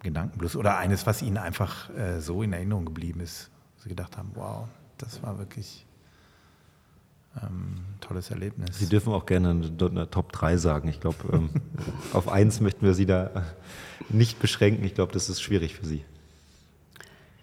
Gedankenfluss. 0.00 0.56
Oder 0.56 0.78
eines, 0.78 1.06
was 1.06 1.22
ihnen 1.22 1.38
einfach 1.38 1.90
äh, 1.90 2.20
so 2.20 2.42
in 2.42 2.52
Erinnerung 2.52 2.84
geblieben 2.84 3.20
ist. 3.20 3.50
Sie 3.82 3.88
gedacht 3.88 4.16
haben, 4.16 4.30
wow, 4.34 4.68
das 4.98 5.22
war 5.22 5.38
wirklich 5.38 5.86
ähm, 7.42 7.76
tolles 8.00 8.30
Erlebnis. 8.30 8.78
Sie 8.78 8.88
dürfen 8.88 9.12
auch 9.12 9.26
gerne 9.26 9.50
eine, 9.50 9.86
eine 9.86 10.10
Top 10.10 10.32
3 10.32 10.56
sagen. 10.56 10.88
Ich 10.88 11.00
glaube, 11.00 11.16
ähm, 11.32 11.50
auf 12.12 12.28
eins 12.28 12.60
möchten 12.60 12.84
wir 12.84 12.94
Sie 12.94 13.06
da 13.06 13.44
nicht 14.08 14.40
beschränken. 14.40 14.84
Ich 14.84 14.94
glaube, 14.94 15.12
das 15.12 15.28
ist 15.28 15.40
schwierig 15.40 15.74
für 15.74 15.86
Sie. 15.86 16.04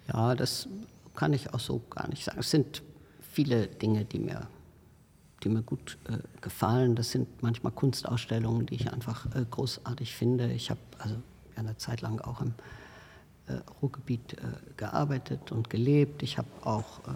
Ja, 0.07 0.35
das 0.35 0.67
kann 1.15 1.33
ich 1.33 1.53
auch 1.53 1.59
so 1.59 1.81
gar 1.89 2.07
nicht 2.09 2.23
sagen. 2.23 2.39
Es 2.39 2.51
sind 2.51 2.83
viele 3.31 3.67
Dinge, 3.67 4.05
die 4.05 4.19
mir, 4.19 4.47
die 5.43 5.49
mir 5.49 5.61
gut 5.61 5.97
äh, 6.09 6.17
gefallen. 6.41 6.95
Das 6.95 7.11
sind 7.11 7.41
manchmal 7.41 7.71
Kunstausstellungen, 7.71 8.65
die 8.65 8.75
ich 8.75 8.91
einfach 8.91 9.25
äh, 9.35 9.45
großartig 9.49 10.15
finde. 10.15 10.51
Ich 10.51 10.69
habe 10.69 10.79
also 10.99 11.15
eine 11.55 11.77
Zeit 11.77 12.01
lang 12.01 12.21
auch 12.21 12.41
im 12.41 12.53
äh, 13.47 13.53
Ruhrgebiet 13.81 14.33
äh, 14.33 14.37
gearbeitet 14.77 15.51
und 15.51 15.69
gelebt. 15.69 16.23
Ich 16.23 16.37
habe 16.37 16.47
auch 16.63 16.99
äh, 17.07 17.11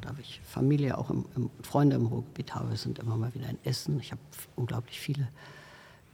da 0.00 0.14
ich 0.18 0.40
Familie, 0.44 0.96
auch 0.98 1.10
im, 1.10 1.24
im, 1.36 1.50
Freunde 1.62 1.96
im 1.96 2.06
Ruhrgebiet 2.06 2.54
habe, 2.54 2.76
sind 2.76 2.98
immer 2.98 3.16
mal 3.16 3.34
wieder 3.34 3.48
in 3.48 3.58
Essen. 3.64 4.00
Ich 4.00 4.12
habe 4.12 4.20
unglaublich 4.56 5.00
viele 5.00 5.28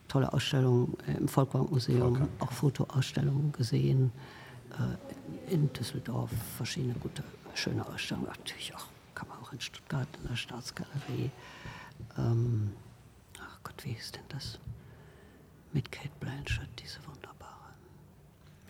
tolle 0.09 0.33
Ausstellungen 0.33 0.97
äh, 1.07 1.16
im 1.16 1.29
Volkwang-Museum, 1.29 2.14
okay. 2.14 2.29
auch 2.41 2.53
Fotoausstellungen 2.53 3.53
gesehen. 3.53 4.12
Äh, 4.79 5.53
in 5.53 5.72
Düsseldorf 5.72 6.31
verschiedene 6.57 6.95
gute, 6.95 7.22
schöne 7.55 7.87
Ausstellungen. 7.87 8.29
Natürlich 8.29 8.74
auch, 8.74 8.87
kann 9.14 9.29
man 9.29 9.39
auch 9.39 9.53
in 9.53 9.61
Stuttgart 9.61 10.09
in 10.22 10.29
der 10.29 10.37
Staatsgalerie. 10.37 11.31
Ähm, 12.18 12.72
ach 13.41 13.59
Gott, 13.62 13.85
wie 13.85 13.93
ist 13.93 14.16
denn 14.16 14.24
das? 14.29 14.59
Mit 15.72 15.93
Kate 15.93 16.11
Blanchett, 16.20 16.68
diese 16.79 16.99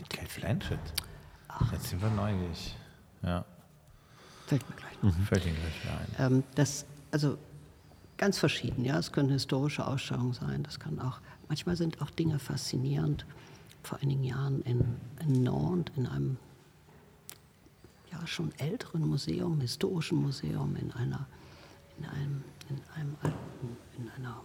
Kate 0.09 0.41
Blanchett? 0.41 0.79
Ach. 1.49 1.73
Jetzt 1.73 1.89
sind 1.89 2.03
wir 2.03 2.11
neugierig. 2.11 2.77
Ja. 3.23 3.45
Fällt 4.47 4.69
mir 4.69 4.77
gleich 4.77 5.03
noch. 5.03 5.17
Mhm. 5.17 5.23
Fällt 5.25 5.47
Ihnen 5.47 5.57
gleich 5.57 6.19
ein. 6.19 6.33
Ähm, 6.33 6.45
das, 6.55 6.87
also 7.11 7.39
ganz 8.17 8.39
verschieden, 8.39 8.85
ja. 8.85 8.99
Es 8.99 9.13
können 9.13 9.31
historische 9.31 9.87
Ausstellungen 9.87 10.33
sein, 10.33 10.63
das 10.63 10.79
kann 10.79 11.01
auch, 11.01 11.21
manchmal 11.49 11.77
sind 11.77 12.01
auch 12.03 12.11
Dinge 12.11 12.39
faszinierend. 12.39 13.27
Vor 13.83 13.99
einigen 14.03 14.25
Jahren 14.25 14.63
in, 14.63 14.97
in 15.21 15.43
Nantes, 15.45 15.97
in 15.97 16.07
einem 16.07 16.37
ja, 18.11 18.27
schon 18.27 18.53
älteren 18.59 19.07
Museum, 19.09 19.61
historischen 19.61 20.21
Museum, 20.21 20.75
in 20.77 20.91
einer, 20.93 21.27
in 21.99 22.05
einem, 22.07 22.45
in 22.69 22.81
einem 22.95 23.17
alten, 23.23 23.77
in 23.97 24.11
einer, 24.11 24.43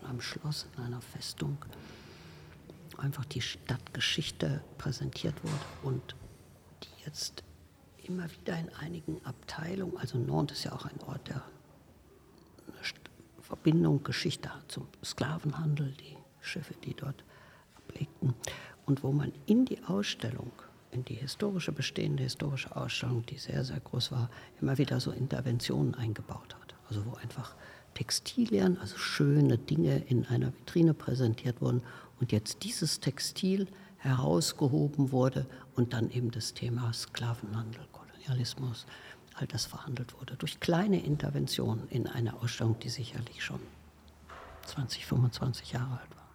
in 0.00 0.06
einem 0.06 0.20
Schloss, 0.20 0.66
in 0.76 0.84
einer 0.84 1.00
Festung, 1.00 1.58
einfach 2.98 3.24
die 3.24 3.40
Stadtgeschichte 3.40 4.62
präsentiert 4.78 5.34
wurde 5.42 5.54
und 5.82 6.16
die 6.82 7.04
jetzt 7.04 7.42
immer 8.04 8.28
wieder 8.30 8.58
in 8.58 8.68
einigen 8.74 9.24
Abteilungen, 9.24 9.96
also 9.98 10.18
Nantes 10.18 10.58
ist 10.58 10.64
ja 10.64 10.72
auch 10.72 10.86
ein 10.86 11.00
Ort, 11.06 11.28
der 11.28 11.42
Verbindung, 13.46 14.02
Geschichte 14.02 14.50
zum 14.66 14.88
Sklavenhandel, 15.04 15.92
die 16.00 16.16
Schiffe, 16.40 16.74
die 16.84 16.94
dort 16.94 17.22
ablegten, 17.76 18.34
und 18.86 19.04
wo 19.04 19.12
man 19.12 19.32
in 19.46 19.64
die 19.64 19.82
Ausstellung, 19.84 20.50
in 20.90 21.04
die 21.04 21.14
historische, 21.14 21.70
bestehende 21.70 22.24
historische 22.24 22.74
Ausstellung, 22.74 23.24
die 23.26 23.38
sehr, 23.38 23.64
sehr 23.64 23.78
groß 23.78 24.10
war, 24.12 24.30
immer 24.60 24.78
wieder 24.78 24.98
so 24.98 25.12
Interventionen 25.12 25.94
eingebaut 25.94 26.56
hat. 26.60 26.74
Also 26.88 27.04
wo 27.06 27.14
einfach 27.14 27.54
Textilien, 27.94 28.78
also 28.78 28.98
schöne 28.98 29.58
Dinge 29.58 29.98
in 30.08 30.26
einer 30.26 30.52
Vitrine 30.52 30.94
präsentiert 30.94 31.60
wurden 31.60 31.82
und 32.20 32.32
jetzt 32.32 32.62
dieses 32.62 33.00
Textil 33.00 33.68
herausgehoben 33.98 35.12
wurde 35.12 35.46
und 35.74 35.92
dann 35.92 36.10
eben 36.10 36.30
das 36.30 36.54
Thema 36.54 36.92
Sklavenhandel 36.92 37.80
Kolonialismus, 37.92 38.86
all 39.34 39.46
das 39.46 39.66
verhandelt 39.66 40.18
wurde, 40.18 40.36
durch 40.36 40.60
kleine 40.60 41.04
Interventionen 41.04 41.88
in 41.88 42.06
einer 42.06 42.42
Ausstellung, 42.42 42.78
die 42.80 42.88
sicherlich 42.88 43.44
schon 43.44 43.60
20, 44.66 45.06
25 45.06 45.72
Jahre 45.72 45.92
alt 45.92 46.10
war. 46.10 46.26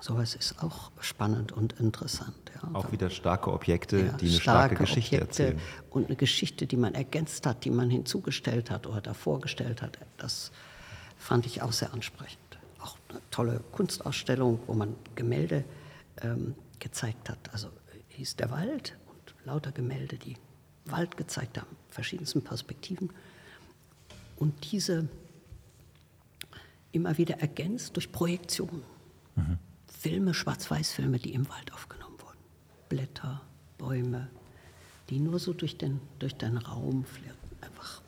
Sowas 0.00 0.34
ist 0.34 0.62
auch 0.62 0.92
spannend 1.00 1.52
und 1.52 1.72
interessant. 1.80 2.36
Ja. 2.54 2.68
Auch 2.74 2.92
wieder 2.92 3.08
starke 3.10 3.52
Objekte, 3.52 3.98
ja, 3.98 4.12
die 4.12 4.26
eine 4.26 4.40
starke, 4.40 4.40
starke 4.40 4.74
Geschichte 4.76 5.16
Objekte 5.16 5.42
erzählen. 5.42 5.60
Und 5.90 6.06
eine 6.06 6.16
Geschichte, 6.16 6.66
die 6.66 6.76
man 6.76 6.94
ergänzt 6.94 7.46
hat, 7.46 7.64
die 7.64 7.70
man 7.70 7.90
hinzugestellt 7.90 8.70
hat 8.70 8.86
oder 8.86 9.00
davor 9.00 9.40
gestellt 9.40 9.80
hat, 9.82 9.98
das 10.18 10.52
fand 11.16 11.46
ich 11.46 11.62
auch 11.62 11.72
sehr 11.72 11.92
ansprechend. 11.94 12.45
Auch 12.86 12.96
eine 13.08 13.20
tolle 13.30 13.60
Kunstausstellung, 13.72 14.60
wo 14.66 14.74
man 14.74 14.94
Gemälde 15.16 15.64
ähm, 16.22 16.54
gezeigt 16.78 17.28
hat. 17.28 17.52
Also 17.52 17.68
hieß 18.10 18.36
der 18.36 18.50
Wald 18.50 18.96
und 19.06 19.34
lauter 19.44 19.72
Gemälde, 19.72 20.16
die 20.18 20.36
Wald 20.84 21.16
gezeigt 21.16 21.58
haben, 21.58 21.76
verschiedensten 21.88 22.42
Perspektiven. 22.42 23.10
Und 24.36 24.70
diese 24.70 25.08
immer 26.92 27.18
wieder 27.18 27.40
ergänzt 27.40 27.96
durch 27.96 28.12
Projektionen. 28.12 28.82
Mhm. 29.34 29.58
Filme, 29.86 30.32
Schwarz-Weiß-Filme, 30.32 31.18
die 31.18 31.34
im 31.34 31.48
Wald 31.48 31.72
aufgenommen 31.72 32.16
wurden. 32.20 32.38
Blätter, 32.88 33.42
Bäume, 33.78 34.28
die 35.10 35.18
nur 35.18 35.38
so 35.38 35.52
durch 35.52 35.76
den, 35.76 36.00
durch 36.18 36.36
den 36.36 36.56
Raum 36.56 37.04
flirten. 37.04 37.36
Einfach, 37.60 38.02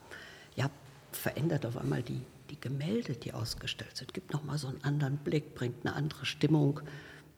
ja, 0.55 0.69
verändert 1.11 1.65
auf 1.65 1.77
einmal 1.77 2.01
die, 2.01 2.21
die 2.49 2.59
Gemälde, 2.59 3.13
die 3.13 3.33
ausgestellt 3.33 3.97
sind, 3.97 4.13
gibt 4.13 4.33
nochmal 4.33 4.57
so 4.57 4.67
einen 4.67 4.83
anderen 4.83 5.17
Blick, 5.17 5.55
bringt 5.55 5.85
eine 5.85 5.95
andere 5.95 6.25
Stimmung. 6.25 6.81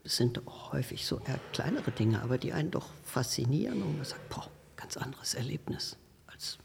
Es 0.03 0.17
sind 0.17 0.41
häufig 0.71 1.05
so 1.05 1.19
eher 1.19 1.39
kleinere 1.53 1.91
Dinge, 1.91 2.21
aber 2.21 2.37
die 2.37 2.53
einen 2.53 2.71
doch 2.71 2.89
faszinieren 3.03 3.81
und 3.83 3.97
man 3.97 4.05
sagt, 4.05 4.29
boah, 4.29 4.49
ganz 4.75 4.97
anderes 4.97 5.33
Erlebnis 5.35 5.97
als 6.27 6.57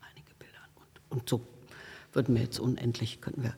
einige 0.00 0.34
Bilder. 0.38 0.58
Und, 0.74 1.18
und 1.20 1.28
so 1.28 1.40
würden 2.12 2.34
wir 2.34 2.42
jetzt 2.42 2.60
unendlich, 2.60 3.20
könnten 3.20 3.42
wir 3.42 3.54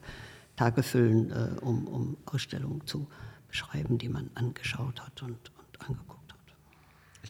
Tage 0.55 0.83
füllen, 0.83 1.31
äh, 1.31 1.59
um, 1.61 1.87
um 1.87 2.17
Ausstellungen 2.25 2.85
zu 2.87 3.07
beschreiben, 3.49 3.97
die 3.97 4.09
man 4.09 4.29
angeschaut 4.35 5.01
hat 5.01 5.21
und, 5.21 5.51
und 5.57 5.81
angeguckt 5.81 6.14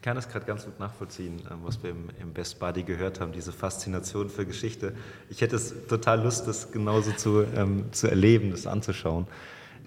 kann 0.05 0.15
das 0.15 0.29
gerade 0.29 0.45
ganz 0.45 0.65
gut 0.65 0.79
nachvollziehen, 0.79 1.39
äh, 1.39 1.53
was 1.63 1.81
wir 1.81 1.89
im, 1.89 2.09
im, 2.21 2.31
Best 2.31 2.59
Buddy 2.59 2.83
gehört 2.83 3.19
haben, 3.19 3.31
diese 3.31 3.51
Faszination 3.51 4.29
für 4.29 4.45
Geschichte. 4.45 4.93
Ich 5.31 5.41
hätte 5.41 5.55
es 5.55 5.73
total 5.87 6.21
Lust, 6.21 6.47
das 6.47 6.71
genauso 6.71 7.11
zu, 7.13 7.43
ähm, 7.55 7.91
zu 7.91 8.07
erleben, 8.07 8.51
das 8.51 8.67
anzuschauen. 8.67 9.25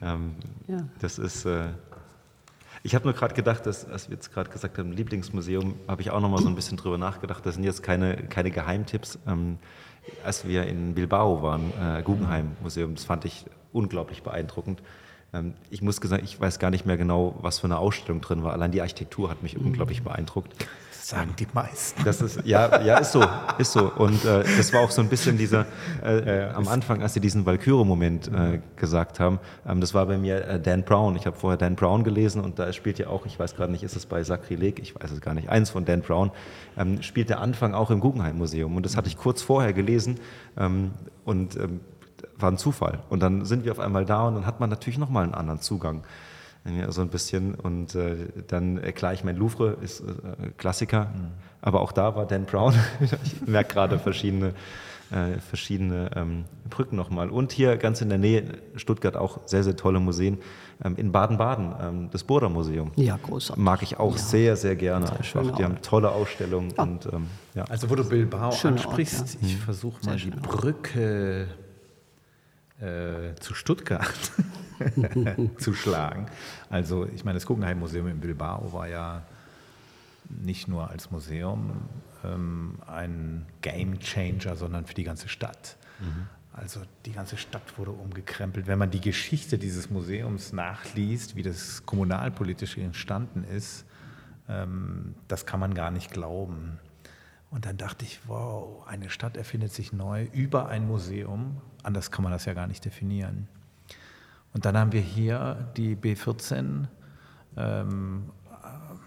Ähm, 0.02 0.34
ja. 0.66 0.78
Das 1.00 1.18
ist. 1.18 1.44
Äh, 1.44 1.68
ich 2.82 2.96
habe 2.96 3.04
nur 3.04 3.14
gerade 3.14 3.34
gedacht, 3.34 3.64
dass, 3.66 3.88
als 3.88 4.08
wir 4.08 4.16
jetzt 4.16 4.32
gerade 4.32 4.50
gesagt 4.50 4.78
haben, 4.78 4.92
Lieblingsmuseum, 4.92 5.74
habe 5.86 6.02
ich 6.02 6.10
auch 6.10 6.20
noch 6.20 6.30
mal 6.30 6.40
so 6.40 6.48
ein 6.48 6.54
bisschen 6.54 6.76
drüber 6.76 6.98
nachgedacht. 6.98 7.46
Das 7.46 7.54
sind 7.54 7.64
jetzt 7.64 7.82
keine, 7.84 8.16
keine 8.16 8.50
Geheimtipps. 8.50 9.18
Ähm, 9.26 9.58
als 10.24 10.46
wir 10.48 10.66
in 10.66 10.94
Bilbao 10.94 11.42
waren, 11.42 11.72
äh, 11.80 12.02
Guggenheim 12.02 12.56
Museum, 12.60 12.96
das 12.96 13.04
fand 13.04 13.24
ich 13.24 13.44
unglaublich 13.72 14.24
beeindruckend. 14.24 14.82
Ähm, 15.32 15.54
ich 15.70 15.82
muss 15.82 15.96
sagen, 15.96 16.24
ich 16.24 16.40
weiß 16.40 16.58
gar 16.58 16.70
nicht 16.70 16.86
mehr 16.86 16.96
genau, 16.96 17.36
was 17.40 17.58
für 17.58 17.66
eine 17.66 17.78
Ausstellung 17.78 18.20
drin 18.20 18.42
war. 18.42 18.52
Allein 18.52 18.72
die 18.72 18.80
Architektur 18.80 19.30
hat 19.30 19.42
mich 19.42 19.56
unglaublich 19.56 20.02
beeindruckt 20.02 20.54
sagen 21.08 21.34
die 21.38 21.46
meisten. 21.54 22.04
Das 22.04 22.20
ist, 22.20 22.44
ja, 22.44 22.82
ja, 22.82 22.98
ist 22.98 23.12
so, 23.12 23.24
ist 23.56 23.72
so. 23.72 23.90
Und 23.96 24.24
äh, 24.26 24.44
das 24.56 24.72
war 24.74 24.82
auch 24.82 24.90
so 24.90 25.00
ein 25.00 25.08
bisschen 25.08 25.38
dieser, 25.38 25.64
äh, 26.04 26.40
ja, 26.40 26.54
am 26.54 26.68
Anfang, 26.68 27.02
als 27.02 27.14
sie 27.14 27.20
diesen 27.20 27.46
Valkyrie-Moment 27.46 28.28
äh, 28.28 28.60
gesagt 28.76 29.18
haben, 29.18 29.38
ähm, 29.66 29.80
das 29.80 29.94
war 29.94 30.04
bei 30.04 30.18
mir 30.18 30.46
äh, 30.46 30.60
Dan 30.60 30.82
Brown. 30.82 31.16
Ich 31.16 31.26
habe 31.26 31.36
vorher 31.36 31.56
Dan 31.56 31.76
Brown 31.76 32.04
gelesen 32.04 32.42
und 32.42 32.58
da 32.58 32.72
spielt 32.74 32.98
ja 32.98 33.06
auch, 33.06 33.24
ich 33.24 33.38
weiß 33.38 33.56
gerade 33.56 33.72
nicht, 33.72 33.82
ist 33.82 33.96
es 33.96 34.04
bei 34.04 34.22
Sakrileg, 34.22 34.80
ich 34.80 34.94
weiß 34.94 35.10
es 35.10 35.22
gar 35.22 35.32
nicht, 35.32 35.48
eins 35.48 35.70
von 35.70 35.86
Dan 35.86 36.02
Brown, 36.02 36.30
ähm, 36.76 37.02
spielt 37.02 37.30
der 37.30 37.40
Anfang 37.40 37.72
auch 37.72 37.90
im 37.90 38.00
Guggenheim-Museum. 38.00 38.76
Und 38.76 38.84
das 38.84 38.96
hatte 38.96 39.08
ich 39.08 39.16
kurz 39.16 39.40
vorher 39.40 39.72
gelesen 39.72 40.20
ähm, 40.58 40.90
und 41.24 41.56
ähm, 41.56 41.80
war 42.38 42.50
ein 42.50 42.58
Zufall. 42.58 43.00
Und 43.08 43.20
dann 43.20 43.44
sind 43.44 43.64
wir 43.64 43.72
auf 43.72 43.80
einmal 43.80 44.04
da 44.04 44.26
und 44.26 44.34
dann 44.34 44.46
hat 44.46 44.60
man 44.60 44.70
natürlich 44.70 44.98
nochmal 44.98 45.24
einen 45.24 45.34
anderen 45.34 45.60
Zugang 45.60 46.02
so 46.88 47.00
ein 47.00 47.08
bisschen. 47.08 47.54
Und 47.54 47.94
äh, 47.94 48.16
dann, 48.46 48.80
klar, 48.94 49.12
ich 49.12 49.24
meine, 49.24 49.38
Louvre 49.38 49.76
ist 49.80 50.00
äh, 50.00 50.04
Klassiker, 50.56 51.06
mhm. 51.06 51.30
aber 51.60 51.80
auch 51.80 51.92
da 51.92 52.14
war 52.16 52.26
Dan 52.26 52.44
Brown. 52.44 52.74
ich 53.24 53.46
merke 53.46 53.74
gerade 53.74 53.98
verschiedene, 53.98 54.54
äh, 55.10 55.38
verschiedene 55.38 56.10
ähm, 56.14 56.44
Brücken 56.68 56.96
nochmal. 56.96 57.30
Und 57.30 57.52
hier 57.52 57.76
ganz 57.76 58.00
in 58.00 58.08
der 58.08 58.18
Nähe, 58.18 58.44
Stuttgart 58.76 59.16
auch 59.16 59.40
sehr, 59.46 59.64
sehr 59.64 59.76
tolle 59.76 60.00
Museen. 60.00 60.38
Ähm, 60.84 60.94
in 60.96 61.10
Baden-Baden, 61.10 61.74
ähm, 61.80 62.08
das 62.12 62.22
Burda 62.24 62.48
Museum. 62.48 62.92
Ja, 62.96 63.18
großartig. 63.20 63.62
Mag 63.62 63.82
ich 63.82 63.98
auch 63.98 64.12
ja. 64.12 64.18
sehr, 64.18 64.56
sehr 64.56 64.76
gerne. 64.76 65.10
Einfach. 65.10 65.56
Die 65.56 65.64
haben 65.64 65.82
tolle 65.82 66.10
Ausstellungen. 66.10 66.72
Ja. 66.76 66.82
Und, 66.84 67.06
ähm, 67.06 67.26
ja. 67.54 67.64
Also, 67.64 67.90
wo 67.90 67.94
du 67.94 68.04
Bilbao 68.04 68.52
Schöne 68.52 68.76
ansprichst, 68.76 69.20
Ort, 69.20 69.38
ich 69.42 69.56
versuche 69.56 70.04
mal 70.06 70.16
die 70.16 70.30
Brücke 70.30 71.48
äh, 72.80 73.34
zu 73.40 73.54
Stuttgart 73.54 74.32
zu 75.58 75.74
schlagen. 75.74 76.26
Also 76.70 77.06
ich 77.06 77.24
meine, 77.24 77.36
das 77.36 77.46
Guggenheim 77.46 77.78
Museum 77.78 78.08
in 78.08 78.20
Bilbao 78.20 78.72
war 78.72 78.88
ja 78.88 79.22
nicht 80.28 80.68
nur 80.68 80.90
als 80.90 81.10
Museum 81.10 81.88
ähm, 82.24 82.78
ein 82.86 83.46
Game 83.62 83.98
Changer, 83.98 84.56
sondern 84.56 84.86
für 84.86 84.94
die 84.94 85.04
ganze 85.04 85.28
Stadt. 85.28 85.76
Mhm. 86.00 86.26
Also 86.52 86.80
die 87.06 87.12
ganze 87.12 87.36
Stadt 87.36 87.78
wurde 87.78 87.92
umgekrempelt. 87.92 88.66
Wenn 88.66 88.78
man 88.78 88.90
die 88.90 89.00
Geschichte 89.00 89.58
dieses 89.58 89.90
Museums 89.90 90.52
nachliest, 90.52 91.36
wie 91.36 91.42
das 91.42 91.86
kommunalpolitisch 91.86 92.78
entstanden 92.78 93.44
ist, 93.44 93.84
ähm, 94.48 95.14
das 95.28 95.46
kann 95.46 95.60
man 95.60 95.74
gar 95.74 95.90
nicht 95.90 96.10
glauben. 96.10 96.78
Und 97.50 97.64
dann 97.64 97.76
dachte 97.76 98.04
ich, 98.04 98.20
wow, 98.26 98.86
eine 98.86 99.08
Stadt 99.08 99.36
erfindet 99.36 99.72
sich 99.72 99.92
neu 99.92 100.24
über 100.32 100.68
ein 100.68 100.86
Museum. 100.86 101.58
Anders 101.82 102.10
kann 102.10 102.22
man 102.22 102.32
das 102.32 102.44
ja 102.44 102.54
gar 102.54 102.66
nicht 102.66 102.84
definieren. 102.84 103.48
Und 104.52 104.64
dann 104.64 104.76
haben 104.76 104.92
wir 104.92 105.00
hier 105.00 105.68
die 105.76 105.96
B14 105.96 106.86
ähm, 107.56 108.30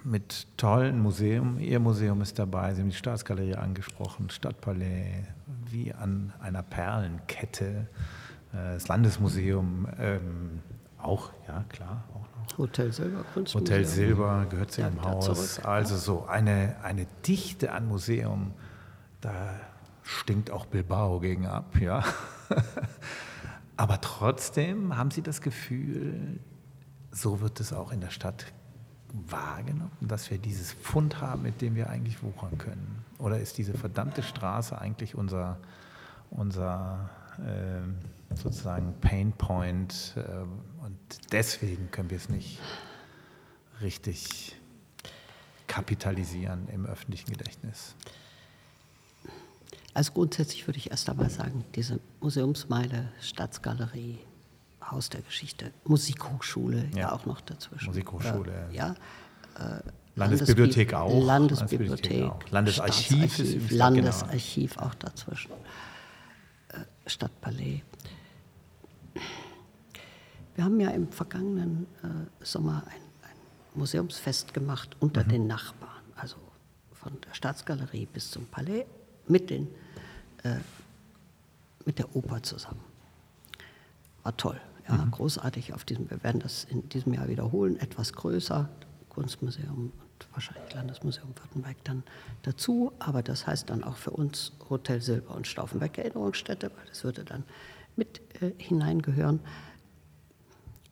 mit 0.03 0.47
tollen 0.57 0.99
Museum. 0.99 1.59
Ihr 1.59 1.79
Museum 1.79 2.21
ist 2.21 2.39
dabei, 2.39 2.73
Sie 2.73 2.81
haben 2.81 2.89
die 2.89 2.95
Staatsgalerie 2.95 3.55
angesprochen, 3.55 4.29
Stadtpalais, 4.29 5.25
wie 5.69 5.93
an 5.93 6.33
einer 6.39 6.63
Perlenkette. 6.63 7.87
Äh, 8.53 8.73
das 8.73 8.87
Landesmuseum 8.87 9.87
ähm, 9.99 10.59
auch, 10.97 11.31
ja 11.47 11.63
klar, 11.69 12.03
auch. 12.15 12.30
Hotel 12.57 12.91
Silber, 12.91 13.23
Kunstmuseum. 13.33 13.61
Hotel 13.61 13.85
Silber 13.85 14.45
gehört 14.49 14.71
zu 14.71 14.81
Ihrem 14.81 15.01
Haus. 15.03 15.25
Zurück. 15.25 15.65
Also 15.65 15.97
so 15.97 16.25
eine, 16.25 16.75
eine 16.83 17.07
Dichte 17.25 17.71
an 17.71 17.87
Museum, 17.87 18.53
da 19.21 19.33
stinkt 20.03 20.51
auch 20.51 20.65
Bilbao 20.65 21.19
gegen 21.19 21.45
ab, 21.45 21.79
ja. 21.79 22.03
Aber 23.77 24.01
trotzdem 24.01 24.97
haben 24.97 25.11
Sie 25.11 25.21
das 25.21 25.41
Gefühl, 25.41 26.39
so 27.11 27.41
wird 27.41 27.59
es 27.59 27.73
auch 27.73 27.91
in 27.91 28.01
der 28.01 28.09
Stadt 28.09 28.45
wahrgenommen, 29.13 29.91
dass 30.01 30.29
wir 30.31 30.37
dieses 30.37 30.71
Fund 30.71 31.21
haben, 31.21 31.41
mit 31.41 31.61
dem 31.61 31.75
wir 31.75 31.89
eigentlich 31.89 32.23
wuchern 32.23 32.57
können? 32.57 33.03
Oder 33.17 33.39
ist 33.39 33.57
diese 33.57 33.73
verdammte 33.73 34.23
Straße 34.23 34.79
eigentlich 34.79 35.15
unser, 35.15 35.57
unser 36.29 37.09
äh, 37.39 38.35
sozusagen 38.35 38.93
Pain 39.01 39.33
Point 39.33 40.15
äh, 40.15 40.21
deswegen 41.31 41.91
können 41.91 42.09
wir 42.09 42.17
es 42.17 42.29
nicht 42.29 42.59
richtig 43.81 44.55
kapitalisieren 45.67 46.67
im 46.69 46.85
öffentlichen 46.85 47.31
Gedächtnis? 47.31 47.95
Also 49.93 50.13
grundsätzlich 50.13 50.67
würde 50.67 50.77
ich 50.77 50.91
erst 50.91 51.09
einmal 51.09 51.29
sagen, 51.29 51.65
diese 51.75 51.99
Museumsmeile, 52.21 53.11
Staatsgalerie, 53.19 54.19
Haus 54.89 55.09
der 55.09 55.21
Geschichte, 55.21 55.71
Musikhochschule 55.85 56.89
ja, 56.93 56.99
ja 56.99 57.11
auch 57.11 57.25
noch 57.25 57.41
dazwischen. 57.41 57.87
Musikhochschule. 57.87 58.69
Äh, 58.71 58.75
ja. 58.75 58.95
Äh, 59.59 59.81
Landesbibliothek 60.15 60.93
auch. 60.93 61.25
Landesbibliothek, 61.25 62.23
auch. 62.23 62.49
Landesarchiv, 62.49 63.19
Landesarchiv, 63.19 63.69
genau. 63.69 63.85
Landesarchiv 63.85 64.77
auch 64.77 64.95
dazwischen. 64.95 65.51
Äh, 66.69 67.09
Stadtpalais. 67.09 67.81
Wir 70.61 70.65
haben 70.65 70.79
ja 70.79 70.91
im 70.91 71.11
vergangenen 71.11 71.87
äh, 72.03 72.45
Sommer 72.45 72.83
ein, 72.85 73.01
ein, 73.27 73.35
Museumsfest 73.73 74.53
gemacht 74.53 74.95
unter 74.99 75.23
mhm. 75.23 75.29
den 75.29 75.47
Nachbarn, 75.47 76.03
also 76.15 76.35
von 76.93 77.19
der 77.27 77.33
Staatsgalerie 77.33 78.05
bis 78.05 78.29
zum 78.29 78.45
Palais 78.45 78.85
mit, 79.27 79.49
den, 79.49 79.67
äh, 80.43 80.57
mit 81.83 81.97
der 81.97 82.15
Oper 82.15 82.43
zusammen. 82.43 82.81
War 84.21 84.37
toll, 84.37 84.61
ja, 84.87 84.97
mhm. 84.97 85.09
großartig 85.09 85.73
auf 85.73 85.83
diesem, 85.83 86.07
wir 86.11 86.23
werden 86.23 86.41
das 86.41 86.65
in 86.65 86.87
diesem 86.89 87.15
Jahr 87.15 87.27
wiederholen, 87.27 87.79
etwas 87.79 88.13
größer, 88.13 88.69
Kunstmuseum 89.09 89.91
und 89.91 90.27
wahrscheinlich 90.31 90.71
Landesmuseum 90.75 91.29
Württemberg 91.29 91.77
dann 91.85 92.03
dazu, 92.43 92.91
aber 92.99 93.23
das 93.23 93.47
heißt 93.47 93.67
dann 93.71 93.83
auch 93.83 93.97
für 93.97 94.11
uns 94.11 94.51
Hotel 94.69 95.01
Silber 95.01 95.33
und 95.33 95.47
Stauffenberg 95.47 95.97
Erinnerungsstätte, 95.97 96.69
weil 96.77 96.85
das 96.87 97.03
würde 97.03 97.23
dann 97.23 97.45
mit 97.95 98.21
äh, 98.43 98.51
hineingehören. 98.59 99.39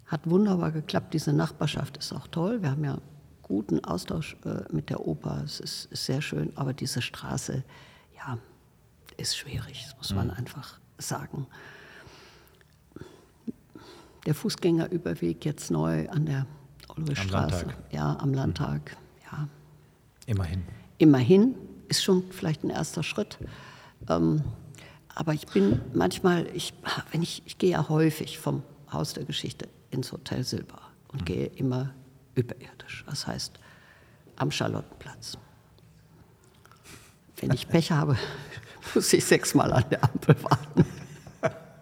Hat 0.10 0.28
wunderbar 0.28 0.72
geklappt, 0.72 1.14
diese 1.14 1.34
Nachbarschaft 1.34 1.98
ist 1.98 2.14
auch 2.14 2.28
toll, 2.28 2.64
wir 2.64 2.72
haben 2.72 2.84
ja 2.84 2.98
guten 3.44 3.84
Austausch 3.86 4.36
äh, 4.44 4.62
mit 4.74 4.90
der 4.90 5.06
Oper, 5.08 5.44
es 5.46 5.60
ist, 5.60 5.86
ist 5.92 6.06
sehr 6.06 6.20
schön, 6.22 6.52
aber 6.56 6.74
diese 6.74 7.04
Straße, 7.04 7.64
ja, 8.18 8.40
ist 9.18 9.38
schwierig, 9.38 9.86
das 9.86 9.98
muss 9.98 10.16
man 10.16 10.28
mhm. 10.28 10.34
einfach 10.34 10.80
sagen. 10.98 11.46
Der 14.26 14.34
Fußgängerüberweg 14.34 15.46
jetzt 15.46 15.70
neu 15.70 16.10
an 16.10 16.26
der 16.26 16.48
Olwestraße, 16.88 17.68
ja, 17.92 18.18
am 18.20 18.34
Landtag, 18.34 18.98
mhm. 18.98 19.32
ja. 19.32 19.48
Immerhin. 20.26 20.64
Immerhin 20.98 21.56
ist 21.88 22.04
schon 22.04 22.24
vielleicht 22.32 22.64
ein 22.64 22.72
erster 22.72 23.04
Schritt. 23.04 23.38
Ähm, 24.08 24.42
aber 25.14 25.36
ich 25.36 25.46
bin 25.46 25.82
manchmal, 25.94 26.48
ich, 26.56 26.74
wenn 27.12 27.22
ich, 27.22 27.44
ich 27.46 27.60
gehe 27.60 27.72
ja 27.72 27.90
häufig 27.90 28.40
vom 28.40 28.64
Haus 28.92 29.14
der 29.14 29.26
Geschichte 29.26 29.68
ins 29.92 30.12
Hotel 30.12 30.44
Silber 30.44 30.82
und 31.10 31.22
mhm. 31.22 31.26
gehe 31.26 31.46
immer 31.48 31.94
überirdisch. 32.36 33.04
Das 33.08 33.28
heißt 33.28 33.60
am 34.36 34.52
Charlottenplatz. 34.52 35.38
Wenn 37.38 37.52
ich 37.52 37.68
Pech 37.68 37.92
habe, 37.92 38.18
muss 38.96 39.12
ich 39.14 39.26
sechsmal 39.26 39.72
an 39.74 39.86
der 39.90 40.04
Ampel 40.04 40.36
warten. 40.44 40.86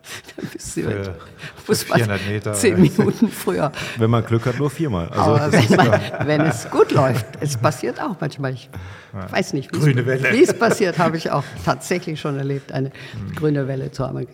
Dann 0.35 0.45
bist 0.47 0.77
du 0.77 0.81
für, 0.81 1.15
muss 1.67 1.83
400 1.83 2.27
Meter. 2.27 2.53
Zehn 2.53 2.79
Minuten 2.79 3.29
früher. 3.29 3.71
Wenn 3.97 4.09
man 4.09 4.25
Glück 4.25 4.45
hat, 4.45 4.57
nur 4.57 4.69
viermal. 4.69 5.09
Also 5.09 5.21
Aber 5.21 5.51
wenn, 5.51 5.75
man, 5.75 6.01
wenn, 6.25 6.41
es 6.41 6.69
gut 6.69 6.91
läuft, 6.91 7.25
es 7.39 7.57
passiert 7.57 8.01
auch 8.01 8.15
manchmal. 8.19 8.53
Ich 8.53 8.69
ja. 9.13 9.31
weiß 9.31 9.53
nicht, 9.53 9.71
wie 9.73 10.43
es 10.43 10.57
passiert, 10.57 10.97
habe 10.97 11.17
ich 11.17 11.31
auch 11.31 11.43
tatsächlich 11.65 12.19
schon 12.19 12.37
erlebt, 12.37 12.71
eine 12.71 12.89
mhm. 12.89 13.35
grüne 13.35 13.67
Welle 13.67 13.91
zu 13.91 14.05
haben. 14.05 14.25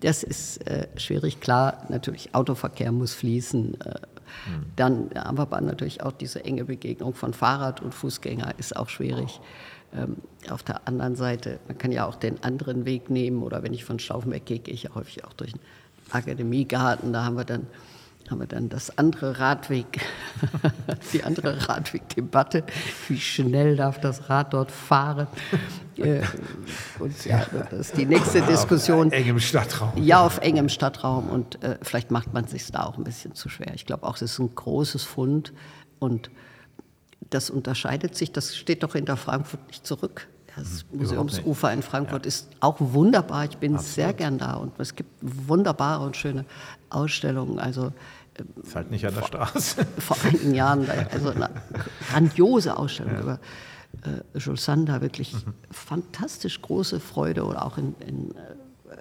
Das 0.00 0.22
ist 0.22 0.66
äh, 0.66 0.88
schwierig. 0.96 1.40
Klar, 1.40 1.84
natürlich, 1.88 2.34
Autoverkehr 2.34 2.92
muss 2.92 3.14
fließen. 3.14 3.80
Äh. 3.80 3.94
Dann 4.76 5.10
haben 5.14 5.38
wir 5.38 5.42
aber 5.42 5.60
natürlich 5.60 6.02
auch 6.02 6.12
diese 6.12 6.44
enge 6.44 6.64
Begegnung 6.64 7.14
von 7.14 7.32
Fahrrad 7.32 7.80
und 7.80 7.94
Fußgänger, 7.94 8.54
ist 8.58 8.76
auch 8.76 8.88
schwierig. 8.88 9.40
Ähm, 9.94 10.16
auf 10.50 10.62
der 10.62 10.86
anderen 10.86 11.16
Seite, 11.16 11.58
man 11.68 11.78
kann 11.78 11.92
ja 11.92 12.06
auch 12.06 12.16
den 12.16 12.42
anderen 12.42 12.84
Weg 12.84 13.10
nehmen 13.10 13.42
oder 13.42 13.62
wenn 13.62 13.72
ich 13.72 13.84
von 13.84 13.98
Stauffenberg 13.98 14.44
gehe, 14.44 14.58
gehe 14.58 14.74
ich 14.74 14.84
ja 14.84 14.94
häufig 14.94 15.24
auch 15.24 15.32
durch 15.32 15.52
den 15.52 15.60
Akademiegarten. 16.10 17.12
Da 17.12 17.24
haben 17.24 17.36
wir 17.36 17.44
dann, 17.44 17.66
haben 18.30 18.40
wir 18.40 18.46
dann 18.46 18.68
das 18.68 18.98
andere 18.98 19.38
Radweg, 19.38 20.00
die 21.12 21.22
andere 21.24 21.68
Radwegdebatte. 21.68 22.64
Wie 23.08 23.18
schnell 23.18 23.76
darf 23.76 24.00
das 24.00 24.28
Rad 24.28 24.52
dort 24.52 24.70
fahren? 24.70 25.26
Äh, 25.98 26.20
und 26.98 27.24
ja, 27.24 27.46
das 27.70 27.88
ist 27.88 27.96
die 27.96 28.04
nächste 28.04 28.42
Diskussion. 28.42 29.06
Auf 29.06 29.14
engem 29.14 29.40
Stadtraum. 29.40 29.92
Ja, 29.96 30.20
auf 30.26 30.42
engem 30.42 30.68
Stadtraum. 30.68 31.30
Und 31.30 31.64
äh, 31.64 31.78
vielleicht 31.80 32.10
macht 32.10 32.34
man 32.34 32.44
es 32.44 32.50
sich 32.50 32.70
da 32.70 32.82
auch 32.82 32.98
ein 32.98 33.04
bisschen 33.04 33.34
zu 33.34 33.48
schwer. 33.48 33.72
Ich 33.74 33.86
glaube 33.86 34.06
auch, 34.06 34.16
es 34.16 34.20
ist 34.20 34.38
ein 34.38 34.54
großes 34.54 35.04
Fund 35.04 35.54
und 35.98 36.30
das 37.30 37.50
unterscheidet 37.50 38.16
sich, 38.16 38.32
das 38.32 38.56
steht 38.56 38.82
doch 38.82 38.92
hinter 38.92 39.16
Frankfurt 39.16 39.66
nicht 39.68 39.86
zurück. 39.86 40.28
Das 40.56 40.84
hm, 40.90 41.00
Museumsufer 41.00 41.72
in 41.72 41.82
Frankfurt 41.82 42.24
ja. 42.24 42.28
ist 42.28 42.48
auch 42.60 42.76
wunderbar. 42.78 43.44
Ich 43.44 43.58
bin 43.58 43.74
Absolut. 43.74 43.94
sehr 43.94 44.12
gern 44.12 44.38
da 44.38 44.54
und 44.54 44.78
es 44.78 44.94
gibt 44.94 45.10
wunderbare 45.20 46.04
und 46.04 46.16
schöne 46.16 46.44
Ausstellungen. 46.88 47.58
Also 47.58 47.92
ist 48.62 48.76
halt 48.76 48.90
nicht 48.90 49.06
an 49.06 49.14
der 49.14 49.22
Straße. 49.22 49.86
Vor 49.98 50.16
einigen 50.24 50.54
Jahren, 50.54 50.88
also 51.10 51.30
eine 51.30 51.50
grandiose 52.10 52.76
Ausstellung 52.76 53.14
ja. 53.14 53.20
über 53.20 53.40
äh, 54.02 54.38
Jules 54.38 54.64
Sander, 54.64 55.00
wirklich 55.00 55.32
mhm. 55.34 55.54
fantastisch 55.70 56.60
große 56.60 57.00
Freude 57.00 57.44
oder 57.44 57.64
auch 57.64 57.78
in, 57.78 57.94
in 58.06 58.30
äh, 58.32 58.96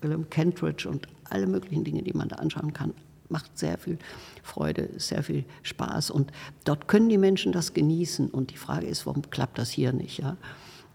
William 0.00 0.28
Kentridge 0.28 0.88
und 0.88 1.06
alle 1.28 1.46
möglichen 1.46 1.84
Dinge, 1.84 2.02
die 2.02 2.12
man 2.12 2.28
da 2.28 2.36
anschauen 2.36 2.72
kann 2.72 2.94
macht 3.30 3.58
sehr 3.58 3.78
viel 3.78 3.98
Freude, 4.42 4.90
sehr 4.96 5.22
viel 5.22 5.44
Spaß. 5.62 6.10
Und 6.10 6.32
dort 6.64 6.88
können 6.88 7.08
die 7.08 7.18
Menschen 7.18 7.52
das 7.52 7.74
genießen. 7.74 8.28
Und 8.28 8.50
die 8.50 8.56
Frage 8.56 8.86
ist, 8.86 9.06
warum 9.06 9.30
klappt 9.30 9.58
das 9.58 9.70
hier 9.70 9.92
nicht? 9.92 10.18
Ja, 10.18 10.36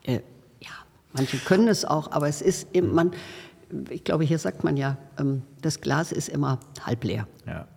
äh, 0.04 0.22
ja 0.60 0.72
manche 1.14 1.38
können 1.38 1.68
es 1.68 1.86
auch, 1.86 2.12
aber 2.12 2.28
es 2.28 2.42
ist, 2.42 2.68
eben, 2.74 2.94
man, 2.94 3.12
ich 3.90 4.04
glaube, 4.04 4.24
hier 4.24 4.40
sagt 4.40 4.64
man 4.64 4.78
ja, 4.78 4.98
ähm, 5.20 5.44
das 5.62 5.82
Glas 5.82 6.12
ist 6.12 6.30
immer 6.30 6.60
halb 6.84 7.04
leer. 7.04 7.28
Ja. 7.48 7.68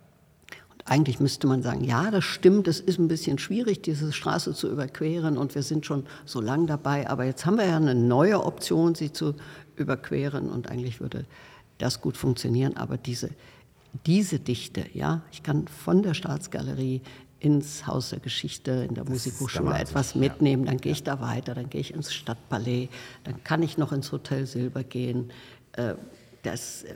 Und 0.71 0.83
eigentlich 0.85 1.19
müsste 1.19 1.47
man 1.47 1.61
sagen, 1.61 1.83
ja, 1.83 2.11
das 2.11 2.23
stimmt, 2.23 2.67
es 2.67 2.79
ist 2.79 2.99
ein 2.99 3.07
bisschen 3.07 3.37
schwierig, 3.37 3.81
diese 3.81 4.11
Straße 4.11 4.53
zu 4.53 4.69
überqueren 4.69 5.37
und 5.37 5.55
wir 5.55 5.63
sind 5.63 5.85
schon 5.85 6.05
so 6.25 6.41
lang 6.41 6.67
dabei, 6.67 7.09
aber 7.09 7.25
jetzt 7.25 7.45
haben 7.45 7.57
wir 7.57 7.65
ja 7.65 7.77
eine 7.77 7.95
neue 7.95 8.43
Option, 8.43 8.95
sie 8.95 9.11
zu 9.11 9.35
überqueren 9.75 10.49
und 10.49 10.69
eigentlich 10.69 10.99
würde 10.99 11.25
das 11.79 12.01
gut 12.01 12.17
funktionieren, 12.17 12.77
aber 12.77 12.97
diese 12.97 13.29
diese 14.05 14.39
Dichte, 14.39 14.85
ja, 14.93 15.21
ich 15.31 15.43
kann 15.43 15.67
von 15.67 16.03
der 16.03 16.13
Staatsgalerie 16.13 17.01
ins 17.39 17.87
Haus 17.87 18.09
der 18.09 18.19
Geschichte, 18.19 18.85
in 18.87 18.95
der 18.95 19.05
das 19.05 19.13
Musikhochschule 19.13 19.77
etwas 19.77 20.15
mitnehmen, 20.15 20.65
dann 20.65 20.77
gehe 20.77 20.91
ich 20.91 21.03
da 21.03 21.21
weiter, 21.21 21.55
dann 21.55 21.69
gehe 21.69 21.81
ich 21.81 21.93
ins 21.93 22.13
Stadtpalais, 22.13 22.89
dann 23.23 23.43
kann 23.43 23.63
ich 23.63 23.77
noch 23.77 23.91
ins 23.91 24.11
Hotel 24.11 24.45
Silber 24.45 24.83
gehen. 24.83 25.31
Äh, 25.73 25.95
das 26.43 26.83
äh, 26.83 26.95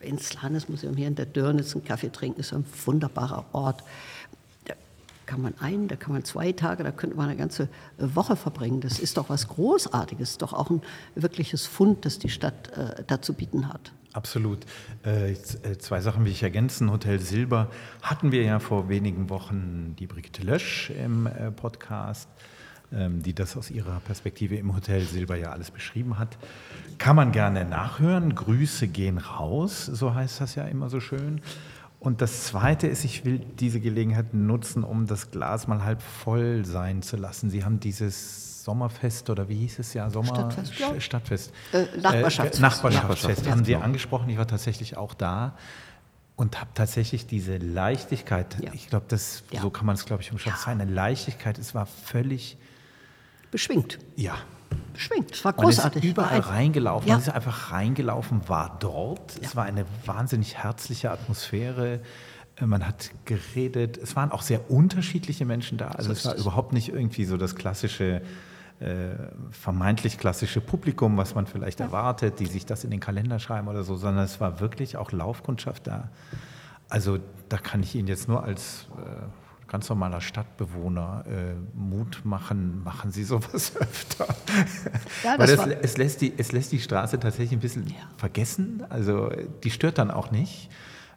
ins 0.00 0.40
Landesmuseum 0.40 0.96
hier 0.96 1.08
in 1.08 1.14
der 1.14 1.26
Dörnitz 1.26 1.74
einen 1.74 1.84
Kaffee 1.84 2.10
trinken 2.10 2.40
ist 2.40 2.52
ein 2.52 2.64
wunderbarer 2.84 3.46
Ort. 3.52 3.82
Da 5.26 5.32
kann 5.32 5.42
man 5.42 5.54
ein, 5.58 5.88
da 5.88 5.96
kann 5.96 6.12
man 6.12 6.24
zwei 6.24 6.52
Tage, 6.52 6.84
da 6.84 6.92
könnte 6.92 7.16
man 7.16 7.28
eine 7.28 7.36
ganze 7.36 7.68
Woche 7.98 8.36
verbringen. 8.36 8.80
Das 8.80 9.00
ist 9.00 9.16
doch 9.16 9.28
was 9.28 9.48
Großartiges, 9.48 10.38
doch 10.38 10.52
auch 10.52 10.70
ein 10.70 10.82
wirkliches 11.16 11.66
Fund, 11.66 12.04
das 12.04 12.20
die 12.20 12.28
Stadt 12.28 12.70
äh, 12.76 13.02
da 13.04 13.20
zu 13.20 13.34
bieten 13.34 13.68
hat. 13.68 13.92
Absolut. 14.12 14.60
Äh, 15.04 15.32
äh, 15.32 15.36
zwei 15.78 16.00
Sachen 16.00 16.24
will 16.24 16.30
ich 16.30 16.42
ergänzen. 16.42 16.92
Hotel 16.92 17.18
Silber 17.18 17.70
hatten 18.02 18.30
wir 18.30 18.44
ja 18.44 18.60
vor 18.60 18.88
wenigen 18.88 19.28
Wochen 19.28 19.96
die 19.98 20.06
Brigitte 20.06 20.42
Lösch 20.42 20.90
im 20.90 21.26
äh, 21.26 21.50
Podcast, 21.50 22.28
ähm, 22.92 23.22
die 23.22 23.34
das 23.34 23.56
aus 23.56 23.70
ihrer 23.70 23.98
Perspektive 24.00 24.54
im 24.56 24.74
Hotel 24.74 25.02
Silber 25.02 25.36
ja 25.36 25.50
alles 25.50 25.72
beschrieben 25.72 26.18
hat. 26.18 26.38
Kann 26.98 27.16
man 27.16 27.32
gerne 27.32 27.64
nachhören. 27.64 28.34
Grüße 28.34 28.86
gehen 28.88 29.18
raus, 29.18 29.84
so 29.86 30.14
heißt 30.14 30.40
das 30.40 30.54
ja 30.54 30.64
immer 30.64 30.88
so 30.88 31.00
schön. 31.00 31.40
Und 31.98 32.20
das 32.20 32.44
Zweite 32.44 32.86
ist, 32.86 33.04
ich 33.04 33.24
will 33.24 33.38
diese 33.38 33.80
Gelegenheit 33.80 34.34
nutzen, 34.34 34.84
um 34.84 35.06
das 35.06 35.30
Glas 35.30 35.66
mal 35.66 35.82
halb 35.84 36.02
voll 36.02 36.64
sein 36.64 37.02
zu 37.02 37.16
lassen. 37.16 37.50
Sie 37.50 37.64
haben 37.64 37.80
dieses 37.80 38.64
Sommerfest 38.64 39.30
oder 39.30 39.48
wie 39.48 39.56
hieß 39.56 39.78
es 39.78 39.94
ja? 39.94 40.10
Sommer 40.10 40.28
Stadtfest. 40.28 40.78
Ja. 40.78 41.00
Stadtfest. 41.00 41.52
Äh, 41.72 41.84
Nachbarschaftsfest. 42.00 42.58
Äh, 42.58 42.62
Nachbarschaftsfest. 42.62 43.50
Haben 43.50 43.64
Sie 43.64 43.72
genau. 43.72 43.84
angesprochen, 43.84 44.28
ich 44.28 44.38
war 44.38 44.46
tatsächlich 44.46 44.96
auch 44.96 45.14
da 45.14 45.56
und 46.36 46.60
habe 46.60 46.70
tatsächlich 46.74 47.26
diese 47.26 47.56
Leichtigkeit, 47.56 48.56
ja. 48.62 48.72
ich 48.74 48.88
glaube, 48.88 49.06
ja. 49.10 49.60
so 49.60 49.70
kann 49.70 49.86
man 49.86 49.94
es, 49.94 50.04
glaube 50.04 50.22
ich, 50.22 50.30
umschreiben, 50.30 50.58
war 50.64 50.68
eine 50.68 50.84
Leichtigkeit, 50.84 51.58
es 51.58 51.74
war 51.74 51.86
völlig 51.86 52.58
beschwingt. 53.50 53.98
Ja. 54.16 54.36
Beschwingt, 54.92 55.32
es 55.32 55.44
war 55.44 55.52
großartig. 55.52 56.02
Man 56.02 56.08
ist 56.08 56.10
überall 56.10 56.40
reingelaufen, 56.40 57.08
man 57.08 57.18
ist 57.18 57.28
einfach 57.28 57.72
reingelaufen, 57.72 58.48
war 58.48 58.76
dort. 58.80 59.38
Es 59.42 59.54
war 59.54 59.64
eine 59.64 59.84
wahnsinnig 60.06 60.56
herzliche 60.56 61.10
Atmosphäre. 61.10 62.00
Äh, 62.56 62.66
man 62.66 62.86
hat 62.86 63.10
geredet. 63.24 63.98
Es 63.98 64.16
waren 64.16 64.32
auch 64.32 64.42
sehr 64.42 64.70
unterschiedliche 64.70 65.44
Menschen 65.44 65.76
da. 65.78 65.88
Also 65.88 66.08
so 66.08 66.12
es 66.12 66.24
war 66.24 66.34
überhaupt 66.36 66.72
nicht 66.72 66.88
irgendwie 66.88 67.24
so 67.24 67.36
das 67.36 67.54
klassische 67.56 68.22
äh, 68.80 69.14
vermeintlich 69.50 70.18
klassische 70.18 70.60
Publikum, 70.60 71.16
was 71.16 71.34
man 71.34 71.46
vielleicht 71.46 71.80
ja. 71.80 71.86
erwartet, 71.86 72.40
die 72.40 72.46
sich 72.46 72.66
das 72.66 72.84
in 72.84 72.90
den 72.90 73.00
Kalender 73.00 73.38
schreiben 73.38 73.68
oder 73.68 73.84
so, 73.84 73.96
sondern 73.96 74.24
es 74.24 74.40
war 74.40 74.60
wirklich 74.60 74.96
auch 74.96 75.12
Laufkundschaft 75.12 75.86
da. 75.86 76.10
Also 76.88 77.18
da 77.48 77.56
kann 77.56 77.82
ich 77.82 77.94
Ihnen 77.94 78.08
jetzt 78.08 78.28
nur 78.28 78.44
als 78.44 78.86
äh, 78.98 79.22
ganz 79.68 79.88
normaler 79.88 80.20
Stadtbewohner 80.20 81.24
äh, 81.26 81.54
Mut 81.76 82.22
machen, 82.24 82.82
machen 82.84 83.10
Sie 83.10 83.24
sowas 83.24 83.76
öfter. 83.80 84.26
Ja, 85.24 85.38
Weil 85.38 85.48
das, 85.48 85.66
es, 85.66 85.96
lässt 85.96 86.20
die, 86.20 86.32
es 86.36 86.52
lässt 86.52 86.72
die 86.72 86.80
Straße 86.80 87.18
tatsächlich 87.18 87.52
ein 87.52 87.60
bisschen 87.60 87.86
ja. 87.88 87.94
vergessen. 88.16 88.84
Also 88.88 89.30
die 89.64 89.70
stört 89.70 89.98
dann 89.98 90.10
auch 90.10 90.30
nicht. 90.30 90.70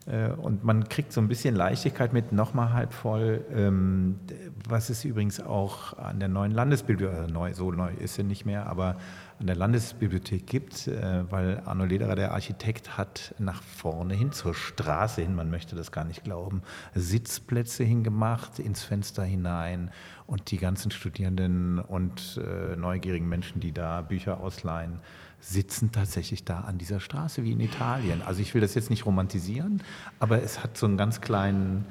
Äh, 0.06 0.30
und 0.32 0.64
man 0.64 0.90
kriegt 0.90 1.14
so 1.14 1.22
ein 1.22 1.28
bisschen 1.28 1.56
Leichtigkeit 1.56 2.14
mit, 2.14 2.32
nochmal 2.32 2.74
halb 2.74 2.94
voll, 2.94 3.46
ähm, 3.54 4.20
was 4.68 4.90
es 4.90 5.06
übrigens 5.06 5.40
auch 5.40 5.98
an 5.98 6.20
der 6.20 6.30
neuen 6.30 6.52
Landesbibliothek, 6.52 7.30
äh, 7.30 7.32
neu, 7.32 7.54
so 7.54 7.72
neu 7.72 7.92
ist 7.94 8.16
sie 8.16 8.24
nicht 8.24 8.46
mehr, 8.46 8.68
aber 8.68 8.96
an 9.40 9.48
der 9.48 9.56
Landesbibliothek 9.56 10.46
gibt, 10.46 10.88
äh, 10.88 11.32
weil 11.32 11.62
Arno 11.66 11.86
Lederer, 11.86 12.16
der 12.16 12.34
Architekt, 12.34 12.98
hat 12.98 13.34
nach 13.40 13.62
vorne 13.62 14.14
hin, 14.14 14.32
zur 14.32 14.54
Straße 14.54 15.22
hin, 15.22 15.36
man 15.36 15.50
möchte 15.50 15.76
das 15.76 15.92
gar 15.92 16.04
nicht 16.04 16.24
glauben, 16.24 16.62
Sitzplätze 16.94 17.84
hingemacht, 17.84 18.60
ins 18.60 18.84
Fenster 18.84 19.24
hinein 19.24 19.92
und 20.28 20.52
die 20.52 20.58
ganzen 20.58 20.92
Studierenden 20.92 21.80
und 21.80 22.40
neugierigen 22.78 23.28
Menschen, 23.28 23.60
die 23.60 23.72
da 23.72 24.02
Bücher 24.02 24.40
ausleihen, 24.42 25.00
sitzen 25.40 25.92
tatsächlich 25.92 26.44
da 26.44 26.62
an 26.62 26.78
dieser 26.78 27.00
Straße 27.00 27.44
wie 27.44 27.54
in 27.54 27.60
Italien. 27.60 28.22
Also 28.22 28.42
ich 28.42 28.54
will 28.54 28.62
das 28.62 28.76
jetzt 28.76 28.90
nicht 28.90 29.06
romantisieren, 29.06 29.82
aber 30.20 30.44
es 30.44 30.64
hat 30.64 30.78
so 30.78 30.86
einen 30.86 30.98
ganz 30.98 31.22
kleinen 31.22 31.86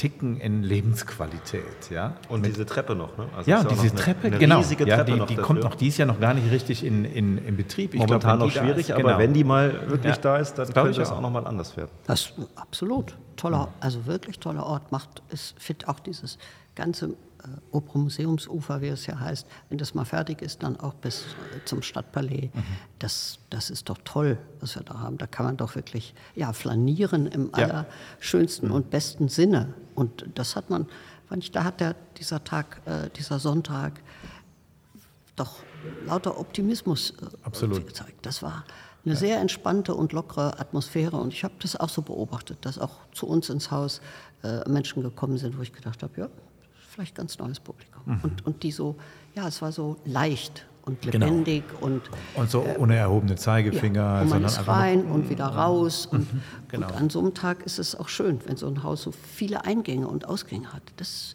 Ticken 0.00 0.38
in 0.38 0.62
Lebensqualität, 0.62 1.90
ja. 1.90 2.14
Und 2.30 2.40
Mit, 2.40 2.52
diese 2.52 2.64
Treppe 2.64 2.94
noch, 2.94 3.18
ne? 3.18 3.28
Also 3.36 3.50
ja, 3.50 3.62
diese 3.62 3.94
Treppe, 3.94 4.28
eine, 4.28 4.36
eine 4.36 4.38
genau. 4.38 4.56
Riesige 4.56 4.88
ja, 4.88 4.96
Treppe 4.96 5.26
die, 5.26 5.34
die 5.34 5.36
kommt 5.36 5.62
noch, 5.62 5.74
die 5.74 5.88
ist 5.88 5.98
ja 5.98 6.06
noch 6.06 6.18
gar 6.18 6.32
nicht 6.32 6.50
richtig 6.50 6.86
in, 6.86 7.04
in, 7.04 7.36
in 7.36 7.54
Betrieb. 7.54 7.92
Ich 7.92 8.00
Momentan 8.00 8.38
glaub, 8.38 8.48
noch 8.48 8.50
schwierig, 8.50 8.88
ist, 8.88 8.92
aber 8.92 9.02
genau. 9.02 9.18
wenn 9.18 9.34
die 9.34 9.44
mal 9.44 9.90
wirklich 9.90 10.16
ja, 10.16 10.22
da 10.22 10.38
ist, 10.38 10.54
dann 10.54 10.72
könnte 10.72 11.00
das 11.00 11.12
auch 11.12 11.20
nochmal 11.20 11.46
anders 11.46 11.76
werden. 11.76 11.90
Das 12.06 12.32
absolut 12.56 13.14
toller, 13.36 13.68
also 13.80 14.06
wirklich 14.06 14.38
toller 14.38 14.64
Ort. 14.64 14.90
Macht 14.90 15.22
es 15.28 15.54
fit 15.58 15.86
auch 15.86 16.00
dieses 16.00 16.38
ganze 16.74 17.14
Opernmuseumsufer, 17.70 18.80
wie 18.80 18.88
es 18.88 19.06
ja 19.06 19.18
heißt, 19.18 19.46
wenn 19.68 19.78
das 19.78 19.94
mal 19.94 20.04
fertig 20.04 20.42
ist, 20.42 20.62
dann 20.62 20.78
auch 20.78 20.94
bis 20.94 21.22
äh, 21.22 21.64
zum 21.64 21.82
Stadtpalais. 21.82 22.50
Mhm. 22.52 22.62
Das, 22.98 23.38
das 23.50 23.70
ist 23.70 23.88
doch 23.88 23.98
toll, 24.04 24.38
was 24.60 24.76
wir 24.76 24.82
da 24.82 25.00
haben. 25.00 25.18
Da 25.18 25.26
kann 25.26 25.46
man 25.46 25.56
doch 25.56 25.74
wirklich 25.74 26.14
ja, 26.34 26.52
flanieren 26.52 27.26
im 27.26 27.50
ja. 27.56 27.86
allerschönsten 28.18 28.68
mhm. 28.68 28.74
und 28.74 28.90
besten 28.90 29.28
Sinne. 29.28 29.74
Und 29.94 30.26
das 30.34 30.56
hat 30.56 30.70
man, 30.70 30.86
da 31.52 31.64
hat 31.64 31.80
der, 31.80 31.96
dieser 32.16 32.42
Tag, 32.44 32.80
äh, 32.86 33.10
dieser 33.10 33.38
Sonntag 33.38 34.00
doch 35.36 35.56
lauter 36.06 36.38
Optimismus 36.38 37.14
äh, 37.20 37.66
gezeigt. 37.68 38.26
Das 38.26 38.42
war 38.42 38.64
eine 39.04 39.16
sehr 39.16 39.40
entspannte 39.40 39.94
und 39.94 40.12
lockere 40.12 40.58
Atmosphäre. 40.60 41.16
Und 41.16 41.32
ich 41.32 41.44
habe 41.44 41.54
das 41.60 41.76
auch 41.76 41.88
so 41.88 42.02
beobachtet, 42.02 42.58
dass 42.62 42.78
auch 42.78 42.98
zu 43.12 43.26
uns 43.26 43.48
ins 43.48 43.70
Haus 43.70 44.00
äh, 44.42 44.68
Menschen 44.68 45.02
gekommen 45.02 45.38
sind, 45.38 45.56
wo 45.56 45.62
ich 45.62 45.72
gedacht 45.72 46.02
habe, 46.02 46.20
ja, 46.20 46.28
vielleicht 46.90 47.14
ganz 47.14 47.38
neues 47.38 47.60
Publikum. 47.60 48.02
Mhm. 48.04 48.20
Und, 48.22 48.46
und 48.46 48.62
die 48.62 48.72
so, 48.72 48.96
ja, 49.34 49.46
es 49.46 49.62
war 49.62 49.72
so 49.72 49.96
leicht 50.04 50.66
und 50.82 51.02
genau. 51.02 51.26
lebendig 51.26 51.64
genau. 51.68 51.86
und 51.86 52.02
und 52.34 52.50
so 52.50 52.64
ohne 52.78 52.96
erhobene 52.96 53.36
Zeigefinger, 53.36 54.00
ja, 54.00 54.20
und 54.22 54.30
man 54.30 54.44
ist 54.44 54.66
rein 54.66 55.04
und 55.04 55.30
wieder 55.30 55.46
raus 55.46 56.06
und, 56.06 56.32
mhm, 56.32 56.42
genau. 56.68 56.88
und 56.88 56.96
an 56.96 57.10
so 57.10 57.20
einem 57.20 57.34
Tag 57.34 57.64
ist 57.64 57.78
es 57.78 57.94
auch 57.94 58.08
schön, 58.08 58.40
wenn 58.46 58.56
so 58.56 58.66
ein 58.66 58.82
Haus 58.82 59.02
so 59.02 59.12
viele 59.12 59.64
Eingänge 59.64 60.08
und 60.08 60.26
Ausgänge 60.26 60.72
hat. 60.72 60.82
Das 60.96 61.34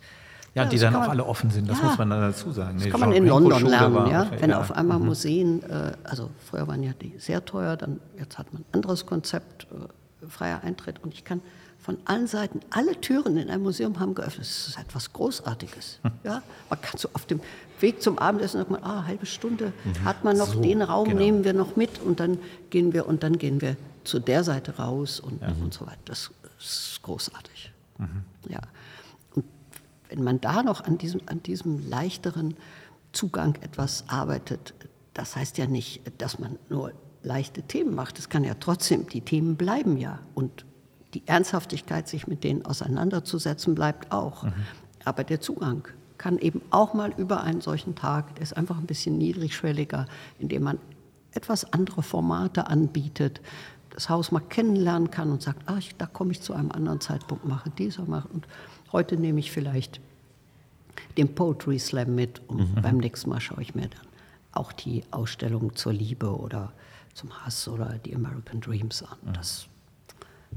ja, 0.55 0.63
ja 0.63 0.69
die 0.69 0.77
dann 0.77 0.95
auch 0.95 1.01
man, 1.01 1.09
alle 1.11 1.25
offen 1.25 1.51
sind, 1.51 1.69
das 1.69 1.79
ja, 1.79 1.85
muss 1.85 1.97
man 1.97 2.09
dann 2.09 2.21
dazu 2.21 2.51
sagen. 2.51 2.77
Das 2.77 2.85
nee, 2.85 2.91
kann 2.91 3.01
man 3.01 3.11
in 3.11 3.27
London 3.27 3.65
lernen, 3.65 4.07
ja? 4.07 4.31
wenn 4.39 4.53
auf 4.53 4.71
einmal 4.71 4.99
mhm. 4.99 5.05
Museen, 5.05 5.63
äh, 5.63 5.91
also 6.03 6.29
früher 6.49 6.67
waren 6.67 6.81
ja 6.81 6.93
die 6.93 7.13
sehr 7.17 7.43
teuer, 7.45 7.77
dann 7.77 7.99
jetzt 8.17 8.37
hat 8.37 8.51
man 8.53 8.63
ein 8.63 8.73
anderes 8.73 9.05
Konzept, 9.05 9.67
äh, 9.71 10.27
freier 10.27 10.61
Eintritt 10.63 11.03
und 11.03 11.13
ich 11.13 11.23
kann 11.23 11.41
von 11.85 11.97
allen 12.05 12.27
Seiten, 12.27 12.59
alle 12.71 12.99
Türen 12.99 13.37
in 13.37 13.49
einem 13.49 13.63
Museum 13.63 13.99
haben 13.99 14.15
geöffnet. 14.15 14.47
Das 14.47 14.67
ist 14.67 14.79
etwas 14.79 15.13
Großartiges. 15.13 15.99
Ja? 16.23 16.41
Man 16.69 16.81
kann 16.81 16.97
so 16.97 17.09
auf 17.13 17.25
dem 17.25 17.39
Weg 17.79 18.01
zum 18.01 18.17
Abendessen 18.17 18.59
nochmal, 18.59 18.81
ah, 18.83 19.05
halbe 19.05 19.25
Stunde, 19.25 19.71
mhm. 19.83 20.03
hat 20.03 20.23
man 20.23 20.37
noch 20.37 20.53
so, 20.53 20.61
den 20.61 20.81
Raum, 20.81 21.09
genau. 21.09 21.19
nehmen 21.19 21.43
wir 21.43 21.53
noch 21.53 21.75
mit 21.75 21.99
und 21.99 22.19
dann 22.19 22.39
gehen 22.71 22.93
wir 22.93 23.07
und 23.07 23.21
dann 23.23 23.37
gehen 23.37 23.61
wir 23.61 23.77
zu 24.03 24.19
der 24.19 24.43
Seite 24.43 24.77
raus 24.77 25.19
und, 25.19 25.41
mhm. 25.41 25.63
und 25.63 25.73
so 25.73 25.85
weiter. 25.85 25.99
Das 26.05 26.31
ist 26.59 26.99
großartig. 27.03 27.71
Mhm. 27.97 28.23
Ja 28.49 28.61
wenn 30.09 30.23
man 30.23 30.41
da 30.41 30.63
noch 30.63 30.83
an 30.83 30.97
diesem, 30.97 31.21
an 31.25 31.41
diesem 31.43 31.89
leichteren 31.89 32.55
Zugang 33.11 33.55
etwas 33.61 34.05
arbeitet, 34.07 34.73
das 35.13 35.35
heißt 35.35 35.57
ja 35.57 35.67
nicht, 35.67 36.01
dass 36.17 36.39
man 36.39 36.57
nur 36.69 36.91
leichte 37.23 37.63
Themen 37.63 37.95
macht. 37.95 38.19
Es 38.19 38.29
kann 38.29 38.43
ja 38.43 38.53
trotzdem, 38.59 39.07
die 39.07 39.21
Themen 39.21 39.55
bleiben 39.55 39.97
ja. 39.97 40.19
Und 40.33 40.65
die 41.15 41.23
Ernsthaftigkeit, 41.25 42.07
sich 42.07 42.27
mit 42.27 42.43
denen 42.43 42.65
auseinanderzusetzen, 42.65 43.73
bleibt 43.73 44.11
auch. 44.11 44.43
Mhm. 44.43 44.53
Aber 45.03 45.23
der 45.23 45.41
Zugang 45.41 45.87
kann 46.17 46.37
eben 46.37 46.61
auch 46.69 46.93
mal 46.93 47.13
über 47.17 47.41
einen 47.43 47.61
solchen 47.61 47.95
Tag, 47.95 48.35
der 48.35 48.43
ist 48.43 48.55
einfach 48.55 48.77
ein 48.77 48.85
bisschen 48.85 49.17
niedrigschwelliger, 49.17 50.05
indem 50.39 50.63
man 50.63 50.77
etwas 51.31 51.73
andere 51.73 52.03
Formate 52.03 52.67
anbietet, 52.67 53.41
das 53.89 54.09
Haus 54.09 54.31
mal 54.31 54.41
kennenlernen 54.41 55.09
kann 55.09 55.31
und 55.31 55.41
sagt, 55.41 55.63
ach, 55.65 55.81
da 55.97 56.05
komme 56.05 56.31
ich 56.31 56.41
zu 56.41 56.53
einem 56.53 56.71
anderen 56.71 57.01
Zeitpunkt, 57.01 57.45
mache 57.45 57.69
dieser, 57.69 58.05
mache 58.05 58.27
und 58.29 58.45
Heute 58.95 59.17
nehme 59.17 59.41
ich 59.41 59.51
vielleicht 59.51 59.99
den 61.17 61.35
Poetry 61.35 61.79
Slam 61.79 62.15
mit 62.15 62.41
und 62.47 62.75
mhm. 62.75 62.81
beim 62.81 62.97
nächsten 62.97 63.29
Mal 63.29 63.41
schaue 63.41 63.61
ich 63.61 63.75
mir 63.75 63.89
dann 63.89 64.07
auch 64.53 64.71
die 64.71 65.03
Ausstellung 65.11 65.75
zur 65.75 65.91
Liebe 65.91 66.33
oder 66.33 66.71
zum 67.13 67.43
Hass 67.43 67.67
oder 67.67 67.97
die 68.05 68.15
American 68.15 68.61
Dreams 68.61 69.03
an. 69.03 69.17
Mhm. 69.21 69.33
Das, 69.33 69.67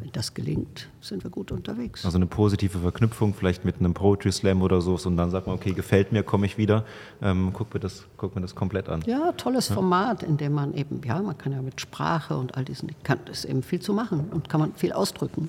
wenn 0.01 0.13
das 0.13 0.35
gelingt, 0.35 0.89
sind 1.01 1.25
wir 1.25 1.31
gut 1.31 1.51
unterwegs. 1.51 2.05
Also 2.05 2.19
eine 2.19 2.27
positive 2.27 2.79
Verknüpfung 2.79 3.35
vielleicht 3.35 3.65
mit 3.65 3.79
einem 3.79 3.95
Poetry 3.95 4.31
Slam 4.31 4.63
oder 4.63 4.81
so 4.81 4.99
und 5.05 5.17
dann 5.17 5.31
sagt 5.31 5.47
man, 5.47 5.57
okay, 5.57 5.73
gefällt 5.73 6.13
mir, 6.13 6.23
komme 6.23 6.47
ich 6.47 6.57
wieder. 6.57 6.85
Ähm, 7.21 7.51
guck, 7.53 7.75
mir 7.75 7.81
das, 7.81 8.05
guck 8.17 8.35
mir 8.35 8.41
das 8.41 8.55
komplett 8.55 8.89
an. 8.89 9.03
Ja, 9.07 9.33
tolles 9.33 9.69
ja. 9.69 9.75
Format, 9.75 10.23
in 10.23 10.37
dem 10.37 10.53
man 10.53 10.75
eben, 10.75 11.01
ja, 11.05 11.21
man 11.21 11.37
kann 11.37 11.53
ja 11.53 11.63
mit 11.63 11.81
Sprache 11.81 12.37
und 12.37 12.57
all 12.57 12.65
diesen, 12.65 12.91
kann 13.03 13.19
es 13.31 13.45
eben 13.45 13.63
viel 13.63 13.81
zu 13.81 13.93
machen 13.93 14.29
und 14.31 14.49
kann 14.49 14.61
man 14.61 14.75
viel 14.75 14.93
ausdrücken. 14.93 15.49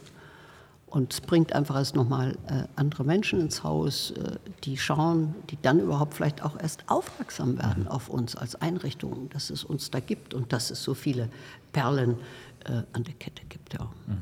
Und 0.87 1.13
es 1.13 1.21
bringt 1.21 1.53
einfach 1.53 1.75
erst 1.75 1.95
nochmal 1.95 2.35
äh, 2.47 2.63
andere 2.75 3.03
Menschen 3.03 3.39
ins 3.41 3.63
Haus, 3.63 4.11
äh, 4.11 4.37
die 4.63 4.75
schauen, 4.75 5.35
die 5.51 5.57
dann 5.61 5.79
überhaupt 5.79 6.15
vielleicht 6.15 6.43
auch 6.43 6.59
erst 6.59 6.83
aufmerksam 6.87 7.59
werden 7.59 7.83
mhm. 7.83 7.89
auf 7.89 8.09
uns 8.09 8.35
als 8.35 8.55
Einrichtung, 8.55 9.29
dass 9.29 9.51
es 9.51 9.63
uns 9.63 9.91
da 9.91 9.99
gibt 9.99 10.33
und 10.33 10.51
dass 10.51 10.71
es 10.71 10.83
so 10.83 10.95
viele 10.95 11.29
Perlen 11.73 12.17
äh, 12.65 12.81
an 12.93 13.03
der 13.03 13.13
Kette 13.13 13.43
gibt. 13.47 13.75
Ja. 13.75 13.85
Mhm. 14.07 14.17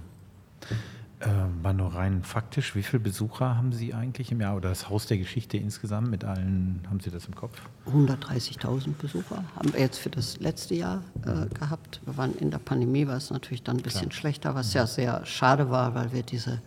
Äh, 1.20 1.30
war 1.64 1.74
nur 1.74 1.96
rein 1.96 2.22
faktisch, 2.22 2.76
wie 2.76 2.84
viele 2.84 3.00
Besucher 3.00 3.58
haben 3.58 3.72
Sie 3.74 3.96
eigentlich 3.96 4.32
im 4.32 4.40
Jahr 4.40 4.56
oder 4.56 4.70
das 4.70 4.88
Haus 4.88 5.08
der 5.08 5.18
Geschichte 5.18 5.58
insgesamt 5.58 6.12
mit 6.12 6.24
allen, 6.24 6.84
haben 6.88 7.00
Sie 7.00 7.10
das 7.10 7.26
im 7.26 7.34
Kopf? 7.34 7.60
130.000 7.92 8.94
Besucher 9.02 9.44
haben 9.56 9.74
wir 9.74 9.80
jetzt 9.80 9.98
für 9.98 10.12
das 10.12 10.40
letzte 10.40 10.76
Jahr 10.76 11.02
äh, 11.26 11.48
gehabt. 11.56 12.02
Wir 12.06 12.18
waren 12.18 12.36
in 12.36 12.52
der 12.52 12.60
Pandemie, 12.60 13.08
war 13.08 13.18
es 13.18 13.32
natürlich 13.32 13.64
dann 13.64 13.78
ein 13.78 13.82
bisschen 13.82 14.10
Klar. 14.10 14.20
schlechter, 14.20 14.54
was 14.54 14.76
ja 14.76 14.86
sehr 14.86 15.26
schade 15.26 15.72
war, 15.72 15.96
weil 15.96 16.14
wir 16.14 16.22
diese, 16.22 16.62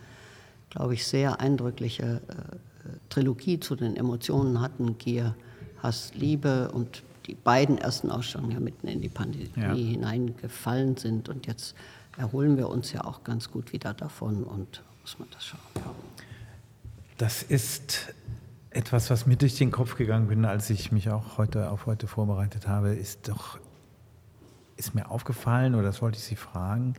glaube 0.69 0.95
ich, 0.95 1.07
sehr 1.07 1.39
eindrückliche 1.39 2.21
äh, 2.27 2.57
Trilogie 3.07 3.57
zu 3.57 3.77
den 3.77 3.95
Emotionen 3.95 4.59
hatten, 4.59 4.97
Gier, 4.97 5.33
Hass, 5.81 6.11
Liebe 6.13 6.71
und 6.73 7.03
die 7.27 7.35
beiden 7.35 7.77
ersten 7.77 8.11
Ausstellungen 8.11 8.51
ja 8.51 8.59
mitten 8.59 8.89
in 8.89 8.99
die 8.99 9.07
Pandemie 9.07 9.49
ja. 9.55 9.73
hineingefallen 9.73 10.97
sind 10.97 11.29
und 11.29 11.47
jetzt 11.47 11.73
erholen 12.17 12.57
wir 12.57 12.69
uns 12.69 12.91
ja 12.91 13.03
auch 13.03 13.23
ganz 13.23 13.51
gut 13.51 13.73
wieder 13.73 13.93
davon 13.93 14.43
und 14.43 14.83
muss 15.01 15.17
man 15.19 15.27
das 15.31 15.45
schauen. 15.45 15.59
Ja. 15.75 15.93
Das 17.17 17.43
ist 17.43 18.13
etwas, 18.71 19.09
was 19.09 19.25
mir 19.25 19.35
durch 19.35 19.57
den 19.57 19.71
Kopf 19.71 19.95
gegangen 19.95 20.27
bin, 20.27 20.45
als 20.45 20.69
ich 20.69 20.91
mich 20.91 21.09
auch 21.09 21.37
heute 21.37 21.69
auf 21.69 21.85
heute 21.85 22.07
vorbereitet 22.07 22.67
habe, 22.67 22.93
ist 22.93 23.27
doch, 23.27 23.59
ist 24.77 24.95
mir 24.95 25.11
aufgefallen, 25.11 25.75
oder 25.75 25.83
das 25.83 26.01
wollte 26.01 26.17
ich 26.17 26.23
Sie 26.23 26.35
fragen, 26.35 26.95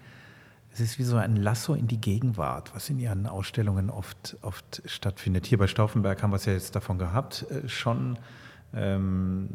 es 0.73 0.81
ist 0.81 0.99
wie 0.99 1.03
so 1.03 1.17
ein 1.17 1.37
Lasso 1.37 1.75
in 1.75 1.87
die 1.87 2.01
Gegenwart, 2.01 2.75
was 2.75 2.89
in 2.89 2.99
Ihren 2.99 3.27
Ausstellungen 3.27 3.91
oft, 3.91 4.37
oft 4.41 4.83
stattfindet. 4.87 5.45
Hier 5.47 5.59
bei 5.59 5.67
Stauffenberg 5.67 6.23
haben 6.23 6.31
wir 6.31 6.37
es 6.37 6.47
ja 6.47 6.53
jetzt 6.55 6.75
davon 6.75 6.99
gehabt, 6.99 7.47
äh, 7.51 7.69
schon 7.69 8.19
ähm, 8.75 9.49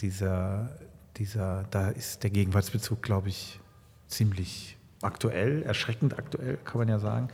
dieser, 0.00 0.76
dieser, 1.16 1.64
da 1.70 1.88
ist 1.88 2.22
der 2.22 2.30
Gegenwartsbezug, 2.30 3.02
glaube 3.02 3.28
ich, 3.28 3.58
ziemlich 4.06 4.76
aktuell, 5.02 5.62
erschreckend 5.62 6.18
aktuell, 6.18 6.58
kann 6.64 6.78
man 6.78 6.88
ja 6.88 6.98
sagen. 6.98 7.28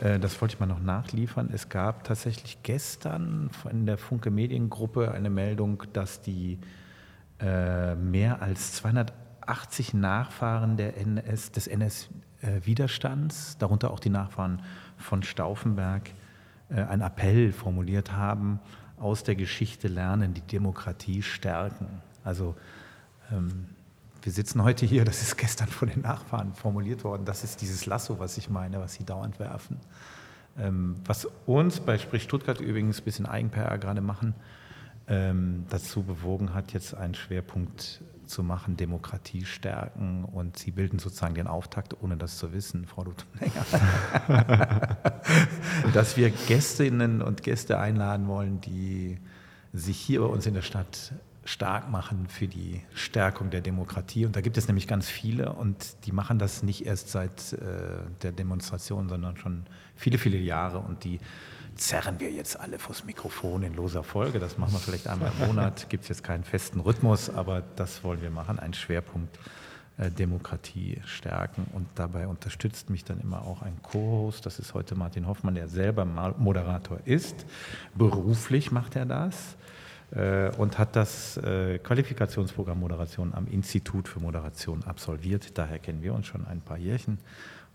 Äh, 0.00 0.18
das 0.18 0.40
wollte 0.40 0.54
ich 0.54 0.60
mal 0.60 0.66
noch 0.66 0.80
nachliefern. 0.80 1.50
Es 1.52 1.68
gab 1.68 2.04
tatsächlich 2.04 2.62
gestern 2.62 3.50
in 3.70 3.86
der 3.86 3.98
Funke 3.98 4.30
Mediengruppe 4.30 5.12
eine 5.12 5.30
Meldung, 5.30 5.84
dass 5.92 6.20
die 6.20 6.58
äh, 7.40 7.94
mehr 7.94 8.42
als 8.42 8.72
280 8.74 9.94
Nachfahren 9.94 10.76
der 10.76 10.96
NS, 10.96 11.52
des 11.52 11.66
NS-Widerstands, 11.66 13.58
darunter 13.58 13.90
auch 13.90 14.00
die 14.00 14.10
Nachfahren 14.10 14.62
von 14.96 15.22
Stauffenberg, 15.22 16.10
äh, 16.70 16.82
einen 16.82 17.02
Appell 17.02 17.52
formuliert 17.52 18.12
haben, 18.12 18.60
aus 18.98 19.24
der 19.24 19.34
Geschichte 19.34 19.88
lernen, 19.88 20.34
die 20.34 20.42
Demokratie 20.42 21.22
stärken. 21.22 21.88
Also 22.24 22.54
ähm, 23.32 23.66
wir 24.22 24.32
sitzen 24.32 24.62
heute 24.62 24.86
hier, 24.86 25.04
das 25.04 25.22
ist 25.22 25.36
gestern 25.36 25.68
von 25.68 25.88
den 25.88 26.02
Nachfahren 26.02 26.54
formuliert 26.54 27.04
worden, 27.04 27.24
das 27.24 27.44
ist 27.44 27.60
dieses 27.60 27.86
Lasso, 27.86 28.18
was 28.18 28.38
ich 28.38 28.48
meine, 28.48 28.80
was 28.80 28.94
sie 28.94 29.04
dauernd 29.04 29.38
werfen. 29.38 29.80
Ähm, 30.58 30.96
was 31.04 31.26
uns 31.46 31.80
bei 31.80 31.98
Sprich 31.98 32.22
Stuttgart 32.22 32.60
übrigens 32.60 33.00
ein 33.00 33.04
bisschen 33.04 33.26
Eigen-PR 33.26 33.78
gerade 33.78 34.00
machen, 34.00 34.34
ähm, 35.08 35.64
dazu 35.70 36.02
bewogen 36.02 36.54
hat, 36.54 36.72
jetzt 36.72 36.94
einen 36.94 37.14
Schwerpunkt 37.14 38.02
zu 38.26 38.42
machen, 38.42 38.76
Demokratie 38.76 39.44
stärken 39.44 40.24
und 40.24 40.58
sie 40.58 40.70
bilden 40.70 40.98
sozusagen 40.98 41.34
den 41.34 41.46
Auftakt, 41.46 41.96
ohne 42.02 42.16
das 42.16 42.38
zu 42.38 42.52
wissen, 42.52 42.86
Frau 42.86 43.04
Lutenlänger, 43.04 43.66
dass 45.94 46.16
wir 46.16 46.30
Gästinnen 46.30 47.22
und 47.22 47.42
Gäste 47.42 47.78
einladen 47.78 48.28
wollen, 48.28 48.60
die 48.60 49.18
sich 49.72 49.98
hier 49.98 50.20
bei 50.20 50.26
uns 50.26 50.46
in 50.46 50.54
der 50.54 50.62
Stadt 50.62 51.12
stark 51.44 51.90
machen 51.90 52.28
für 52.28 52.46
die 52.46 52.82
Stärkung 52.94 53.50
der 53.50 53.60
Demokratie. 53.60 54.26
Und 54.26 54.36
da 54.36 54.40
gibt 54.40 54.56
es 54.56 54.68
nämlich 54.68 54.86
ganz 54.86 55.08
viele 55.08 55.52
und 55.52 56.06
die 56.06 56.12
machen 56.12 56.38
das 56.38 56.62
nicht 56.62 56.86
erst 56.86 57.10
seit 57.10 57.52
äh, 57.54 57.58
der 58.22 58.32
Demonstration, 58.32 59.08
sondern 59.08 59.36
schon 59.36 59.64
viele, 59.96 60.18
viele 60.18 60.38
Jahre. 60.38 60.78
Und 60.78 61.04
die 61.04 61.18
zerren 61.74 62.20
wir 62.20 62.30
jetzt 62.30 62.60
alle 62.60 62.78
vors 62.78 63.04
Mikrofon 63.04 63.62
in 63.64 63.74
loser 63.74 64.04
Folge. 64.04 64.38
Das 64.38 64.56
machen 64.56 64.72
wir 64.74 64.78
vielleicht 64.78 65.08
einmal 65.08 65.32
im 65.40 65.48
Monat. 65.48 65.86
Gibt 65.88 66.04
es 66.04 66.08
jetzt 66.10 66.22
keinen 66.22 66.44
festen 66.44 66.80
Rhythmus, 66.80 67.28
aber 67.28 67.62
das 67.76 68.04
wollen 68.04 68.22
wir 68.22 68.30
machen. 68.30 68.60
Ein 68.60 68.74
Schwerpunkt 68.74 69.36
äh, 69.98 70.10
Demokratie 70.10 71.00
stärken. 71.06 71.66
Und 71.72 71.88
dabei 71.96 72.28
unterstützt 72.28 72.88
mich 72.88 73.04
dann 73.04 73.20
immer 73.20 73.42
auch 73.42 73.62
ein 73.62 73.82
Co-Host. 73.82 74.46
Das 74.46 74.60
ist 74.60 74.74
heute 74.74 74.94
Martin 74.94 75.26
Hoffmann, 75.26 75.56
der 75.56 75.66
selber 75.66 76.04
Moderator 76.04 77.00
ist. 77.04 77.46
Beruflich 77.96 78.70
macht 78.70 78.94
er 78.94 79.06
das 79.06 79.56
und 80.58 80.78
hat 80.78 80.94
das 80.96 81.38
äh, 81.38 81.78
Qualifikationsprogramm 81.78 82.80
Moderation 82.80 83.32
am 83.34 83.46
Institut 83.46 84.08
für 84.08 84.20
Moderation 84.20 84.82
absolviert. 84.84 85.56
Daher 85.56 85.78
kennen 85.78 86.02
wir 86.02 86.14
uns 86.14 86.26
schon 86.26 86.46
ein 86.46 86.60
paar 86.60 86.78
Jährchen 86.78 87.18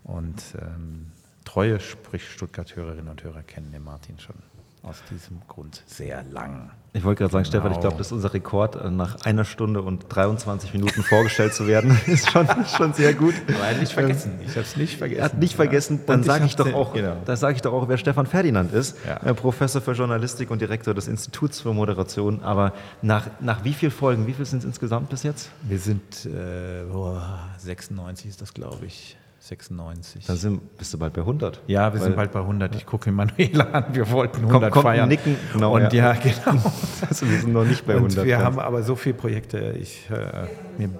und 0.04 0.42
ähm, 0.60 1.10
treue, 1.44 1.80
sprich 1.80 2.28
Stuttgart-Hörerinnen 2.30 3.08
und 3.08 3.24
Hörer 3.24 3.42
kennen 3.42 3.72
den 3.72 3.82
Martin 3.82 4.18
schon 4.18 4.36
aus 4.82 4.96
diesem 5.10 5.40
Grund 5.48 5.82
sehr 5.86 6.22
lang. 6.24 6.70
Ich 6.94 7.04
wollte 7.04 7.18
gerade 7.18 7.32
sagen, 7.32 7.44
genau. 7.44 7.60
Stefan, 7.60 7.72
ich 7.72 7.80
glaube, 7.80 7.96
das 7.98 8.08
ist 8.08 8.12
unser 8.12 8.32
Rekord, 8.32 8.76
äh, 8.76 8.90
nach 8.90 9.24
einer 9.24 9.44
Stunde 9.44 9.82
und 9.82 10.06
23 10.08 10.72
Minuten 10.72 11.02
vorgestellt 11.02 11.54
zu 11.54 11.66
werden. 11.66 11.98
ist 12.06 12.30
schon, 12.30 12.48
schon 12.76 12.92
sehr 12.94 13.14
gut. 13.14 13.34
Aber 13.46 13.58
er 13.58 13.74
hat 13.74 13.80
nicht 13.80 13.92
vergessen. 13.92 14.32
Ich 14.44 14.50
habe 14.50 14.62
es 14.62 14.76
nicht 14.76 14.96
vergessen. 14.96 15.20
Er 15.20 15.24
hat 15.24 15.38
nicht 15.38 15.54
vergessen. 15.54 16.00
Dann 16.06 16.22
sage 16.22 16.46
ich, 16.46 16.56
doch 16.56 16.72
auch, 16.72 16.94
genau. 16.94 17.16
da 17.24 17.36
sage 17.36 17.56
ich 17.56 17.62
doch 17.62 17.72
auch, 17.72 17.88
wer 17.88 17.98
Stefan 17.98 18.26
Ferdinand 18.26 18.72
ist. 18.72 18.96
Ja. 19.06 19.18
Äh, 19.18 19.34
Professor 19.34 19.82
für 19.82 19.92
Journalistik 19.92 20.50
und 20.50 20.60
Direktor 20.60 20.94
des 20.94 21.08
Instituts 21.08 21.60
für 21.60 21.74
Moderation. 21.74 22.42
Aber 22.42 22.72
nach, 23.02 23.26
nach 23.40 23.64
wie 23.64 23.74
vielen 23.74 23.92
Folgen, 23.92 24.26
wie 24.26 24.32
viel 24.32 24.46
sind 24.46 24.60
es 24.60 24.64
insgesamt 24.64 25.10
bis 25.10 25.22
jetzt? 25.22 25.50
Wir 25.62 25.78
sind, 25.78 26.24
äh, 26.24 26.84
oh, 26.92 27.18
96 27.58 28.30
ist 28.30 28.40
das, 28.40 28.54
glaube 28.54 28.86
ich. 28.86 29.16
96. 29.48 30.26
Dann 30.26 30.36
sind, 30.36 30.76
bist 30.76 30.92
du 30.92 30.98
bald 30.98 31.14
bei 31.14 31.22
100. 31.22 31.62
Ja, 31.66 31.92
wir 31.92 32.00
sind 32.00 32.16
bald 32.16 32.32
bei 32.32 32.40
100. 32.40 32.74
Ich 32.74 32.86
gucke 32.86 33.10
Manuela 33.10 33.64
an, 33.64 33.84
wir 33.92 34.10
wollten 34.10 34.44
100 34.44 34.60
komm, 34.60 34.70
komm, 34.70 34.82
feiern. 34.82 35.08
Nicken. 35.08 35.36
Genau, 35.52 35.74
und 35.74 35.92
ja, 35.92 36.12
ja 36.12 36.12
genau. 36.12 36.62
also 37.08 37.28
wir 37.28 37.38
sind 37.38 37.52
noch 37.52 37.64
nicht 37.64 37.86
bei 37.86 37.94
100. 37.94 38.18
Und 38.18 38.24
wir 38.26 38.38
haben 38.38 38.58
aber 38.58 38.82
so 38.82 38.94
viele 38.94 39.14
Projekte. 39.14 39.74
Ich, 39.80 40.08
äh, 40.10 40.46
mir, 40.78 40.90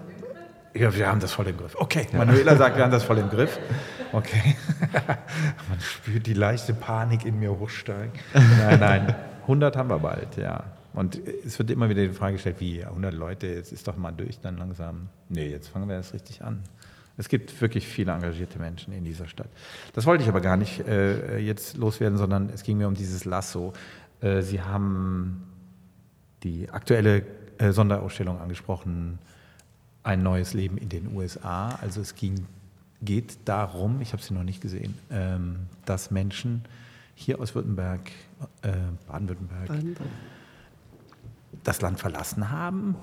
ja, 0.74 0.94
wir 0.94 1.08
haben 1.08 1.20
das 1.20 1.32
voll 1.32 1.46
im 1.46 1.56
Griff. 1.56 1.76
Okay, 1.78 2.06
Manuela 2.12 2.56
sagt, 2.56 2.76
wir 2.76 2.84
haben 2.84 2.92
das 2.92 3.04
voll 3.04 3.18
im 3.18 3.30
Griff. 3.30 3.58
Okay. 4.10 4.56
Man 5.68 5.78
spürt 5.80 6.26
die 6.26 6.32
leichte 6.32 6.72
Panik 6.72 7.26
in 7.26 7.38
mir 7.38 7.50
hochsteigen. 7.58 8.12
Nein, 8.32 8.80
nein. 8.80 9.14
100 9.42 9.76
haben 9.76 9.90
wir 9.90 9.98
bald, 9.98 10.38
ja. 10.38 10.64
Und 10.94 11.20
es 11.44 11.58
wird 11.58 11.70
immer 11.70 11.90
wieder 11.90 12.02
die 12.06 12.14
Frage 12.14 12.32
gestellt, 12.36 12.56
wie 12.58 12.82
100 12.82 13.12
Leute, 13.12 13.48
jetzt 13.48 13.70
ist 13.70 13.86
doch 13.86 13.98
mal 13.98 14.12
durch, 14.12 14.40
dann 14.40 14.56
langsam. 14.56 15.10
Nee, 15.28 15.48
jetzt 15.48 15.68
fangen 15.68 15.88
wir 15.88 15.96
erst 15.96 16.14
richtig 16.14 16.42
an. 16.42 16.62
Es 17.19 17.28
gibt 17.28 17.61
wirklich 17.61 17.86
viele 17.86 18.12
engagierte 18.12 18.59
Menschen 18.59 18.93
in 18.93 19.05
dieser 19.05 19.27
Stadt. 19.27 19.49
Das 19.93 20.07
wollte 20.07 20.23
ich 20.23 20.28
aber 20.28 20.40
gar 20.40 20.57
nicht 20.57 20.86
äh, 20.86 21.39
jetzt 21.39 21.77
loswerden, 21.77 22.16
sondern 22.16 22.49
es 22.51 22.62
ging 22.62 22.78
mir 22.78 22.86
um 22.86 22.95
dieses 22.95 23.24
Lasso. 23.24 23.73
Äh, 24.20 24.43
Sie 24.43 24.62
haben 24.62 25.43
die 26.45 26.70
aktuelle 26.70 27.24
äh, 27.59 27.73
Sonderausstellung 27.73 28.40
angesprochen, 28.40 29.19
ein 30.05 30.23
neues 30.23 30.55
Leben 30.55 30.78
in 30.78 30.89
den 30.89 31.15
USA. 31.15 31.70
Also 31.82 32.01
es 32.01 32.15
ging, 32.15 32.47
geht 33.03 33.36
darum, 33.45 34.01
ich 34.01 34.12
habe 34.12 34.23
sie 34.23 34.32
noch 34.32 34.45
nicht 34.45 34.61
gesehen, 34.61 34.95
ähm, 35.11 35.66
dass 35.85 36.12
Menschen 36.12 36.62
hier 37.16 37.40
aus 37.40 37.55
Württemberg, 37.55 38.12
äh, 38.62 38.70
Baden-Württemberg, 39.09 39.66
Baden 39.66 39.97
das 41.65 41.81
Land 41.81 41.99
verlassen 41.99 42.51
haben 42.51 42.95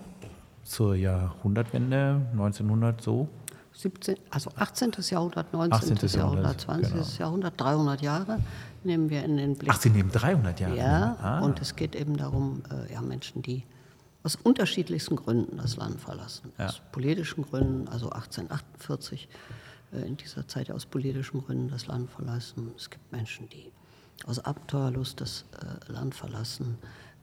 zur 0.63 0.95
Jahrhundertwende, 0.95 2.21
1900 2.31 3.01
so, 3.01 3.27
17, 3.75 4.15
also 4.29 4.51
18. 4.55 4.91
Jahrhundert, 5.09 5.51
19. 5.51 5.97
18. 5.97 6.19
Jahrhundert, 6.19 6.61
20. 6.61 6.93
Genau. 6.93 7.05
Jahrhundert, 7.19 7.59
300 7.59 8.01
Jahre 8.01 8.39
nehmen 8.83 9.09
wir 9.09 9.23
in 9.23 9.37
den 9.37 9.55
Blick. 9.55 9.69
Ach, 9.73 9.79
Sie 9.79 9.89
nehmen 9.89 10.11
300 10.11 10.59
Jahre? 10.59 10.77
Ja, 10.77 11.17
ah. 11.21 11.39
und 11.41 11.61
es 11.61 11.75
geht 11.75 11.95
eben 11.95 12.15
darum, 12.15 12.63
äh, 12.71 12.93
ja, 12.93 13.01
Menschen, 13.01 13.41
die 13.41 13.63
aus 14.23 14.37
unterschiedlichsten 14.37 15.17
Gründen 15.17 15.57
das 15.57 15.75
Land 15.75 15.99
verlassen. 15.99 16.51
Ja. 16.57 16.67
Aus 16.67 16.81
politischen 16.91 17.43
Gründen, 17.43 17.87
also 17.89 18.09
1848 18.09 19.27
äh, 19.91 20.07
in 20.07 20.15
dieser 20.17 20.47
Zeit 20.47 20.71
aus 20.71 20.85
politischen 20.85 21.43
Gründen 21.43 21.69
das 21.69 21.87
Land 21.87 22.09
verlassen. 22.09 22.71
Es 22.77 22.89
gibt 22.89 23.11
Menschen, 23.11 23.49
die 23.49 23.71
aus 24.25 24.39
Abenteuerlust 24.39 25.19
das 25.19 25.45
äh, 25.59 25.91
Land 25.91 26.15
verlassen, 26.15 26.77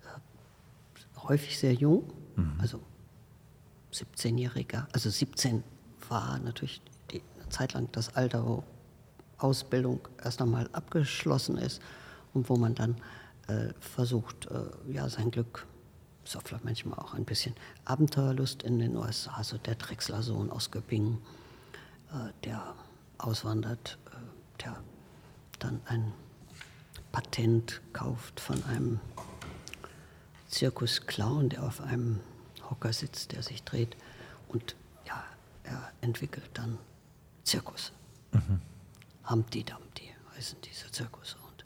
äh, 0.04 1.20
häufig 1.28 1.58
sehr 1.58 1.72
jung, 1.72 2.12
mhm. 2.36 2.52
also 2.58 2.78
17-Jähriger, 3.92 4.86
also 4.92 5.08
17 5.08 5.64
war 6.12 6.39
natürlich 6.40 6.82
die, 7.10 7.22
Zeit 7.48 7.72
lang 7.72 7.89
das 7.93 8.14
Alter, 8.14 8.47
wo 8.47 8.62
Ausbildung 9.39 10.01
erst 10.22 10.43
einmal 10.43 10.68
abgeschlossen 10.72 11.56
ist 11.56 11.80
und 12.34 12.48
wo 12.48 12.56
man 12.56 12.74
dann 12.74 12.97
äh, 13.48 13.72
versucht, 13.80 14.47
äh, 14.47 14.93
ja, 14.93 15.09
sein 15.09 15.30
Glück, 15.30 15.66
so 16.24 16.39
vielleicht 16.40 16.64
manchmal 16.64 16.98
auch 16.98 17.14
ein 17.14 17.24
bisschen 17.24 17.55
Abenteuerlust 17.84 18.62
in 18.62 18.78
den 18.78 18.97
USA, 18.97 19.32
also 19.32 19.56
der 19.59 19.74
Drechsler-Sohn 19.74 20.51
aus 20.51 20.70
Göppingen, 20.70 21.18
äh, 22.12 22.32
der 22.44 22.74
auswandert, 23.18 23.98
äh, 24.06 24.62
der 24.62 24.76
dann 25.59 25.80
ein 25.86 26.12
Patent 27.10 27.80
kauft 27.93 28.39
von 28.39 28.62
einem 28.64 29.01
Zirkusclown, 30.48 31.48
der 31.48 31.64
auf 31.64 31.80
einem 31.80 32.20
Hocker 32.68 32.93
sitzt, 32.93 33.32
der 33.32 33.43
sich 33.43 33.62
dreht 33.64 33.97
und 34.48 34.76
er 35.72 35.92
entwickelt 36.00 36.50
dann 36.54 36.78
Zirkus. 37.44 37.92
Mhm. 38.32 38.60
Humpty 39.28 39.64
Dumpty 39.64 40.14
heißen 40.36 40.58
diese 40.62 40.90
Zirkusse. 40.90 41.36
Und 41.48 41.64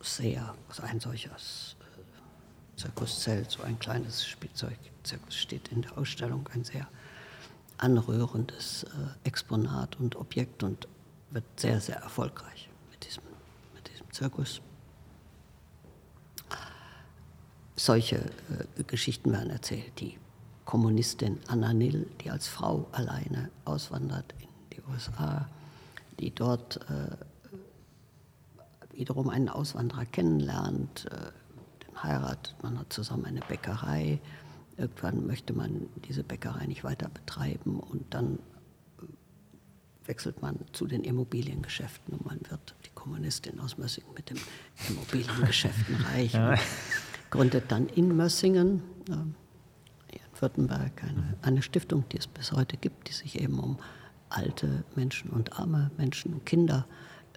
sehr, 0.00 0.54
also 0.68 0.82
ein 0.82 1.00
solches 1.00 1.76
äh, 1.80 2.80
Zirkuszelt, 2.80 3.50
so 3.50 3.62
ein 3.62 3.78
kleines 3.78 4.26
Spielzeugzirkus 4.26 5.34
steht 5.34 5.68
in 5.68 5.82
der 5.82 5.96
Ausstellung, 5.98 6.48
ein 6.54 6.64
sehr 6.64 6.86
anrührendes 7.78 8.84
äh, 8.84 8.88
Exponat 9.28 9.98
und 9.98 10.16
Objekt 10.16 10.62
und 10.62 10.88
wird 11.30 11.44
sehr, 11.56 11.80
sehr 11.80 11.96
erfolgreich 11.96 12.68
mit 12.90 13.04
diesem, 13.04 13.24
mit 13.74 13.88
diesem 13.88 14.10
Zirkus. 14.12 14.60
Solche 17.74 18.16
äh, 18.16 18.84
Geschichten 18.84 19.32
werden 19.32 19.50
erzählt, 19.50 19.98
die 20.00 20.18
Kommunistin 20.66 21.38
Anna 21.46 21.72
Nill, 21.72 22.06
die 22.22 22.30
als 22.30 22.48
Frau 22.48 22.88
alleine 22.92 23.50
auswandert 23.64 24.34
in 24.40 24.48
die 24.72 24.82
USA, 24.92 25.48
die 26.18 26.34
dort 26.34 26.80
äh, 26.90 27.16
wiederum 28.92 29.30
einen 29.30 29.48
Auswanderer 29.48 30.04
kennenlernt, 30.04 31.06
äh, 31.10 31.86
den 31.86 32.02
heiratet, 32.02 32.56
man 32.62 32.78
hat 32.78 32.92
zusammen 32.92 33.26
eine 33.26 33.40
Bäckerei. 33.40 34.20
Irgendwann 34.76 35.26
möchte 35.26 35.52
man 35.52 35.88
diese 36.08 36.24
Bäckerei 36.24 36.66
nicht 36.66 36.82
weiter 36.82 37.08
betreiben 37.08 37.78
und 37.78 38.12
dann 38.12 38.40
äh, 38.98 40.08
wechselt 40.08 40.42
man 40.42 40.58
zu 40.72 40.88
den 40.88 41.04
Immobiliengeschäften 41.04 42.12
und 42.12 42.26
man 42.26 42.40
wird 42.48 42.74
die 42.84 42.90
Kommunistin 42.90 43.60
aus 43.60 43.78
Mössingen 43.78 44.12
mit 44.14 44.30
den 44.30 44.40
Immobiliengeschäften 44.88 45.94
reich. 46.12 46.32
Ja. 46.32 46.56
gründet 47.30 47.70
dann 47.70 47.88
in 47.88 48.16
Mössingen 48.16 48.82
äh, 49.08 49.45
Württemberg 50.40 51.02
eine, 51.02 51.36
eine 51.42 51.62
Stiftung, 51.62 52.04
die 52.10 52.18
es 52.18 52.26
bis 52.26 52.52
heute 52.52 52.76
gibt, 52.76 53.08
die 53.08 53.12
sich 53.12 53.40
eben 53.40 53.58
um 53.58 53.78
alte 54.28 54.84
Menschen 54.94 55.30
und 55.30 55.58
arme 55.58 55.90
Menschen 55.96 56.34
und 56.34 56.46
Kinder 56.46 56.86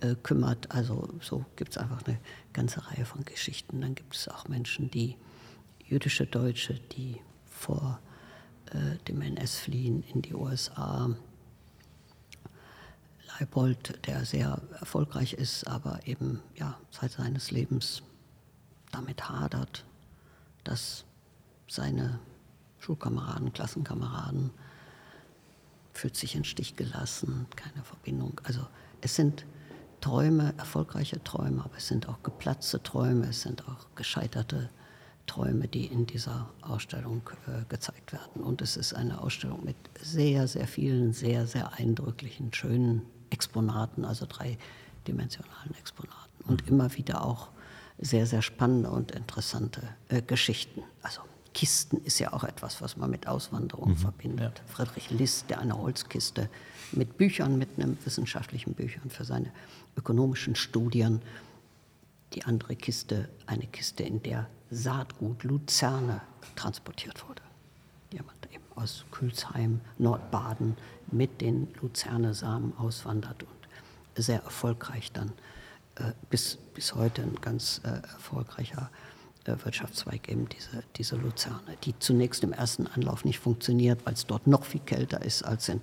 äh, 0.01 0.15
kümmert. 0.15 0.71
Also 0.71 1.09
so 1.21 1.45
gibt 1.55 1.71
es 1.71 1.77
einfach 1.77 2.03
eine 2.05 2.19
ganze 2.53 2.85
Reihe 2.87 3.05
von 3.05 3.25
Geschichten. 3.25 3.81
Dann 3.81 3.95
gibt 3.95 4.15
es 4.15 4.27
auch 4.27 4.47
Menschen, 4.47 4.89
die 4.89 5.15
jüdische 5.85 6.25
Deutsche, 6.25 6.75
die 6.95 7.21
vor 7.45 7.99
äh, 8.71 8.97
dem 9.07 9.21
NS 9.21 9.57
fliehen 9.57 10.03
in 10.13 10.21
die 10.21 10.33
USA. 10.33 11.09
Leibold, 13.39 14.05
der 14.07 14.25
sehr 14.25 14.61
erfolgreich 14.79 15.33
ist, 15.33 15.67
aber 15.67 15.99
eben 16.05 16.41
ja, 16.55 16.77
seit 16.91 17.11
seines 17.11 17.51
Lebens 17.51 18.03
damit 18.91 19.29
hadert, 19.29 19.85
dass 20.63 21.05
seine 21.67 22.19
Schulkameraden, 22.89 23.53
Klassenkameraden, 23.53 24.49
fühlt 25.93 26.15
sich 26.15 26.33
in 26.33 26.43
Stich 26.43 26.75
gelassen, 26.75 27.45
keine 27.55 27.83
Verbindung. 27.83 28.41
Also 28.45 28.61
es 29.01 29.15
sind 29.15 29.45
Träume, 30.01 30.55
erfolgreiche 30.57 31.23
Träume, 31.23 31.63
aber 31.63 31.77
es 31.77 31.87
sind 31.87 32.09
auch 32.09 32.23
geplatzte 32.23 32.81
Träume, 32.81 33.27
es 33.27 33.41
sind 33.41 33.67
auch 33.67 33.85
gescheiterte 33.93 34.69
Träume, 35.27 35.67
die 35.67 35.85
in 35.85 36.07
dieser 36.07 36.49
Ausstellung 36.61 37.21
äh, 37.45 37.63
gezeigt 37.69 38.11
werden. 38.11 38.41
Und 38.41 38.63
es 38.63 38.75
ist 38.75 38.95
eine 38.95 39.21
Ausstellung 39.21 39.63
mit 39.63 39.75
sehr, 40.01 40.47
sehr 40.47 40.67
vielen, 40.67 41.13
sehr, 41.13 41.45
sehr 41.45 41.73
eindrücklichen, 41.73 42.51
schönen 42.53 43.03
Exponaten, 43.29 44.03
also 44.03 44.25
dreidimensionalen 44.27 45.75
Exponaten. 45.77 46.43
Und 46.45 46.63
mhm. 46.63 46.69
immer 46.69 46.95
wieder 46.95 47.23
auch 47.23 47.49
sehr, 47.99 48.25
sehr 48.25 48.41
spannende 48.41 48.89
und 48.89 49.11
interessante 49.11 49.83
äh, 50.07 50.23
Geschichten. 50.23 50.81
Also 51.03 51.21
Kisten 51.59 51.97
ist 52.05 52.19
ja 52.19 52.31
auch 52.31 52.45
etwas, 52.45 52.81
was 52.81 52.95
man 52.95 53.09
mit 53.09 53.27
Auswanderung 53.27 53.89
mhm. 53.89 53.97
verbindet. 53.97 54.61
Friedrich 54.65 55.09
List, 55.09 55.49
der 55.49 55.59
eine 55.59 55.77
Holzkiste 55.77 56.49
mit 56.93 57.17
Büchern 57.17 57.57
mitnimmt, 57.57 58.05
wissenschaftlichen 58.05 58.75
Büchern 58.75 59.09
für 59.09 59.25
seine 59.25 59.51
ökonomischen 59.97 60.55
Studien. 60.55 61.21
Die 62.31 62.45
andere 62.45 62.77
Kiste, 62.77 63.27
eine 63.45 63.67
Kiste, 63.67 64.03
in 64.03 64.23
der 64.23 64.47
Saatgut 64.71 65.43
Luzerne 65.43 66.21
transportiert 66.55 67.27
wurde. 67.27 67.41
Jemand 68.13 68.37
eben 68.53 68.63
aus 68.75 69.03
Külsheim, 69.11 69.81
Nordbaden 69.97 70.77
mit 71.11 71.41
den 71.41 71.67
Luzerne-Samen 71.81 72.77
auswandert 72.77 73.43
und 73.43 74.23
sehr 74.23 74.41
erfolgreich 74.43 75.11
dann 75.11 75.33
äh, 75.95 76.13
bis, 76.29 76.55
bis 76.73 76.95
heute 76.95 77.21
ein 77.23 77.35
ganz 77.41 77.81
äh, 77.83 77.89
erfolgreicher 77.89 78.89
Wirtschaftszweig 79.63 80.29
eben 80.29 80.47
diese, 80.49 80.83
diese 80.95 81.15
Luzerne, 81.15 81.77
die 81.83 81.97
zunächst 81.99 82.43
im 82.43 82.53
ersten 82.53 82.87
Anlauf 82.87 83.25
nicht 83.25 83.39
funktioniert, 83.39 84.05
weil 84.05 84.13
es 84.13 84.25
dort 84.25 84.47
noch 84.47 84.63
viel 84.63 84.81
kälter 84.81 85.21
ist 85.21 85.43
als 85.43 85.69
in, 85.69 85.81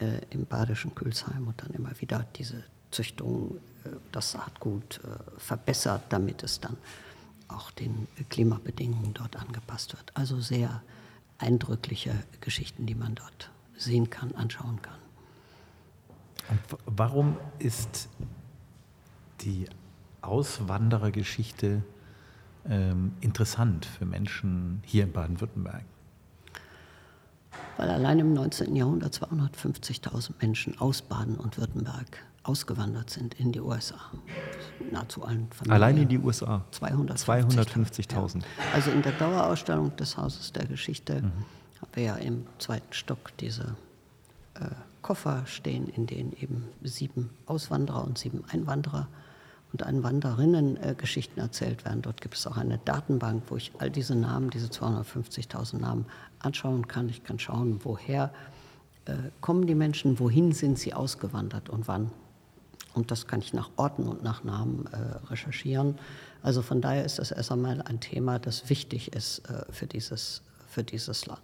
äh, 0.00 0.20
im 0.30 0.46
badischen 0.46 0.94
Külsheim 0.94 1.48
und 1.48 1.62
dann 1.62 1.70
immer 1.70 1.90
wieder 2.00 2.26
diese 2.36 2.62
Züchtung, 2.90 3.58
äh, 3.84 3.90
das 4.12 4.32
Saatgut 4.32 5.00
äh, 5.04 5.40
verbessert, 5.40 6.02
damit 6.10 6.42
es 6.42 6.60
dann 6.60 6.76
auch 7.48 7.70
den 7.70 8.08
Klimabedingungen 8.28 9.14
dort 9.14 9.36
angepasst 9.36 9.96
wird. 9.96 10.12
Also 10.14 10.40
sehr 10.40 10.82
eindrückliche 11.38 12.14
Geschichten, 12.40 12.86
die 12.86 12.94
man 12.94 13.14
dort 13.14 13.50
sehen 13.76 14.10
kann, 14.10 14.34
anschauen 14.34 14.80
kann. 14.82 14.98
Und 16.48 16.60
warum 16.86 17.36
ist 17.58 18.08
die 19.40 19.66
Auswanderergeschichte 20.22 21.82
ähm, 22.68 23.12
interessant 23.20 23.86
für 23.86 24.04
Menschen 24.04 24.82
hier 24.84 25.04
in 25.04 25.12
Baden-Württemberg? 25.12 25.84
Weil 27.76 27.90
allein 27.90 28.18
im 28.18 28.32
19. 28.32 28.74
Jahrhundert 28.74 29.14
250.000 29.14 30.32
Menschen 30.40 30.78
aus 30.80 31.02
Baden 31.02 31.36
und 31.36 31.58
Württemberg 31.58 32.18
ausgewandert 32.42 33.10
sind 33.10 33.34
in 33.34 33.52
die 33.52 33.60
USA. 33.60 33.96
Nahezu 34.90 35.24
allen 35.24 35.48
Familien. 35.50 35.72
Allein 35.72 35.96
in 35.98 36.08
die 36.08 36.18
USA? 36.18 36.64
250.000. 36.72 38.36
Ja. 38.36 38.42
Also 38.72 38.90
in 38.90 39.02
der 39.02 39.12
Dauerausstellung 39.12 39.94
des 39.96 40.16
Hauses 40.16 40.52
der 40.52 40.66
Geschichte 40.66 41.22
mhm. 41.22 41.32
haben 41.80 41.90
wir 41.94 42.02
ja 42.02 42.16
im 42.16 42.46
zweiten 42.58 42.92
Stock 42.92 43.36
diese 43.38 43.76
äh, 44.54 44.68
Koffer 45.02 45.42
stehen, 45.46 45.88
in 45.88 46.06
denen 46.06 46.32
eben 46.32 46.64
sieben 46.82 47.30
Auswanderer 47.46 48.04
und 48.04 48.18
sieben 48.18 48.44
Einwanderer 48.48 49.08
und 49.76 49.82
Einwanderinnen-Geschichten 49.82 51.38
äh, 51.38 51.42
erzählt 51.42 51.84
werden. 51.84 52.00
Dort 52.00 52.22
gibt 52.22 52.34
es 52.34 52.46
auch 52.46 52.56
eine 52.56 52.78
Datenbank, 52.78 53.42
wo 53.48 53.56
ich 53.56 53.72
all 53.78 53.90
diese 53.90 54.14
Namen, 54.14 54.48
diese 54.48 54.68
250.000 54.68 55.78
Namen 55.78 56.06
anschauen 56.38 56.88
kann. 56.88 57.10
Ich 57.10 57.24
kann 57.24 57.38
schauen, 57.38 57.80
woher 57.82 58.32
äh, 59.04 59.12
kommen 59.42 59.66
die 59.66 59.74
Menschen, 59.74 60.18
wohin 60.18 60.52
sind 60.52 60.78
sie 60.78 60.94
ausgewandert 60.94 61.68
und 61.68 61.88
wann. 61.88 62.10
Und 62.94 63.10
das 63.10 63.26
kann 63.26 63.40
ich 63.40 63.52
nach 63.52 63.68
Orten 63.76 64.08
und 64.08 64.22
nach 64.22 64.44
Namen 64.44 64.86
äh, 64.92 65.26
recherchieren. 65.26 65.98
Also 66.42 66.62
von 66.62 66.80
daher 66.80 67.04
ist 67.04 67.18
das 67.18 67.30
erst 67.30 67.52
einmal 67.52 67.82
ein 67.82 68.00
Thema, 68.00 68.38
das 68.38 68.70
wichtig 68.70 69.12
ist 69.12 69.40
äh, 69.50 69.70
für, 69.70 69.86
dieses, 69.86 70.40
für 70.68 70.84
dieses 70.84 71.26
Land. 71.26 71.42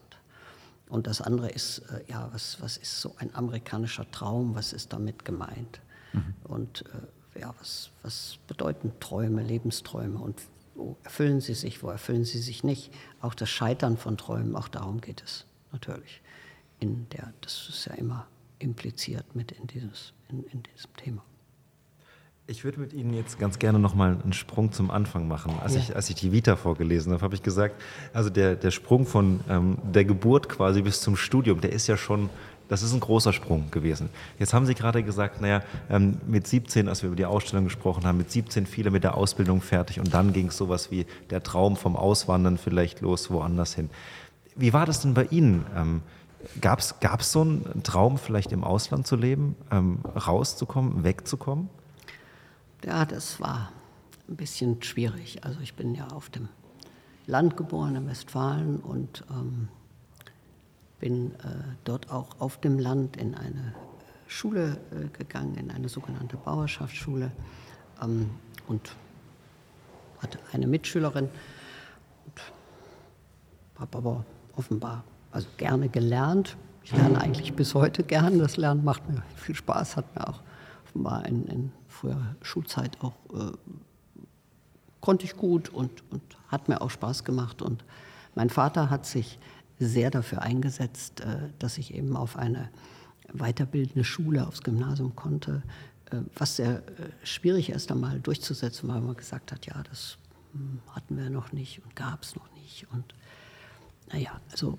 Und 0.89 1.07
das 1.07 1.21
andere 1.21 1.51
ist, 1.51 1.81
äh, 1.91 2.11
ja, 2.11 2.31
was, 2.33 2.63
was 2.63 2.79
ist 2.79 2.99
so 2.99 3.15
ein 3.19 3.35
amerikanischer 3.35 4.11
Traum, 4.11 4.55
was 4.55 4.73
ist 4.73 4.95
damit 4.95 5.27
gemeint? 5.27 5.83
Mhm. 6.15 6.35
Und 6.45 6.85
äh, 6.87 6.99
ja, 7.39 7.55
was, 7.59 7.91
was 8.03 8.39
bedeuten 8.47 8.93
Träume, 9.01 9.43
Lebensträume 9.43 10.19
und 10.19 10.41
wo 10.75 10.97
erfüllen 11.05 11.41
sie 11.41 11.55
sich, 11.55 11.83
wo 11.83 11.89
erfüllen 11.89 12.25
sie 12.25 12.39
sich 12.39 12.65
nicht? 12.65 12.93
Auch 13.21 13.35
das 13.35 13.51
Scheitern 13.51 13.97
von 13.97 14.17
Träumen, 14.17 14.57
auch 14.57 14.69
darum 14.69 15.01
geht 15.01 15.23
es 15.23 15.45
natürlich. 15.71 16.23
In 16.81 17.07
der, 17.11 17.33
das 17.41 17.69
ist 17.69 17.85
ja 17.87 17.95
immer 17.95 18.27
impliziert 18.59 19.35
mit 19.35 19.53
in, 19.53 19.67
dieses, 19.67 20.13
in, 20.29 20.45
in 20.45 20.63
diesem 20.63 20.97
Thema. 20.97 21.23
Ich 22.49 22.65
würde 22.65 22.81
mit 22.81 22.93
Ihnen 22.93 23.15
jetzt 23.15 23.39
ganz 23.39 23.61
gerne 23.61 23.79
noch 23.79 23.95
mal 23.95 24.19
einen 24.21 24.33
Sprung 24.33 24.73
zum 24.73 24.91
Anfang 24.91 25.29
machen. 25.29 25.55
Als, 25.63 25.75
ja. 25.75 25.81
ich, 25.81 25.97
als 25.97 26.11
ich 26.11 26.17
die 26.17 26.33
Vita 26.33 26.57
vorgelesen 26.57 27.13
habe, 27.13 27.23
habe 27.23 27.35
ich 27.37 27.43
gesagt, 27.43 27.81
also 28.13 28.31
der, 28.31 28.57
der 28.57 28.73
Sprung 28.73 29.07
von 29.07 29.41
ähm, 29.49 29.79
der 29.83 30.05
Geburt 30.05 30.49
quasi 30.49 30.83
bis 30.83 31.01
zum 31.01 31.15
Studium, 31.15 31.61
der 31.61 31.71
ist 31.71 31.87
ja 31.87 31.97
schon, 31.97 32.31
das 32.73 32.83
ist 32.83 32.95
ein 32.95 33.01
großer 33.01 33.35
Sprung 33.35 33.71
gewesen. 33.71 34.09
Jetzt 34.39 34.55
haben 34.55 34.65
Sie 34.65 34.75
gerade 34.75 35.03
gesagt, 35.03 35.43
naja, 35.43 35.61
ähm, 35.91 36.17
mit 36.27 36.47
17, 36.47 36.89
als 36.89 37.03
wir 37.03 37.09
über 37.09 37.17
die 37.17 37.27
Ausstellung 37.27 37.65
gesprochen 37.65 38.07
haben, 38.07 38.17
mit 38.17 38.31
17 38.31 38.65
viele 38.65 38.91
mit 38.91 39.05
der 39.05 39.15
Ausbildung 39.15 39.61
fertig 39.61 40.01
und 40.01 40.15
dann 40.15 40.33
ging 40.33 40.47
es 40.47 40.57
sowas 40.57 40.91
wie 40.91 41.05
der 41.29 41.43
Traum 41.43 41.77
vom 41.77 41.97
Auswandern 41.97 42.57
vielleicht 42.57 43.03
los 43.03 43.31
woanders 43.31 43.75
hin. 43.75 43.91
Wie 44.57 44.73
war 44.73 44.87
das 44.87 45.03
denn 45.03 45.13
bei 45.13 45.25
Ihnen? 45.27 45.67
Ähm, 45.77 46.03
Gab 46.63 46.81
es 46.81 47.31
so 47.31 47.43
einen 47.43 47.83
Traum, 47.83 48.17
vielleicht 48.17 48.53
im 48.53 48.65
Ausland 48.65 49.07
zu 49.07 49.17
leben, 49.17 49.55
ähm, 49.71 49.99
rauszukommen, 50.27 51.05
wegzukommen? 51.05 51.69
Ja, 52.87 53.05
das 53.05 53.39
war 53.39 53.71
ein 54.31 54.37
bisschen 54.37 54.83
schwierig. 54.83 55.45
Also 55.45 55.61
ich 55.61 55.75
bin 55.75 55.95
ja 55.95 56.07
auf 56.07 56.31
dem 56.31 56.49
Land 57.27 57.59
geboren, 57.59 57.97
in 57.97 58.09
Westfalen 58.09 58.79
und 58.79 59.25
ähm, 59.31 59.69
bin 61.03 61.33
äh, 61.35 61.49
dort 61.83 62.11
auch 62.13 62.29
auf 62.39 62.61
dem 62.61 62.79
Land 62.79 63.17
in 63.17 63.35
eine 63.35 63.75
Schule 64.29 64.79
äh, 64.93 65.09
gegangen, 65.19 65.57
in 65.57 65.73
eine 65.73 65.89
sogenannte 65.89 66.37
Bauerschaftsschule 66.37 67.33
ähm, 68.01 68.31
und 68.69 68.95
hatte 70.21 70.39
eine 70.53 70.69
Mitschülerin 70.69 71.29
und 72.25 72.43
habe 73.81 73.99
aber 73.99 74.25
offenbar 74.57 75.03
also 75.33 75.49
gerne 75.57 75.89
gelernt. 75.89 76.57
Ich 76.85 76.93
lerne 76.93 77.21
eigentlich 77.21 77.53
bis 77.55 77.75
heute 77.75 78.05
gern. 78.05 78.39
Das 78.39 78.57
Lernen 78.57 78.85
macht 78.85 79.09
mir 79.11 79.25
viel 79.35 79.57
Spaß, 79.57 79.97
hat 79.97 80.15
mir 80.15 80.29
auch 80.29 80.41
war 80.95 81.27
in, 81.27 81.47
in 81.47 81.73
früher 81.89 82.37
Schulzeit 82.43 82.97
auch, 83.03 83.15
äh, 83.35 83.53
konnte 85.01 85.25
ich 85.25 85.37
gut 85.37 85.69
und, 85.69 85.91
und 86.13 86.23
hat 86.47 86.69
mir 86.69 86.81
auch 86.81 86.91
Spaß 86.91 87.25
gemacht. 87.25 87.61
Und 87.61 87.85
mein 88.37 88.51
Vater 88.51 88.89
hat 88.89 89.05
sich 89.05 89.41
sehr 89.79 90.11
dafür 90.11 90.43
eingesetzt, 90.43 91.21
äh, 91.21 91.51
dass 91.59 91.79
ich 91.79 91.95
eben 91.95 92.17
auf 92.17 92.37
eine 92.37 92.71
weiterbildende 93.33 94.05
Schule, 94.05 94.47
aufs 94.47 94.63
Gymnasium 94.63 95.17
konnte, 95.17 95.63
äh, 96.11 96.19
was 96.37 96.57
sehr 96.57 96.79
äh, 96.79 96.83
schwierig 97.25 97.71
erst 97.71 97.91
einmal 97.91 98.21
durchzusetzen, 98.21 98.89
weil 98.89 99.01
man 99.01 99.17
gesagt 99.17 99.53
hat, 99.53 99.67
ja, 99.67 99.83
das 99.89 100.19
hm, 100.53 100.81
hatten 100.91 101.17
wir 101.17 101.31
noch 101.31 101.53
nicht 101.53 101.83
und 101.85 101.97
gab 101.97 102.23
es 102.23 102.37
noch 102.37 102.51
nicht. 102.55 102.87
Und 102.93 103.15
naja, 104.13 104.41
also 104.51 104.77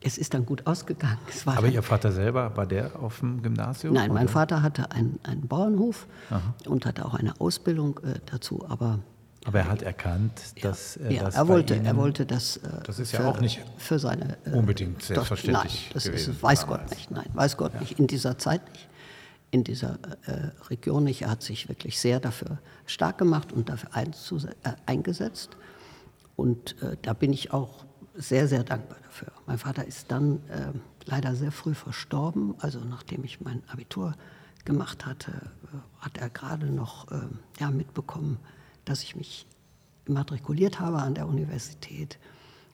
es 0.00 0.18
ist 0.18 0.34
dann 0.34 0.44
gut 0.46 0.66
ausgegangen. 0.66 1.18
Aber 1.46 1.68
Ihr 1.68 1.82
Vater 1.82 2.12
selber, 2.12 2.56
war 2.56 2.66
der 2.66 2.98
auf 3.00 3.20
dem 3.20 3.42
Gymnasium? 3.42 3.94
Nein, 3.94 4.10
oder? 4.10 4.20
mein 4.20 4.28
Vater 4.28 4.62
hatte 4.62 4.90
einen, 4.90 5.18
einen 5.22 5.46
Bauernhof 5.48 6.06
Aha. 6.30 6.54
und 6.66 6.86
hatte 6.86 7.04
auch 7.04 7.14
eine 7.14 7.40
Ausbildung 7.40 7.98
äh, 7.98 8.20
dazu, 8.26 8.64
aber 8.68 9.00
aber 9.44 9.60
er 9.60 9.68
hat 9.68 9.82
erkannt, 9.82 10.32
dass 10.62 10.96
ja, 10.96 11.10
ja, 11.10 11.22
das 11.24 11.34
er 11.34 11.48
wollte, 11.48 11.74
Ihnen, 11.74 11.86
er 11.86 11.96
wollte 11.96 12.24
das. 12.24 12.56
Äh, 12.58 12.68
das 12.84 12.98
ist 12.98 13.12
ja 13.12 13.20
für, 13.20 13.28
auch 13.28 13.40
nicht 13.40 13.60
für 13.76 13.98
seine 13.98 14.38
äh, 14.44 14.50
unbedingt 14.50 15.02
selbstverständlich. 15.02 15.90
Doch, 15.92 16.02
nein, 16.04 16.14
das 16.14 16.28
ist, 16.28 16.42
weiß 16.42 16.60
damals. 16.62 16.80
Gott 16.80 16.90
nicht. 16.90 17.10
Nein, 17.10 17.30
weiß 17.34 17.56
Gott 17.56 17.74
ja. 17.74 17.80
nicht. 17.80 17.98
In 17.98 18.06
dieser 18.06 18.38
Zeit 18.38 18.62
nicht, 18.72 18.88
in 19.50 19.62
dieser 19.62 19.98
äh, 20.26 20.50
Region 20.70 21.04
nicht. 21.04 21.22
Er 21.22 21.30
hat 21.30 21.42
sich 21.42 21.68
wirklich 21.68 22.00
sehr 22.00 22.20
dafür 22.20 22.58
stark 22.86 23.18
gemacht 23.18 23.52
und 23.52 23.68
dafür 23.68 23.90
äh, 23.94 24.72
eingesetzt. 24.86 25.50
Und 26.36 26.80
äh, 26.82 26.96
da 27.02 27.12
bin 27.12 27.32
ich 27.32 27.52
auch 27.52 27.84
sehr, 28.14 28.48
sehr 28.48 28.64
dankbar 28.64 28.98
dafür. 29.04 29.28
Mein 29.46 29.58
Vater 29.58 29.86
ist 29.86 30.10
dann 30.10 30.36
äh, 30.48 30.72
leider 31.04 31.34
sehr 31.34 31.52
früh 31.52 31.74
verstorben. 31.74 32.54
Also 32.58 32.80
nachdem 32.80 33.24
ich 33.24 33.40
mein 33.40 33.62
Abitur 33.68 34.14
gemacht 34.64 35.06
hatte, 35.06 35.30
äh, 35.32 36.04
hat 36.04 36.18
er 36.18 36.30
gerade 36.30 36.66
noch 36.66 37.10
äh, 37.10 37.20
ja, 37.60 37.70
mitbekommen, 37.70 38.38
dass 38.84 39.02
ich 39.02 39.16
mich 39.16 39.46
immatrikuliert 40.06 40.80
habe 40.80 40.98
an 40.98 41.14
der 41.14 41.26
Universität. 41.26 42.18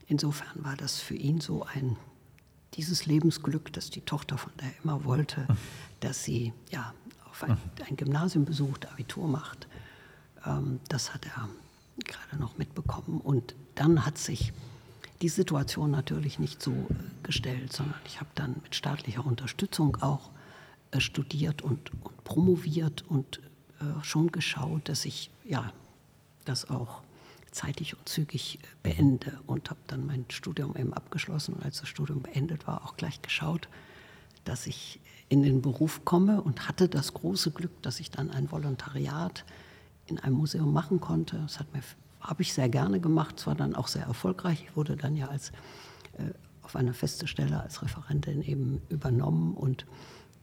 Insofern 0.06 0.64
war 0.64 0.76
das 0.76 0.98
für 0.98 1.14
ihn 1.14 1.40
so 1.40 1.64
ein 1.64 1.96
dieses 2.74 3.06
Lebensglück, 3.06 3.72
das 3.72 3.90
die 3.90 4.00
Tochter 4.00 4.38
von 4.38 4.52
der 4.60 4.70
immer 4.82 5.04
wollte, 5.04 5.46
dass 6.00 6.24
sie 6.24 6.52
ja 6.70 6.94
auf 7.28 7.42
ein, 7.42 7.56
ein 7.88 7.96
Gymnasium 7.96 8.44
besucht, 8.44 8.90
Abitur 8.90 9.26
macht. 9.26 9.66
Ähm, 10.46 10.80
das 10.88 11.12
hat 11.12 11.26
er 11.26 11.48
gerade 12.04 12.40
noch 12.40 12.58
mitbekommen. 12.58 13.20
Und 13.20 13.54
dann 13.74 14.04
hat 14.06 14.18
sich 14.18 14.52
die 15.22 15.28
Situation 15.28 15.90
natürlich 15.90 16.38
nicht 16.38 16.62
so 16.62 16.72
äh, 16.72 16.94
gestellt, 17.22 17.72
sondern 17.72 17.98
ich 18.06 18.20
habe 18.20 18.30
dann 18.34 18.56
mit 18.62 18.74
staatlicher 18.74 19.24
Unterstützung 19.24 19.96
auch 20.00 20.30
äh, 20.92 21.00
studiert 21.00 21.62
und, 21.62 21.92
und, 22.04 22.24
promoviert 22.24 23.04
und 23.08 23.40
äh, 23.80 24.02
schon 24.02 24.32
geschaut, 24.32 24.88
dass 24.88 25.04
ich 25.04 25.30
ja, 25.44 25.72
das 26.44 26.68
auch 26.70 27.02
zeitig 27.50 27.96
und 27.96 28.08
zügig 28.08 28.58
beende 28.82 29.40
und 29.46 29.70
habe 29.70 29.80
dann 29.88 30.06
mein 30.06 30.24
Studium 30.28 30.76
eben 30.76 30.94
abgeschlossen 30.94 31.54
und 31.54 31.64
als 31.64 31.80
das 31.80 31.88
Studium 31.88 32.22
beendet 32.22 32.66
war, 32.66 32.84
auch 32.84 32.96
gleich 32.96 33.22
geschaut, 33.22 33.68
dass 34.44 34.66
ich 34.66 35.00
in 35.28 35.42
den 35.42 35.62
Beruf 35.62 36.04
komme 36.04 36.42
und 36.42 36.68
hatte 36.68 36.88
das 36.88 37.14
große 37.14 37.50
Glück, 37.50 37.82
dass 37.82 38.00
ich 38.00 38.10
dann 38.10 38.30
ein 38.30 38.50
Volontariat 38.50 39.44
in 40.06 40.18
einem 40.18 40.36
Museum 40.36 40.72
machen 40.72 41.00
konnte. 41.00 41.38
Das 41.38 41.58
hat 41.58 41.72
mir 41.72 41.82
habe 42.20 42.42
ich 42.42 42.52
sehr 42.52 42.68
gerne 42.68 43.00
gemacht, 43.00 43.40
zwar 43.40 43.54
dann 43.54 43.74
auch 43.74 43.88
sehr 43.88 44.04
erfolgreich. 44.04 44.64
Ich 44.68 44.76
wurde 44.76 44.96
dann 44.96 45.16
ja 45.16 45.28
als, 45.28 45.50
äh, 46.18 46.32
auf 46.62 46.76
einer 46.76 46.92
festen 46.92 47.26
Stelle 47.26 47.60
als 47.60 47.82
Referentin 47.82 48.42
eben 48.42 48.82
übernommen 48.90 49.54
und 49.54 49.86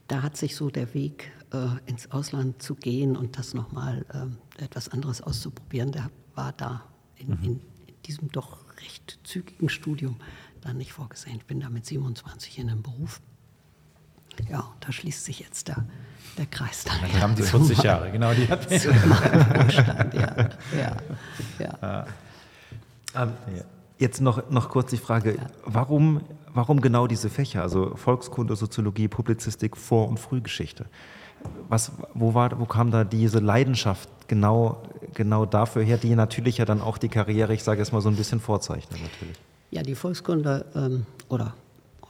da 0.08 0.22
hat 0.22 0.36
sich 0.36 0.56
so 0.56 0.70
der 0.70 0.92
Weg 0.94 1.30
äh, 1.52 1.68
ins 1.86 2.10
Ausland 2.10 2.62
zu 2.62 2.74
gehen 2.74 3.16
und 3.16 3.38
das 3.38 3.54
nochmal 3.54 4.04
äh, 4.12 4.64
etwas 4.64 4.88
anderes 4.88 5.22
auszuprobieren, 5.22 5.92
der 5.92 6.10
war 6.34 6.52
da 6.52 6.82
in, 7.16 7.28
mhm. 7.28 7.44
in, 7.44 7.60
in, 7.86 8.02
diesem 8.06 8.32
doch 8.32 8.64
recht 8.80 9.18
zügigen 9.22 9.68
Studium 9.68 10.16
dann 10.62 10.78
nicht 10.78 10.92
vorgesehen. 10.92 11.36
Ich 11.36 11.44
bin 11.44 11.60
da 11.60 11.68
mit 11.68 11.84
27 11.84 12.58
in 12.58 12.70
einem 12.70 12.82
Beruf. 12.82 13.20
Ja, 14.48 14.60
und 14.60 14.76
da 14.86 14.92
schließt 14.92 15.24
sich 15.24 15.40
jetzt 15.40 15.68
der, 15.68 15.84
der 16.38 16.46
Kreis 16.46 16.84
dann. 16.84 17.00
Dann 17.00 17.20
haben 17.20 17.34
die 17.34 17.42
40 17.42 17.82
Jahre, 17.82 18.10
genau, 18.10 18.32
die 18.32 18.48
hat 18.48 18.70
ja, 18.70 18.78
ja, 20.14 20.96
ja. 21.58 21.78
ja. 21.82 22.06
Ähm, 23.14 23.32
jetzt 23.98 24.20
noch, 24.20 24.50
noch 24.50 24.68
kurz 24.68 24.90
die 24.90 24.96
Frage, 24.96 25.36
ja. 25.36 25.46
warum, 25.64 26.20
warum 26.54 26.80
genau 26.80 27.06
diese 27.06 27.28
Fächer, 27.28 27.62
also 27.62 27.94
Volkskunde, 27.96 28.56
Soziologie, 28.56 29.08
Publizistik, 29.08 29.76
Vor- 29.76 30.08
und 30.08 30.18
Frühgeschichte? 30.18 30.86
Was, 31.68 31.92
wo, 32.14 32.34
war, 32.34 32.58
wo 32.58 32.64
kam 32.64 32.90
da 32.90 33.04
diese 33.04 33.38
Leidenschaft 33.38 34.08
genau, 34.26 34.82
genau 35.14 35.46
dafür 35.46 35.82
her, 35.82 35.96
die 35.96 36.14
natürlich 36.14 36.58
ja 36.58 36.64
dann 36.64 36.80
auch 36.80 36.98
die 36.98 37.08
Karriere, 37.08 37.54
ich 37.54 37.62
sage 37.62 37.80
es 37.80 37.92
mal 37.92 38.00
so 38.00 38.08
ein 38.08 38.16
bisschen 38.16 38.40
vorzeichnet 38.40 39.00
natürlich? 39.00 39.36
Ja, 39.70 39.82
die 39.82 39.94
Volkskunde 39.94 40.64
ähm, 40.74 41.06
oder 41.28 41.54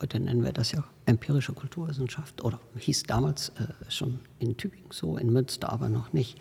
heute 0.01 0.21
nennen 0.21 0.45
wir 0.45 0.53
das 0.53 0.73
ja 0.73 0.85
empirische 1.07 1.53
Kulturwissenschaft 1.53 2.43
oder 2.43 2.61
hieß 2.79 3.03
damals 3.03 3.51
äh, 3.51 3.91
schon 3.91 4.21
in 4.39 4.57
Tübingen 4.57 4.91
so, 4.91 5.19
in 5.19 5.33
Münster 5.33 5.71
aber 5.71 5.89
noch 5.89 6.13
nicht, 6.13 6.39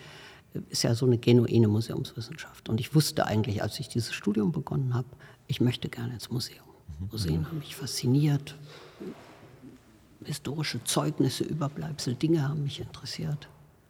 ist 0.70 0.84
ja 0.84 0.96
so 0.96 1.06
eine 1.06 1.18
genuine 1.18 1.68
Museumswissenschaft. 1.68 2.70
Und 2.70 2.80
ich 2.80 2.96
wusste 2.96 3.26
eigentlich, 3.26 3.62
als 3.62 3.80
ich 3.80 3.90
dieses 3.90 4.14
Studium 4.14 4.52
begonnen 4.52 4.94
habe, 4.94 5.08
ich 5.48 5.62
möchte 5.62 5.90
gerne 5.90 6.14
ins 6.14 6.30
Museum. 6.30 6.66
Mhm. 7.00 7.08
Museen 7.12 7.48
haben 7.48 7.60
mich 7.60 7.76
fasziniert, 7.76 8.56
historische 10.24 10.84
Zeugnisse, 10.84 11.44
Überbleibsel, 11.44 12.16
Dinge 12.16 12.48
haben 12.48 12.64
mich 12.64 12.80
interessiert. 12.80 13.48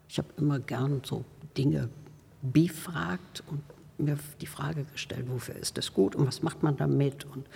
Ich 0.08 0.18
habe 0.18 0.28
immer 0.36 0.58
gern 0.58 1.02
so 1.04 1.24
Dinge 1.56 1.88
befragt 2.42 3.42
und 3.48 3.60
mir 3.98 4.16
die 4.40 4.46
Frage 4.46 4.84
gestellt, 4.84 5.26
wofür 5.28 5.56
ist 5.56 5.76
das 5.76 5.92
gut 5.92 6.14
und 6.14 6.26
was 6.26 6.42
macht 6.42 6.62
man 6.62 6.76
damit 6.76 7.24
und 7.24 7.46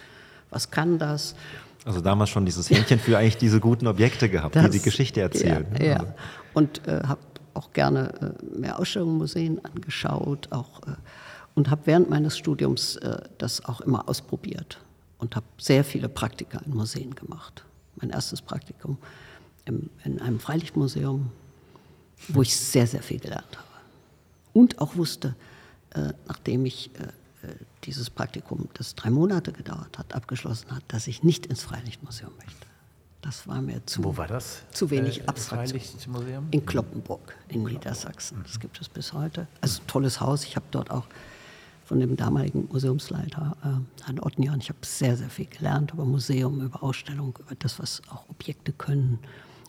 was 0.51 0.70
kann 0.70 0.99
das? 0.99 1.35
Also 1.85 2.01
damals 2.01 2.31
schon 2.31 2.45
dieses 2.45 2.69
Händchen 2.70 2.99
für 2.99 3.19
eigentlich 3.19 3.39
diese 3.39 3.61
guten 3.61 3.87
Objekte 3.87 4.29
gehabt, 4.29 4.57
das, 4.57 4.70
die 4.70 4.79
die 4.79 4.85
Geschichte 4.85 5.20
erzählen. 5.20 5.66
Ja, 5.79 5.85
ja. 5.85 5.97
Also. 5.97 6.12
und 6.55 6.87
äh, 6.87 7.03
habe 7.05 7.20
auch 7.55 7.73
gerne 7.73 8.37
äh, 8.41 8.59
mehr 8.59 8.79
Ausstellungen, 8.79 9.19
Museen 9.19 9.65
angeschaut 9.65 10.49
auch, 10.51 10.83
äh, 10.83 10.93
und 11.55 11.70
habe 11.70 11.83
während 11.87 12.11
meines 12.11 12.37
Studiums 12.37 12.97
äh, 12.97 13.23
das 13.39 13.65
auch 13.65 13.81
immer 13.81 14.09
ausprobiert 14.09 14.79
und 15.19 15.37
habe 15.37 15.47
sehr 15.59 15.85
viele 15.85 16.09
Praktika 16.09 16.59
in 16.61 16.74
Museen 16.74 17.15
gemacht. 17.15 17.65
Mein 17.97 18.11
erstes 18.11 18.43
Praktikum 18.43 18.99
im, 19.65 19.91
in 20.05 20.20
einem 20.20 20.41
Freilichtmuseum, 20.41 21.31
wo 22.29 22.43
ich 22.43 22.57
sehr, 22.57 22.87
sehr 22.87 23.03
viel 23.03 23.20
gelernt 23.20 23.57
habe. 23.57 23.69
Und 24.53 24.81
auch 24.81 24.97
wusste, 24.97 25.35
äh, 25.95 26.12
nachdem 26.27 26.66
ich 26.66 26.91
äh, 26.95 27.05
äh, 27.47 27.55
dieses 27.85 28.11
Praktikum, 28.11 28.69
das 28.74 28.95
drei 28.95 29.11
Monate 29.11 29.53
gedauert 29.53 29.99
hat, 29.99 30.15
abgeschlossen 30.15 30.70
hat, 30.70 30.85
dass 30.89 31.07
ich 31.07 31.23
nicht 31.23 31.47
ins 31.47 31.62
Freilichtmuseum 31.62 32.33
möchte. 32.37 32.66
Das 33.23 33.47
war 33.47 33.62
mir 33.62 33.85
zu, 33.87 34.03
Wo 34.03 34.16
war 34.16 34.27
das? 34.27 34.62
zu 34.73 34.91
wenig 34.91 35.20
äh, 35.20 35.27
Abstraktion. 35.27 36.49
In 36.51 36.66
Kloppenburg 36.66 37.37
in 37.49 37.62
Niedersachsen. 37.62 38.43
Das 38.45 38.59
gibt 38.59 38.81
es 38.81 38.89
bis 38.89 39.12
heute. 39.12 39.47
Also 39.61 39.81
tolles 39.87 40.20
Haus. 40.20 40.45
Ich 40.45 40.57
habe 40.57 40.66
dort 40.70 40.91
auch 40.91 41.07
von 41.85 42.01
dem 42.01 42.17
damaligen 42.17 42.69
Museumsleiter 42.71 43.57
äh, 43.63 44.05
Herrn 44.05 44.21
Ottnian, 44.21 44.61
ich 44.61 44.69
habe 44.69 44.79
sehr, 44.83 45.17
sehr 45.17 45.29
viel 45.29 45.47
gelernt 45.47 45.93
über 45.93 46.05
Museum, 46.05 46.61
über 46.61 46.83
Ausstellung, 46.83 47.39
über 47.41 47.55
das, 47.59 47.79
was 47.79 48.03
auch 48.11 48.29
Objekte 48.29 48.73
können. 48.73 49.19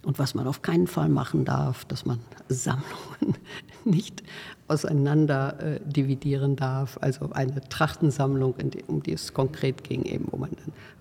Und 0.04 0.20
was 0.20 0.36
man 0.36 0.48
auf 0.48 0.62
keinen 0.62 0.88
Fall 0.88 1.08
machen 1.08 1.46
darf, 1.46 1.86
dass 1.86 2.06
man 2.06 2.20
Sammlungen 2.50 3.38
nicht 3.86 4.22
auseinander 4.68 5.60
äh, 5.62 5.80
dividieren 5.80 6.58
darf. 6.58 6.98
Also 7.00 7.32
eine 7.32 7.62
Trachtensammlung, 7.70 8.56
die, 8.58 8.84
um 8.84 9.02
die 9.02 9.14
es 9.14 9.34
konkret 9.34 9.84
ging, 9.86 10.04
eben 10.04 10.28
wo 10.30 10.38
man 10.38 10.52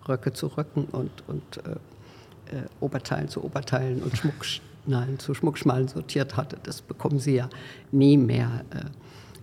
Röcke 0.09 0.33
zu 0.33 0.47
Röcken 0.47 0.85
und, 0.85 1.11
und 1.27 1.57
äh, 1.67 2.57
äh, 2.57 2.63
Oberteilen 2.81 3.29
zu 3.29 3.43
Oberteilen 3.45 4.03
und 4.03 4.17
Schmuckschnallen 4.17 5.19
zu 5.19 5.35
Schmuckschmalen 5.35 5.89
sortiert 5.89 6.37
hatte. 6.37 6.59
Das 6.63 6.81
bekommen 6.81 7.19
Sie 7.19 7.35
ja 7.35 7.49
nie 7.91 8.17
mehr 8.17 8.65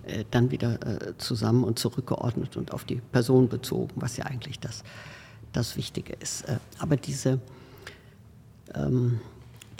äh, 0.06 0.20
äh, 0.20 0.24
dann 0.30 0.50
wieder 0.50 0.78
äh, 0.86 1.18
zusammen 1.18 1.64
und 1.64 1.78
zurückgeordnet 1.78 2.56
und 2.56 2.72
auf 2.72 2.84
die 2.84 2.96
Person 2.96 3.48
bezogen, 3.48 3.92
was 3.96 4.16
ja 4.16 4.26
eigentlich 4.26 4.58
das, 4.58 4.82
das 5.52 5.76
Wichtige 5.76 6.14
ist. 6.14 6.44
aber 6.78 6.96
diese 6.96 7.40
ähm, 8.74 9.20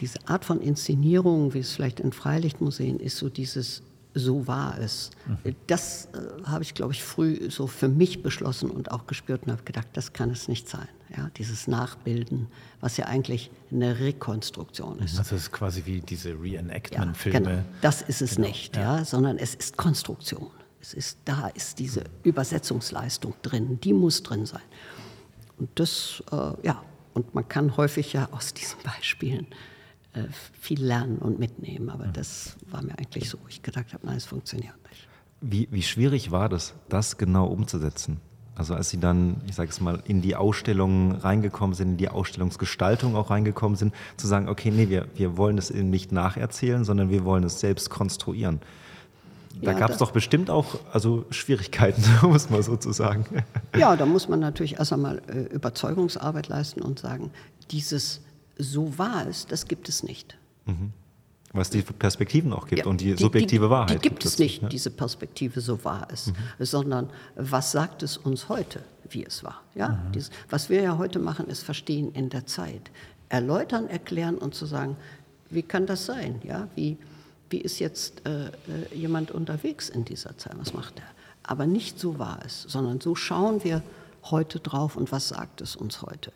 diese 0.01 0.19
Art 0.27 0.45
von 0.45 0.61
Inszenierung, 0.61 1.53
wie 1.55 1.59
es 1.59 1.73
vielleicht 1.73 2.01
in 2.01 2.13
Freilichtmuseen 2.13 2.99
ist, 2.99 3.19
so 3.19 3.29
dieses 3.29 3.83
so 4.15 4.47
war 4.47 4.79
es. 4.79 5.11
Mhm. 5.27 5.57
Das 5.67 6.07
äh, 6.07 6.43
habe 6.45 6.63
ich, 6.63 6.75
glaube 6.75 6.93
ich, 6.93 7.03
früh 7.03 7.51
so 7.51 7.67
für 7.67 7.89
mich 7.89 8.23
beschlossen 8.23 8.71
und 8.71 8.91
auch 8.91 9.07
gespürt 9.07 9.45
und 9.45 9.53
habe 9.53 9.63
gedacht, 9.63 9.89
das 9.93 10.13
kann 10.13 10.31
es 10.31 10.49
nicht 10.49 10.69
sein. 10.69 10.89
Ja, 11.17 11.29
dieses 11.37 11.67
Nachbilden, 11.67 12.47
was 12.81 12.97
ja 12.97 13.07
eigentlich 13.07 13.51
eine 13.73 13.99
Rekonstruktion 13.99 15.01
ist. 15.01 15.19
Das 15.19 15.33
ist 15.33 15.51
quasi 15.51 15.83
wie 15.85 16.01
diese 16.01 16.41
Reenactment-Filme. 16.41 17.39
Ja, 17.39 17.57
genau. 17.57 17.65
Das 17.81 18.03
ist 18.03 18.23
es 18.23 18.37
genau. 18.37 18.49
nicht, 18.49 18.77
ja. 18.77 18.99
ja. 18.99 19.05
sondern 19.05 19.37
es 19.39 19.57
ist 19.57 19.77
Konstruktion. 19.77 20.51
Es 20.81 20.95
ist, 20.95 21.19
da 21.25 21.49
ist 21.49 21.79
diese 21.79 22.05
Übersetzungsleistung 22.23 23.35
drin, 23.43 23.81
die 23.83 23.93
muss 23.93 24.23
drin 24.23 24.47
sein. 24.47 24.63
Und 25.59 25.69
das, 25.75 26.23
äh, 26.31 26.37
ja, 26.63 26.83
und 27.13 27.35
man 27.35 27.47
kann 27.49 27.77
häufig 27.77 28.13
ja 28.13 28.29
aus 28.31 28.55
diesen 28.55 28.81
Beispielen 28.83 29.47
äh, 30.13 30.25
viel 30.59 30.85
lernen 30.85 31.19
und 31.19 31.39
mitnehmen. 31.39 31.91
Aber 31.91 32.07
mhm. 32.07 32.13
das 32.13 32.57
war 32.71 32.83
mir 32.83 32.99
eigentlich 32.99 33.29
so, 33.29 33.39
ich 33.49 33.63
gedacht 33.63 33.93
habe, 33.93 34.07
nein, 34.07 34.17
es 34.17 34.25
funktioniert 34.25 34.75
nicht. 34.89 35.09
Wie, 35.41 35.69
wie 35.71 35.83
schwierig 35.83 36.31
war 36.31 36.49
das, 36.49 36.75
das 36.89 37.17
genau 37.17 37.47
umzusetzen? 37.47 38.21
Also 38.57 38.75
als 38.75 38.91
Sie 38.91 39.01
dann, 39.01 39.41
ich 39.47 39.55
sage 39.55 39.71
es 39.71 39.81
mal, 39.81 40.03
in 40.05 40.21
die 40.21 40.37
Ausstellung 40.37 41.13
reingekommen 41.13 41.75
sind, 41.75 41.93
in 41.93 41.97
die 41.97 42.11
Ausstellungsgestaltung 42.11 43.17
auch 43.17 43.31
reingekommen 43.31 43.77
sind, 43.77 43.95
zu 44.19 44.27
sagen, 44.27 44.51
okay, 44.51 44.71
nee, 44.71 44.91
wir, 44.91 45.07
wir 45.15 45.39
wollen 45.39 45.57
es 45.57 45.71
eben 45.71 45.89
nicht 45.89 46.13
nacherzählen, 46.13 46.85
sondern 46.85 47.09
wir 47.09 47.25
wollen 47.25 47.43
es 47.45 47.61
selbst 47.61 47.89
konstruieren. 47.89 48.61
Da 49.63 49.73
ja, 49.73 49.79
gab 49.79 49.91
es 49.91 49.99
doch 49.99 50.11
bestimmt 50.11 50.51
auch 50.51 50.79
also 50.93 51.25
Schwierigkeiten, 51.31 52.03
muss 52.23 52.51
man 52.51 52.63
sozusagen. 52.63 53.25
Ja, 53.77 53.97
da 53.97 54.07
muss 54.07 54.29
man 54.29 54.41
natürlich 54.41 54.75
erst 54.79 54.93
einmal 54.93 55.23
äh, 55.29 55.55
Überzeugungsarbeit 55.55 56.49
leisten 56.49 56.83
und 56.83 56.99
sagen, 56.99 57.31
dieses 57.71 58.21
so 58.61 58.99
war 58.99 59.27
es, 59.27 59.47
das 59.47 59.67
gibt 59.67 59.89
es 59.89 60.03
nicht. 60.03 60.37
Mhm. 60.67 60.93
Was 61.53 61.69
die 61.69 61.83
Perspektiven 61.83 62.53
auch 62.53 62.69
gibt 62.69 62.85
ja, 62.85 62.87
und 62.87 63.01
die, 63.01 63.15
die 63.15 63.23
subjektive 63.23 63.67
die, 63.67 63.71
Wahrheit. 63.71 64.05
Die 64.05 64.09
gibt 64.09 64.25
es 64.25 64.39
nicht, 64.39 64.63
ne? 64.63 64.69
diese 64.69 64.91
Perspektive, 64.91 65.61
so 65.61 65.85
war 65.85 66.07
es, 66.13 66.29
mhm. 66.29 66.35
sondern 66.61 67.11
was 67.35 67.73
sagt 67.73 68.05
es 68.05 68.17
uns 68.17 68.49
heute, 68.49 68.81
wie 69.09 69.25
es 69.25 69.43
war. 69.43 69.61
Ja? 69.75 69.89
Mhm. 69.89 70.13
Dies, 70.13 70.31
was 70.49 70.69
wir 70.69 70.81
ja 70.81 70.97
heute 70.97 71.19
machen, 71.19 71.49
ist 71.49 71.63
Verstehen 71.63 72.13
in 72.13 72.29
der 72.29 72.47
Zeit. 72.47 72.93
Erläutern, 73.29 73.89
erklären 73.89 74.39
und 74.39 74.55
zu 74.55 74.65
sagen, 74.65 74.97
wie 75.49 75.63
kann 75.63 75.87
das 75.87 76.07
sein? 76.07 76.41
Ja? 76.45 76.69
Wie, 76.77 76.99
wie 77.49 77.59
ist 77.59 77.81
jetzt 77.81 78.25
äh, 78.27 78.47
äh 78.47 78.51
jemand 78.95 79.33
unterwegs 79.33 79.89
in 79.89 80.05
dieser 80.05 80.39
Zeit? 80.39 80.55
Was 80.57 80.73
macht 80.73 81.01
er? 81.01 81.05
Aber 81.43 81.67
nicht 81.67 81.99
so 81.99 82.21
war 82.21 82.39
es, 82.47 82.63
sondern 82.63 83.01
so 83.01 83.17
schauen 83.17 83.65
wir 83.65 83.83
heute 84.23 84.61
drauf 84.61 84.95
und 84.95 85.11
was 85.11 85.31
sagt 85.31 85.63
es 85.63 85.75
uns 85.75 86.03
heute 86.03 86.31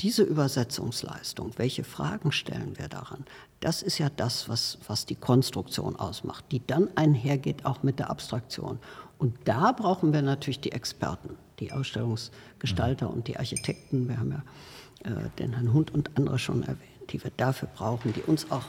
diese 0.00 0.22
Übersetzungsleistung, 0.22 1.52
welche 1.56 1.84
Fragen 1.84 2.32
stellen 2.32 2.76
wir 2.76 2.88
daran, 2.88 3.24
das 3.60 3.82
ist 3.82 3.98
ja 3.98 4.10
das, 4.10 4.48
was, 4.48 4.78
was 4.86 5.06
die 5.06 5.14
Konstruktion 5.14 5.96
ausmacht, 5.96 6.44
die 6.50 6.66
dann 6.66 6.88
einhergeht 6.96 7.64
auch 7.64 7.82
mit 7.82 7.98
der 7.98 8.10
Abstraktion. 8.10 8.78
Und 9.18 9.36
da 9.44 9.72
brauchen 9.72 10.12
wir 10.12 10.22
natürlich 10.22 10.60
die 10.60 10.72
Experten, 10.72 11.36
die 11.60 11.72
Ausstellungsgestalter 11.72 13.08
und 13.08 13.28
die 13.28 13.38
Architekten. 13.38 14.08
Wir 14.08 14.18
haben 14.18 14.32
ja 14.32 15.10
äh, 15.10 15.30
den 15.38 15.52
Herrn 15.52 15.72
Hund 15.72 15.94
und 15.94 16.10
andere 16.16 16.38
schon 16.38 16.62
erwähnt, 16.64 17.12
die 17.12 17.22
wir 17.22 17.30
dafür 17.36 17.68
brauchen, 17.74 18.12
die 18.12 18.22
uns 18.22 18.50
auch, 18.50 18.66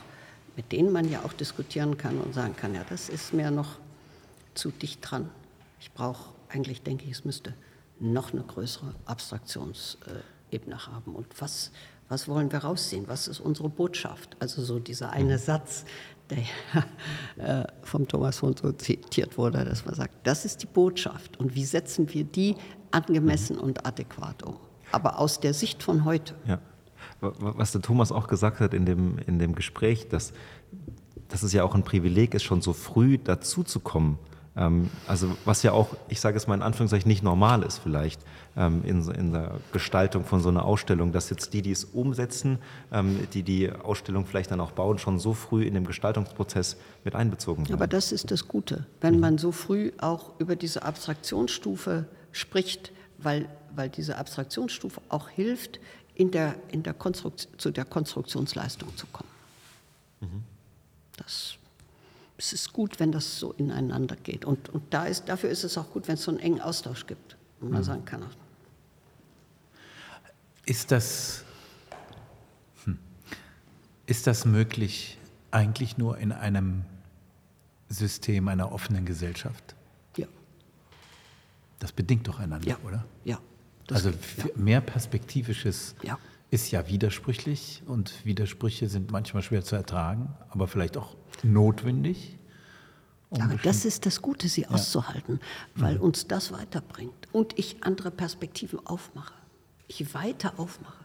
mit 0.55 0.71
denen 0.71 0.91
man 0.91 1.09
ja 1.09 1.23
auch 1.25 1.33
diskutieren 1.33 1.97
kann 1.97 2.19
und 2.19 2.33
sagen 2.33 2.55
kann, 2.55 2.75
ja, 2.75 2.85
das 2.87 3.09
ist 3.09 3.33
mir 3.33 3.51
noch 3.51 3.79
zu 4.53 4.69
dicht 4.69 4.99
dran. 5.01 5.29
Ich 5.79 5.91
brauche 5.91 6.33
eigentlich, 6.49 6.83
denke 6.83 7.05
ich, 7.05 7.11
es 7.11 7.25
müsste 7.25 7.53
noch 7.99 8.31
eine 8.31 8.43
größere 8.43 8.93
Abstraktions- 9.07 9.97
äh, 10.05 10.21
Ebene 10.55 10.87
haben. 10.87 11.15
Und 11.15 11.27
was, 11.39 11.71
was 12.09 12.27
wollen 12.27 12.51
wir 12.51 12.59
rausziehen? 12.59 13.07
Was 13.07 13.27
ist 13.27 13.39
unsere 13.39 13.69
Botschaft? 13.69 14.35
Also 14.39 14.63
so 14.63 14.79
dieser 14.79 15.11
eine. 15.11 15.37
Satz, 15.37 15.85
der 16.29 17.61
äh, 17.61 17.67
vom 17.83 18.07
Thomas 18.07 18.41
Hund 18.41 18.59
so 18.59 18.71
zitiert 18.71 19.37
wurde, 19.37 19.63
dass 19.65 19.85
man 19.85 19.95
sagt, 19.95 20.25
das 20.25 20.45
ist 20.45 20.63
die 20.63 20.67
Botschaft. 20.67 21.37
Und 21.37 21.55
wie 21.55 21.65
setzen 21.65 22.11
wir 22.13 22.23
die 22.23 22.55
angemessen 22.91 23.57
und 23.57 23.85
adäquat 23.85 24.43
um? 24.43 24.57
Aber 24.91 25.19
aus 25.19 25.39
der 25.39 25.53
Sicht 25.53 25.83
von 25.83 26.05
heute. 26.05 26.35
Ja. 26.47 26.59
Was 27.21 27.71
der 27.71 27.81
Thomas 27.81 28.11
auch 28.11 28.27
gesagt 28.27 28.59
hat 28.59 28.73
in 28.73 28.85
dem, 28.85 29.19
in 29.19 29.39
dem 29.39 29.55
Gespräch, 29.55 30.09
dass, 30.09 30.33
dass 31.27 31.43
es 31.43 31.53
ja 31.53 31.63
auch 31.63 31.75
ein 31.75 31.83
Privileg 31.83 32.33
ist, 32.33 32.43
schon 32.43 32.61
so 32.61 32.73
früh 32.73 33.17
dazu 33.17 33.63
zu 33.63 33.79
kommen 33.79 34.17
ähm, 34.17 34.27
also 34.55 35.35
was 35.43 35.63
ja 35.63 35.73
auch, 35.73 35.97
ich 36.07 36.21
sage 36.21 36.37
es 36.37 36.47
mal 36.47 36.55
in 36.55 36.61
Anführungszeichen, 36.61 37.09
nicht 37.09 37.23
normal 37.23 37.61
ist 37.63 37.79
vielleicht 37.79 38.21
ähm, 38.55 38.83
in, 38.85 39.05
in, 39.09 39.33
der 39.33 39.59
Gestaltung 39.73 40.23
von 40.23 40.41
so 40.41 40.47
einer 40.47 40.63
Ausstellung, 40.63 41.11
dass 41.11 41.29
jetzt 41.29 41.53
die, 41.53 41.61
die 41.61 41.71
es 41.71 41.83
umsetzen, 41.83 42.59
ähm, 42.91 43.27
die 43.33 43.43
die 43.43 43.69
Ausstellung 43.69 44.25
vielleicht 44.25 44.51
dann 44.51 44.61
auch 44.61 44.71
bauen, 44.71 44.97
schon 44.97 45.19
so 45.19 45.33
früh 45.33 45.63
in 45.63 45.73
dem 45.73 45.85
Gestaltungsprozess 45.85 46.77
mit 47.03 47.15
einbezogen 47.15 47.65
werden. 47.65 47.73
Aber 47.73 47.87
das 47.87 48.13
ist 48.13 48.31
das 48.31 48.47
Gute, 48.47 48.85
wenn 49.01 49.15
mhm. 49.15 49.19
man 49.19 49.37
so 49.37 49.51
früh 49.51 49.91
auch 49.99 50.39
über 50.39 50.55
diese 50.55 50.83
Abstraktionsstufe 50.83 52.05
spricht, 52.31 52.93
weil, 53.17 53.49
weil 53.75 53.89
diese 53.89 54.17
Abstraktionsstufe 54.17 55.01
auch 55.09 55.27
hilft, 55.27 55.81
in 56.13 56.31
der, 56.31 56.55
in 56.71 56.81
der 56.81 56.95
zu 57.57 57.71
der 57.71 57.83
Konstruktionsleistung 57.83 58.95
zu 58.95 59.05
kommen. 59.07 59.29
Mhm. 60.21 60.43
Das 61.17 61.57
es 62.37 62.53
ist 62.53 62.73
gut, 62.73 62.99
wenn 62.99 63.11
das 63.11 63.39
so 63.39 63.53
ineinander 63.53 64.15
geht. 64.15 64.45
Und, 64.45 64.69
und 64.69 64.93
da 64.93 65.05
ist, 65.05 65.29
dafür 65.29 65.49
ist 65.49 65.63
es 65.63 65.77
auch 65.77 65.91
gut, 65.91 66.07
wenn 66.07 66.15
es 66.15 66.23
so 66.23 66.31
einen 66.31 66.39
engen 66.39 66.61
Austausch 66.61 67.07
gibt. 67.07 67.37
Und 67.61 67.71
man 67.71 67.81
mhm. 67.81 67.85
sagen 67.85 68.05
kann, 68.05 68.23
ist 70.65 70.91
das, 70.91 71.43
hm, 72.83 72.99
ist 74.05 74.27
das 74.27 74.45
möglich 74.45 75.17
eigentlich 75.51 75.97
nur 75.97 76.17
in 76.17 76.31
einem 76.31 76.83
System 77.87 78.47
einer 78.47 78.71
offenen 78.71 79.05
Gesellschaft? 79.05 79.75
Ja. 80.17 80.27
Das 81.79 81.91
bedingt 81.91 82.27
doch 82.27 82.39
einander, 82.39 82.67
ja. 82.67 82.77
oder? 82.83 83.05
Ja. 83.23 83.39
Also 83.91 84.09
geht, 84.09 84.37
ja. 84.37 84.45
mehr 84.55 84.81
perspektivisches 84.81 85.95
ja. 86.01 86.17
ist 86.49 86.71
ja 86.71 86.87
widersprüchlich 86.87 87.83
und 87.85 88.25
Widersprüche 88.25 88.89
sind 88.89 89.11
manchmal 89.11 89.43
schwer 89.43 89.63
zu 89.63 89.75
ertragen, 89.75 90.33
aber 90.49 90.67
vielleicht 90.67 90.97
auch 90.97 91.15
notwendig. 91.43 92.37
Aber 93.31 93.55
das 93.63 93.85
ist 93.85 94.05
das 94.05 94.21
Gute, 94.21 94.47
sie 94.47 94.61
ja. 94.61 94.69
auszuhalten, 94.69 95.39
weil 95.75 95.95
mhm. 95.95 96.01
uns 96.01 96.27
das 96.27 96.51
weiterbringt 96.51 97.27
und 97.31 97.57
ich 97.59 97.83
andere 97.83 98.11
Perspektiven 98.11 98.85
aufmache, 98.85 99.33
ich 99.87 100.13
weiter 100.13 100.53
aufmache. 100.57 101.03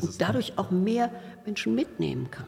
und 0.00 0.20
dadurch 0.20 0.58
auch 0.58 0.70
mehr 0.70 1.10
Menschen 1.44 1.74
mitnehmen 1.74 2.30
kann 2.30 2.46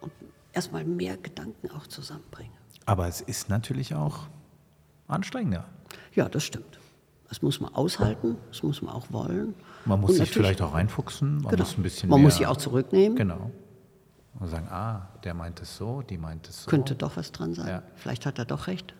und 0.00 0.12
erstmal 0.52 0.84
mehr 0.84 1.16
Gedanken 1.16 1.70
auch 1.70 1.86
zusammenbringen. 1.86 2.52
Aber 2.86 3.06
es 3.06 3.20
ist 3.20 3.48
natürlich 3.48 3.94
auch 3.94 4.28
anstrengender. 5.08 5.66
Ja, 6.14 6.28
das 6.28 6.44
stimmt. 6.44 6.78
Das 7.28 7.42
muss 7.42 7.60
man 7.60 7.74
aushalten, 7.74 8.38
das 8.48 8.62
muss 8.62 8.80
man 8.80 8.94
auch 8.94 9.12
wollen. 9.12 9.54
Man 9.84 10.00
muss 10.00 10.10
und 10.10 10.16
sich 10.16 10.30
vielleicht 10.30 10.62
auch 10.62 10.72
reinfuchsen, 10.72 11.42
man 11.42 11.50
genau. 11.50 11.62
muss 11.62 11.76
ein 11.76 11.82
bisschen 11.82 12.08
Man 12.08 12.22
muss 12.22 12.36
sich 12.36 12.46
auch 12.46 12.56
zurücknehmen. 12.56 13.16
Genau. 13.16 13.50
Und 14.40 14.48
sagen, 14.48 14.68
ah, 14.70 15.08
der 15.24 15.34
meint 15.34 15.60
es 15.60 15.76
so, 15.76 16.02
die 16.02 16.16
meint 16.16 16.48
es 16.48 16.64
so. 16.64 16.70
Könnte 16.70 16.94
doch 16.94 17.16
was 17.16 17.32
dran 17.32 17.54
sein. 17.54 17.68
Ja. 17.68 17.82
Vielleicht 17.96 18.24
hat 18.24 18.38
er 18.38 18.44
doch 18.44 18.68
recht. 18.68 18.94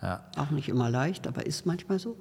Ja. 0.00 0.24
Auch 0.36 0.50
nicht 0.50 0.68
immer 0.68 0.88
leicht, 0.88 1.26
aber 1.26 1.46
ist 1.46 1.66
manchmal 1.66 1.98
so. 1.98 2.16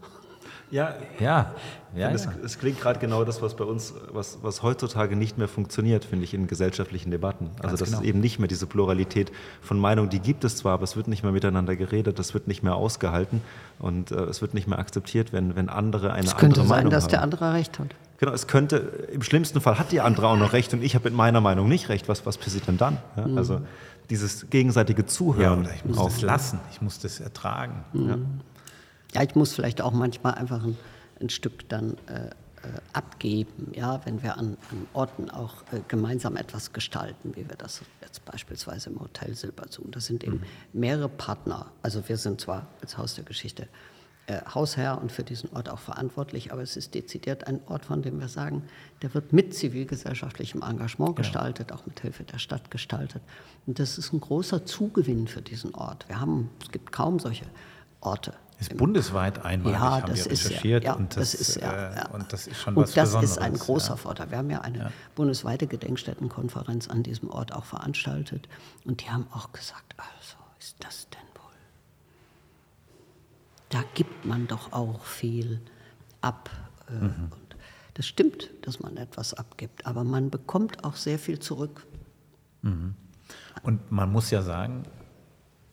Ja, 0.69 0.95
ja. 1.19 1.53
ja, 1.95 2.09
es, 2.11 2.25
ja. 2.25 2.33
es, 2.43 2.59
klingt 2.59 2.79
gerade 2.81 2.99
genau 2.99 3.23
das, 3.23 3.41
was 3.41 3.55
bei 3.55 3.63
uns, 3.63 3.93
was, 4.11 4.39
was 4.41 4.63
heutzutage 4.63 5.15
nicht 5.15 5.37
mehr 5.37 5.47
funktioniert, 5.47 6.03
finde 6.03 6.25
ich, 6.25 6.33
in 6.33 6.47
gesellschaftlichen 6.47 7.09
Debatten. 7.09 7.51
Also 7.55 7.61
Ganz 7.61 7.79
das 7.79 7.89
genau. 7.89 8.01
ist 8.01 8.07
eben 8.07 8.19
nicht 8.19 8.39
mehr 8.39 8.47
diese 8.47 8.65
Pluralität 8.65 9.31
von 9.61 9.79
Meinungen, 9.79 10.09
die 10.09 10.19
gibt 10.19 10.43
es 10.43 10.57
zwar, 10.57 10.73
aber 10.73 10.83
es 10.83 10.95
wird 10.95 11.07
nicht 11.07 11.23
mehr 11.23 11.31
miteinander 11.31 11.75
geredet, 11.75 12.19
das 12.19 12.33
wird 12.33 12.47
nicht 12.47 12.63
mehr 12.63 12.75
ausgehalten 12.75 13.41
und 13.79 14.11
äh, 14.11 14.15
es 14.23 14.41
wird 14.41 14.53
nicht 14.53 14.67
mehr 14.67 14.79
akzeptiert, 14.79 15.31
wenn, 15.31 15.55
wenn 15.55 15.69
andere 15.69 16.11
eine 16.11 16.25
Es 16.25 16.35
könnte 16.35 16.61
andere 16.61 16.67
sein, 16.67 16.77
Meinung 16.77 16.91
dass 16.91 17.03
haben. 17.05 17.11
der 17.11 17.21
andere 17.21 17.53
recht 17.53 17.79
hat. 17.79 17.95
Genau, 18.19 18.31
es 18.31 18.47
könnte, 18.47 18.77
im 19.11 19.21
schlimmsten 19.21 19.61
Fall 19.61 19.77
hat 19.77 19.91
die 19.91 20.01
andere 20.01 20.27
auch 20.27 20.37
noch 20.37 20.53
recht 20.53 20.73
und 20.73 20.81
ich 20.83 20.95
habe 20.95 21.05
mit 21.09 21.13
meiner 21.13 21.39
Meinung 21.41 21.67
nicht 21.67 21.89
recht. 21.89 22.07
Was, 22.09 22.25
was 22.25 22.37
passiert 22.37 22.67
denn 22.67 22.77
dann? 22.77 22.97
Ja, 23.15 23.27
Mhm. 23.27 23.37
Also 23.37 23.61
dieses 24.09 24.49
gegenseitige 24.49 25.01
Ja, 25.03 25.07
Zuhören. 25.07 25.61
oder 25.61 25.73
ich 25.75 25.85
muss 25.85 25.97
auch. 25.97 26.05
das 26.09 26.21
lassen, 26.21 26.59
ich 26.71 26.81
muss 26.81 26.99
das 26.99 27.19
ertragen. 27.19 27.83
Mhm. 27.93 28.39
Ja, 29.13 29.21
ich 29.23 29.35
muss 29.35 29.53
vielleicht 29.53 29.81
auch 29.81 29.91
manchmal 29.93 30.33
einfach 30.35 30.63
ein, 30.63 30.77
ein 31.21 31.29
Stück 31.29 31.67
dann 31.69 31.95
äh, 32.07 32.25
äh, 32.27 32.29
abgeben, 32.93 33.71
ja, 33.75 34.01
wenn 34.05 34.23
wir 34.23 34.37
an, 34.37 34.57
an 34.71 34.87
Orten 34.93 35.29
auch 35.29 35.61
äh, 35.71 35.81
gemeinsam 35.87 36.37
etwas 36.37 36.73
gestalten, 36.73 37.33
wie 37.35 37.47
wir 37.47 37.55
das 37.57 37.81
jetzt 38.01 38.25
beispielsweise 38.25 38.89
im 38.89 38.99
Hotel 38.99 39.35
Silber 39.35 39.65
tun. 39.69 39.89
Das 39.91 40.05
sind 40.07 40.23
eben 40.23 40.41
mehrere 40.73 41.09
Partner. 41.09 41.67
Also 41.83 42.01
wir 42.07 42.17
sind 42.17 42.41
zwar 42.41 42.65
als 42.81 42.97
Haus 42.97 43.13
der 43.15 43.25
Geschichte 43.25 43.67
äh, 44.27 44.41
Hausherr 44.53 45.01
und 45.01 45.11
für 45.11 45.23
diesen 45.23 45.49
Ort 45.55 45.69
auch 45.69 45.79
verantwortlich, 45.79 46.51
aber 46.51 46.61
es 46.61 46.75
ist 46.77 46.93
dezidiert 46.93 47.47
ein 47.47 47.61
Ort, 47.67 47.85
von 47.85 48.01
dem 48.01 48.19
wir 48.19 48.27
sagen, 48.27 48.63
der 49.01 49.13
wird 49.13 49.31
mit 49.33 49.53
zivilgesellschaftlichem 49.53 50.61
Engagement 50.61 51.15
gestaltet, 51.15 51.71
auch 51.71 51.85
mit 51.85 51.99
Hilfe 52.01 52.23
der 52.23 52.37
Stadt 52.37 52.69
gestaltet. 52.69 53.21
Und 53.65 53.79
das 53.79 53.97
ist 53.97 54.11
ein 54.13 54.19
großer 54.19 54.65
Zugewinn 54.65 55.27
für 55.27 55.41
diesen 55.41 55.73
Ort. 55.75 56.07
Wir 56.09 56.19
haben, 56.19 56.49
es 56.61 56.71
gibt 56.71 56.91
kaum 56.91 57.19
solche 57.19 57.45
Orte. 58.01 58.33
Ist 58.59 58.75
bundesweit 58.75 59.45
einmalig, 59.45 59.73
Ja, 59.75 60.01
haben 60.01 60.07
das 60.07 60.25
wir 60.25 60.31
ist 60.31 60.43
ja, 60.43 60.49
recherchiert 60.49 60.83
ja, 60.83 60.93
und, 60.95 61.15
das, 61.15 61.31
das 61.31 61.41
ist 61.41 61.55
ja, 61.61 61.71
äh, 61.71 61.95
ja. 61.95 62.07
und 62.09 62.33
das 62.33 62.47
ist 62.47 62.57
schon 62.57 62.75
Und 62.75 62.83
was 62.83 62.93
das 62.93 63.05
Besonderes. 63.09 63.31
ist 63.31 63.37
ein 63.37 63.53
großer 63.53 63.89
ja. 63.91 63.95
Vorteil. 63.97 64.31
Wir 64.31 64.37
haben 64.39 64.49
ja 64.49 64.61
eine 64.61 64.91
bundesweite 65.15 65.67
Gedenkstättenkonferenz 65.67 66.87
an 66.87 67.03
diesem 67.03 67.29
Ort 67.29 67.53
auch 67.53 67.65
veranstaltet 67.65 68.49
und 68.83 69.03
die 69.03 69.09
haben 69.11 69.27
auch 69.31 69.51
gesagt, 69.51 69.93
also 69.97 70.37
ist 70.59 70.75
das 70.79 71.07
denn? 71.11 71.26
Da 73.69 73.83
gibt 73.93 74.25
man 74.25 74.47
doch 74.47 74.71
auch 74.71 75.03
viel 75.03 75.61
ab. 76.21 76.49
äh, 76.89 76.93
Mhm. 76.93 77.31
Und 77.31 77.55
das 77.95 78.05
stimmt, 78.05 78.49
dass 78.61 78.79
man 78.79 78.97
etwas 78.97 79.33
abgibt, 79.33 79.85
aber 79.85 80.03
man 80.03 80.29
bekommt 80.29 80.83
auch 80.83 80.95
sehr 80.95 81.19
viel 81.19 81.39
zurück. 81.39 81.85
Und 83.63 83.91
man 83.91 84.11
muss 84.11 84.29
ja 84.29 84.41
sagen, 84.41 84.83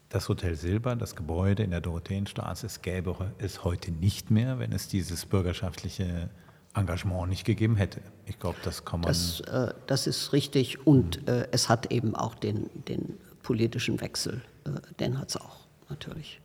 das 0.08 0.28
Hotel 0.28 0.54
Silber, 0.54 0.96
das 0.96 1.16
Gebäude 1.16 1.62
in 1.64 1.70
der 1.70 1.80
Dorotheenstraße, 1.80 2.66
es 2.66 2.82
gäbe 2.82 3.32
es 3.38 3.64
heute 3.64 3.90
nicht 3.90 4.30
mehr, 4.30 4.58
wenn 4.58 4.72
es 4.72 4.88
dieses 4.88 5.26
bürgerschaftliche 5.26 6.30
Engagement 6.74 7.28
nicht 7.28 7.44
gegeben 7.44 7.76
hätte. 7.76 8.00
Ich 8.26 8.38
glaube, 8.38 8.58
das 8.64 8.84
kann 8.84 9.00
man. 9.00 9.08
Das, 9.08 9.40
äh, 9.40 9.74
das 9.86 10.06
ist 10.06 10.32
richtig 10.32 10.86
und 10.86 11.26
äh, 11.28 11.48
es 11.50 11.68
hat 11.68 11.92
eben 11.92 12.14
auch 12.14 12.34
den, 12.34 12.70
den 12.88 13.18
politischen 13.42 14.00
Wechsel, 14.00 14.40
äh, 14.64 14.70
den 14.98 15.18
hat 15.18 15.30
es 15.30 15.36
auch 15.36 15.66
natürlich. 15.88 16.40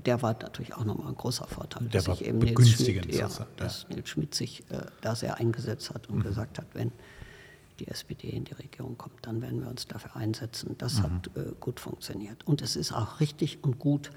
Der 0.00 0.22
war 0.22 0.32
natürlich 0.32 0.74
auch 0.74 0.84
nochmal 0.84 1.08
ein 1.08 1.14
großer 1.16 1.46
Vorteil. 1.46 1.88
Der 1.88 2.02
dass 2.02 2.04
sich 2.18 2.26
eben 2.26 2.38
Nils 2.38 2.70
Schmidt, 2.70 3.06
ja, 3.14 3.22
sozusagen, 3.28 3.50
ja. 3.58 3.64
dass 3.64 3.88
Nils 3.88 4.08
Schmidt 4.08 4.34
sich 4.34 4.60
äh, 4.70 4.82
da 5.00 5.14
sehr 5.14 5.36
eingesetzt 5.38 5.90
hat 5.90 6.08
und 6.08 6.18
Mhm. 6.18 6.22
gesagt 6.22 6.58
hat, 6.58 6.66
wenn 6.74 6.92
die 7.80 7.88
SPD 7.88 8.28
in 8.30 8.44
die 8.44 8.54
Regierung 8.54 8.98
kommt, 8.98 9.14
dann 9.22 9.40
werden 9.40 9.60
wir 9.60 9.68
uns 9.68 9.86
dafür 9.86 10.16
einsetzen. 10.16 10.74
Das 10.78 10.94
Mhm. 10.98 11.02
hat 11.04 11.30
äh, 11.36 11.52
gut 11.60 11.78
funktioniert. 11.80 12.46
Und 12.46 12.60
es 12.62 12.74
ist 12.76 12.92
auch 12.92 13.20
richtig 13.20 13.62
und 13.62 13.78
gut, 13.78 14.10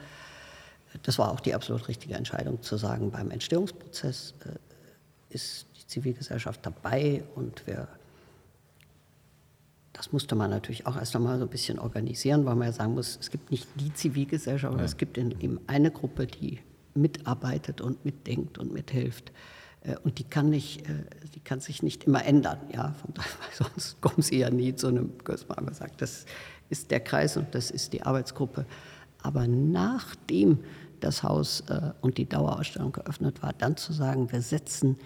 das 1.03 1.17
war 1.19 1.31
auch 1.31 1.39
die 1.39 1.53
absolut 1.53 1.87
richtige 1.87 2.15
Entscheidung 2.15 2.61
zu 2.61 2.75
sagen, 2.77 3.11
beim 3.11 3.31
Entstehungsprozess 3.31 4.33
äh, 4.45 5.33
ist 5.33 5.67
die 5.79 5.87
Zivilgesellschaft 5.87 6.65
dabei 6.65 7.23
und 7.35 7.65
wir, 7.67 7.87
das 10.01 10.11
musste 10.11 10.33
man 10.33 10.49
natürlich 10.49 10.87
auch 10.87 10.95
erst 10.95 11.15
einmal 11.15 11.37
so 11.37 11.45
ein 11.45 11.49
bisschen 11.51 11.77
organisieren, 11.77 12.43
weil 12.45 12.55
man 12.55 12.69
ja 12.69 12.73
sagen 12.73 12.95
muss, 12.95 13.19
es 13.21 13.29
gibt 13.29 13.51
nicht 13.51 13.67
die 13.75 13.93
Zivilgesellschaft, 13.93 14.73
aber 14.73 14.83
es 14.83 14.97
gibt 14.97 15.15
eben 15.15 15.59
eine 15.67 15.91
Gruppe, 15.91 16.25
die 16.25 16.57
mitarbeitet 16.95 17.81
und 17.81 18.03
mitdenkt 18.03 18.57
und 18.57 18.73
mithilft. 18.73 19.31
Äh, 19.81 19.97
Und 19.97 20.17
die 20.17 20.23
kann, 20.23 20.49
nicht, 20.49 20.89
äh, 20.89 21.03
die 21.35 21.39
kann 21.39 21.59
sich 21.59 21.83
nicht 21.83 22.05
immer 22.05 22.25
ändern. 22.25 22.57
Ja? 22.73 22.93
Von 22.93 23.13
daher, 23.13 23.29
sonst 23.53 24.01
kommen 24.01 24.23
sie 24.23 24.39
ja 24.39 24.49
nie 24.49 24.73
zu 24.73 24.87
einem, 24.87 25.11
man 25.47 25.73
sagt, 25.75 26.01
das 26.01 26.25
ist 26.71 26.89
der 26.89 27.01
Kreis 27.01 27.37
und 27.37 27.53
das 27.53 27.69
ist 27.69 27.93
die 27.93 28.01
Arbeitsgruppe. 28.01 28.65
Aber 29.21 29.45
nachdem 29.45 30.63
das 30.99 31.21
Haus 31.21 31.61
äh, 31.69 31.91
und 32.01 32.17
die 32.17 32.27
Dauerausstellung 32.27 32.91
geöffnet 32.91 33.43
war, 33.43 33.53
dann 33.53 33.77
zu 33.77 33.93
sagen, 33.93 34.31
wir 34.31 34.41
setzen 34.41 34.97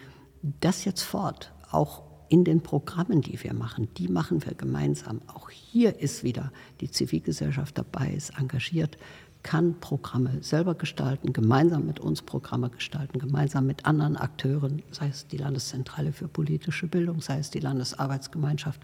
das 0.62 0.86
jetzt 0.86 1.02
fort, 1.02 1.52
auch 1.70 2.04
in 2.36 2.44
den 2.44 2.60
Programmen, 2.60 3.22
die 3.22 3.42
wir 3.42 3.54
machen, 3.54 3.88
die 3.98 4.10
machen 4.10 4.46
wir 4.46 4.56
gemeinsam. 4.56 5.22
Auch 5.28 5.50
hier 5.50 6.02
ist 6.02 6.26
wieder 6.26 6.52
die 6.82 6.92
Zivilgesellschaft 6.92 7.78
dabei, 7.78 8.10
ist 8.10 8.38
engagiert, 8.38 8.98
kann 9.42 9.80
Programme 9.80 10.44
selber 10.44 10.76
gestalten, 10.76 11.32
gemeinsam 11.32 11.86
mit 11.86 12.02
uns 12.02 12.22
Programme 12.22 12.70
gestalten, 12.70 13.20
gemeinsam 13.20 13.68
mit 13.68 13.86
anderen 13.86 14.18
Akteuren, 14.18 14.84
sei 14.92 15.08
es 15.08 15.28
die 15.28 15.38
Landeszentrale 15.38 16.12
für 16.12 16.28
politische 16.28 16.88
Bildung, 16.88 17.22
sei 17.22 17.40
es 17.40 17.52
die 17.52 17.62
Landesarbeitsgemeinschaft 17.62 18.82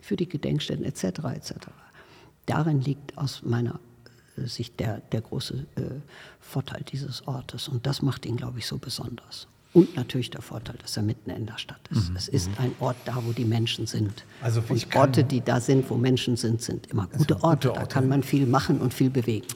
für 0.00 0.16
die 0.16 0.26
Gedenkstätten 0.26 0.86
etc. 0.86 1.04
etc. 1.34 1.52
Darin 2.46 2.80
liegt 2.80 3.18
aus 3.18 3.42
meiner 3.42 3.80
äh, 4.38 4.46
Sicht 4.46 4.80
der, 4.80 5.02
der 5.12 5.20
große 5.20 5.66
äh, 5.74 5.82
Vorteil 6.40 6.82
dieses 6.90 7.28
Ortes 7.28 7.68
und 7.68 7.86
das 7.86 8.00
macht 8.00 8.24
ihn, 8.24 8.38
glaube 8.38 8.60
ich, 8.60 8.66
so 8.66 8.78
besonders. 8.78 9.46
Und 9.74 9.96
natürlich 9.96 10.30
der 10.30 10.40
Vorteil, 10.40 10.76
dass 10.80 10.96
er 10.96 11.02
mitten 11.02 11.30
in 11.30 11.46
der 11.46 11.58
Stadt 11.58 11.80
ist. 11.90 12.12
Es 12.14 12.28
ist 12.28 12.48
ein 12.58 12.70
Ort 12.78 12.96
da, 13.06 13.16
wo 13.16 13.32
die 13.32 13.44
Menschen 13.44 13.86
sind. 13.86 14.24
Also 14.40 14.62
ich 14.72 14.86
und 14.86 14.96
Orte, 14.96 15.24
die 15.24 15.40
da 15.40 15.60
sind, 15.60 15.90
wo 15.90 15.96
Menschen 15.96 16.36
sind, 16.36 16.62
sind 16.62 16.86
immer 16.86 17.08
gute 17.08 17.42
Orte. 17.42 17.68
Da 17.68 17.80
Orte. 17.80 17.86
kann 17.88 18.08
man 18.08 18.22
viel 18.22 18.46
machen 18.46 18.80
und 18.80 18.94
viel 18.94 19.10
bewegen. 19.10 19.46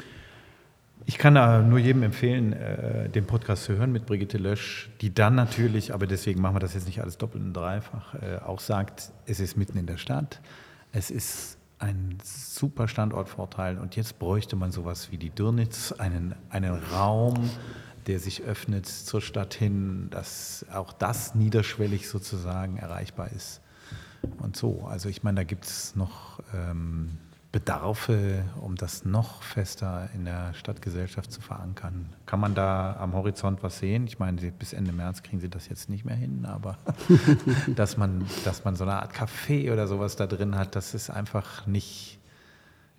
Ich 1.06 1.16
kann 1.16 1.68
nur 1.70 1.78
jedem 1.78 2.02
empfehlen, 2.02 2.52
äh, 2.52 3.08
den 3.08 3.26
Podcast 3.26 3.64
zu 3.64 3.76
hören 3.76 3.92
mit 3.92 4.04
Brigitte 4.04 4.36
Lösch, 4.36 4.90
die 5.00 5.14
dann 5.14 5.36
natürlich, 5.36 5.94
aber 5.94 6.06
deswegen 6.06 6.42
machen 6.42 6.56
wir 6.56 6.60
das 6.60 6.74
jetzt 6.74 6.86
nicht 6.86 7.00
alles 7.00 7.16
doppelt 7.16 7.42
und 7.42 7.54
dreifach, 7.54 8.14
äh, 8.14 8.36
auch 8.44 8.60
sagt, 8.60 9.12
es 9.24 9.40
ist 9.40 9.56
mitten 9.56 9.78
in 9.78 9.86
der 9.86 9.96
Stadt, 9.96 10.42
es 10.92 11.10
ist 11.10 11.56
ein 11.78 12.18
super 12.22 12.88
Standortvorteil 12.88 13.78
und 13.78 13.96
jetzt 13.96 14.18
bräuchte 14.18 14.54
man 14.56 14.70
sowas 14.70 15.10
wie 15.10 15.16
die 15.16 15.30
Dürnitz, 15.30 15.92
einen, 15.92 16.34
einen 16.50 16.74
Raum, 16.74 17.48
der 18.08 18.18
sich 18.18 18.42
öffnet 18.42 18.86
zur 18.86 19.20
Stadt 19.20 19.54
hin, 19.54 20.08
dass 20.10 20.66
auch 20.72 20.92
das 20.92 21.34
niederschwellig 21.34 22.08
sozusagen 22.08 22.78
erreichbar 22.78 23.30
ist. 23.32 23.60
Und 24.38 24.56
so, 24.56 24.86
also 24.86 25.08
ich 25.08 25.22
meine, 25.22 25.36
da 25.36 25.44
gibt 25.44 25.66
es 25.66 25.94
noch 25.94 26.40
ähm, 26.54 27.18
Bedarfe, 27.52 28.44
um 28.60 28.76
das 28.76 29.04
noch 29.04 29.42
fester 29.42 30.08
in 30.14 30.24
der 30.24 30.52
Stadtgesellschaft 30.54 31.32
zu 31.32 31.40
verankern. 31.40 32.10
Kann 32.26 32.40
man 32.40 32.54
da 32.54 32.96
am 32.98 33.14
Horizont 33.14 33.62
was 33.62 33.78
sehen? 33.78 34.06
Ich 34.06 34.18
meine, 34.18 34.40
bis 34.52 34.72
Ende 34.72 34.92
März 34.92 35.22
kriegen 35.22 35.40
Sie 35.40 35.48
das 35.48 35.68
jetzt 35.68 35.88
nicht 35.88 36.04
mehr 36.04 36.16
hin, 36.16 36.44
aber 36.44 36.76
dass, 37.76 37.96
man, 37.96 38.26
dass 38.44 38.64
man 38.64 38.76
so 38.76 38.84
eine 38.84 38.94
Art 38.94 39.14
Café 39.14 39.72
oder 39.72 39.86
sowas 39.86 40.16
da 40.16 40.26
drin 40.26 40.56
hat, 40.56 40.76
das 40.76 40.94
ist 40.94 41.10
einfach 41.10 41.66
nicht. 41.66 42.17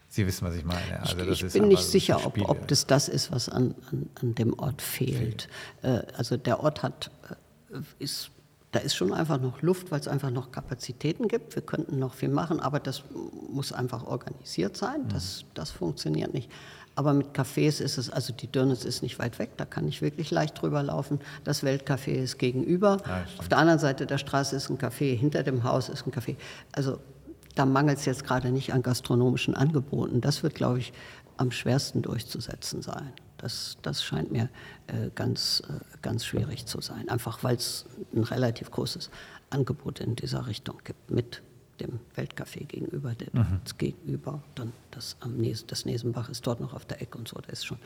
Sie 0.10 0.26
wissen, 0.26 0.46
was 0.48 0.56
ich 0.56 0.66
meine. 0.66 1.00
Also 1.00 1.16
das 1.18 1.28
ich 1.28 1.44
ist 1.44 1.54
bin 1.54 1.68
nicht 1.68 1.84
so 1.84 1.92
sicher, 1.92 2.26
ob, 2.26 2.38
ob 2.50 2.68
das 2.68 2.88
das 2.88 3.08
ist, 3.08 3.32
was 3.32 3.48
an, 3.48 3.76
an, 3.92 4.10
an 4.20 4.36
dem 4.36 4.58
Ort 4.58 4.82
fehlt. 4.82 5.48
Äh, 5.84 6.02
also 6.18 6.36
der 6.36 6.64
Ort 6.64 6.82
hat, 6.82 7.12
äh, 7.72 7.78
ist, 8.00 8.32
da 8.72 8.80
ist 8.80 8.96
schon 8.96 9.14
einfach 9.14 9.40
noch 9.40 9.62
Luft, 9.62 9.92
weil 9.92 10.00
es 10.00 10.08
einfach 10.08 10.32
noch 10.32 10.52
Kapazitäten 10.52 11.28
gibt. 11.28 11.56
Wir 11.56 11.62
könnten 11.62 12.00
noch 12.00 12.16
viel 12.16 12.30
machen, 12.30 12.60
aber 12.60 12.80
das 12.80 13.04
muss 13.52 13.72
einfach 13.72 14.04
organisiert 14.04 14.76
sein. 14.76 15.04
Mhm. 15.04 15.10
Das, 15.10 15.46
das 15.54 15.70
funktioniert 15.70 16.34
nicht. 16.34 16.50
Aber 16.96 17.14
mit 17.14 17.28
Cafés 17.34 17.80
ist 17.80 18.00
es, 18.00 18.10
also 18.10 18.34
die 18.34 18.52
Dürnitz 18.52 18.86
ist 18.86 19.04
nicht 19.04 19.20
weit 19.20 19.38
weg, 19.38 19.52
da 19.58 19.66
kann 19.66 19.88
ich 19.88 20.02
wirklich 20.02 20.32
leicht 20.32 20.60
drüber 20.60 20.82
laufen. 20.82 21.20
Das 21.44 21.64
Weltcafé 21.64 22.14
ist 22.14 22.40
gegenüber. 22.40 22.98
Ja. 23.06 23.26
Auf 23.38 23.48
der 23.48 23.60
anderen 23.60 23.80
Seite 23.80 24.08
der 24.08 24.18
Straße 24.18 24.56
ist 24.56 24.70
ein 24.70 24.80
Café, 24.80 25.16
hinter 25.16 25.44
dem 25.44 25.64
Haus 25.64 25.88
ist 25.88 26.06
ein 26.06 26.12
Café. 26.12 26.36
Also 26.74 27.00
da 27.60 27.66
mangelt 27.66 27.98
es 27.98 28.06
jetzt 28.06 28.24
gerade 28.24 28.52
nicht 28.52 28.72
an 28.72 28.82
gastronomischen 28.82 29.54
Angeboten. 29.54 30.22
Das 30.22 30.44
wird, 30.44 30.56
glaube 30.56 30.80
ich, 30.80 30.94
am 31.36 31.52
schwersten 31.52 32.02
durchzusetzen 32.02 32.82
sein. 32.82 33.12
Das, 33.38 33.78
das 33.82 34.02
scheint 34.02 34.32
mir 34.32 34.50
äh, 34.88 35.10
ganz, 35.14 35.62
äh, 35.68 35.74
ganz 36.02 36.26
schwierig 36.26 36.68
zu 36.68 36.80
sein, 36.80 37.10
einfach 37.10 37.44
weil 37.44 37.58
es 37.58 37.86
ein 38.16 38.24
relativ 38.24 38.72
großes 38.72 39.10
Angebot 39.50 40.00
in 40.00 40.16
dieser 40.16 40.48
Richtung 40.48 40.80
gibt 40.86 41.12
mit 41.12 41.42
dem 41.82 42.00
Weltcafé 42.16 42.66
gegenüber, 42.66 43.14
der 43.16 43.28
mhm. 43.34 43.60
gegenüber, 43.78 44.42
dann 44.56 44.72
das 44.92 45.18
am 45.20 45.36
Nes 45.36 45.66
das 45.66 45.86
Nesenbach 45.86 46.30
ist 46.30 46.48
dort 46.48 46.62
noch 46.62 46.74
auf 46.74 46.86
der 46.86 47.02
Ecke 47.02 47.18
und 47.18 47.28
so, 47.28 47.40
da 47.40 47.52
ist 47.52 47.66
schon 47.66 47.80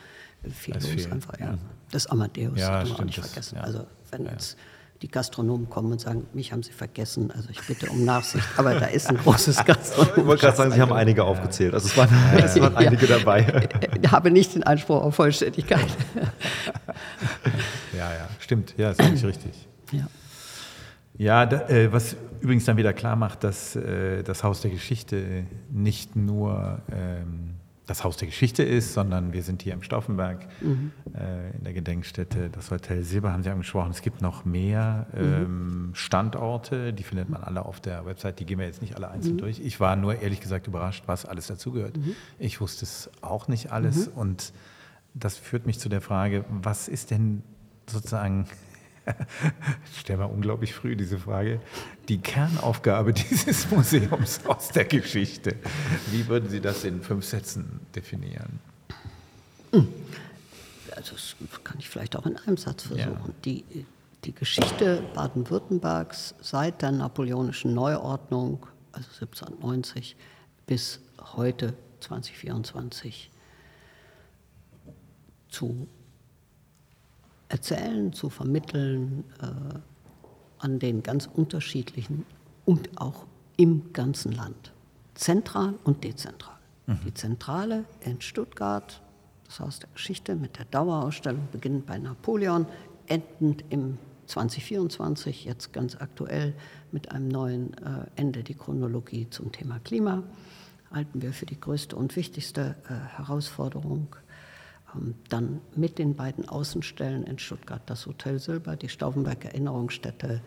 viel 0.52 0.76
das 0.76 0.84
los 0.84 1.04
viel. 1.04 1.12
einfach. 1.12 1.40
Ja. 1.40 1.58
Das 1.92 2.06
Amadeus 2.06 2.60
ja, 2.60 2.70
darf 2.70 2.90
man 2.90 3.00
auch 3.00 3.06
nicht 3.06 3.20
vergessen. 3.20 3.56
Ja. 3.56 3.62
Also 3.62 3.88
wenn 4.12 4.26
ja. 4.26 4.32
jetzt 4.32 4.56
die 5.04 5.10
Gastronomen 5.10 5.70
kommen 5.70 5.92
und 5.92 6.00
sagen, 6.00 6.26
mich 6.34 6.54
haben 6.54 6.64
sie 6.64 6.72
vergessen, 6.72 7.30
also 7.30 7.50
ich 7.50 7.62
bitte 7.68 7.90
um 7.90 8.06
Nachsicht, 8.06 8.48
aber 8.56 8.80
da 8.80 8.86
ist 8.86 9.10
ein 9.10 9.18
großes 9.24 9.66
Gastronom. 9.66 10.14
Ich 10.16 10.26
wollte 10.26 10.42
gerade 10.42 10.58
sagen, 10.58 10.72
Sie 10.72 10.82
haben 10.82 10.94
einige 10.94 11.26
aufgezählt, 11.26 11.74
also 11.74 11.88
es 11.88 11.98
waren, 11.98 12.10
es 12.38 12.60
waren 12.60 12.76
einige 12.78 13.06
ja. 13.06 13.18
dabei. 13.18 13.70
Ich 14.02 14.12
habe 14.12 14.32
nicht 14.32 14.56
den 14.56 14.64
Anspruch 14.64 15.04
auf 15.04 15.16
Vollständigkeit. 15.16 15.86
Ja, 17.92 18.12
ja, 18.14 18.30
stimmt, 18.40 18.74
ja, 18.78 18.92
ist 18.92 19.02
eigentlich 19.02 19.26
richtig. 19.26 19.68
Ja. 19.92 20.08
Ja, 21.18 21.46
da, 21.46 21.68
äh, 21.68 21.92
was 21.92 22.16
übrigens 22.40 22.66
dann 22.66 22.78
wieder 22.78 22.94
klar 22.94 23.18
macht, 23.18 23.44
dass 23.44 23.76
äh, 23.76 24.24
das 24.24 24.44
Haus 24.44 24.62
der 24.62 24.72
Geschichte 24.72 25.46
nicht 25.70 26.16
nur 26.16 26.82
ähm, 26.92 27.53
das 27.86 28.04
Haus 28.04 28.16
der 28.16 28.28
Geschichte 28.28 28.64
ist, 28.64 28.94
sondern 28.94 29.34
wir 29.34 29.44
sind 29.44 29.62
hier 29.62 29.74
im 29.74 29.84
Stauffenberg 29.84 30.48
mhm. 30.62 30.92
äh, 31.14 31.52
in 31.58 31.64
der 31.66 31.74
Gedenkstätte. 31.74 32.50
Das 32.50 32.72
Hotel 32.72 33.04
Silber 33.04 33.34
haben 33.34 33.44
Sie 33.44 33.50
angesprochen. 33.50 33.92
Es 33.92 34.02
gibt 34.02 34.22
noch 34.22 34.46
mehr 34.46 35.08
ähm, 35.14 35.92
Standorte, 35.94 36.94
die 36.94 37.04
findet 37.04 37.30
man 37.30 37.44
alle 37.44 37.66
auf 37.66 37.82
der 37.82 38.06
Website. 38.06 38.40
Die 38.40 38.46
gehen 38.46 38.60
wir 38.60 38.66
jetzt 38.66 38.82
nicht 38.82 38.96
alle 38.96 39.10
einzeln 39.10 39.36
mhm. 39.36 39.40
durch. 39.40 39.60
Ich 39.60 39.82
war 39.82 39.98
nur 39.98 40.22
ehrlich 40.22 40.40
gesagt 40.40 40.68
überrascht, 40.68 41.04
was 41.08 41.26
alles 41.26 41.48
dazugehört. 41.48 41.98
Mhm. 41.98 42.16
Ich 42.40 42.62
wusste 42.62 42.86
es 42.86 43.10
auch 43.22 43.50
nicht 43.50 43.72
alles 43.72 44.08
mhm. 44.08 44.14
und 44.14 44.54
das 45.14 45.38
führt 45.38 45.66
mich 45.66 45.78
zu 45.78 45.90
der 45.90 46.02
Frage, 46.02 46.46
was 46.50 46.88
ist 46.88 47.12
denn 47.12 47.44
sozusagen 47.88 48.48
ich 49.92 50.00
stelle 50.00 50.20
mal 50.20 50.26
unglaublich 50.26 50.74
früh 50.74 50.96
diese 50.96 51.18
Frage. 51.20 51.60
Die 52.08 52.20
Kernaufgabe 52.20 53.14
dieses 53.32 53.70
Museums 53.72 54.46
aus 54.46 54.70
der 54.70 54.86
Geschichte. 54.86 55.56
Wie 56.12 56.28
würden 56.28 56.50
Sie 56.50 56.62
das 56.62 56.84
in 56.84 57.02
fünf 57.02 57.26
Sätzen 57.26 57.82
definieren? 57.96 58.60
Also 60.96 61.14
das 61.14 61.36
kann 61.64 61.78
ich 61.80 61.90
vielleicht 61.90 62.16
auch 62.16 62.26
in 62.26 62.38
einem 62.38 62.58
Satz 62.58 62.84
versuchen. 62.84 63.12
Ja. 63.28 63.34
Die, 63.46 63.86
die 64.24 64.34
Geschichte 64.34 65.04
Baden-Württembergs 65.14 66.36
seit 66.42 66.82
der 66.82 66.92
napoleonischen 66.92 67.74
Neuordnung, 67.74 68.66
also 68.92 69.08
1790, 69.22 70.16
bis 70.66 71.00
heute 71.36 71.74
2024 72.00 73.32
zu 75.50 75.88
erzählen, 77.54 78.12
zu 78.12 78.30
vermitteln 78.30 79.24
äh, 79.40 79.78
an 80.58 80.80
den 80.80 81.04
ganz 81.04 81.30
unterschiedlichen 81.32 82.26
und 82.66 83.00
auch 83.00 83.28
im 83.58 83.94
ganzen 83.94 84.32
Land. 84.32 84.74
Zentral 85.14 85.76
und 85.84 86.04
dezentral. 86.04 86.58
Mhm. 86.88 87.00
Die 87.06 87.14
Zentrale 87.14 87.86
in 88.02 88.20
Stuttgart, 88.22 89.02
das 89.46 89.60
Haus 89.60 89.80
der 89.80 89.90
Geschichte 89.94 90.36
mit 90.36 90.58
der 90.58 90.66
Dauerausstellung, 90.66 91.48
beginnend 91.52 91.86
bei 91.86 92.00
Napoleon, 92.00 92.66
endend 93.06 93.64
im 93.70 94.00
2024, 94.26 95.46
jetzt 95.46 95.74
ganz 95.74 95.96
aktuell 95.96 96.56
mit 96.92 97.12
einem 97.12 97.28
neuen 97.28 97.74
äh, 97.78 98.08
Ende 98.16 98.42
die 98.42 98.56
Chronologie 98.56 99.30
zum 99.30 99.52
Thema 99.52 99.78
Klima, 99.84 100.24
halten 100.92 101.22
wir 101.22 101.34
für 101.34 101.46
die 101.46 101.60
größte 101.60 101.96
und 101.96 102.16
wichtigste 102.16 102.76
äh, 102.90 102.94
Herausforderung 103.18 104.16
dann 105.30 105.62
mit 105.76 105.98
den 105.98 106.16
beiden 106.16 106.48
Außenstellen 106.48 107.24
in 107.24 107.40
Stuttgart 107.40 107.82
das 107.86 108.06
Hotel 108.06 108.40
Silber, 108.40 108.76
die 108.76 108.90
Stauffenberg 108.90 109.46
Erinnerungsstätte. 109.46 110.42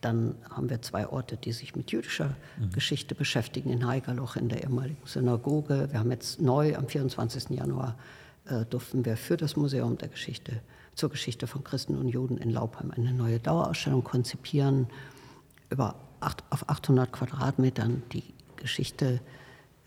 Dann 0.00 0.36
haben 0.50 0.70
wir 0.70 0.80
zwei 0.82 1.08
Orte, 1.08 1.36
die 1.36 1.52
sich 1.52 1.74
mit 1.74 1.90
jüdischer 1.90 2.36
mhm. 2.58 2.70
Geschichte 2.70 3.14
beschäftigen, 3.14 3.70
in 3.70 3.86
Heigerloch 3.86 4.36
in 4.36 4.48
der 4.48 4.62
ehemaligen 4.62 5.04
Synagoge. 5.04 5.88
Wir 5.90 5.98
haben 5.98 6.10
jetzt 6.10 6.40
neu, 6.40 6.76
am 6.76 6.86
24. 6.86 7.50
Januar 7.50 7.96
äh, 8.46 8.64
durften 8.64 9.04
wir 9.04 9.16
für 9.16 9.36
das 9.36 9.56
Museum 9.56 9.98
der 9.98 10.08
Geschichte, 10.08 10.60
zur 10.94 11.10
Geschichte 11.10 11.46
von 11.46 11.64
Christen 11.64 11.96
und 11.96 12.08
Juden 12.08 12.38
in 12.38 12.50
Laubheim 12.50 12.92
eine 12.92 13.12
neue 13.12 13.40
Dauerausstellung 13.40 14.04
konzipieren. 14.04 14.86
Über 15.70 15.96
acht, 16.20 16.44
auf 16.50 16.68
800 16.68 17.10
Quadratmetern 17.12 18.02
die 18.12 18.24
Geschichte 18.56 19.20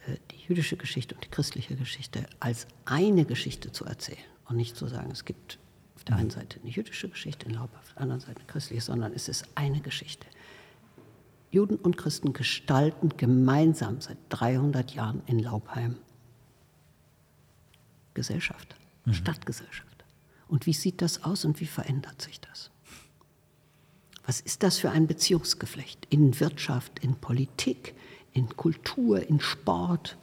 die 0.08 0.38
jüdische 0.48 0.78
Geschichte 0.78 1.16
und 1.16 1.24
die 1.24 1.30
christliche 1.30 1.76
Geschichte 1.76 2.26
als 2.40 2.68
eine 2.86 3.26
Geschichte 3.26 3.72
zu 3.72 3.86
erzählen 3.86 4.18
und 4.48 4.58
nicht 4.58 4.76
zu 4.76 4.88
sagen, 4.88 5.12
es 5.12 5.26
gibt 5.26 5.60
auf 5.96 6.04
der 6.04 6.16
einen 6.16 6.28
mhm. 6.28 6.32
Seite 6.32 6.60
eine 6.60 6.72
jüdische 6.72 7.10
Geschichte 7.10 7.46
in 7.46 7.54
Laub, 7.54 7.70
auf 7.80 7.94
der 7.94 8.02
anderen 8.02 8.22
Seite 8.22 8.38
eine 8.38 8.48
christliche, 8.48 8.82
sondern 8.82 9.14
es 9.14 9.28
ist 9.28 9.46
eine 9.56 9.82
Geschichte. 9.82 10.26
Juden 11.52 11.76
und 11.76 11.98
Christen 11.98 12.34
gestalten 12.34 13.10
gemeinsam 13.18 14.02
seit 14.02 14.18
300 14.30 14.96
Jahren 14.96 15.22
in 15.26 15.40
Laubheim 15.40 15.98
Gesellschaft, 18.14 18.76
mhm. 19.06 19.14
Stadtgesellschaft. 19.14 20.06
Und 20.48 20.66
wie 20.66 20.74
sieht 20.74 21.02
das 21.02 21.24
aus 21.24 21.46
und 21.46 21.62
wie 21.62 21.66
verändert 21.66 22.22
sich 22.22 22.42
das? 22.42 22.72
Was 24.26 24.42
ist 24.42 24.64
das 24.64 24.78
für 24.78 24.92
ein 24.92 25.08
Beziehungsgeflecht 25.08 26.08
in 26.10 26.40
Wirtschaft, 26.40 27.00
in 27.00 27.16
Politik, 27.16 27.96
in 28.34 28.56
Kultur, 28.56 29.28
in 29.28 29.40
Sport, 29.40 30.18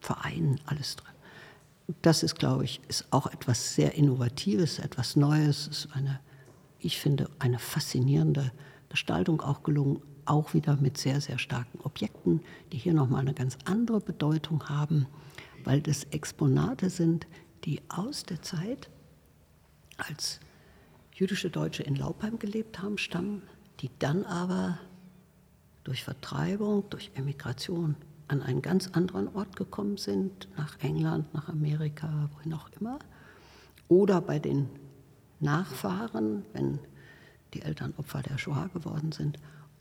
Vereinen, 0.00 0.60
alles 0.66 0.96
drin. 0.96 1.12
Das 2.02 2.22
ist, 2.22 2.38
glaube 2.38 2.64
ich, 2.64 2.80
ist 2.88 3.06
auch 3.10 3.26
etwas 3.26 3.74
sehr 3.74 3.94
Innovatives, 3.94 4.78
etwas 4.78 5.16
Neues. 5.16 5.68
Es 5.68 5.84
ist 5.84 5.94
eine, 5.94 6.20
ich 6.78 6.98
finde, 6.98 7.28
eine 7.38 7.58
faszinierende 7.58 8.52
Gestaltung 8.88 9.40
auch 9.40 9.62
gelungen, 9.62 10.00
auch 10.24 10.54
wieder 10.54 10.76
mit 10.76 10.98
sehr, 10.98 11.20
sehr 11.20 11.38
starken 11.38 11.80
Objekten, 11.80 12.40
die 12.72 12.78
hier 12.78 12.94
nochmal 12.94 13.22
eine 13.22 13.34
ganz 13.34 13.58
andere 13.64 14.00
Bedeutung 14.00 14.68
haben, 14.68 15.06
weil 15.64 15.80
das 15.80 16.04
Exponate 16.04 16.90
sind, 16.90 17.26
die 17.64 17.82
aus 17.88 18.22
der 18.22 18.40
Zeit, 18.42 18.88
als 19.96 20.40
jüdische 21.12 21.50
Deutsche 21.50 21.82
in 21.82 21.96
Laubheim 21.96 22.38
gelebt 22.38 22.80
haben, 22.80 22.96
stammen, 22.96 23.42
die 23.80 23.90
dann 23.98 24.24
aber 24.24 24.78
durch 25.84 26.04
Vertreibung, 26.04 26.88
durch 26.90 27.10
Emigration 27.14 27.96
an 28.28 28.42
einen 28.42 28.62
ganz 28.62 28.88
anderen 28.88 29.34
Ort 29.34 29.56
gekommen 29.56 29.96
sind, 29.96 30.48
nach 30.56 30.78
England, 30.80 31.32
nach 31.34 31.48
Amerika, 31.48 32.30
wohin 32.34 32.54
auch 32.54 32.68
immer. 32.78 32.98
Oder 33.88 34.20
bei 34.20 34.38
den 34.38 34.68
Nachfahren, 35.40 36.44
wenn 36.52 36.78
die 37.54 37.62
Eltern 37.62 37.94
Opfer 37.96 38.22
der 38.22 38.38
Shoah 38.38 38.68
geworden 38.68 39.10
sind 39.10 39.38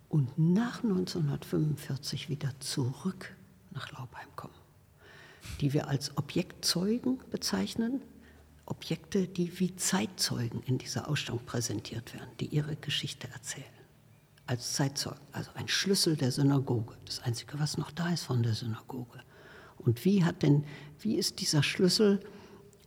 und 0.07 0.37
nach 0.39 0.83
1945 0.83 2.29
wieder 2.29 2.49
zurück 2.59 3.35
nach 3.71 3.91
Laubheim 3.91 4.27
kommen, 4.35 4.55
die 5.61 5.73
wir 5.73 5.87
als 5.87 6.17
Objektzeugen 6.17 7.19
bezeichnen, 7.29 8.01
Objekte, 8.65 9.27
die 9.27 9.59
wie 9.59 9.75
Zeitzeugen 9.75 10.63
in 10.63 10.79
dieser 10.79 11.07
Ausstellung 11.07 11.45
präsentiert 11.45 12.13
werden, 12.15 12.29
die 12.39 12.47
ihre 12.47 12.75
Geschichte 12.75 13.27
erzählen 13.31 13.78
als 14.49 14.73
Zeitzeugen, 14.73 15.19
also 15.31 15.51
ein 15.53 15.67
Schlüssel 15.67 16.15
der 16.15 16.31
Synagoge, 16.31 16.95
das 17.05 17.19
Einzige, 17.19 17.59
was 17.59 17.77
noch 17.77 17.91
da 17.91 18.09
ist 18.09 18.23
von 18.23 18.41
der 18.41 18.55
Synagoge. 18.55 19.19
Und 19.77 20.03
wie 20.05 20.23
hat 20.23 20.41
denn, 20.41 20.63
wie 20.99 21.17
ist 21.17 21.39
dieser 21.39 21.61
Schlüssel 21.61 22.19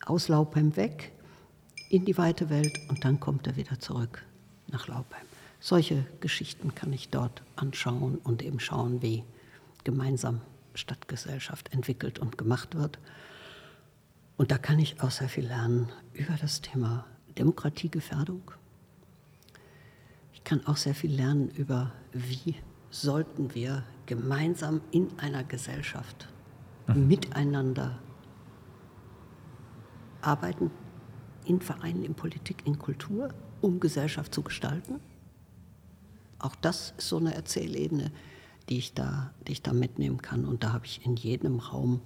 aus 0.05 0.27
Laubheim 0.27 0.75
weg 0.75 1.13
in 1.89 2.05
die 2.05 2.19
weite 2.19 2.51
Welt 2.51 2.77
und 2.89 3.05
dann 3.05 3.21
kommt 3.21 3.47
er 3.47 3.55
wieder 3.55 3.79
zurück 3.79 4.25
nach 4.67 4.89
Laubheim? 4.89 5.25
Solche 5.61 6.05
Geschichten 6.19 6.75
kann 6.75 6.93
ich 6.93 7.11
dort 7.11 7.45
anschauen 7.55 8.19
und 8.25 8.43
eben 8.43 8.59
schauen, 8.59 9.01
wie 9.01 9.23
gemeinsam 9.85 10.41
Stadtgesellschaft 10.75 11.73
entwickelt 11.73 12.19
und 12.19 12.39
gemacht 12.39 12.75
wird. 12.75 12.99
Und 14.37 14.51
da 14.51 14.59
kann 14.59 14.81
ich 14.81 15.01
auch 15.01 15.13
sehr 15.13 15.29
viel 15.29 15.47
lernen 15.47 15.93
über 16.13 16.35
das 16.41 16.61
Thema 16.61 17.07
Demokratiegefährdung, 17.39 18.51
ich 20.43 20.51
kann 20.51 20.67
auch 20.67 20.77
sehr 20.77 20.97
viel 20.97 21.15
lernen 21.15 21.51
über, 21.51 21.93
wie 22.13 22.57
sollten 22.91 23.55
wir 23.55 23.85
gemeinsam 24.07 24.81
in 24.91 25.09
einer 25.19 25.45
Gesellschaft 25.45 26.29
mhm. 26.89 27.07
miteinander 27.07 28.01
arbeiten, 30.21 30.73
in 31.45 31.61
Vereinen, 31.61 32.03
in 32.03 32.15
Politik, 32.15 32.67
in 32.67 32.77
Kultur, 32.77 33.33
um 33.61 33.79
Gesellschaft 33.79 34.35
zu 34.35 34.43
gestalten. 34.43 34.99
Auch 36.41 36.57
das 36.57 36.93
ist 36.99 37.09
so 37.09 37.19
eine 37.19 37.35
Erzählebene, 37.37 38.11
die 38.69 38.79
ich 38.79 38.95
da, 38.95 39.33
die 39.47 39.53
ich 39.53 39.63
da 39.63 39.73
mitnehmen 39.73 40.23
kann. 40.23 40.45
Und 40.45 40.65
da 40.65 40.73
habe 40.73 40.87
ich 40.87 41.07
in 41.07 41.15
jedem 41.15 41.61
Raum 41.61 42.01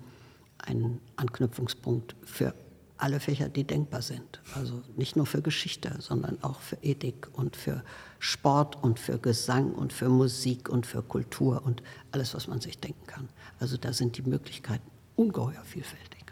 einen 0.58 1.00
Anknüpfungspunkt 1.16 2.16
für 2.22 2.54
alle 2.98 3.20
Fächer, 3.20 3.48
die 3.48 3.64
denkbar 3.64 4.02
sind. 4.02 4.40
Also 4.54 4.82
nicht 4.96 5.16
nur 5.16 5.26
für 5.26 5.42
Geschichte, 5.42 5.96
sondern 6.00 6.42
auch 6.42 6.60
für 6.60 6.76
Ethik 6.82 7.28
und 7.32 7.56
für 7.56 7.82
Sport 8.18 8.82
und 8.82 8.98
für 8.98 9.18
Gesang 9.18 9.72
und 9.72 9.92
für 9.92 10.08
Musik 10.08 10.68
und 10.68 10.86
für 10.86 11.02
Kultur 11.02 11.62
und 11.64 11.82
alles, 12.12 12.34
was 12.34 12.48
man 12.48 12.60
sich 12.60 12.78
denken 12.78 13.06
kann. 13.06 13.28
Also 13.60 13.76
da 13.76 13.92
sind 13.92 14.16
die 14.16 14.22
Möglichkeiten 14.22 14.90
ungeheuer 15.14 15.62
vielfältig. 15.64 16.24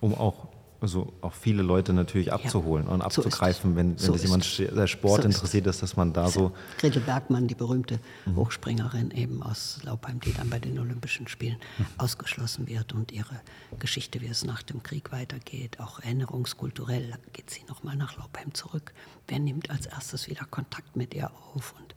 Um 0.00 0.14
auch 0.14 0.48
also 0.80 1.12
auch 1.20 1.34
viele 1.34 1.62
Leute 1.62 1.92
natürlich 1.92 2.32
abzuholen 2.32 2.86
ja, 2.86 2.92
und 2.92 3.02
abzugreifen, 3.02 3.72
so 3.72 3.76
wenn, 3.76 3.90
wenn 3.90 3.98
so 3.98 4.12
das 4.12 4.22
jemand 4.22 4.58
der 4.58 4.86
Sport 4.86 5.22
so 5.22 5.28
interessiert 5.28 5.66
ist, 5.66 5.82
dass 5.82 5.96
man 5.96 6.12
da 6.12 6.28
so. 6.28 6.52
Gretel 6.78 7.02
Bergmann, 7.02 7.48
die 7.48 7.54
berühmte 7.54 8.00
mhm. 8.24 8.36
Hochspringerin 8.36 9.10
eben 9.10 9.42
aus 9.42 9.80
Laubheim, 9.82 10.20
die 10.20 10.32
dann 10.32 10.48
bei 10.48 10.58
den 10.58 10.78
Olympischen 10.78 11.28
Spielen 11.28 11.56
mhm. 11.78 11.86
ausgeschlossen 11.98 12.66
wird 12.66 12.92
und 12.92 13.12
ihre 13.12 13.40
Geschichte, 13.78 14.20
wie 14.20 14.28
es 14.28 14.44
nach 14.44 14.62
dem 14.62 14.82
Krieg 14.82 15.12
weitergeht, 15.12 15.80
auch 15.80 16.00
erinnerungskulturell, 16.00 17.14
geht 17.32 17.50
sie 17.50 17.62
nochmal 17.68 17.96
nach 17.96 18.16
Laubheim 18.16 18.54
zurück. 18.54 18.92
Wer 19.28 19.38
nimmt 19.38 19.70
als 19.70 19.86
erstes 19.86 20.28
wieder 20.28 20.46
Kontakt 20.50 20.96
mit 20.96 21.14
ihr 21.14 21.30
auf? 21.54 21.74
Und 21.78 21.94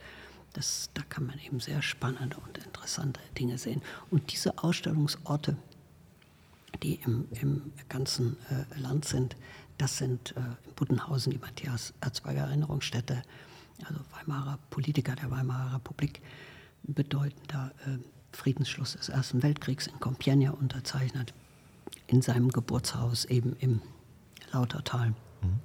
das, 0.54 0.90
da 0.94 1.02
kann 1.10 1.26
man 1.26 1.40
eben 1.40 1.60
sehr 1.60 1.82
spannende 1.82 2.38
und 2.46 2.58
interessante 2.58 3.20
Dinge 3.40 3.58
sehen. 3.58 3.82
Und 4.12 4.32
diese 4.32 4.58
Ausstellungsorte, 4.64 5.58
die 6.84 6.96
im, 7.06 7.28
im 7.32 7.74
ganzen 7.90 8.38
äh, 8.50 8.80
Land 8.80 9.06
sind. 9.06 9.36
Das 9.78 9.98
sind 9.98 10.36
äh, 10.36 10.40
in 10.40 10.74
Buddenhausen 10.76 11.32
die 11.32 11.40
Matthias 11.40 11.94
Erzberger 12.02 12.42
Erinnerungsstätte, 12.42 13.24
also 13.86 14.00
Weimarer 14.12 14.60
Politiker 14.70 15.16
der 15.16 15.32
Weimarer 15.32 15.76
Republik, 15.76 16.22
bedeutender 16.84 17.72
äh, 17.86 17.98
Friedensschluss 18.34 18.94
des 18.94 19.10
Ersten 19.10 19.42
Weltkriegs 19.44 19.88
in 19.88 20.00
Compiègne 20.00 20.52
unterzeichnet, 20.52 21.34
in 22.08 22.22
seinem 22.22 22.50
Geburtshaus 22.50 23.26
eben 23.26 23.56
im 23.60 23.82
Lautertal. 24.52 25.10
Mhm. 25.10 25.60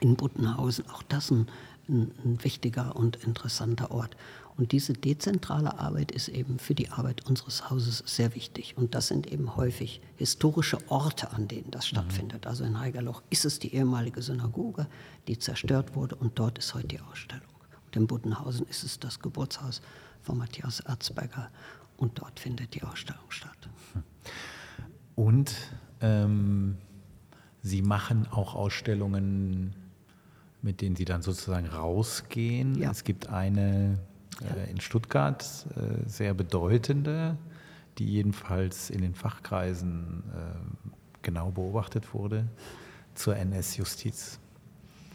In 0.00 0.16
Buddenhausen, 0.16 0.88
auch 0.90 1.02
das 1.04 1.30
ein, 1.30 1.48
ein, 1.88 2.12
ein 2.24 2.44
wichtiger 2.44 2.96
und 2.96 3.16
interessanter 3.16 3.90
Ort. 3.90 4.16
Und 4.56 4.70
diese 4.70 4.92
dezentrale 4.92 5.78
Arbeit 5.80 6.12
ist 6.12 6.28
eben 6.28 6.58
für 6.60 6.74
die 6.74 6.90
Arbeit 6.90 7.26
unseres 7.26 7.70
Hauses 7.70 8.04
sehr 8.06 8.34
wichtig. 8.36 8.76
Und 8.76 8.94
das 8.94 9.08
sind 9.08 9.26
eben 9.26 9.56
häufig 9.56 10.00
historische 10.16 10.78
Orte, 10.88 11.32
an 11.32 11.48
denen 11.48 11.70
das 11.72 11.86
mhm. 11.86 11.96
stattfindet. 11.96 12.46
Also 12.46 12.64
in 12.64 12.78
Heigerloch 12.78 13.22
ist 13.30 13.44
es 13.44 13.58
die 13.58 13.74
ehemalige 13.74 14.22
Synagoge, 14.22 14.86
die 15.26 15.38
zerstört 15.38 15.96
wurde 15.96 16.14
und 16.14 16.38
dort 16.38 16.58
ist 16.58 16.72
heute 16.74 16.88
die 16.88 17.00
Ausstellung. 17.00 17.48
Und 17.86 17.96
in 17.96 18.06
Buddenhausen 18.06 18.66
ist 18.68 18.84
es 18.84 19.00
das 19.00 19.18
Geburtshaus 19.18 19.82
von 20.22 20.38
Matthias 20.38 20.80
Erzberger 20.80 21.50
und 21.96 22.18
dort 22.20 22.38
findet 22.38 22.74
die 22.74 22.82
Ausstellung 22.82 23.24
statt. 23.30 23.68
Und 25.16 25.54
ähm, 26.00 26.76
Sie 27.62 27.82
machen 27.82 28.28
auch 28.30 28.54
Ausstellungen, 28.54 29.74
mit 30.60 30.80
denen 30.80 30.96
Sie 30.96 31.04
dann 31.06 31.22
sozusagen 31.22 31.66
rausgehen. 31.66 32.74
Ja. 32.74 32.90
Es 32.90 33.04
gibt 33.04 33.28
eine 33.28 33.98
äh, 34.42 34.70
in 34.70 34.80
Stuttgart 34.80 35.44
äh, 35.76 36.08
sehr 36.08 36.34
bedeutende, 36.34 37.36
die 37.98 38.06
jedenfalls 38.06 38.90
in 38.90 39.02
den 39.02 39.14
Fachkreisen 39.14 40.24
äh, 40.34 40.84
genau 41.22 41.50
beobachtet 41.50 42.12
wurde, 42.14 42.48
zur 43.14 43.36
NS-Justiz. 43.36 44.38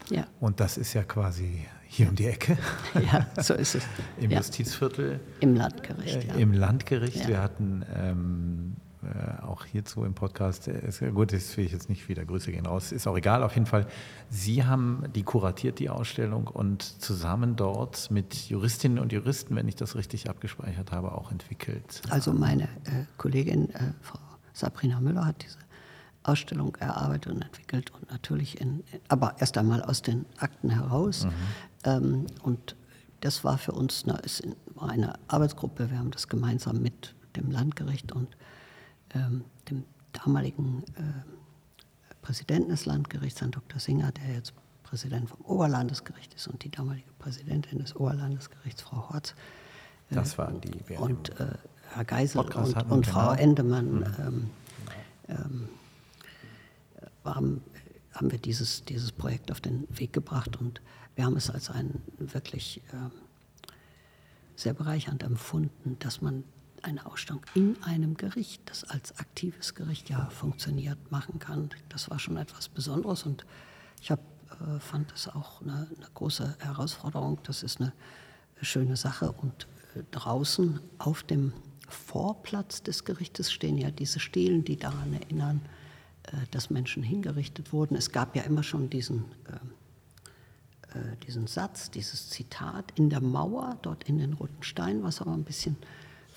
Ja. 0.08 0.26
Und 0.40 0.60
das 0.60 0.76
ist 0.76 0.94
ja 0.94 1.02
quasi 1.04 1.66
hier 1.86 2.08
um 2.08 2.14
die 2.14 2.26
Ecke. 2.26 2.56
Ja, 3.12 3.26
so 3.42 3.54
ist 3.54 3.74
es. 3.74 3.84
Im 4.18 4.30
ja. 4.30 4.38
Justizviertel. 4.38 5.20
Im 5.40 5.54
Landgericht. 5.54 6.24
Ja. 6.24 6.34
Im 6.34 6.52
Landgericht. 6.52 7.28
Wir 7.28 7.42
hatten 7.42 7.84
ähm, 7.94 8.76
äh, 9.02 9.42
auch 9.42 9.64
hierzu 9.64 10.04
im 10.04 10.14
Podcast, 10.14 10.68
äh, 10.68 10.86
ist, 10.86 11.00
gut, 11.14 11.32
das 11.32 11.56
will 11.56 11.64
ich 11.64 11.72
jetzt 11.72 11.88
nicht 11.88 12.08
wieder, 12.08 12.24
Grüße 12.24 12.52
gehen 12.52 12.66
raus, 12.66 12.92
ist 12.92 13.06
auch 13.06 13.16
egal, 13.16 13.42
auf 13.42 13.54
jeden 13.54 13.66
Fall. 13.66 13.86
Sie 14.28 14.64
haben 14.64 15.04
die 15.14 15.22
kuratiert, 15.22 15.78
die 15.78 15.88
Ausstellung, 15.88 16.46
und 16.46 16.82
zusammen 16.82 17.56
dort 17.56 18.10
mit 18.10 18.34
Juristinnen 18.34 18.98
und 18.98 19.12
Juristen, 19.12 19.56
wenn 19.56 19.68
ich 19.68 19.76
das 19.76 19.96
richtig 19.96 20.28
abgespeichert 20.28 20.92
habe, 20.92 21.12
auch 21.12 21.32
entwickelt. 21.32 22.02
Also 22.10 22.32
meine 22.32 22.64
äh, 22.64 23.06
Kollegin, 23.16 23.70
äh, 23.70 23.92
Frau 24.02 24.18
Sabrina 24.52 25.00
Müller, 25.00 25.24
hat 25.24 25.42
diese 25.42 25.58
Ausstellung 26.22 26.76
erarbeitet 26.76 27.32
und 27.32 27.42
entwickelt 27.42 27.90
und 27.92 28.10
natürlich, 28.10 28.60
in, 28.60 28.84
aber 29.08 29.36
erst 29.38 29.56
einmal 29.56 29.82
aus 29.82 30.02
den 30.02 30.26
Akten 30.38 30.68
heraus. 30.68 31.24
Mhm. 31.24 31.30
Ähm, 31.84 32.26
und 32.42 32.76
das 33.20 33.44
war 33.44 33.58
für 33.58 33.72
uns 33.72 34.04
eine, 34.04 34.20
eine 34.78 35.14
Arbeitsgruppe, 35.28 35.90
wir 35.90 35.98
haben 35.98 36.10
das 36.10 36.28
gemeinsam 36.28 36.82
mit 36.82 37.14
dem 37.36 37.50
Landgericht 37.50 38.12
und 38.12 38.28
ähm, 39.14 39.44
dem 39.68 39.84
damaligen 40.12 40.84
äh, 40.96 42.14
Präsidenten 42.22 42.70
des 42.70 42.86
Landgerichts, 42.86 43.40
Herrn 43.40 43.50
Dr. 43.52 43.80
Singer, 43.80 44.12
der 44.12 44.34
jetzt 44.34 44.52
Präsident 44.82 45.28
vom 45.30 45.40
Oberlandesgericht 45.42 46.34
ist, 46.34 46.48
und 46.48 46.64
die 46.64 46.70
damalige 46.70 47.10
Präsidentin 47.18 47.78
des 47.78 47.94
Oberlandesgerichts, 47.96 48.82
Frau 48.82 49.08
Horz. 49.10 49.34
Äh, 50.10 50.16
das 50.16 50.36
waren 50.38 50.60
die. 50.60 50.96
Und 50.96 51.30
äh, 51.40 51.46
Herr 51.94 52.04
Geisel 52.04 52.40
und, 52.40 52.54
und 52.54 53.06
Frau 53.06 53.30
genau. 53.30 53.42
Endemann. 53.42 53.90
Mhm. 53.90 54.04
Ähm, 54.18 54.50
ähm, 55.28 55.68
haben, 57.24 57.62
haben 58.12 58.30
wir 58.30 58.38
dieses, 58.38 58.84
dieses 58.84 59.12
Projekt 59.12 59.50
auf 59.50 59.60
den 59.60 59.86
Weg 59.90 60.12
gebracht 60.12 60.56
und 60.56 60.80
wir 61.14 61.24
haben 61.24 61.36
es 61.36 61.50
als 61.50 61.70
ein 61.70 62.02
wirklich 62.18 62.78
äh, 62.92 63.10
sehr 64.56 64.74
bereichernd 64.74 65.22
empfunden, 65.22 65.96
dass 66.00 66.20
man 66.20 66.44
eine 66.82 67.06
Ausstellung 67.06 67.42
in 67.54 67.82
einem 67.82 68.16
Gericht, 68.16 68.62
das 68.66 68.84
als 68.84 69.18
aktives 69.18 69.74
Gericht 69.74 70.10
ja 70.10 70.28
funktioniert, 70.30 71.10
machen 71.10 71.38
kann. 71.38 71.70
Das 71.88 72.10
war 72.10 72.18
schon 72.18 72.36
etwas 72.36 72.68
Besonderes 72.68 73.24
und 73.24 73.44
ich 74.00 74.10
hab, 74.10 74.20
äh, 74.60 74.80
fand 74.80 75.12
es 75.12 75.28
auch 75.28 75.62
eine, 75.62 75.88
eine, 75.96 76.06
große 76.14 76.56
Herausforderung. 76.60 77.38
Das 77.44 77.62
ist 77.62 77.80
eine 77.80 77.92
schöne 78.62 78.96
Sache 78.96 79.32
und 79.32 79.66
äh, 79.94 80.02
draußen 80.10 80.80
auf 80.98 81.22
dem 81.22 81.52
Vorplatz 81.88 82.82
des 82.82 83.04
Gerichtes 83.04 83.52
stehen 83.52 83.76
ja 83.76 83.90
diese 83.90 84.20
Stelen, 84.20 84.64
die 84.64 84.76
daran 84.76 85.12
erinnern, 85.12 85.60
äh, 86.24 86.36
dass 86.50 86.70
Menschen 86.70 87.02
hingerichtet 87.02 87.72
wurden. 87.72 87.96
Es 87.96 88.12
gab 88.12 88.36
ja 88.36 88.42
immer 88.42 88.62
schon 88.62 88.90
diesen, 88.90 89.24
äh, 89.46 90.98
äh, 90.98 91.16
diesen 91.26 91.46
Satz, 91.46 91.90
dieses 91.90 92.30
Zitat 92.30 92.92
in 92.96 93.10
der 93.10 93.20
Mauer, 93.20 93.78
dort 93.82 94.04
in 94.04 94.18
den 94.18 94.34
Roten 94.34 94.62
Stein, 94.62 95.02
was 95.02 95.20
aber 95.20 95.32
ein 95.32 95.44
bisschen 95.44 95.76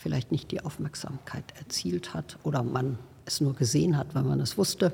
vielleicht 0.04 0.32
nicht 0.32 0.52
die 0.52 0.62
Aufmerksamkeit 0.62 1.46
erzielt 1.58 2.14
hat 2.14 2.38
oder 2.44 2.62
man 2.62 3.00
es 3.26 3.40
nur 3.40 3.56
gesehen 3.56 3.98
hat, 3.98 4.14
weil 4.14 4.24
man 4.24 4.42
es 4.42 4.58
wusste. 4.58 4.94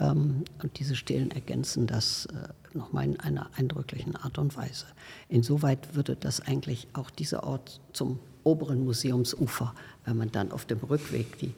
Ähm, 0.00 0.44
und 0.62 0.78
diese 0.78 0.96
Stelen 0.96 1.30
ergänzen 1.30 1.86
das 1.86 2.26
äh, 2.26 2.76
nochmal 2.76 3.04
in 3.04 3.20
einer 3.20 3.50
eindrücklichen 3.56 4.16
Art 4.16 4.38
und 4.38 4.56
Weise. 4.56 4.86
Insoweit 5.28 5.94
würde 5.94 6.16
das 6.16 6.40
eigentlich 6.40 6.88
auch 6.94 7.10
dieser 7.10 7.44
Ort 7.44 7.80
zum 7.92 8.18
oberen 8.42 8.84
Museumsufer, 8.84 9.74
wenn 10.06 10.16
man 10.16 10.32
dann 10.32 10.52
auf 10.52 10.64
dem 10.64 10.78
Rückweg 10.78 11.38
die, 11.38 11.54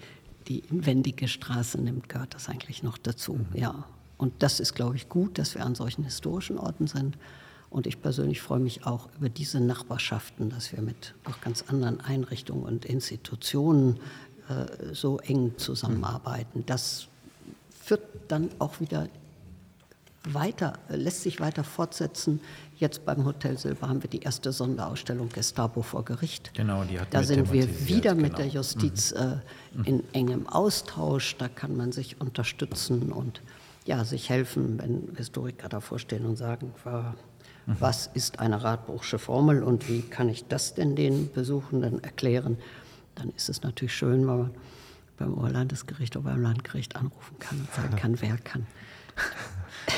die 0.48 0.58
inwendige 0.70 1.28
Straße 1.28 1.80
nimmt, 1.80 2.08
gehört 2.08 2.34
das 2.34 2.48
eigentlich 2.48 2.82
noch 2.82 2.98
dazu. 2.98 3.34
Mhm. 3.34 3.46
Ja. 3.54 3.84
Und 4.18 4.32
das 4.40 4.60
ist, 4.60 4.74
glaube 4.74 4.96
ich, 4.96 5.08
gut, 5.08 5.38
dass 5.38 5.54
wir 5.54 5.64
an 5.64 5.74
solchen 5.74 6.02
historischen 6.02 6.58
Orten 6.58 6.86
sind. 6.86 7.16
Und 7.70 7.86
ich 7.86 8.00
persönlich 8.00 8.40
freue 8.40 8.60
mich 8.60 8.86
auch 8.86 9.08
über 9.18 9.28
diese 9.28 9.60
Nachbarschaften, 9.60 10.50
dass 10.50 10.72
wir 10.72 10.82
mit 10.82 11.14
auch 11.24 11.40
ganz 11.40 11.64
anderen 11.68 12.00
Einrichtungen 12.00 12.64
und 12.64 12.84
Institutionen 12.84 13.98
äh, 14.48 14.94
so 14.94 15.18
eng 15.18 15.54
zusammenarbeiten. 15.58 16.64
Das 16.66 17.08
führt 17.82 18.02
dann 18.28 18.50
auch 18.58 18.80
wieder 18.80 19.08
weiter, 20.28 20.74
lässt 20.88 21.22
sich 21.22 21.40
weiter 21.40 21.64
fortsetzen. 21.64 22.40
Jetzt 22.78 23.04
beim 23.04 23.24
Hotel 23.24 23.56
Silber 23.58 23.88
haben 23.88 24.02
wir 24.02 24.10
die 24.10 24.20
erste 24.20 24.52
Sonderausstellung 24.52 25.28
Gestapo 25.28 25.82
vor 25.82 26.04
Gericht. 26.04 26.52
Genau, 26.54 26.84
die 26.84 27.00
hat 27.00 27.12
Da 27.12 27.22
sind 27.22 27.52
wir 27.52 27.88
wieder 27.88 28.14
genau. 28.14 28.28
mit 28.28 28.38
der 28.38 28.48
Justiz 28.48 29.14
mhm. 29.14 29.84
äh, 29.84 29.88
in 29.88 30.04
engem 30.12 30.48
Austausch. 30.48 31.36
Da 31.36 31.48
kann 31.48 31.76
man 31.76 31.92
sich 31.92 32.20
unterstützen 32.20 33.12
und 33.12 33.40
ja, 33.84 34.04
sich 34.04 34.28
helfen, 34.28 34.78
wenn 34.80 35.16
Historiker 35.16 35.68
davor 35.68 35.98
stehen 35.98 36.26
und 36.26 36.36
sagen, 36.36 36.72
Mhm. 36.84 37.14
Was 37.66 38.08
ist 38.14 38.38
eine 38.38 38.62
Radbruchsche 38.62 39.18
Formel 39.18 39.64
und 39.64 39.88
wie 39.88 40.02
kann 40.02 40.28
ich 40.28 40.46
das 40.46 40.74
denn 40.74 40.94
den 40.94 41.32
Besuchenden 41.32 42.02
erklären? 42.02 42.58
Dann 43.16 43.30
ist 43.30 43.48
es 43.48 43.62
natürlich 43.62 43.92
schön, 43.94 44.20
wenn 44.28 44.38
man 44.38 44.50
beim 45.18 45.34
Oberlandesgericht 45.34 46.16
oder 46.16 46.30
beim 46.30 46.42
Landgericht 46.42 46.94
anrufen 46.94 47.38
kann 47.40 47.58
und 47.58 47.74
sagen 47.74 47.96
kann, 47.96 48.20
wer 48.20 48.36
kann. 48.38 48.66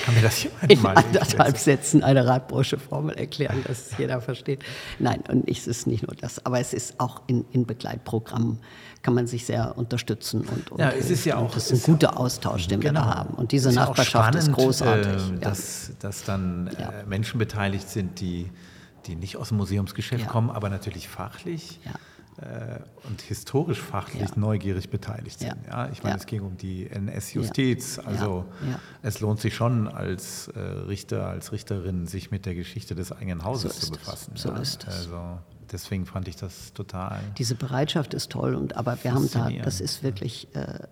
Kann 0.04 0.14
mir 0.14 0.22
das 0.22 0.42
jemand 0.42 0.70
in 0.70 0.82
mal 0.82 0.94
anderthalb 0.94 1.56
Sätzen 1.56 2.02
eine 2.02 2.26
Radbrosche 2.26 2.78
Formel 2.78 3.16
erklären, 3.16 3.64
dass 3.66 3.90
es 3.90 3.98
jeder 3.98 4.20
versteht? 4.20 4.62
Nein, 4.98 5.22
und 5.28 5.48
es 5.48 5.66
ist 5.66 5.86
nicht 5.86 6.06
nur 6.06 6.14
das, 6.14 6.44
aber 6.44 6.60
es 6.60 6.74
ist 6.74 7.00
auch 7.00 7.22
in, 7.26 7.46
in 7.52 7.64
Begleitprogrammen 7.64 8.58
kann 9.02 9.14
man 9.14 9.26
sich 9.26 9.44
sehr 9.46 9.76
unterstützen 9.78 10.40
und, 10.42 10.72
und 10.72 10.80
ja, 10.80 10.90
es 10.90 11.10
ist 11.10 11.24
ja 11.24 11.36
auch 11.36 11.54
das 11.54 11.70
ist 11.70 11.86
ein 11.86 11.92
guter 11.94 12.18
Austausch, 12.18 12.66
den 12.66 12.80
genau. 12.80 13.00
wir 13.00 13.04
da 13.04 13.14
haben. 13.14 13.34
Und 13.34 13.52
diese 13.52 13.72
Nachbarschaft 13.72 14.10
spannend, 14.10 14.36
ist 14.36 14.52
großartig. 14.52 15.32
Äh, 15.32 15.38
dass, 15.38 15.88
ja. 15.88 15.94
dass 16.00 16.24
dann 16.24 16.70
ja. 16.78 16.90
äh, 16.90 17.06
Menschen 17.06 17.38
beteiligt 17.38 17.88
sind, 17.88 18.20
die, 18.20 18.50
die 19.06 19.14
nicht 19.14 19.36
aus 19.36 19.48
dem 19.48 19.58
Museumsgeschäft 19.58 20.24
ja. 20.24 20.28
kommen, 20.28 20.50
aber 20.50 20.68
natürlich 20.68 21.08
fachlich. 21.08 21.80
Äh, 22.40 22.78
und 23.08 23.20
historisch 23.22 23.80
fachlich 23.80 24.36
neugierig 24.36 24.90
beteiligt 24.90 25.40
sind. 25.40 25.56
Ja. 25.66 25.88
Ich 25.90 26.04
meine, 26.04 26.18
es 26.18 26.26
ging 26.26 26.42
um 26.42 26.56
die 26.56 26.88
NS-Justiz. 26.88 27.98
Also 27.98 28.44
es 29.02 29.18
lohnt 29.18 29.40
sich 29.40 29.56
schon 29.56 29.88
als 29.88 30.46
äh, 30.48 30.60
Richter, 30.60 31.26
als 31.26 31.50
Richterin, 31.50 32.06
sich 32.06 32.30
mit 32.30 32.46
der 32.46 32.54
Geschichte 32.54 32.94
des 32.94 33.10
eigenen 33.10 33.42
Hauses 33.42 33.80
so 33.80 33.86
zu 33.86 33.92
befassen. 33.92 34.34
Es. 34.36 34.42
So 34.42 34.52
ist 34.52 34.86
es. 34.86 34.96
Also 34.98 35.38
deswegen 35.72 36.06
fand 36.06 36.28
ich 36.28 36.36
das 36.36 36.72
total. 36.72 37.20
Diese 37.38 37.54
Bereitschaft 37.54 38.14
ist 38.14 38.30
toll 38.30 38.54
und 38.54 38.76
aber 38.76 39.02
wir 39.02 39.14
haben 39.14 39.30
da, 39.30 39.50
das 39.50 39.80
ist 39.80 40.02
wirklich 40.02 40.54
äh, 40.54 40.86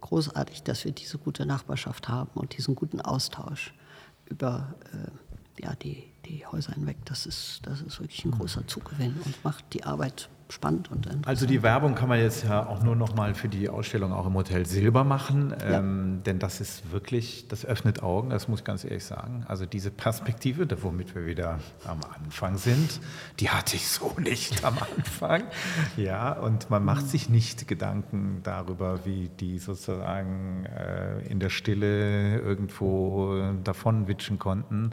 großartig, 0.00 0.62
dass 0.62 0.84
wir 0.84 0.92
diese 0.92 1.18
gute 1.18 1.46
Nachbarschaft 1.46 2.08
haben 2.08 2.30
und 2.34 2.56
diesen 2.56 2.74
guten 2.74 3.00
Austausch 3.00 3.74
über 4.26 4.74
äh, 4.92 5.62
ja, 5.62 5.74
die, 5.74 6.04
die 6.26 6.46
Häuser 6.46 6.72
hinweg. 6.72 6.96
Das 7.04 7.26
ist, 7.26 7.60
das 7.64 7.80
ist 7.80 8.00
wirklich 8.00 8.24
ein 8.24 8.32
großer 8.32 8.66
Zugewinn 8.66 9.16
und 9.24 9.44
macht 9.44 9.64
die 9.72 9.84
Arbeit 9.84 10.28
spannend 10.48 10.90
und 10.90 11.04
interessant. 11.14 11.28
Also 11.28 11.46
die 11.46 11.62
Werbung 11.62 11.94
kann 11.94 12.08
man 12.08 12.18
jetzt 12.18 12.44
ja 12.44 12.66
auch 12.66 12.82
nur 12.82 12.96
noch 12.96 13.14
mal 13.14 13.34
für 13.34 13.48
die 13.48 13.68
Ausstellung 13.68 14.12
auch 14.12 14.26
im 14.26 14.34
Hotel 14.34 14.66
Silber 14.66 15.04
machen, 15.04 15.54
ja. 15.60 15.78
ähm, 15.78 16.22
denn 16.24 16.38
das 16.38 16.60
ist 16.60 16.92
wirklich, 16.92 17.48
das 17.48 17.64
öffnet 17.64 18.02
Augen, 18.02 18.30
das 18.30 18.48
muss 18.48 18.60
ich 18.60 18.64
ganz 18.64 18.84
ehrlich 18.84 19.04
sagen. 19.04 19.44
Also 19.48 19.66
diese 19.66 19.90
Perspektive, 19.90 20.66
womit 20.82 21.14
wir 21.14 21.26
wieder 21.26 21.58
am 21.86 22.00
Anfang 22.14 22.58
sind, 22.58 23.00
die 23.40 23.50
hatte 23.50 23.76
ich 23.76 23.88
so 23.88 24.14
nicht 24.18 24.64
am 24.64 24.78
Anfang. 24.78 25.44
Ja, 25.96 26.32
und 26.32 26.70
man 26.70 26.84
macht 26.84 27.08
sich 27.08 27.28
nicht 27.28 27.68
Gedanken 27.68 28.40
darüber, 28.42 29.04
wie 29.04 29.30
die 29.40 29.58
sozusagen 29.58 30.66
äh, 30.66 31.26
in 31.26 31.40
der 31.40 31.50
Stille 31.50 32.38
irgendwo 32.38 33.54
davon 33.62 34.08
witschen 34.08 34.38
konnten. 34.38 34.92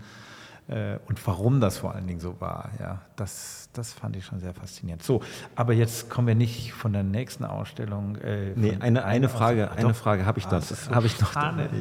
Äh, 0.72 1.00
und 1.10 1.26
warum 1.28 1.60
das 1.60 1.80
vor 1.80 1.94
allen 1.94 2.08
Dingen 2.08 2.22
so 2.22 2.40
war. 2.40 2.70
Ja, 2.80 3.02
das, 3.18 3.70
das 3.74 3.92
fand 3.92 4.16
ich 4.16 4.26
schon 4.26 4.40
sehr 4.40 4.54
faszinierend. 4.54 5.04
So, 5.04 5.22
aber 5.56 5.74
jetzt 5.74 6.10
kommen 6.10 6.28
wir 6.28 6.36
nicht 6.36 6.72
von 6.72 6.94
der 6.94 7.04
nächsten 7.04 7.44
Ausstellung. 7.44 8.16
Äh, 8.16 8.54
nee, 8.56 8.78
eine, 8.80 9.04
eine 9.04 9.28
Frage, 9.28 9.72
eine 9.72 9.94
Frage 9.94 10.26
habe 10.26 10.40
ich 10.40 10.48
ah, 10.48 10.52
das. 10.52 10.70
So 10.70 10.92
habe 10.96 11.08
ich 11.08 11.20
noch. 11.20 11.36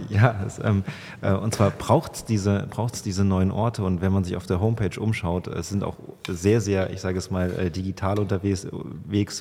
Ja, 0.08 0.34
das, 0.42 0.58
ähm, 0.58 0.82
äh, 1.20 1.32
und 1.32 1.54
zwar 1.54 1.70
braucht 1.70 2.14
es 2.14 2.24
diese, 2.24 2.66
braucht's 2.68 3.02
diese 3.02 3.24
neuen 3.24 3.52
Orte 3.52 3.84
und 3.84 4.00
wenn 4.00 4.12
man 4.12 4.24
sich 4.24 4.36
auf 4.36 4.46
der 4.46 4.60
Homepage 4.60 4.98
umschaut, 4.98 5.46
es 5.46 5.68
sind 5.68 5.84
auch 5.84 5.96
sehr, 6.28 6.60
sehr, 6.60 6.90
ich 6.90 7.00
sage 7.00 7.18
es 7.18 7.30
mal, 7.30 7.50
äh, 7.52 7.70
digital 7.70 8.18
unterwegs, 8.18 8.66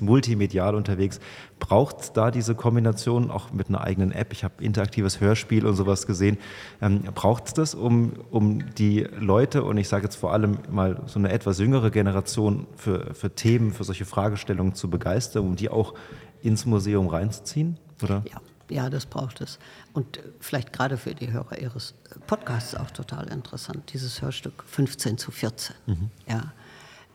multimedial 0.01 0.75
unterwegs. 0.75 1.19
Braucht 1.59 2.01
es 2.01 2.13
da 2.13 2.31
diese 2.31 2.55
Kombination 2.55 3.31
auch 3.31 3.51
mit 3.51 3.69
einer 3.69 3.81
eigenen 3.81 4.11
App? 4.11 4.31
Ich 4.31 4.43
habe 4.43 4.63
interaktives 4.63 5.19
Hörspiel 5.19 5.65
und 5.65 5.75
sowas 5.75 6.07
gesehen. 6.07 6.37
Ähm, 6.81 7.01
braucht 7.13 7.47
es 7.47 7.53
das, 7.53 7.75
um, 7.75 8.13
um 8.29 8.73
die 8.75 9.07
Leute 9.19 9.63
und 9.63 9.77
ich 9.77 9.87
sage 9.89 10.05
jetzt 10.05 10.15
vor 10.15 10.33
allem 10.33 10.57
mal 10.69 11.01
so 11.05 11.19
eine 11.19 11.31
etwas 11.31 11.59
jüngere 11.59 11.91
Generation 11.91 12.67
für, 12.75 13.13
für 13.13 13.33
Themen, 13.33 13.71
für 13.71 13.83
solche 13.83 14.05
Fragestellungen 14.05 14.73
zu 14.73 14.89
begeistern, 14.89 15.45
um 15.45 15.55
die 15.55 15.69
auch 15.69 15.93
ins 16.41 16.65
Museum 16.65 17.07
reinzuziehen? 17.07 17.77
Oder? 18.01 18.23
Ja. 18.29 18.41
Ja, 18.69 18.89
das 18.89 19.07
braucht 19.07 19.41
es. 19.41 19.57
Und 19.93 20.17
äh, 20.17 20.21
vielleicht 20.39 20.71
gerade 20.73 20.97
für 20.97 21.15
die 21.15 21.31
Hörer 21.31 21.57
Ihres 21.59 21.95
Podcasts 22.27 22.75
auch 22.75 22.91
total 22.91 23.27
interessant, 23.29 23.91
dieses 23.93 24.21
Hörstück 24.21 24.63
15 24.65 25.17
zu 25.17 25.31
14. 25.31 25.75
Mhm. 25.87 26.11
Ja, 26.27 26.53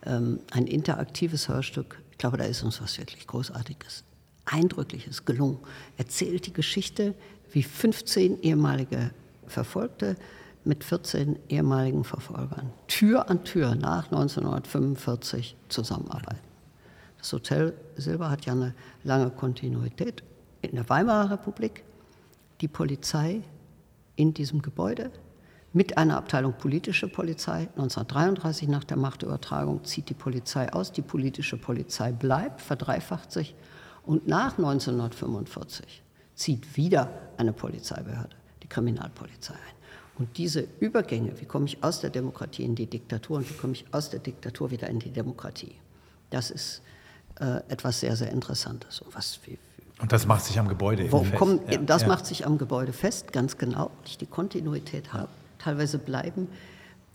ähm, 0.07 0.41
ein 0.51 0.67
interaktives 0.67 1.49
Hörstück, 1.49 2.01
ich 2.11 2.19
glaube, 2.19 2.37
da 2.37 2.45
ist 2.45 2.63
uns 2.63 2.81
was 2.81 2.99
wirklich 2.99 3.27
Großartiges, 3.27 4.05
Eindrückliches 4.45 5.25
gelungen. 5.25 5.59
Erzählt 5.97 6.47
die 6.47 6.53
Geschichte, 6.53 7.15
wie 7.53 7.63
15 7.63 8.43
ehemalige 8.43 9.11
Verfolgte 9.47 10.17
mit 10.65 10.85
14 10.85 11.39
ehemaligen 11.49 12.05
Verfolgern 12.05 12.73
Tür 12.89 13.29
an 13.29 13.45
Tür 13.45 13.75
nach 13.75 14.07
1945 14.07 15.57
zusammenarbeiten. 15.69 16.41
Das 17.19 17.33
Hotel 17.33 17.75
Silber 17.97 18.31
hat 18.31 18.47
ja 18.47 18.53
eine 18.53 18.75
lange 19.03 19.31
Kontinuität 19.31 20.23
in 20.63 20.77
der 20.77 20.89
Weimarer 20.89 21.33
Republik. 21.33 21.85
Die 22.61 22.69
Polizei 22.69 23.43
in 24.17 24.33
diesem 24.35 24.63
Gebäude 24.63 25.11
mit 25.75 25.99
einer 25.99 26.17
Abteilung 26.17 26.53
politische 26.53 27.09
Polizei. 27.09 27.69
1933 27.77 28.69
nach 28.69 28.85
der 28.85 28.97
Machtübertragung 28.97 29.85
zieht 29.85 30.09
die 30.09 30.15
Polizei 30.15 30.73
aus. 30.73 30.93
Die 30.93 31.03
politische 31.03 31.57
Polizei 31.57 32.13
bleibt, 32.13 32.61
verdreifacht 32.61 33.33
sich. 33.33 33.57
Und 34.07 34.29
nach 34.29 34.57
1945 34.57 36.03
zieht 36.37 36.77
wieder 36.77 37.11
eine 37.37 37.53
Polizeibehörde, 37.53 38.37
die 38.63 38.69
Kriminalpolizei 38.69 39.55
ein. 39.55 39.75
Und 40.17 40.39
diese 40.39 40.69
Übergänge, 40.79 41.41
wie 41.41 41.45
komme 41.45 41.67
ich 41.67 41.83
aus 41.83 42.01
der 42.01 42.11
Demokratie 42.11 42.63
in 42.63 42.77
die 42.77 42.87
Diktatur 42.87 43.39
und 43.39 43.51
wie 43.51 43.55
komme 43.55 43.73
ich 43.73 43.85
aus 43.91 44.11
der 44.11 44.21
Diktatur 44.21 44.71
wieder 44.71 44.89
in 44.89 45.01
die 45.01 45.11
Demokratie, 45.11 45.75
das 46.31 46.53
ist 46.53 46.83
äh, 47.41 47.57
etwas 47.69 47.99
sehr, 47.99 48.15
sehr 48.15 48.31
Interessantes. 48.31 49.01
Und, 49.01 49.13
was, 49.13 49.41
wie, 49.45 49.59
und 50.01 50.13
das 50.13 50.25
macht 50.27 50.45
sich 50.45 50.57
am 50.61 50.69
Gebäude 50.69 51.09
fest. 51.09 51.35
Kommen, 51.35 51.59
ja, 51.69 51.79
das 51.79 52.03
ja. 52.03 52.09
macht 52.09 52.27
sich 52.27 52.47
am 52.47 52.59
Gebäude 52.59 52.93
fest, 52.93 53.33
ganz 53.33 53.59
genau, 53.59 53.87
weil 53.87 54.07
ich 54.07 54.19
die 54.19 54.27
Kontinuität 54.27 55.13
habe. 55.13 55.31
Teilweise 55.65 55.97
bleiben 55.97 56.49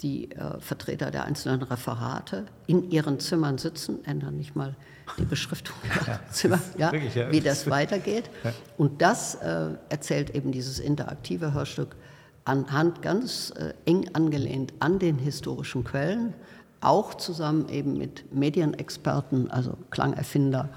die 0.01 0.31
äh, 0.31 0.59
Vertreter 0.59 1.11
der 1.11 1.25
einzelnen 1.25 1.61
Referate 1.61 2.45
in 2.65 2.89
ihren 2.89 3.19
Zimmern 3.19 3.59
sitzen, 3.59 4.03
ändern 4.05 4.37
nicht 4.37 4.55
mal 4.55 4.75
die 5.19 5.25
Beschriftung 5.25 5.75
ja, 6.07 6.19
Zimmer, 6.31 6.59
ja, 6.75 6.91
wirklich, 6.91 7.13
ja, 7.13 7.31
wie 7.31 7.41
das 7.41 7.69
weitergeht. 7.69 8.31
Und 8.77 9.03
das 9.03 9.35
äh, 9.35 9.75
erzählt 9.89 10.31
eben 10.31 10.51
dieses 10.51 10.79
interaktive 10.79 11.53
Hörstück 11.53 11.95
anhand 12.43 13.03
ganz 13.03 13.53
äh, 13.55 13.73
eng 13.85 14.09
angelehnt 14.13 14.73
an 14.79 14.97
den 14.97 15.19
historischen 15.19 15.83
Quellen, 15.83 16.33
auch 16.81 17.13
zusammen 17.13 17.69
eben 17.69 17.99
mit 17.99 18.33
Medienexperten, 18.33 19.51
also 19.51 19.77
Klangerfinder 19.91 20.69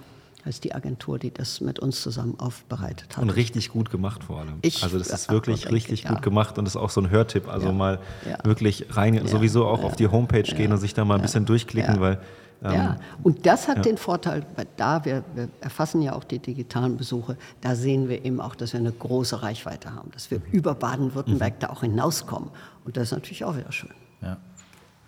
heißt 0.45 0.65
die 0.65 0.75
Agentur, 0.75 1.19
die 1.19 1.33
das 1.33 1.61
mit 1.61 1.79
uns 1.79 2.03
zusammen 2.03 2.39
aufbereitet 2.39 3.17
hat. 3.17 3.23
Und 3.23 3.31
richtig 3.31 3.71
gut 3.71 3.91
gemacht 3.91 4.25
vor 4.25 4.41
allem. 4.41 4.59
Ich, 4.63 4.83
also 4.83 4.99
das 4.99 5.09
ist 5.11 5.31
wirklich 5.31 5.63
denke, 5.63 5.75
richtig 5.77 6.05
ja. 6.05 6.11
gut 6.11 6.23
gemacht 6.23 6.59
und 6.59 6.65
das 6.65 6.75
ist 6.75 6.81
auch 6.81 6.91
so 6.91 7.01
ein 7.01 7.11
Hörtipp. 7.11 7.49
Also 7.49 7.69
ja. 7.69 7.73
mal 7.73 7.99
ja. 8.29 8.39
wirklich 8.45 8.87
rein, 8.91 9.27
sowieso 9.27 9.67
auch 9.67 9.85
auf 9.85 9.97
die 9.97 10.09
Homepage 10.09 10.43
gehen 10.43 10.73
und 10.73 10.79
sich 10.79 10.95
da 10.95 11.05
mal 11.05 11.17
ein 11.17 11.23
bisschen 11.23 11.47
durchklicken, 11.47 12.01
weil 12.01 12.19
ja, 12.63 12.73
ähm, 12.73 12.97
und 13.25 13.45
das 13.45 13.67
hat 13.67 13.79
ja. 13.79 13.83
den 13.83 13.99
Vorteil, 13.99 14.47
weil 14.55 14.69
da 14.77 15.05
wir, 15.05 15.25
wir, 15.35 15.49
erfassen 15.61 16.01
ja 16.01 16.13
auch 16.13 16.23
die 16.23 16.39
digitalen 16.39 16.97
Besuche, 16.97 17.37
da 17.61 17.75
sehen 17.75 18.09
wir 18.09 18.25
eben 18.25 18.41
auch, 18.41 18.55
dass 18.55 18.73
wir 18.73 18.79
eine 18.79 18.93
große 18.93 19.43
Reichweite 19.43 19.93
haben, 19.95 20.13
dass 20.13 20.31
wir 20.31 20.39
mhm. 20.39 20.45
über 20.53 20.75
Baden-Württemberg 20.75 21.55
mhm. 21.55 21.59
da 21.59 21.71
auch 21.71 21.81
hinauskommen. 21.81 22.51
Und 22.85 22.97
das 22.97 23.05
ist 23.05 23.13
natürlich 23.13 23.45
auch 23.45 23.57
wieder 23.57 23.73
schön. 23.73 23.91
Ja, 24.21 24.37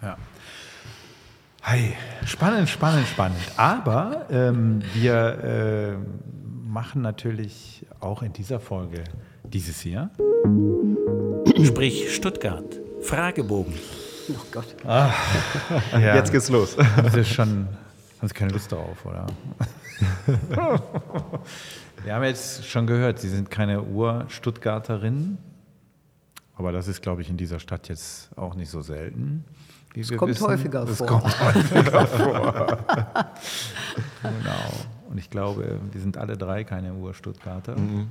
ja. 0.03 0.17
Hey, 1.67 1.97
spannend, 2.27 2.69
spannend, 2.69 3.09
spannend. 3.09 3.41
Aber 3.57 4.27
ähm, 4.31 4.83
wir 4.93 5.97
äh, 5.97 5.97
machen 6.69 7.01
natürlich 7.01 7.87
auch 8.01 8.23
in 8.23 8.35
dieser 8.35 8.61
Folge 8.61 9.03
dieses 9.45 9.81
hier. 9.81 10.11
Sprich 11.65 12.15
Stuttgart. 12.15 12.79
Fragebogen. 13.01 13.73
Oh 14.29 14.45
Gott. 14.53 14.77
Ah, 14.87 15.11
ja. 15.93 16.17
Jetzt 16.17 16.33
geht's 16.33 16.51
los. 16.51 16.77
Das 16.77 17.15
ist 17.15 17.31
schon, 17.31 17.67
haben 18.19 18.29
Sie 18.29 18.35
keine 18.35 18.53
Lust 18.53 18.71
darauf, 18.71 19.07
oder? 19.07 19.27
Wir 22.05 22.15
haben 22.15 22.25
jetzt 22.25 22.67
schon 22.67 22.87
gehört, 22.87 23.21
Sie 23.21 23.31
sind 23.31 23.51
keine 23.51 23.83
Ur-Stuttgarterin, 23.83 25.39
aber 26.57 26.73
das 26.73 26.89
ist, 26.89 27.01
glaube 27.01 27.23
ich, 27.23 27.31
in 27.31 27.39
dieser 27.39 27.59
Stadt 27.59 27.89
jetzt 27.89 28.37
auch 28.37 28.55
nicht 28.55 28.69
so 28.69 28.83
selten. 28.83 29.47
Es 29.97 30.17
kommt 30.17 30.33
wissen. 30.33 30.47
häufiger 30.47 30.83
es 30.85 30.99
vor. 30.99 31.07
kommt 31.07 31.41
häufiger 31.41 32.07
vor. 32.07 32.79
genau. 34.23 34.85
Und 35.11 35.19
ich 35.19 35.31
glaube, 35.31 35.79
wir 35.93 36.01
sind 36.01 36.17
alle 36.17 36.37
drei 36.37 36.65
keine 36.65 36.93
Ur-Stuttgarter. 36.95 37.77
Mhm. 37.77 38.09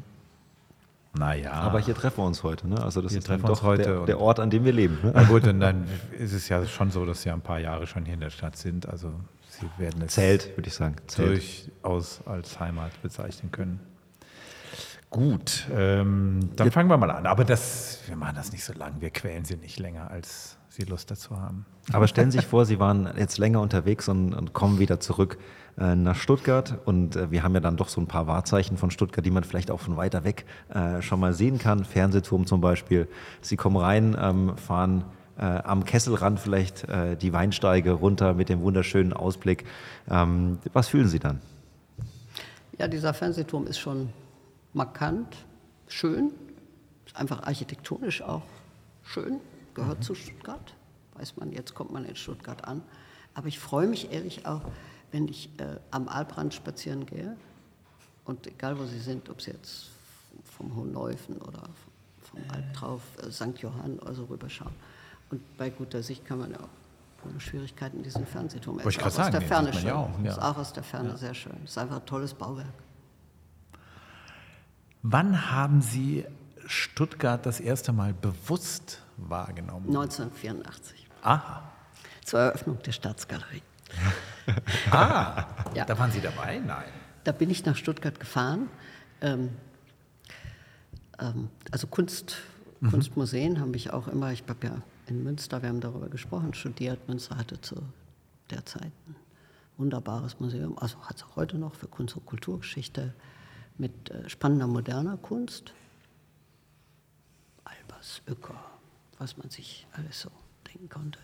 Naja. 1.16 1.52
Aber 1.52 1.80
hier 1.80 1.94
treffen 1.94 2.18
wir 2.20 2.26
uns 2.26 2.42
heute. 2.42 2.68
Ne? 2.68 2.82
Also 2.82 3.02
das 3.02 3.12
hier 3.12 3.20
ist 3.20 3.28
treffen 3.28 3.46
doch 3.46 3.62
heute 3.62 3.84
der, 3.84 4.06
der, 4.06 4.20
Ort, 4.20 4.40
an 4.40 4.50
dem 4.50 4.66
wir 4.66 4.74
leben. 4.74 4.98
Ne? 5.04 5.12
Na 5.14 5.24
gut, 5.24 5.46
und 5.46 5.60
dann 5.60 5.86
ist 6.18 6.34
es 6.34 6.50
ja 6.50 6.66
schon 6.66 6.90
so, 6.90 7.06
dass 7.06 7.22
Sie 7.22 7.30
ein 7.30 7.42
paar 7.42 7.60
Jahre 7.60 7.86
schon 7.86 8.06
hier 8.06 8.16
in 8.16 8.20
der 8.20 8.32
Stadt 8.32 8.56
sind. 8.56 8.90
Also 8.90 9.12
Sie 9.50 9.70
werden 9.78 10.02
es 10.02 10.14
Zelt, 10.14 10.58
würde 10.58 10.68
ich 10.68 10.74
sagen. 10.74 10.96
Zelt. 11.08 11.30
durchaus 11.30 12.22
als 12.26 12.60
Heimat 12.60 13.00
bezeichnen 13.04 13.52
können. 13.52 13.80
Gut, 15.12 15.68
ähm, 15.72 16.50
dann 16.56 16.72
fangen 16.72 16.90
wir 16.90 16.98
mal 16.98 17.12
an. 17.12 17.28
Aber 17.28 17.46
das, 17.46 18.00
wir 18.08 18.16
machen 18.16 18.36
das 18.36 18.52
nicht 18.52 18.64
so 18.64 18.74
lang. 18.74 18.96
Wir 19.00 19.12
quälen 19.12 19.46
Sie 19.46 19.58
nicht 19.58 19.78
länger, 19.78 20.10
als 20.10 20.58
Sie 20.74 20.86
Lust 20.86 21.12
dazu 21.12 21.40
haben. 21.40 21.68
Aber 21.92 22.08
stellen 22.08 22.32
Sie 22.32 22.40
sich 22.40 22.48
vor, 22.48 22.66
Sie 22.66 22.80
waren 22.80 23.08
jetzt 23.16 23.38
länger 23.38 23.62
unterwegs 23.62 24.10
und, 24.10 24.34
und 24.34 24.54
kommen 24.54 24.80
wieder 24.80 25.00
zurück 25.00 25.38
äh, 25.78 25.96
nach 25.96 26.16
Stuttgart. 26.16 26.80
Und 26.86 27.16
äh, 27.16 27.30
wir 27.30 27.44
haben 27.44 27.54
ja 27.54 27.60
dann 27.60 27.78
doch 27.78 27.90
so 27.90 28.02
ein 28.02 28.08
paar 28.08 28.26
Wahrzeichen 28.26 28.78
von 28.78 28.90
Stuttgart, 28.90 29.24
die 29.24 29.30
man 29.30 29.44
vielleicht 29.44 29.70
auch 29.70 29.80
von 29.80 29.98
weiter 29.98 30.24
weg 30.24 30.46
äh, 30.74 31.04
schon 31.04 31.20
mal 31.20 31.34
sehen 31.34 31.60
kann. 31.60 31.86
Fernsehturm 31.86 32.48
zum 32.48 32.60
Beispiel. 32.60 33.08
Sie 33.42 33.56
kommen 33.56 33.78
rein, 33.78 34.18
ähm, 34.20 34.58
fahren 34.58 35.06
am 35.36 35.84
Kesselrand 35.84 36.40
vielleicht 36.40 36.86
die 37.24 37.34
Weinsteige 37.34 37.94
runter 37.94 38.36
mit 38.36 38.50
dem 38.50 38.62
wunderschönen 38.62 39.14
Ausblick. 39.14 39.66
Ähm, 40.08 40.60
was 40.74 40.90
fühlen 40.90 41.08
Sie 41.08 41.18
dann? 41.18 41.42
Ja, 42.78 42.88
dieser 42.88 43.16
Fernsehturm 43.16 43.66
ist 43.66 43.80
schon 43.80 44.10
markant, 44.74 45.36
schön, 45.88 46.30
ist 47.08 47.16
einfach 47.16 47.42
architektonisch 47.42 48.22
auch 48.22 48.44
schön, 49.02 49.40
gehört 49.74 50.00
mhm. 50.00 50.04
zu 50.04 50.16
Stuttgart. 50.16 50.74
Weiß 51.16 51.38
man, 51.38 51.52
jetzt 51.52 51.76
kommt 51.76 51.92
man 51.92 52.06
in 52.06 52.16
Stuttgart 52.16 52.66
an. 52.66 52.82
Aber 53.34 53.48
ich 53.48 53.60
freue 53.60 53.88
mich 53.88 54.12
ehrlich 54.12 54.46
auch, 54.46 54.62
wenn 55.12 55.28
ich 55.28 55.50
äh, 55.60 55.80
am 55.92 56.08
Albrand 56.08 56.54
spazieren 56.54 57.06
gehe, 57.06 57.36
und 58.26 58.48
egal 58.48 58.80
wo 58.80 58.86
Sie 58.86 59.00
sind, 59.00 59.30
ob 59.30 59.42
Sie 59.42 59.52
jetzt 59.52 59.90
vom 60.58 60.76
Hohen 60.76 60.92
Neufen 60.92 61.38
oder 61.40 61.64
vom 62.22 62.40
Alp 62.50 62.74
drauf, 62.74 63.02
äh, 63.22 63.32
St. 63.32 63.60
Johann 63.60 64.00
oder 64.00 64.14
so 64.14 64.26
rüberschauen. 64.26 64.74
Und 65.30 65.58
bei 65.58 65.70
guter 65.70 66.02
Sicht 66.04 66.26
kann 66.26 66.40
man 66.40 66.52
ja 66.52 66.60
auch 66.60 66.70
ohne 67.28 67.40
Schwierigkeiten 67.40 68.04
diesen 68.04 68.26
Fernsehturm. 68.26 68.80
Ich 68.88 68.98
gerade 68.98 69.12
sagen, 69.12 69.28
aus 69.28 69.32
der 69.32 69.42
Ferne 69.42 69.74
schön. 69.74 69.88
Ja 69.88 69.96
auch, 69.96 70.20
ja. 70.24 70.32
Ist 70.32 70.42
auch 70.42 70.58
aus 70.58 70.74
der 70.74 70.84
Ferne 70.84 71.10
ja. 71.10 71.18
sehr 71.18 71.34
schön. 71.34 71.54
Ist 71.64 71.78
einfach 71.78 71.98
ein 71.98 72.06
tolles 72.06 72.34
Bauwerk. 72.34 72.74
Wann 75.02 75.52
haben 75.52 75.82
Sie 75.82 76.26
Stuttgart 76.68 77.46
das 77.46 77.60
erste 77.60 77.92
Mal 77.94 78.14
bewusst 78.14 79.02
wahrgenommen? 79.18 79.88
1984. 79.88 81.08
Aha. 81.22 81.64
Zur 82.24 82.40
Eröffnung 82.40 82.82
der 82.84 82.92
Staatsgalerie. 82.92 83.62
ah, 84.92 85.46
ja. 85.76 85.86
da 85.86 85.98
waren 85.98 86.12
Sie 86.12 86.22
dabei? 86.22 86.60
Nein. 86.60 86.86
Da 87.24 87.32
bin 87.32 87.50
ich 87.50 87.66
nach 87.66 87.76
Stuttgart 87.76 88.20
gefahren. 88.20 88.70
Ähm, 89.22 89.50
ähm, 91.20 91.50
also 91.72 91.88
Kunst, 91.88 92.38
mhm. 92.80 92.92
Kunstmuseen 92.92 93.60
habe 93.60 93.76
ich 93.76 93.92
auch 93.94 94.08
immer, 94.08 94.32
ich 94.32 94.44
habe 94.48 94.68
ja 94.68 94.82
in 95.08 95.24
Münster, 95.24 95.62
wir 95.62 95.70
haben 95.70 95.82
darüber 95.82 96.10
gesprochen, 96.10 96.54
studiert. 96.54 97.08
Münster 97.08 97.38
hatte 97.38 97.62
zu 97.62 97.76
der 98.50 98.66
Zeit 98.66 98.92
ein 99.08 99.16
wunderbares 99.78 100.40
Museum, 100.40 100.78
also 100.78 100.98
hat 101.02 101.18
es 101.18 101.24
auch 101.24 101.36
heute 101.36 101.58
noch 101.58 101.76
für 101.76 101.88
Kunst- 101.88 102.16
und 102.16 102.26
Kulturgeschichte 102.26 103.14
mit 103.78 104.10
äh, 104.12 104.30
spannender 104.30 104.68
moderner 104.68 105.18
Kunst. 105.18 105.74
Albers, 108.04 108.22
Öcker, 108.28 108.60
was 109.18 109.38
man 109.38 109.50
sich 109.50 109.88
alles 109.94 110.22
so 110.22 110.30
denken 110.68 110.90
konnte. 110.90 111.20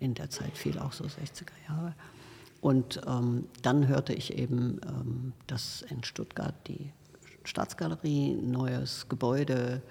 In 0.00 0.14
der 0.14 0.30
Zeit 0.30 0.58
fiel 0.58 0.78
auch 0.78 0.92
so 0.92 1.04
60er 1.04 1.52
Jahre. 1.68 1.94
Und 2.60 3.00
ähm, 3.06 3.46
dann 3.62 3.86
hörte 3.86 4.12
ich 4.14 4.36
eben, 4.36 4.80
ähm, 4.84 5.32
dass 5.46 5.82
in 5.82 6.02
Stuttgart 6.02 6.54
die 6.66 6.90
Staatsgalerie 7.44 8.32
ein 8.32 8.50
neues 8.50 9.08
Gebäude 9.08 9.82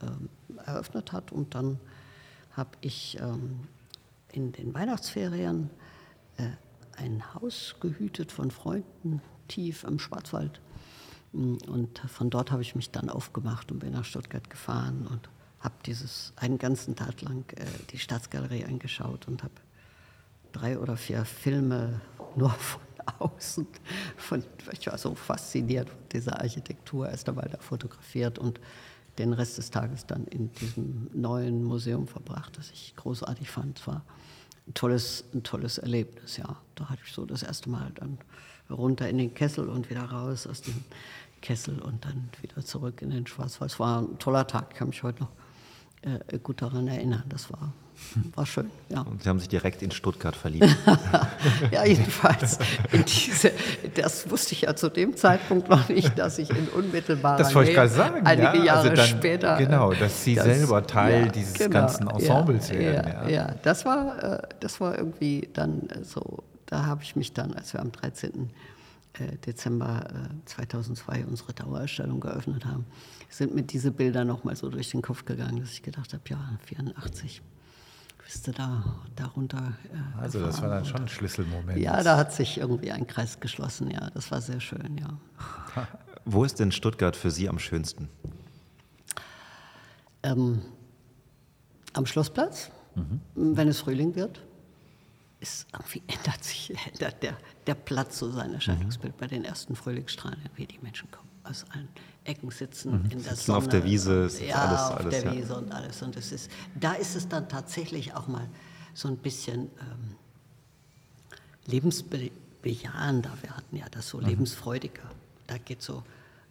ähm, 0.00 0.28
eröffnet 0.64 1.12
hat. 1.12 1.32
Und 1.32 1.54
dann 1.54 1.78
habe 2.52 2.70
ich 2.80 3.18
ähm, 3.20 3.68
in 4.32 4.52
den 4.52 4.72
Weihnachtsferien 4.72 5.68
äh, 6.38 6.48
ein 6.96 7.34
Haus 7.34 7.76
gehütet 7.80 8.32
von 8.32 8.50
Freunden 8.50 9.20
tief 9.48 9.84
im 9.84 9.98
Schwarzwald. 9.98 10.60
Und 11.32 11.98
von 11.98 12.30
dort 12.30 12.52
habe 12.52 12.62
ich 12.62 12.76
mich 12.76 12.90
dann 12.92 13.10
aufgemacht 13.10 13.72
und 13.72 13.80
bin 13.80 13.92
nach 13.92 14.04
Stuttgart 14.04 14.48
gefahren 14.48 15.08
und 15.10 15.28
habe 15.64 15.74
dieses 15.86 16.34
einen 16.36 16.58
ganzen 16.58 16.94
Tag 16.94 17.22
lang 17.22 17.44
äh, 17.56 17.64
die 17.90 17.98
Staatsgalerie 17.98 18.66
angeschaut 18.66 19.26
und 19.26 19.42
habe 19.42 19.54
drei 20.52 20.78
oder 20.78 20.96
vier 20.96 21.24
Filme 21.24 22.00
nur 22.36 22.50
von 22.50 22.82
außen. 23.18 23.66
Von, 24.16 24.44
ich 24.72 24.86
war 24.86 24.98
so 24.98 25.14
fasziniert 25.14 25.88
von 25.88 25.98
dieser 26.12 26.40
Architektur, 26.40 27.08
erst 27.08 27.28
einmal 27.28 27.48
da 27.50 27.58
fotografiert 27.58 28.38
und 28.38 28.60
den 29.18 29.32
Rest 29.32 29.58
des 29.58 29.70
Tages 29.70 30.06
dann 30.06 30.26
in 30.26 30.52
diesem 30.52 31.08
neuen 31.14 31.64
Museum 31.64 32.06
verbracht, 32.06 32.58
das 32.58 32.70
ich 32.70 32.94
großartig 32.96 33.50
fand. 33.50 33.78
Es 33.78 33.86
war 33.86 34.02
ein 34.66 34.74
tolles, 34.74 35.24
ein 35.32 35.42
tolles 35.42 35.78
Erlebnis, 35.78 36.36
ja. 36.36 36.56
Da 36.74 36.88
hatte 36.90 37.00
ich 37.06 37.12
so 37.12 37.24
das 37.24 37.42
erste 37.42 37.70
Mal 37.70 37.90
dann 37.94 38.18
runter 38.68 39.08
in 39.08 39.18
den 39.18 39.32
Kessel 39.32 39.68
und 39.68 39.88
wieder 39.88 40.04
raus 40.04 40.46
aus 40.46 40.62
dem 40.62 40.84
Kessel 41.40 41.80
und 41.80 42.04
dann 42.04 42.28
wieder 42.42 42.64
zurück 42.64 43.00
in 43.02 43.10
den 43.10 43.26
Schwarzwald. 43.26 43.70
Es 43.70 43.78
war 43.78 44.02
ein 44.02 44.18
toller 44.18 44.46
Tag, 44.46 44.68
ich 44.72 44.78
kann 44.78 44.88
mich 44.88 45.02
heute 45.02 45.22
noch 45.22 45.30
äh, 46.04 46.38
gut 46.38 46.60
daran 46.60 46.86
erinnern. 46.86 47.22
Das 47.28 47.50
war, 47.50 47.72
war 48.34 48.44
schön. 48.44 48.70
Ja. 48.90 49.00
Und 49.02 49.22
Sie 49.22 49.28
haben 49.28 49.38
sich 49.38 49.48
direkt 49.48 49.82
in 49.82 49.90
Stuttgart 49.90 50.36
verliebt. 50.36 50.76
ja, 51.70 51.84
jedenfalls. 51.84 52.58
Diese, 52.92 53.52
das 53.94 54.28
wusste 54.30 54.52
ich 54.52 54.62
ja 54.62 54.76
zu 54.76 54.90
dem 54.90 55.16
Zeitpunkt 55.16 55.70
noch 55.70 55.88
nicht, 55.88 56.18
dass 56.18 56.38
ich 56.38 56.50
in 56.50 56.68
unmittelbarer 56.68 57.38
Das 57.38 57.54
wollte 57.54 57.70
ich 57.70 57.76
gerade 57.76 57.90
sagen. 57.90 58.26
Einige 58.26 58.64
ja, 58.64 58.74
also 58.74 58.88
Jahre 58.88 58.94
dann, 58.94 59.06
später. 59.06 59.56
Genau, 59.56 59.92
dass 59.94 60.24
Sie 60.24 60.34
das, 60.34 60.44
selber 60.44 60.86
Teil 60.86 61.26
ja, 61.26 61.32
dieses 61.32 61.54
genau, 61.54 61.70
ganzen 61.70 62.08
Ensembles 62.08 62.68
ja, 62.68 62.78
werden. 62.78 63.12
Ja, 63.12 63.28
ja, 63.28 63.54
das, 63.62 63.84
war, 63.84 64.22
äh, 64.22 64.48
das 64.60 64.80
war 64.80 64.98
irgendwie 64.98 65.48
dann 65.52 65.88
so, 66.02 66.44
da 66.66 66.84
habe 66.84 67.02
ich 67.02 67.16
mich 67.16 67.32
dann, 67.32 67.54
als 67.54 67.72
wir 67.72 67.80
am 67.80 67.92
13. 67.92 68.50
Äh, 69.14 69.36
Dezember 69.46 70.04
2002 70.44 71.20
äh, 71.20 71.24
unsere 71.24 71.52
Dauerausstellung 71.52 72.20
geöffnet 72.20 72.64
haben, 72.66 72.84
sind 73.36 73.54
mir 73.54 73.62
diese 73.62 73.90
Bilder 73.90 74.24
nochmal 74.24 74.56
so 74.56 74.68
durch 74.68 74.90
den 74.90 75.02
Kopf 75.02 75.24
gegangen, 75.24 75.60
dass 75.60 75.72
ich 75.72 75.82
gedacht 75.82 76.12
habe, 76.12 76.22
ja, 76.28 76.38
84 76.66 77.42
bist 78.24 78.46
du 78.46 78.52
da 78.52 79.02
darunter. 79.16 79.74
Äh, 79.92 80.20
also 80.20 80.40
das 80.40 80.62
war 80.62 80.68
dann 80.68 80.84
schon 80.84 81.02
ein 81.02 81.08
Schlüsselmoment. 81.08 81.78
Ja, 81.78 82.02
da 82.02 82.16
hat 82.16 82.32
sich 82.32 82.58
irgendwie 82.58 82.92
ein 82.92 83.06
Kreis 83.06 83.40
geschlossen, 83.40 83.90
ja, 83.90 84.10
das 84.10 84.30
war 84.30 84.40
sehr 84.40 84.60
schön, 84.60 84.98
ja. 84.98 85.18
Wo 86.24 86.44
ist 86.44 86.58
denn 86.58 86.72
Stuttgart 86.72 87.16
für 87.16 87.30
Sie 87.30 87.48
am 87.48 87.58
schönsten? 87.58 88.08
Ähm, 90.22 90.62
am 91.92 92.06
Schlossplatz, 92.06 92.70
mhm. 92.94 93.20
wenn 93.34 93.68
es 93.68 93.80
Frühling 93.80 94.14
wird 94.14 94.40
ist 95.40 95.66
irgendwie 95.74 96.02
ändert 96.08 96.42
sich, 96.42 96.74
ändert 96.92 97.22
der, 97.22 97.36
der 97.66 97.74
Platz 97.74 98.18
so 98.18 98.30
sein 98.30 98.54
Erscheinungsbild 98.54 99.14
mhm. 99.14 99.18
bei 99.18 99.26
den 99.26 99.44
ersten 99.44 99.76
Frühlingsstrahlen, 99.76 100.40
wie 100.54 100.66
die 100.66 100.78
Menschen 100.78 101.10
kommen 101.10 101.28
aus 101.44 101.66
allen 101.70 101.88
Ecken 102.24 102.50
sitzen 102.50 103.02
mhm. 103.02 103.10
in 103.10 103.22
der 103.22 103.34
sitzen 103.34 103.46
Sonne. 103.46 103.58
auf 103.58 103.68
der 103.68 103.84
Wiese, 103.84 104.24
und, 104.24 104.40
ja, 104.40 104.56
alles, 104.56 104.80
auf 104.80 104.96
alles, 104.96 105.10
der 105.10 105.24
ja. 105.24 105.32
Wiese 105.38 105.56
und 105.56 105.72
alles. 105.72 106.02
Und 106.02 106.16
es 106.16 106.32
ist, 106.32 106.50
da 106.78 106.94
ist 106.94 107.14
es 107.14 107.28
dann 107.28 107.48
tatsächlich 107.48 108.14
auch 108.14 108.26
mal 108.26 108.48
so 108.94 109.08
ein 109.08 109.16
bisschen 109.16 109.70
ähm, 109.80 110.16
lebensbejahender. 111.66 113.30
Wir 113.42 113.56
hatten 113.56 113.76
ja 113.76 113.86
das 113.90 114.08
so 114.08 114.18
mhm. 114.18 114.26
lebensfreudiger. 114.26 115.02
Da 115.46 115.58
geht 115.58 115.82
so 115.82 116.02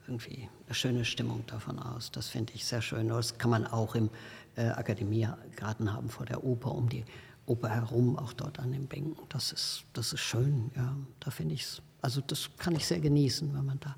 irgendwie 0.07 0.47
eine 0.65 0.75
schöne 0.75 1.05
Stimmung 1.05 1.43
davon 1.47 1.79
aus. 1.79 2.11
Das 2.11 2.27
finde 2.27 2.53
ich 2.53 2.65
sehr 2.65 2.81
schön. 2.81 3.07
Das 3.07 3.37
kann 3.37 3.49
man 3.49 3.65
auch 3.65 3.95
im 3.95 4.09
äh, 4.55 4.67
Akademiegarten 4.67 5.91
haben 5.91 6.09
vor 6.09 6.25
der 6.25 6.43
Oper 6.43 6.71
um 6.71 6.89
die 6.89 7.03
Oper 7.45 7.69
herum, 7.69 8.17
auch 8.17 8.33
dort 8.33 8.59
an 8.59 8.71
den 8.71 8.87
Bänken. 8.87 9.17
Das 9.29 9.51
ist, 9.51 9.83
das 9.93 10.13
ist 10.13 10.21
schön, 10.21 10.71
ja. 10.75 10.95
Da 11.19 11.31
finde 11.31 11.55
ich 11.55 11.63
es, 11.63 11.81
also 12.01 12.21
das 12.21 12.49
kann 12.57 12.75
ich 12.75 12.85
sehr 12.85 12.99
genießen, 12.99 13.53
wenn 13.53 13.65
man 13.65 13.79
da 13.79 13.95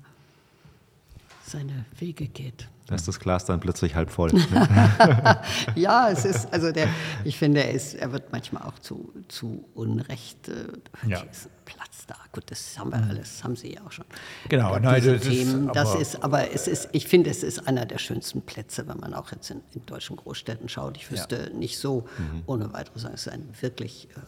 seine 1.46 1.84
Wege 1.98 2.26
geht. 2.28 2.68
Da 2.86 2.94
ist 2.94 3.08
das 3.08 3.18
Glas 3.18 3.44
dann 3.44 3.58
plötzlich 3.58 3.96
halb 3.96 4.10
voll. 4.10 4.30
ja, 5.74 6.08
es 6.08 6.24
ist, 6.24 6.52
also 6.52 6.70
der, 6.70 6.88
ich 7.24 7.36
finde, 7.36 7.64
er, 7.64 7.72
ist, 7.72 7.94
er 7.94 8.12
wird 8.12 8.30
manchmal 8.30 8.62
auch 8.62 8.78
zu, 8.78 9.12
zu 9.26 9.64
Unrecht, 9.74 10.48
äh, 10.48 10.68
ja. 11.08 11.20
ist 11.22 11.48
Platz 11.64 12.06
da. 12.06 12.14
Gut, 12.30 12.44
das 12.48 12.78
haben 12.78 12.92
wir 12.92 12.98
mhm. 12.98 13.10
alles, 13.10 13.42
haben 13.42 13.56
Sie 13.56 13.74
ja 13.74 13.80
auch 13.84 13.90
schon. 13.90 14.04
Genau, 14.48 14.78
nein, 14.78 15.04
das, 15.04 15.22
Themen, 15.22 15.66
ist, 15.66 15.74
das 15.74 15.94
ist, 15.96 16.22
aber 16.22 16.52
es 16.52 16.68
ist, 16.68 16.88
ich 16.92 17.08
finde, 17.08 17.28
es 17.28 17.42
ist 17.42 17.66
einer 17.66 17.86
der 17.86 17.98
schönsten 17.98 18.42
Plätze, 18.42 18.86
wenn 18.86 18.98
man 18.98 19.14
auch 19.14 19.32
jetzt 19.32 19.50
in, 19.50 19.62
in 19.72 19.84
deutschen 19.84 20.14
Großstädten 20.14 20.68
schaut. 20.68 20.96
Ich 20.96 21.10
wüsste 21.10 21.50
ja. 21.50 21.58
nicht 21.58 21.78
so 21.78 22.06
mhm. 22.18 22.44
ohne 22.46 22.72
weiteres 22.72 23.02
sagen, 23.02 23.14
es 23.14 23.26
ist 23.26 23.32
ein 23.32 23.48
wirklich 23.60 24.08
äh, 24.10 24.20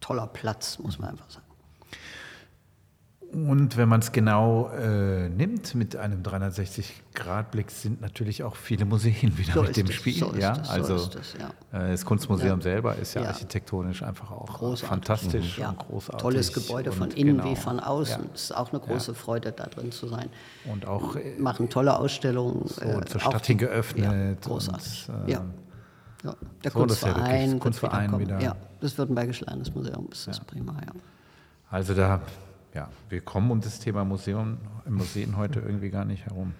toller 0.00 0.26
Platz, 0.26 0.80
muss 0.80 0.98
man 0.98 1.10
einfach 1.10 1.30
sagen. 1.30 1.47
Und 3.32 3.76
wenn 3.76 3.90
man 3.90 4.00
es 4.00 4.10
genau 4.10 4.70
äh, 4.70 5.28
nimmt 5.28 5.74
mit 5.74 5.96
einem 5.96 6.22
360-Grad-Blick, 6.22 7.70
sind 7.70 8.00
natürlich 8.00 8.42
auch 8.42 8.56
viele 8.56 8.86
Museen 8.86 9.36
wieder 9.36 9.52
so 9.52 9.62
mit 9.62 9.76
dem 9.76 9.90
Spiel. 9.90 10.14
So 10.14 10.34
ja? 10.34 10.56
Das, 10.56 10.70
also 10.70 10.96
so 10.96 11.10
das, 11.10 11.34
ja. 11.38 11.78
Äh, 11.78 11.90
das 11.90 12.06
Kunstmuseum 12.06 12.60
ja. 12.60 12.62
selber 12.62 12.96
ist 12.96 13.14
ja, 13.14 13.22
ja, 13.22 13.28
architekt-tonisch 13.28 14.02
einfach 14.02 14.30
auch 14.30 14.46
großartig. 14.46 14.88
fantastisch 14.88 15.58
mhm. 15.58 15.66
und 15.66 15.78
großartig. 15.78 16.22
Tolles 16.22 16.52
Gebäude 16.54 16.90
von 16.90 17.10
innen 17.10 17.36
genau. 17.36 17.50
wie 17.50 17.56
von 17.56 17.80
außen. 17.80 18.30
Es 18.34 18.44
ist 18.44 18.56
auch 18.56 18.72
eine 18.72 18.80
große 18.80 19.14
Freude, 19.14 19.52
da 19.52 19.66
drin 19.66 19.92
zu 19.92 20.08
sein. 20.08 20.30
Und 20.64 20.86
auch 20.86 21.16
äh, 21.16 21.38
machen 21.38 21.68
tolle 21.68 21.98
Ausstellungen. 21.98 22.64
Äh, 22.80 23.04
zur 23.04 23.20
Stadt 23.20 23.44
hin 23.44 23.58
geöffnet. 23.58 24.40
großartig. 24.40 25.06
Und, 25.08 25.28
ja. 25.28 25.44
Ja, 26.24 26.34
der 26.64 26.70
so, 26.72 26.78
Kunstverein, 26.80 27.52
ja 27.52 27.58
Kunstverein 27.58 28.18
wieder, 28.18 28.38
wieder. 28.38 28.40
Ja, 28.40 28.56
das 28.80 28.96
Württembergische 28.98 29.44
Landesmuseum 29.44 30.08
ist 30.10 30.26
das 30.26 30.40
prima, 30.40 30.74
ja. 30.84 30.92
Also 31.70 31.94
da 31.94 32.08
ja, 32.78 32.88
wir 33.08 33.20
kommen 33.22 33.50
um 33.50 33.60
das 33.60 33.80
Thema 33.80 34.04
Museum, 34.04 34.58
Museen 34.86 35.36
heute 35.36 35.58
irgendwie 35.58 35.90
gar 35.90 36.04
nicht 36.04 36.26
herum. 36.26 36.54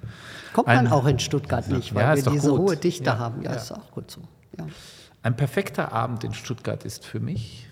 Kommt 0.53 0.67
man 0.67 0.79
Ein, 0.79 0.89
auch 0.89 1.07
in 1.07 1.21
Stuttgart 1.21 1.69
nicht, 1.69 1.95
weil 1.95 2.03
ja, 2.03 2.25
wir 2.25 2.33
diese 2.33 2.51
gut. 2.51 2.59
hohe 2.59 2.77
Dichte 2.77 3.05
ja, 3.05 3.19
haben. 3.19 3.43
Ja, 3.43 3.53
ja, 3.53 3.57
ist 3.57 3.71
auch 3.71 3.93
gut 3.93 4.11
so. 4.11 4.21
Ein 5.23 5.37
perfekter 5.37 5.93
Abend 5.93 6.25
in 6.25 6.35
Stuttgart 6.35 6.85
ist 6.85 7.07
für 7.07 7.21
mich. 7.21 7.69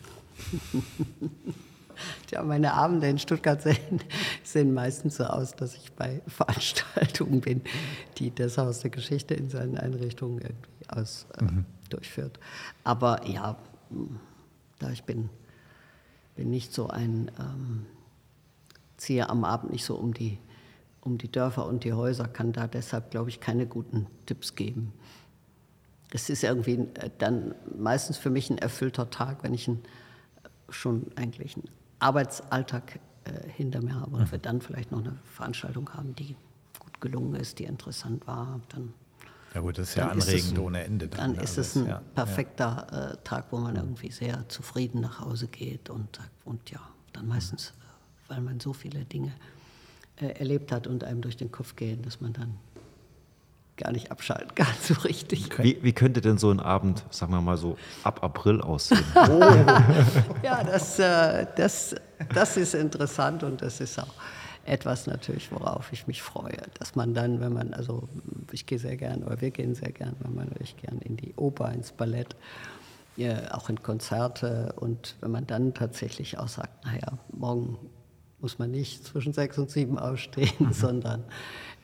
ja, 2.31 2.45
meine 2.45 2.75
Abende 2.75 3.09
in 3.09 3.19
Stuttgart 3.19 3.61
sehen, 3.61 4.01
sehen 4.45 4.73
meistens 4.73 5.17
so 5.17 5.25
aus, 5.25 5.57
dass 5.57 5.75
ich 5.75 5.93
bei 5.95 6.23
Veranstaltungen 6.29 7.41
bin, 7.41 7.63
die 8.19 8.33
das 8.33 8.59
Haus 8.59 8.79
der 8.79 8.91
Geschichte 8.91 9.35
in 9.35 9.51
seinen 9.51 9.77
Einrichtungen 9.77 10.39
irgendwie 10.41 10.89
aus, 10.89 11.27
äh, 11.37 11.43
mhm. 11.43 11.65
durchführt. 11.91 12.39
Aber 12.85 13.27
ja, 13.27 13.57
da 14.79 14.91
ich 14.91 15.03
bin, 15.03 15.31
bin 16.37 16.49
nicht 16.51 16.73
so 16.73 16.87
ein 16.87 17.33
ähm, 17.41 17.87
ziehe 18.97 19.29
am 19.29 19.45
Abend 19.45 19.73
nicht 19.73 19.85
so 19.85 19.97
um 19.97 20.15
die, 20.15 20.39
um 21.01 21.19
die 21.19 21.31
Dörfer 21.31 21.67
und 21.67 21.85
die 21.85 21.93
Häuser, 21.93 22.29
kann 22.29 22.53
da 22.53 22.67
deshalb, 22.67 23.11
glaube 23.11 23.31
ich, 23.31 23.41
keine 23.41 23.67
guten 23.67 24.07
Tipps 24.27 24.55
geben. 24.55 24.93
Es 26.11 26.31
ist 26.31 26.45
irgendwie 26.45 26.89
äh, 26.95 27.11
dann 27.19 27.55
meistens 27.77 28.17
für 28.17 28.31
mich 28.31 28.51
ein 28.51 28.59
erfüllter 28.59 29.11
Tag, 29.11 29.43
wenn 29.43 29.55
ich 29.55 29.69
einen, 29.69 29.83
schon 30.69 31.07
eigentlich 31.17 31.57
einen 31.57 31.69
Arbeitsalltag 31.99 33.01
äh, 33.25 33.49
hinter 33.49 33.83
mir 33.83 34.01
habe 34.01 34.17
und 34.17 34.23
mhm. 34.23 34.33
wir 34.33 34.39
dann 34.39 34.61
vielleicht 34.61 34.93
noch 34.93 35.01
eine 35.01 35.17
Veranstaltung 35.25 35.91
haben, 35.95 36.15
die 36.15 36.37
gut 36.79 37.01
gelungen 37.01 37.35
ist, 37.35 37.59
die 37.59 37.65
interessant 37.65 38.27
war, 38.27 38.61
dann 38.69 38.95
ja 39.55 39.63
gut, 39.63 39.79
das 39.79 39.89
ist 39.89 39.95
ja 39.95 40.09
anregend 40.09 40.53
es, 40.53 40.59
ohne 40.59 40.85
Ende. 40.85 41.09
Dann, 41.09 41.35
dann 41.35 41.43
ist 41.43 41.57
es 41.57 41.77
ein 41.77 41.87
ja, 41.87 42.03
perfekter 42.15 42.87
ja. 42.93 43.11
Äh, 43.13 43.17
Tag, 43.25 43.47
wo 43.51 43.57
man 43.57 43.75
irgendwie 43.75 44.11
sehr 44.11 44.47
zufrieden 44.51 45.01
nach 45.01 45.21
Hause 45.21 45.49
geht 45.49 45.89
und, 45.89 46.21
und 46.45 46.71
ja, 46.71 46.81
dann 47.15 47.27
meistens 47.27 47.73
weil 48.29 48.41
man 48.41 48.61
so 48.61 48.73
viele 48.73 49.05
Dinge 49.05 49.33
äh, 50.17 50.29
erlebt 50.29 50.73
hat 50.73 50.87
und 50.87 51.05
einem 51.05 51.21
durch 51.21 51.37
den 51.37 51.53
Kopf 51.53 51.77
gehen, 51.77 52.03
dass 52.03 52.21
man 52.21 52.33
dann 52.33 52.59
gar 53.77 53.93
nicht 53.93 54.11
abschalten 54.11 54.55
kann, 54.55 54.67
so 54.83 54.95
richtig. 55.03 55.51
Wie, 55.59 55.79
wie, 55.83 55.93
könnte 55.93 56.21
denn 56.21 56.39
so 56.39 56.51
ein 56.51 56.61
Abend, 56.61 57.05
sagen 57.11 57.33
wir 57.33 57.41
mal 57.41 57.57
so, 57.57 57.77
ab 58.03 58.23
April 58.23 58.61
aussehen? 58.61 59.05
Oh. 59.17 59.41
ja, 60.43 60.63
das, 60.65 60.99
äh, 60.99 61.47
das, 61.57 61.95
das 62.35 62.57
ist 62.57 62.75
interessant 62.75 63.43
und 63.43 63.61
das 63.61 63.81
ist 63.81 63.99
auch 63.99 64.15
etwas 64.65 65.07
natürlich, 65.07 65.51
worauf 65.53 65.93
ich 65.93 66.07
mich 66.07 66.23
freue, 66.23 66.59
dass 66.79 66.95
man 66.95 67.15
dann, 67.15 67.41
wenn 67.41 67.53
man, 67.53 67.75
also 67.75 68.09
ich 68.53 68.67
gehe 68.67 68.79
sehr 68.79 68.97
gern, 68.97 69.23
oder 69.23 69.41
wir 69.41 69.51
gehen 69.51 69.75
sehr 69.75 69.93
gern, 69.93 70.17
wenn 70.21 70.35
man 70.35 70.51
wirklich 70.51 70.77
gern 70.77 70.99
in 70.99 71.17
die 71.17 71.35
Oper, 71.37 71.73
ins 71.73 71.93
Ballett, 71.93 72.37
ja, 73.17 73.55
auch 73.55 73.69
in 73.69 73.83
Konzerte 73.83 74.75
und 74.77 75.17
wenn 75.21 75.31
man 75.31 75.47
dann 75.47 75.73
tatsächlich 75.73 76.39
auch 76.39 76.49
sagt, 76.49 76.85
naja, 76.85 77.19
morgen 77.33 77.79
muss 78.41 78.59
man 78.59 78.71
nicht 78.71 79.05
zwischen 79.05 79.33
sechs 79.33 79.59
und 79.59 79.71
sieben 79.71 79.99
aufstehen, 79.99 80.53
mhm. 80.59 80.73
sondern 80.73 81.25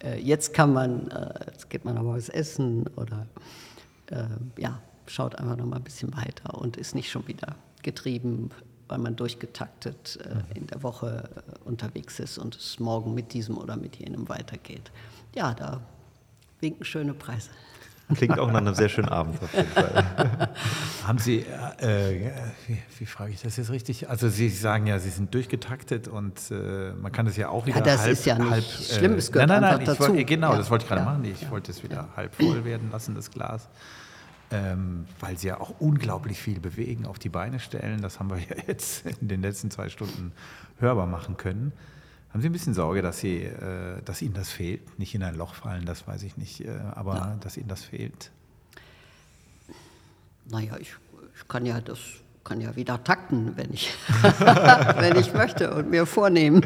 äh, 0.03 0.21
jetzt 0.21 0.55
kann 0.55 0.73
man, 0.73 1.09
äh, 1.09 1.47
jetzt 1.51 1.71
geht 1.71 1.85
man 1.85 1.97
aber 1.97 2.15
was 2.15 2.29
essen 2.29 2.87
oder 2.97 3.27
äh, 4.11 4.25
ja, 4.59 4.81
schaut 5.07 5.37
einfach 5.37 5.57
noch 5.57 5.67
mal 5.67 5.77
ein 5.77 5.85
bisschen 5.85 6.15
weiter 6.15 6.59
und 6.59 6.77
ist 6.77 6.95
nicht 6.95 7.11
schon 7.11 7.27
wieder 7.27 7.57
getrieben, 7.83 8.51
weil 8.89 8.99
man 8.99 9.17
durchgetaktet 9.17 10.19
äh, 10.25 10.35
mhm. 10.35 10.43
in 10.55 10.67
der 10.67 10.83
Woche 10.83 11.31
äh, 11.35 11.69
unterwegs 11.69 12.21
ist 12.21 12.39
und 12.39 12.57
es 12.57 12.79
morgen 12.79 13.15
mit 13.15 13.33
diesem 13.33 13.57
oder 13.59 13.77
mit 13.77 13.97
jenem 13.97 14.29
weitergeht. 14.29 14.91
Ja, 15.35 15.55
da 15.55 15.81
winken 16.61 16.85
schöne 16.85 17.15
Preise. 17.15 17.51
Klingt 18.15 18.39
auch 18.39 18.51
nach 18.51 18.61
einem 18.61 18.75
sehr 18.75 18.89
schönen 18.89 19.09
Abend 19.09 19.43
auf 19.43 19.55
jeden 19.55 19.69
Fall. 19.69 20.05
Haben 21.07 21.19
Sie, 21.19 21.41
äh, 21.79 22.31
wie, 22.67 22.79
wie, 22.99 23.07
frage 23.07 23.33
ich 23.33 23.43
das 23.43 23.57
jetzt 23.57 23.71
richtig? 23.71 24.09
Also 24.09 24.29
Sie 24.29 24.49
sagen 24.49 24.87
ja, 24.87 24.99
Sie 24.99 25.11
sind 25.11 25.33
durchgetaktet 25.33 26.09
und 26.09 26.51
äh, 26.51 26.93
man 26.93 27.13
kann 27.13 27.27
das 27.27 27.37
ja 27.37 27.49
auch 27.49 27.67
wieder 27.67 27.79
ja, 27.79 27.83
das 27.83 28.03
halb, 28.03 28.13
ist 28.13 28.27
ja 28.27 28.39
nicht 28.39 28.51
halb, 28.51 28.65
äh, 28.65 28.95
schlimm, 28.99 29.15
es 29.15 29.33
gehört 29.33 29.49
nein, 29.49 29.61
nein, 29.63 29.77
nein, 29.79 29.87
dazu. 29.87 30.01
Wollte, 30.01 30.25
genau, 30.25 30.53
ja. 30.53 30.59
das 30.59 30.71
wollte 30.71 30.85
ich 30.85 30.89
gerade 30.89 31.03
ja. 31.03 31.11
machen. 31.11 31.25
Ich 31.25 31.51
wollte 31.51 31.71
es 31.71 31.83
wieder 31.83 32.09
halb 32.17 32.35
voll 32.35 32.65
werden 32.65 32.91
lassen, 32.91 33.15
das 33.15 33.31
Glas. 33.31 33.69
Ähm, 34.51 35.07
weil 35.19 35.39
sie 35.39 35.49
ja 35.49 35.61
auch 35.61 35.81
unglaublich 35.81 36.39
viel 36.39 36.61
bewegen, 36.61 37.07
auf 37.07 37.19
die 37.19 37.31
Beine 37.31 37.59
stellen. 37.59 38.03
Das 38.03 38.19
haben 38.19 38.29
wir 38.29 38.39
ja 38.39 38.63
jetzt 38.67 39.07
in 39.21 39.29
den 39.29 39.41
letzten 39.41 39.71
zwei 39.71 39.89
Stunden 39.89 40.33
hörbar 40.79 41.07
machen 41.07 41.39
können. 41.39 41.73
Haben 42.33 42.41
Sie 42.41 42.49
ein 42.49 42.53
bisschen 42.53 42.73
Sorge, 42.73 43.03
dass, 43.03 43.19
Sie, 43.19 43.43
äh, 43.43 44.01
dass 44.05 44.23
Ihnen 44.23 44.33
das 44.33 44.51
fehlt? 44.51 44.99
Nicht 44.99 45.15
in 45.15 45.23
ein 45.23 45.35
Loch 45.35 45.55
fallen, 45.55 45.85
das 45.85 46.07
weiß 46.07 46.23
ich 46.23 46.39
nicht, 46.39 46.65
äh, 46.65 46.71
aber 46.95 47.15
ja. 47.15 47.37
dass 47.41 47.59
Ihnen 47.59 47.69
das 47.69 47.83
fehlt? 47.85 48.31
Naja, 50.49 50.79
ich, 50.79 50.95
ich 51.37 51.49
kann 51.49 51.67
ja 51.67 51.81
das 51.81 51.99
kann 52.45 52.61
ja 52.61 52.75
wieder 52.75 53.05
takten, 53.05 53.57
wenn 53.57 53.73
ich, 53.73 53.93
wenn 54.99 55.17
ich 55.17 55.33
möchte 55.33 55.73
und 55.75 55.91
mir 55.91 56.07
vornehmen. 56.07 56.65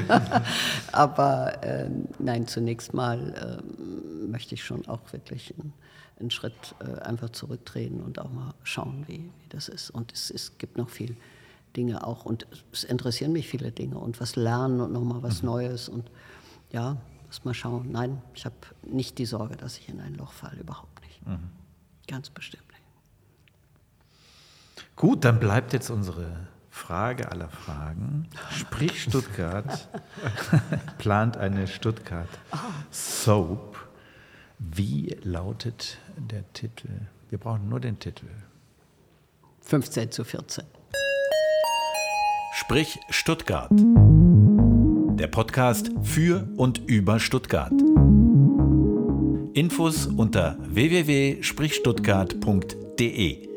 aber 0.93 1.63
äh, 1.63 1.91
nein, 2.19 2.47
zunächst 2.47 2.95
mal 2.95 3.61
äh, 3.63 4.27
möchte 4.27 4.55
ich 4.55 4.65
schon 4.65 4.87
auch 4.89 5.13
wirklich 5.13 5.53
einen, 5.59 5.75
einen 6.19 6.31
Schritt 6.31 6.75
äh, 6.79 7.01
einfach 7.01 7.31
zurücktreten 7.31 8.01
und 8.01 8.19
auch 8.19 8.31
mal 8.31 8.55
schauen, 8.63 9.05
wie, 9.07 9.19
wie 9.19 9.49
das 9.51 9.69
ist. 9.69 9.91
Und 9.91 10.13
es, 10.13 10.31
es 10.31 10.57
gibt 10.57 10.79
noch 10.79 10.89
viel 10.89 11.17
Dinge 11.77 12.07
auch. 12.07 12.25
Und 12.25 12.47
es 12.73 12.85
interessieren 12.85 13.33
mich 13.33 13.49
viele 13.49 13.73
Dinge 13.73 13.99
und 13.99 14.21
was 14.21 14.37
lernen 14.37 14.81
und 14.81 14.93
nochmal 14.93 15.23
was 15.23 15.43
mhm. 15.43 15.49
Neues. 15.49 15.89
Und 15.89 16.11
ja, 16.71 16.97
muss 17.27 17.45
mal 17.45 17.55
schauen. 17.55 17.91
Nein, 17.93 18.23
ich 18.35 18.45
habe 18.45 18.57
nicht 18.83 19.19
die 19.19 19.27
Sorge, 19.27 19.57
dass 19.57 19.79
ich 19.79 19.89
in 19.89 20.01
ein 20.01 20.15
Loch 20.15 20.33
falle, 20.33 20.61
überhaupt 20.61 21.01
nicht. 21.03 21.27
Mhm. 21.27 21.51
Ganz 22.07 22.31
bestimmt 22.31 22.67
nicht. 22.69 22.77
Gut, 24.97 25.25
dann 25.25 25.39
bleibt 25.39 25.73
jetzt 25.73 25.91
unsere 25.91 26.49
Frage 26.71 27.31
aller 27.31 27.49
Fragen. 27.49 28.29
Sprich 28.51 29.03
Stuttgart 29.03 29.89
plant 30.99 31.37
eine 31.37 31.67
Stuttgart 31.67 32.29
Soap. 32.91 33.77
Wie 34.59 35.17
lautet 35.23 35.99
der 36.17 36.51
Titel? 36.53 36.89
Wir 37.29 37.39
brauchen 37.39 37.69
nur 37.69 37.81
den 37.81 37.99
Titel. 37.99 38.27
15 39.63 40.13
zu 40.13 40.25
14. 40.25 40.65
Sprich 42.59 42.99
Stuttgart. 43.11 43.71
Der 43.71 45.27
Podcast 45.27 45.91
für 46.03 46.49
und 46.57 46.81
über 46.87 47.21
Stuttgart. 47.21 47.75
Infos 49.53 50.07
unter 50.07 50.57
www.sprichstuttgart.de. 50.63 53.49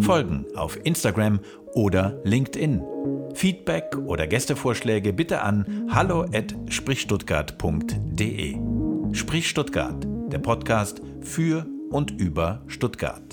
Folgen 0.00 0.44
auf 0.54 0.78
Instagram 0.84 1.40
oder 1.72 2.20
LinkedIn. 2.24 2.82
Feedback 3.32 3.96
oder 3.96 4.26
Gästevorschläge 4.26 5.14
bitte 5.14 5.40
an 5.40 5.88
hallo@sprichstuttgart.de. 5.90 8.58
Sprich 9.12 9.48
Stuttgart, 9.48 10.06
der 10.30 10.40
Podcast 10.40 11.00
für 11.22 11.64
und 11.88 12.20
über 12.20 12.64
Stuttgart. 12.66 13.31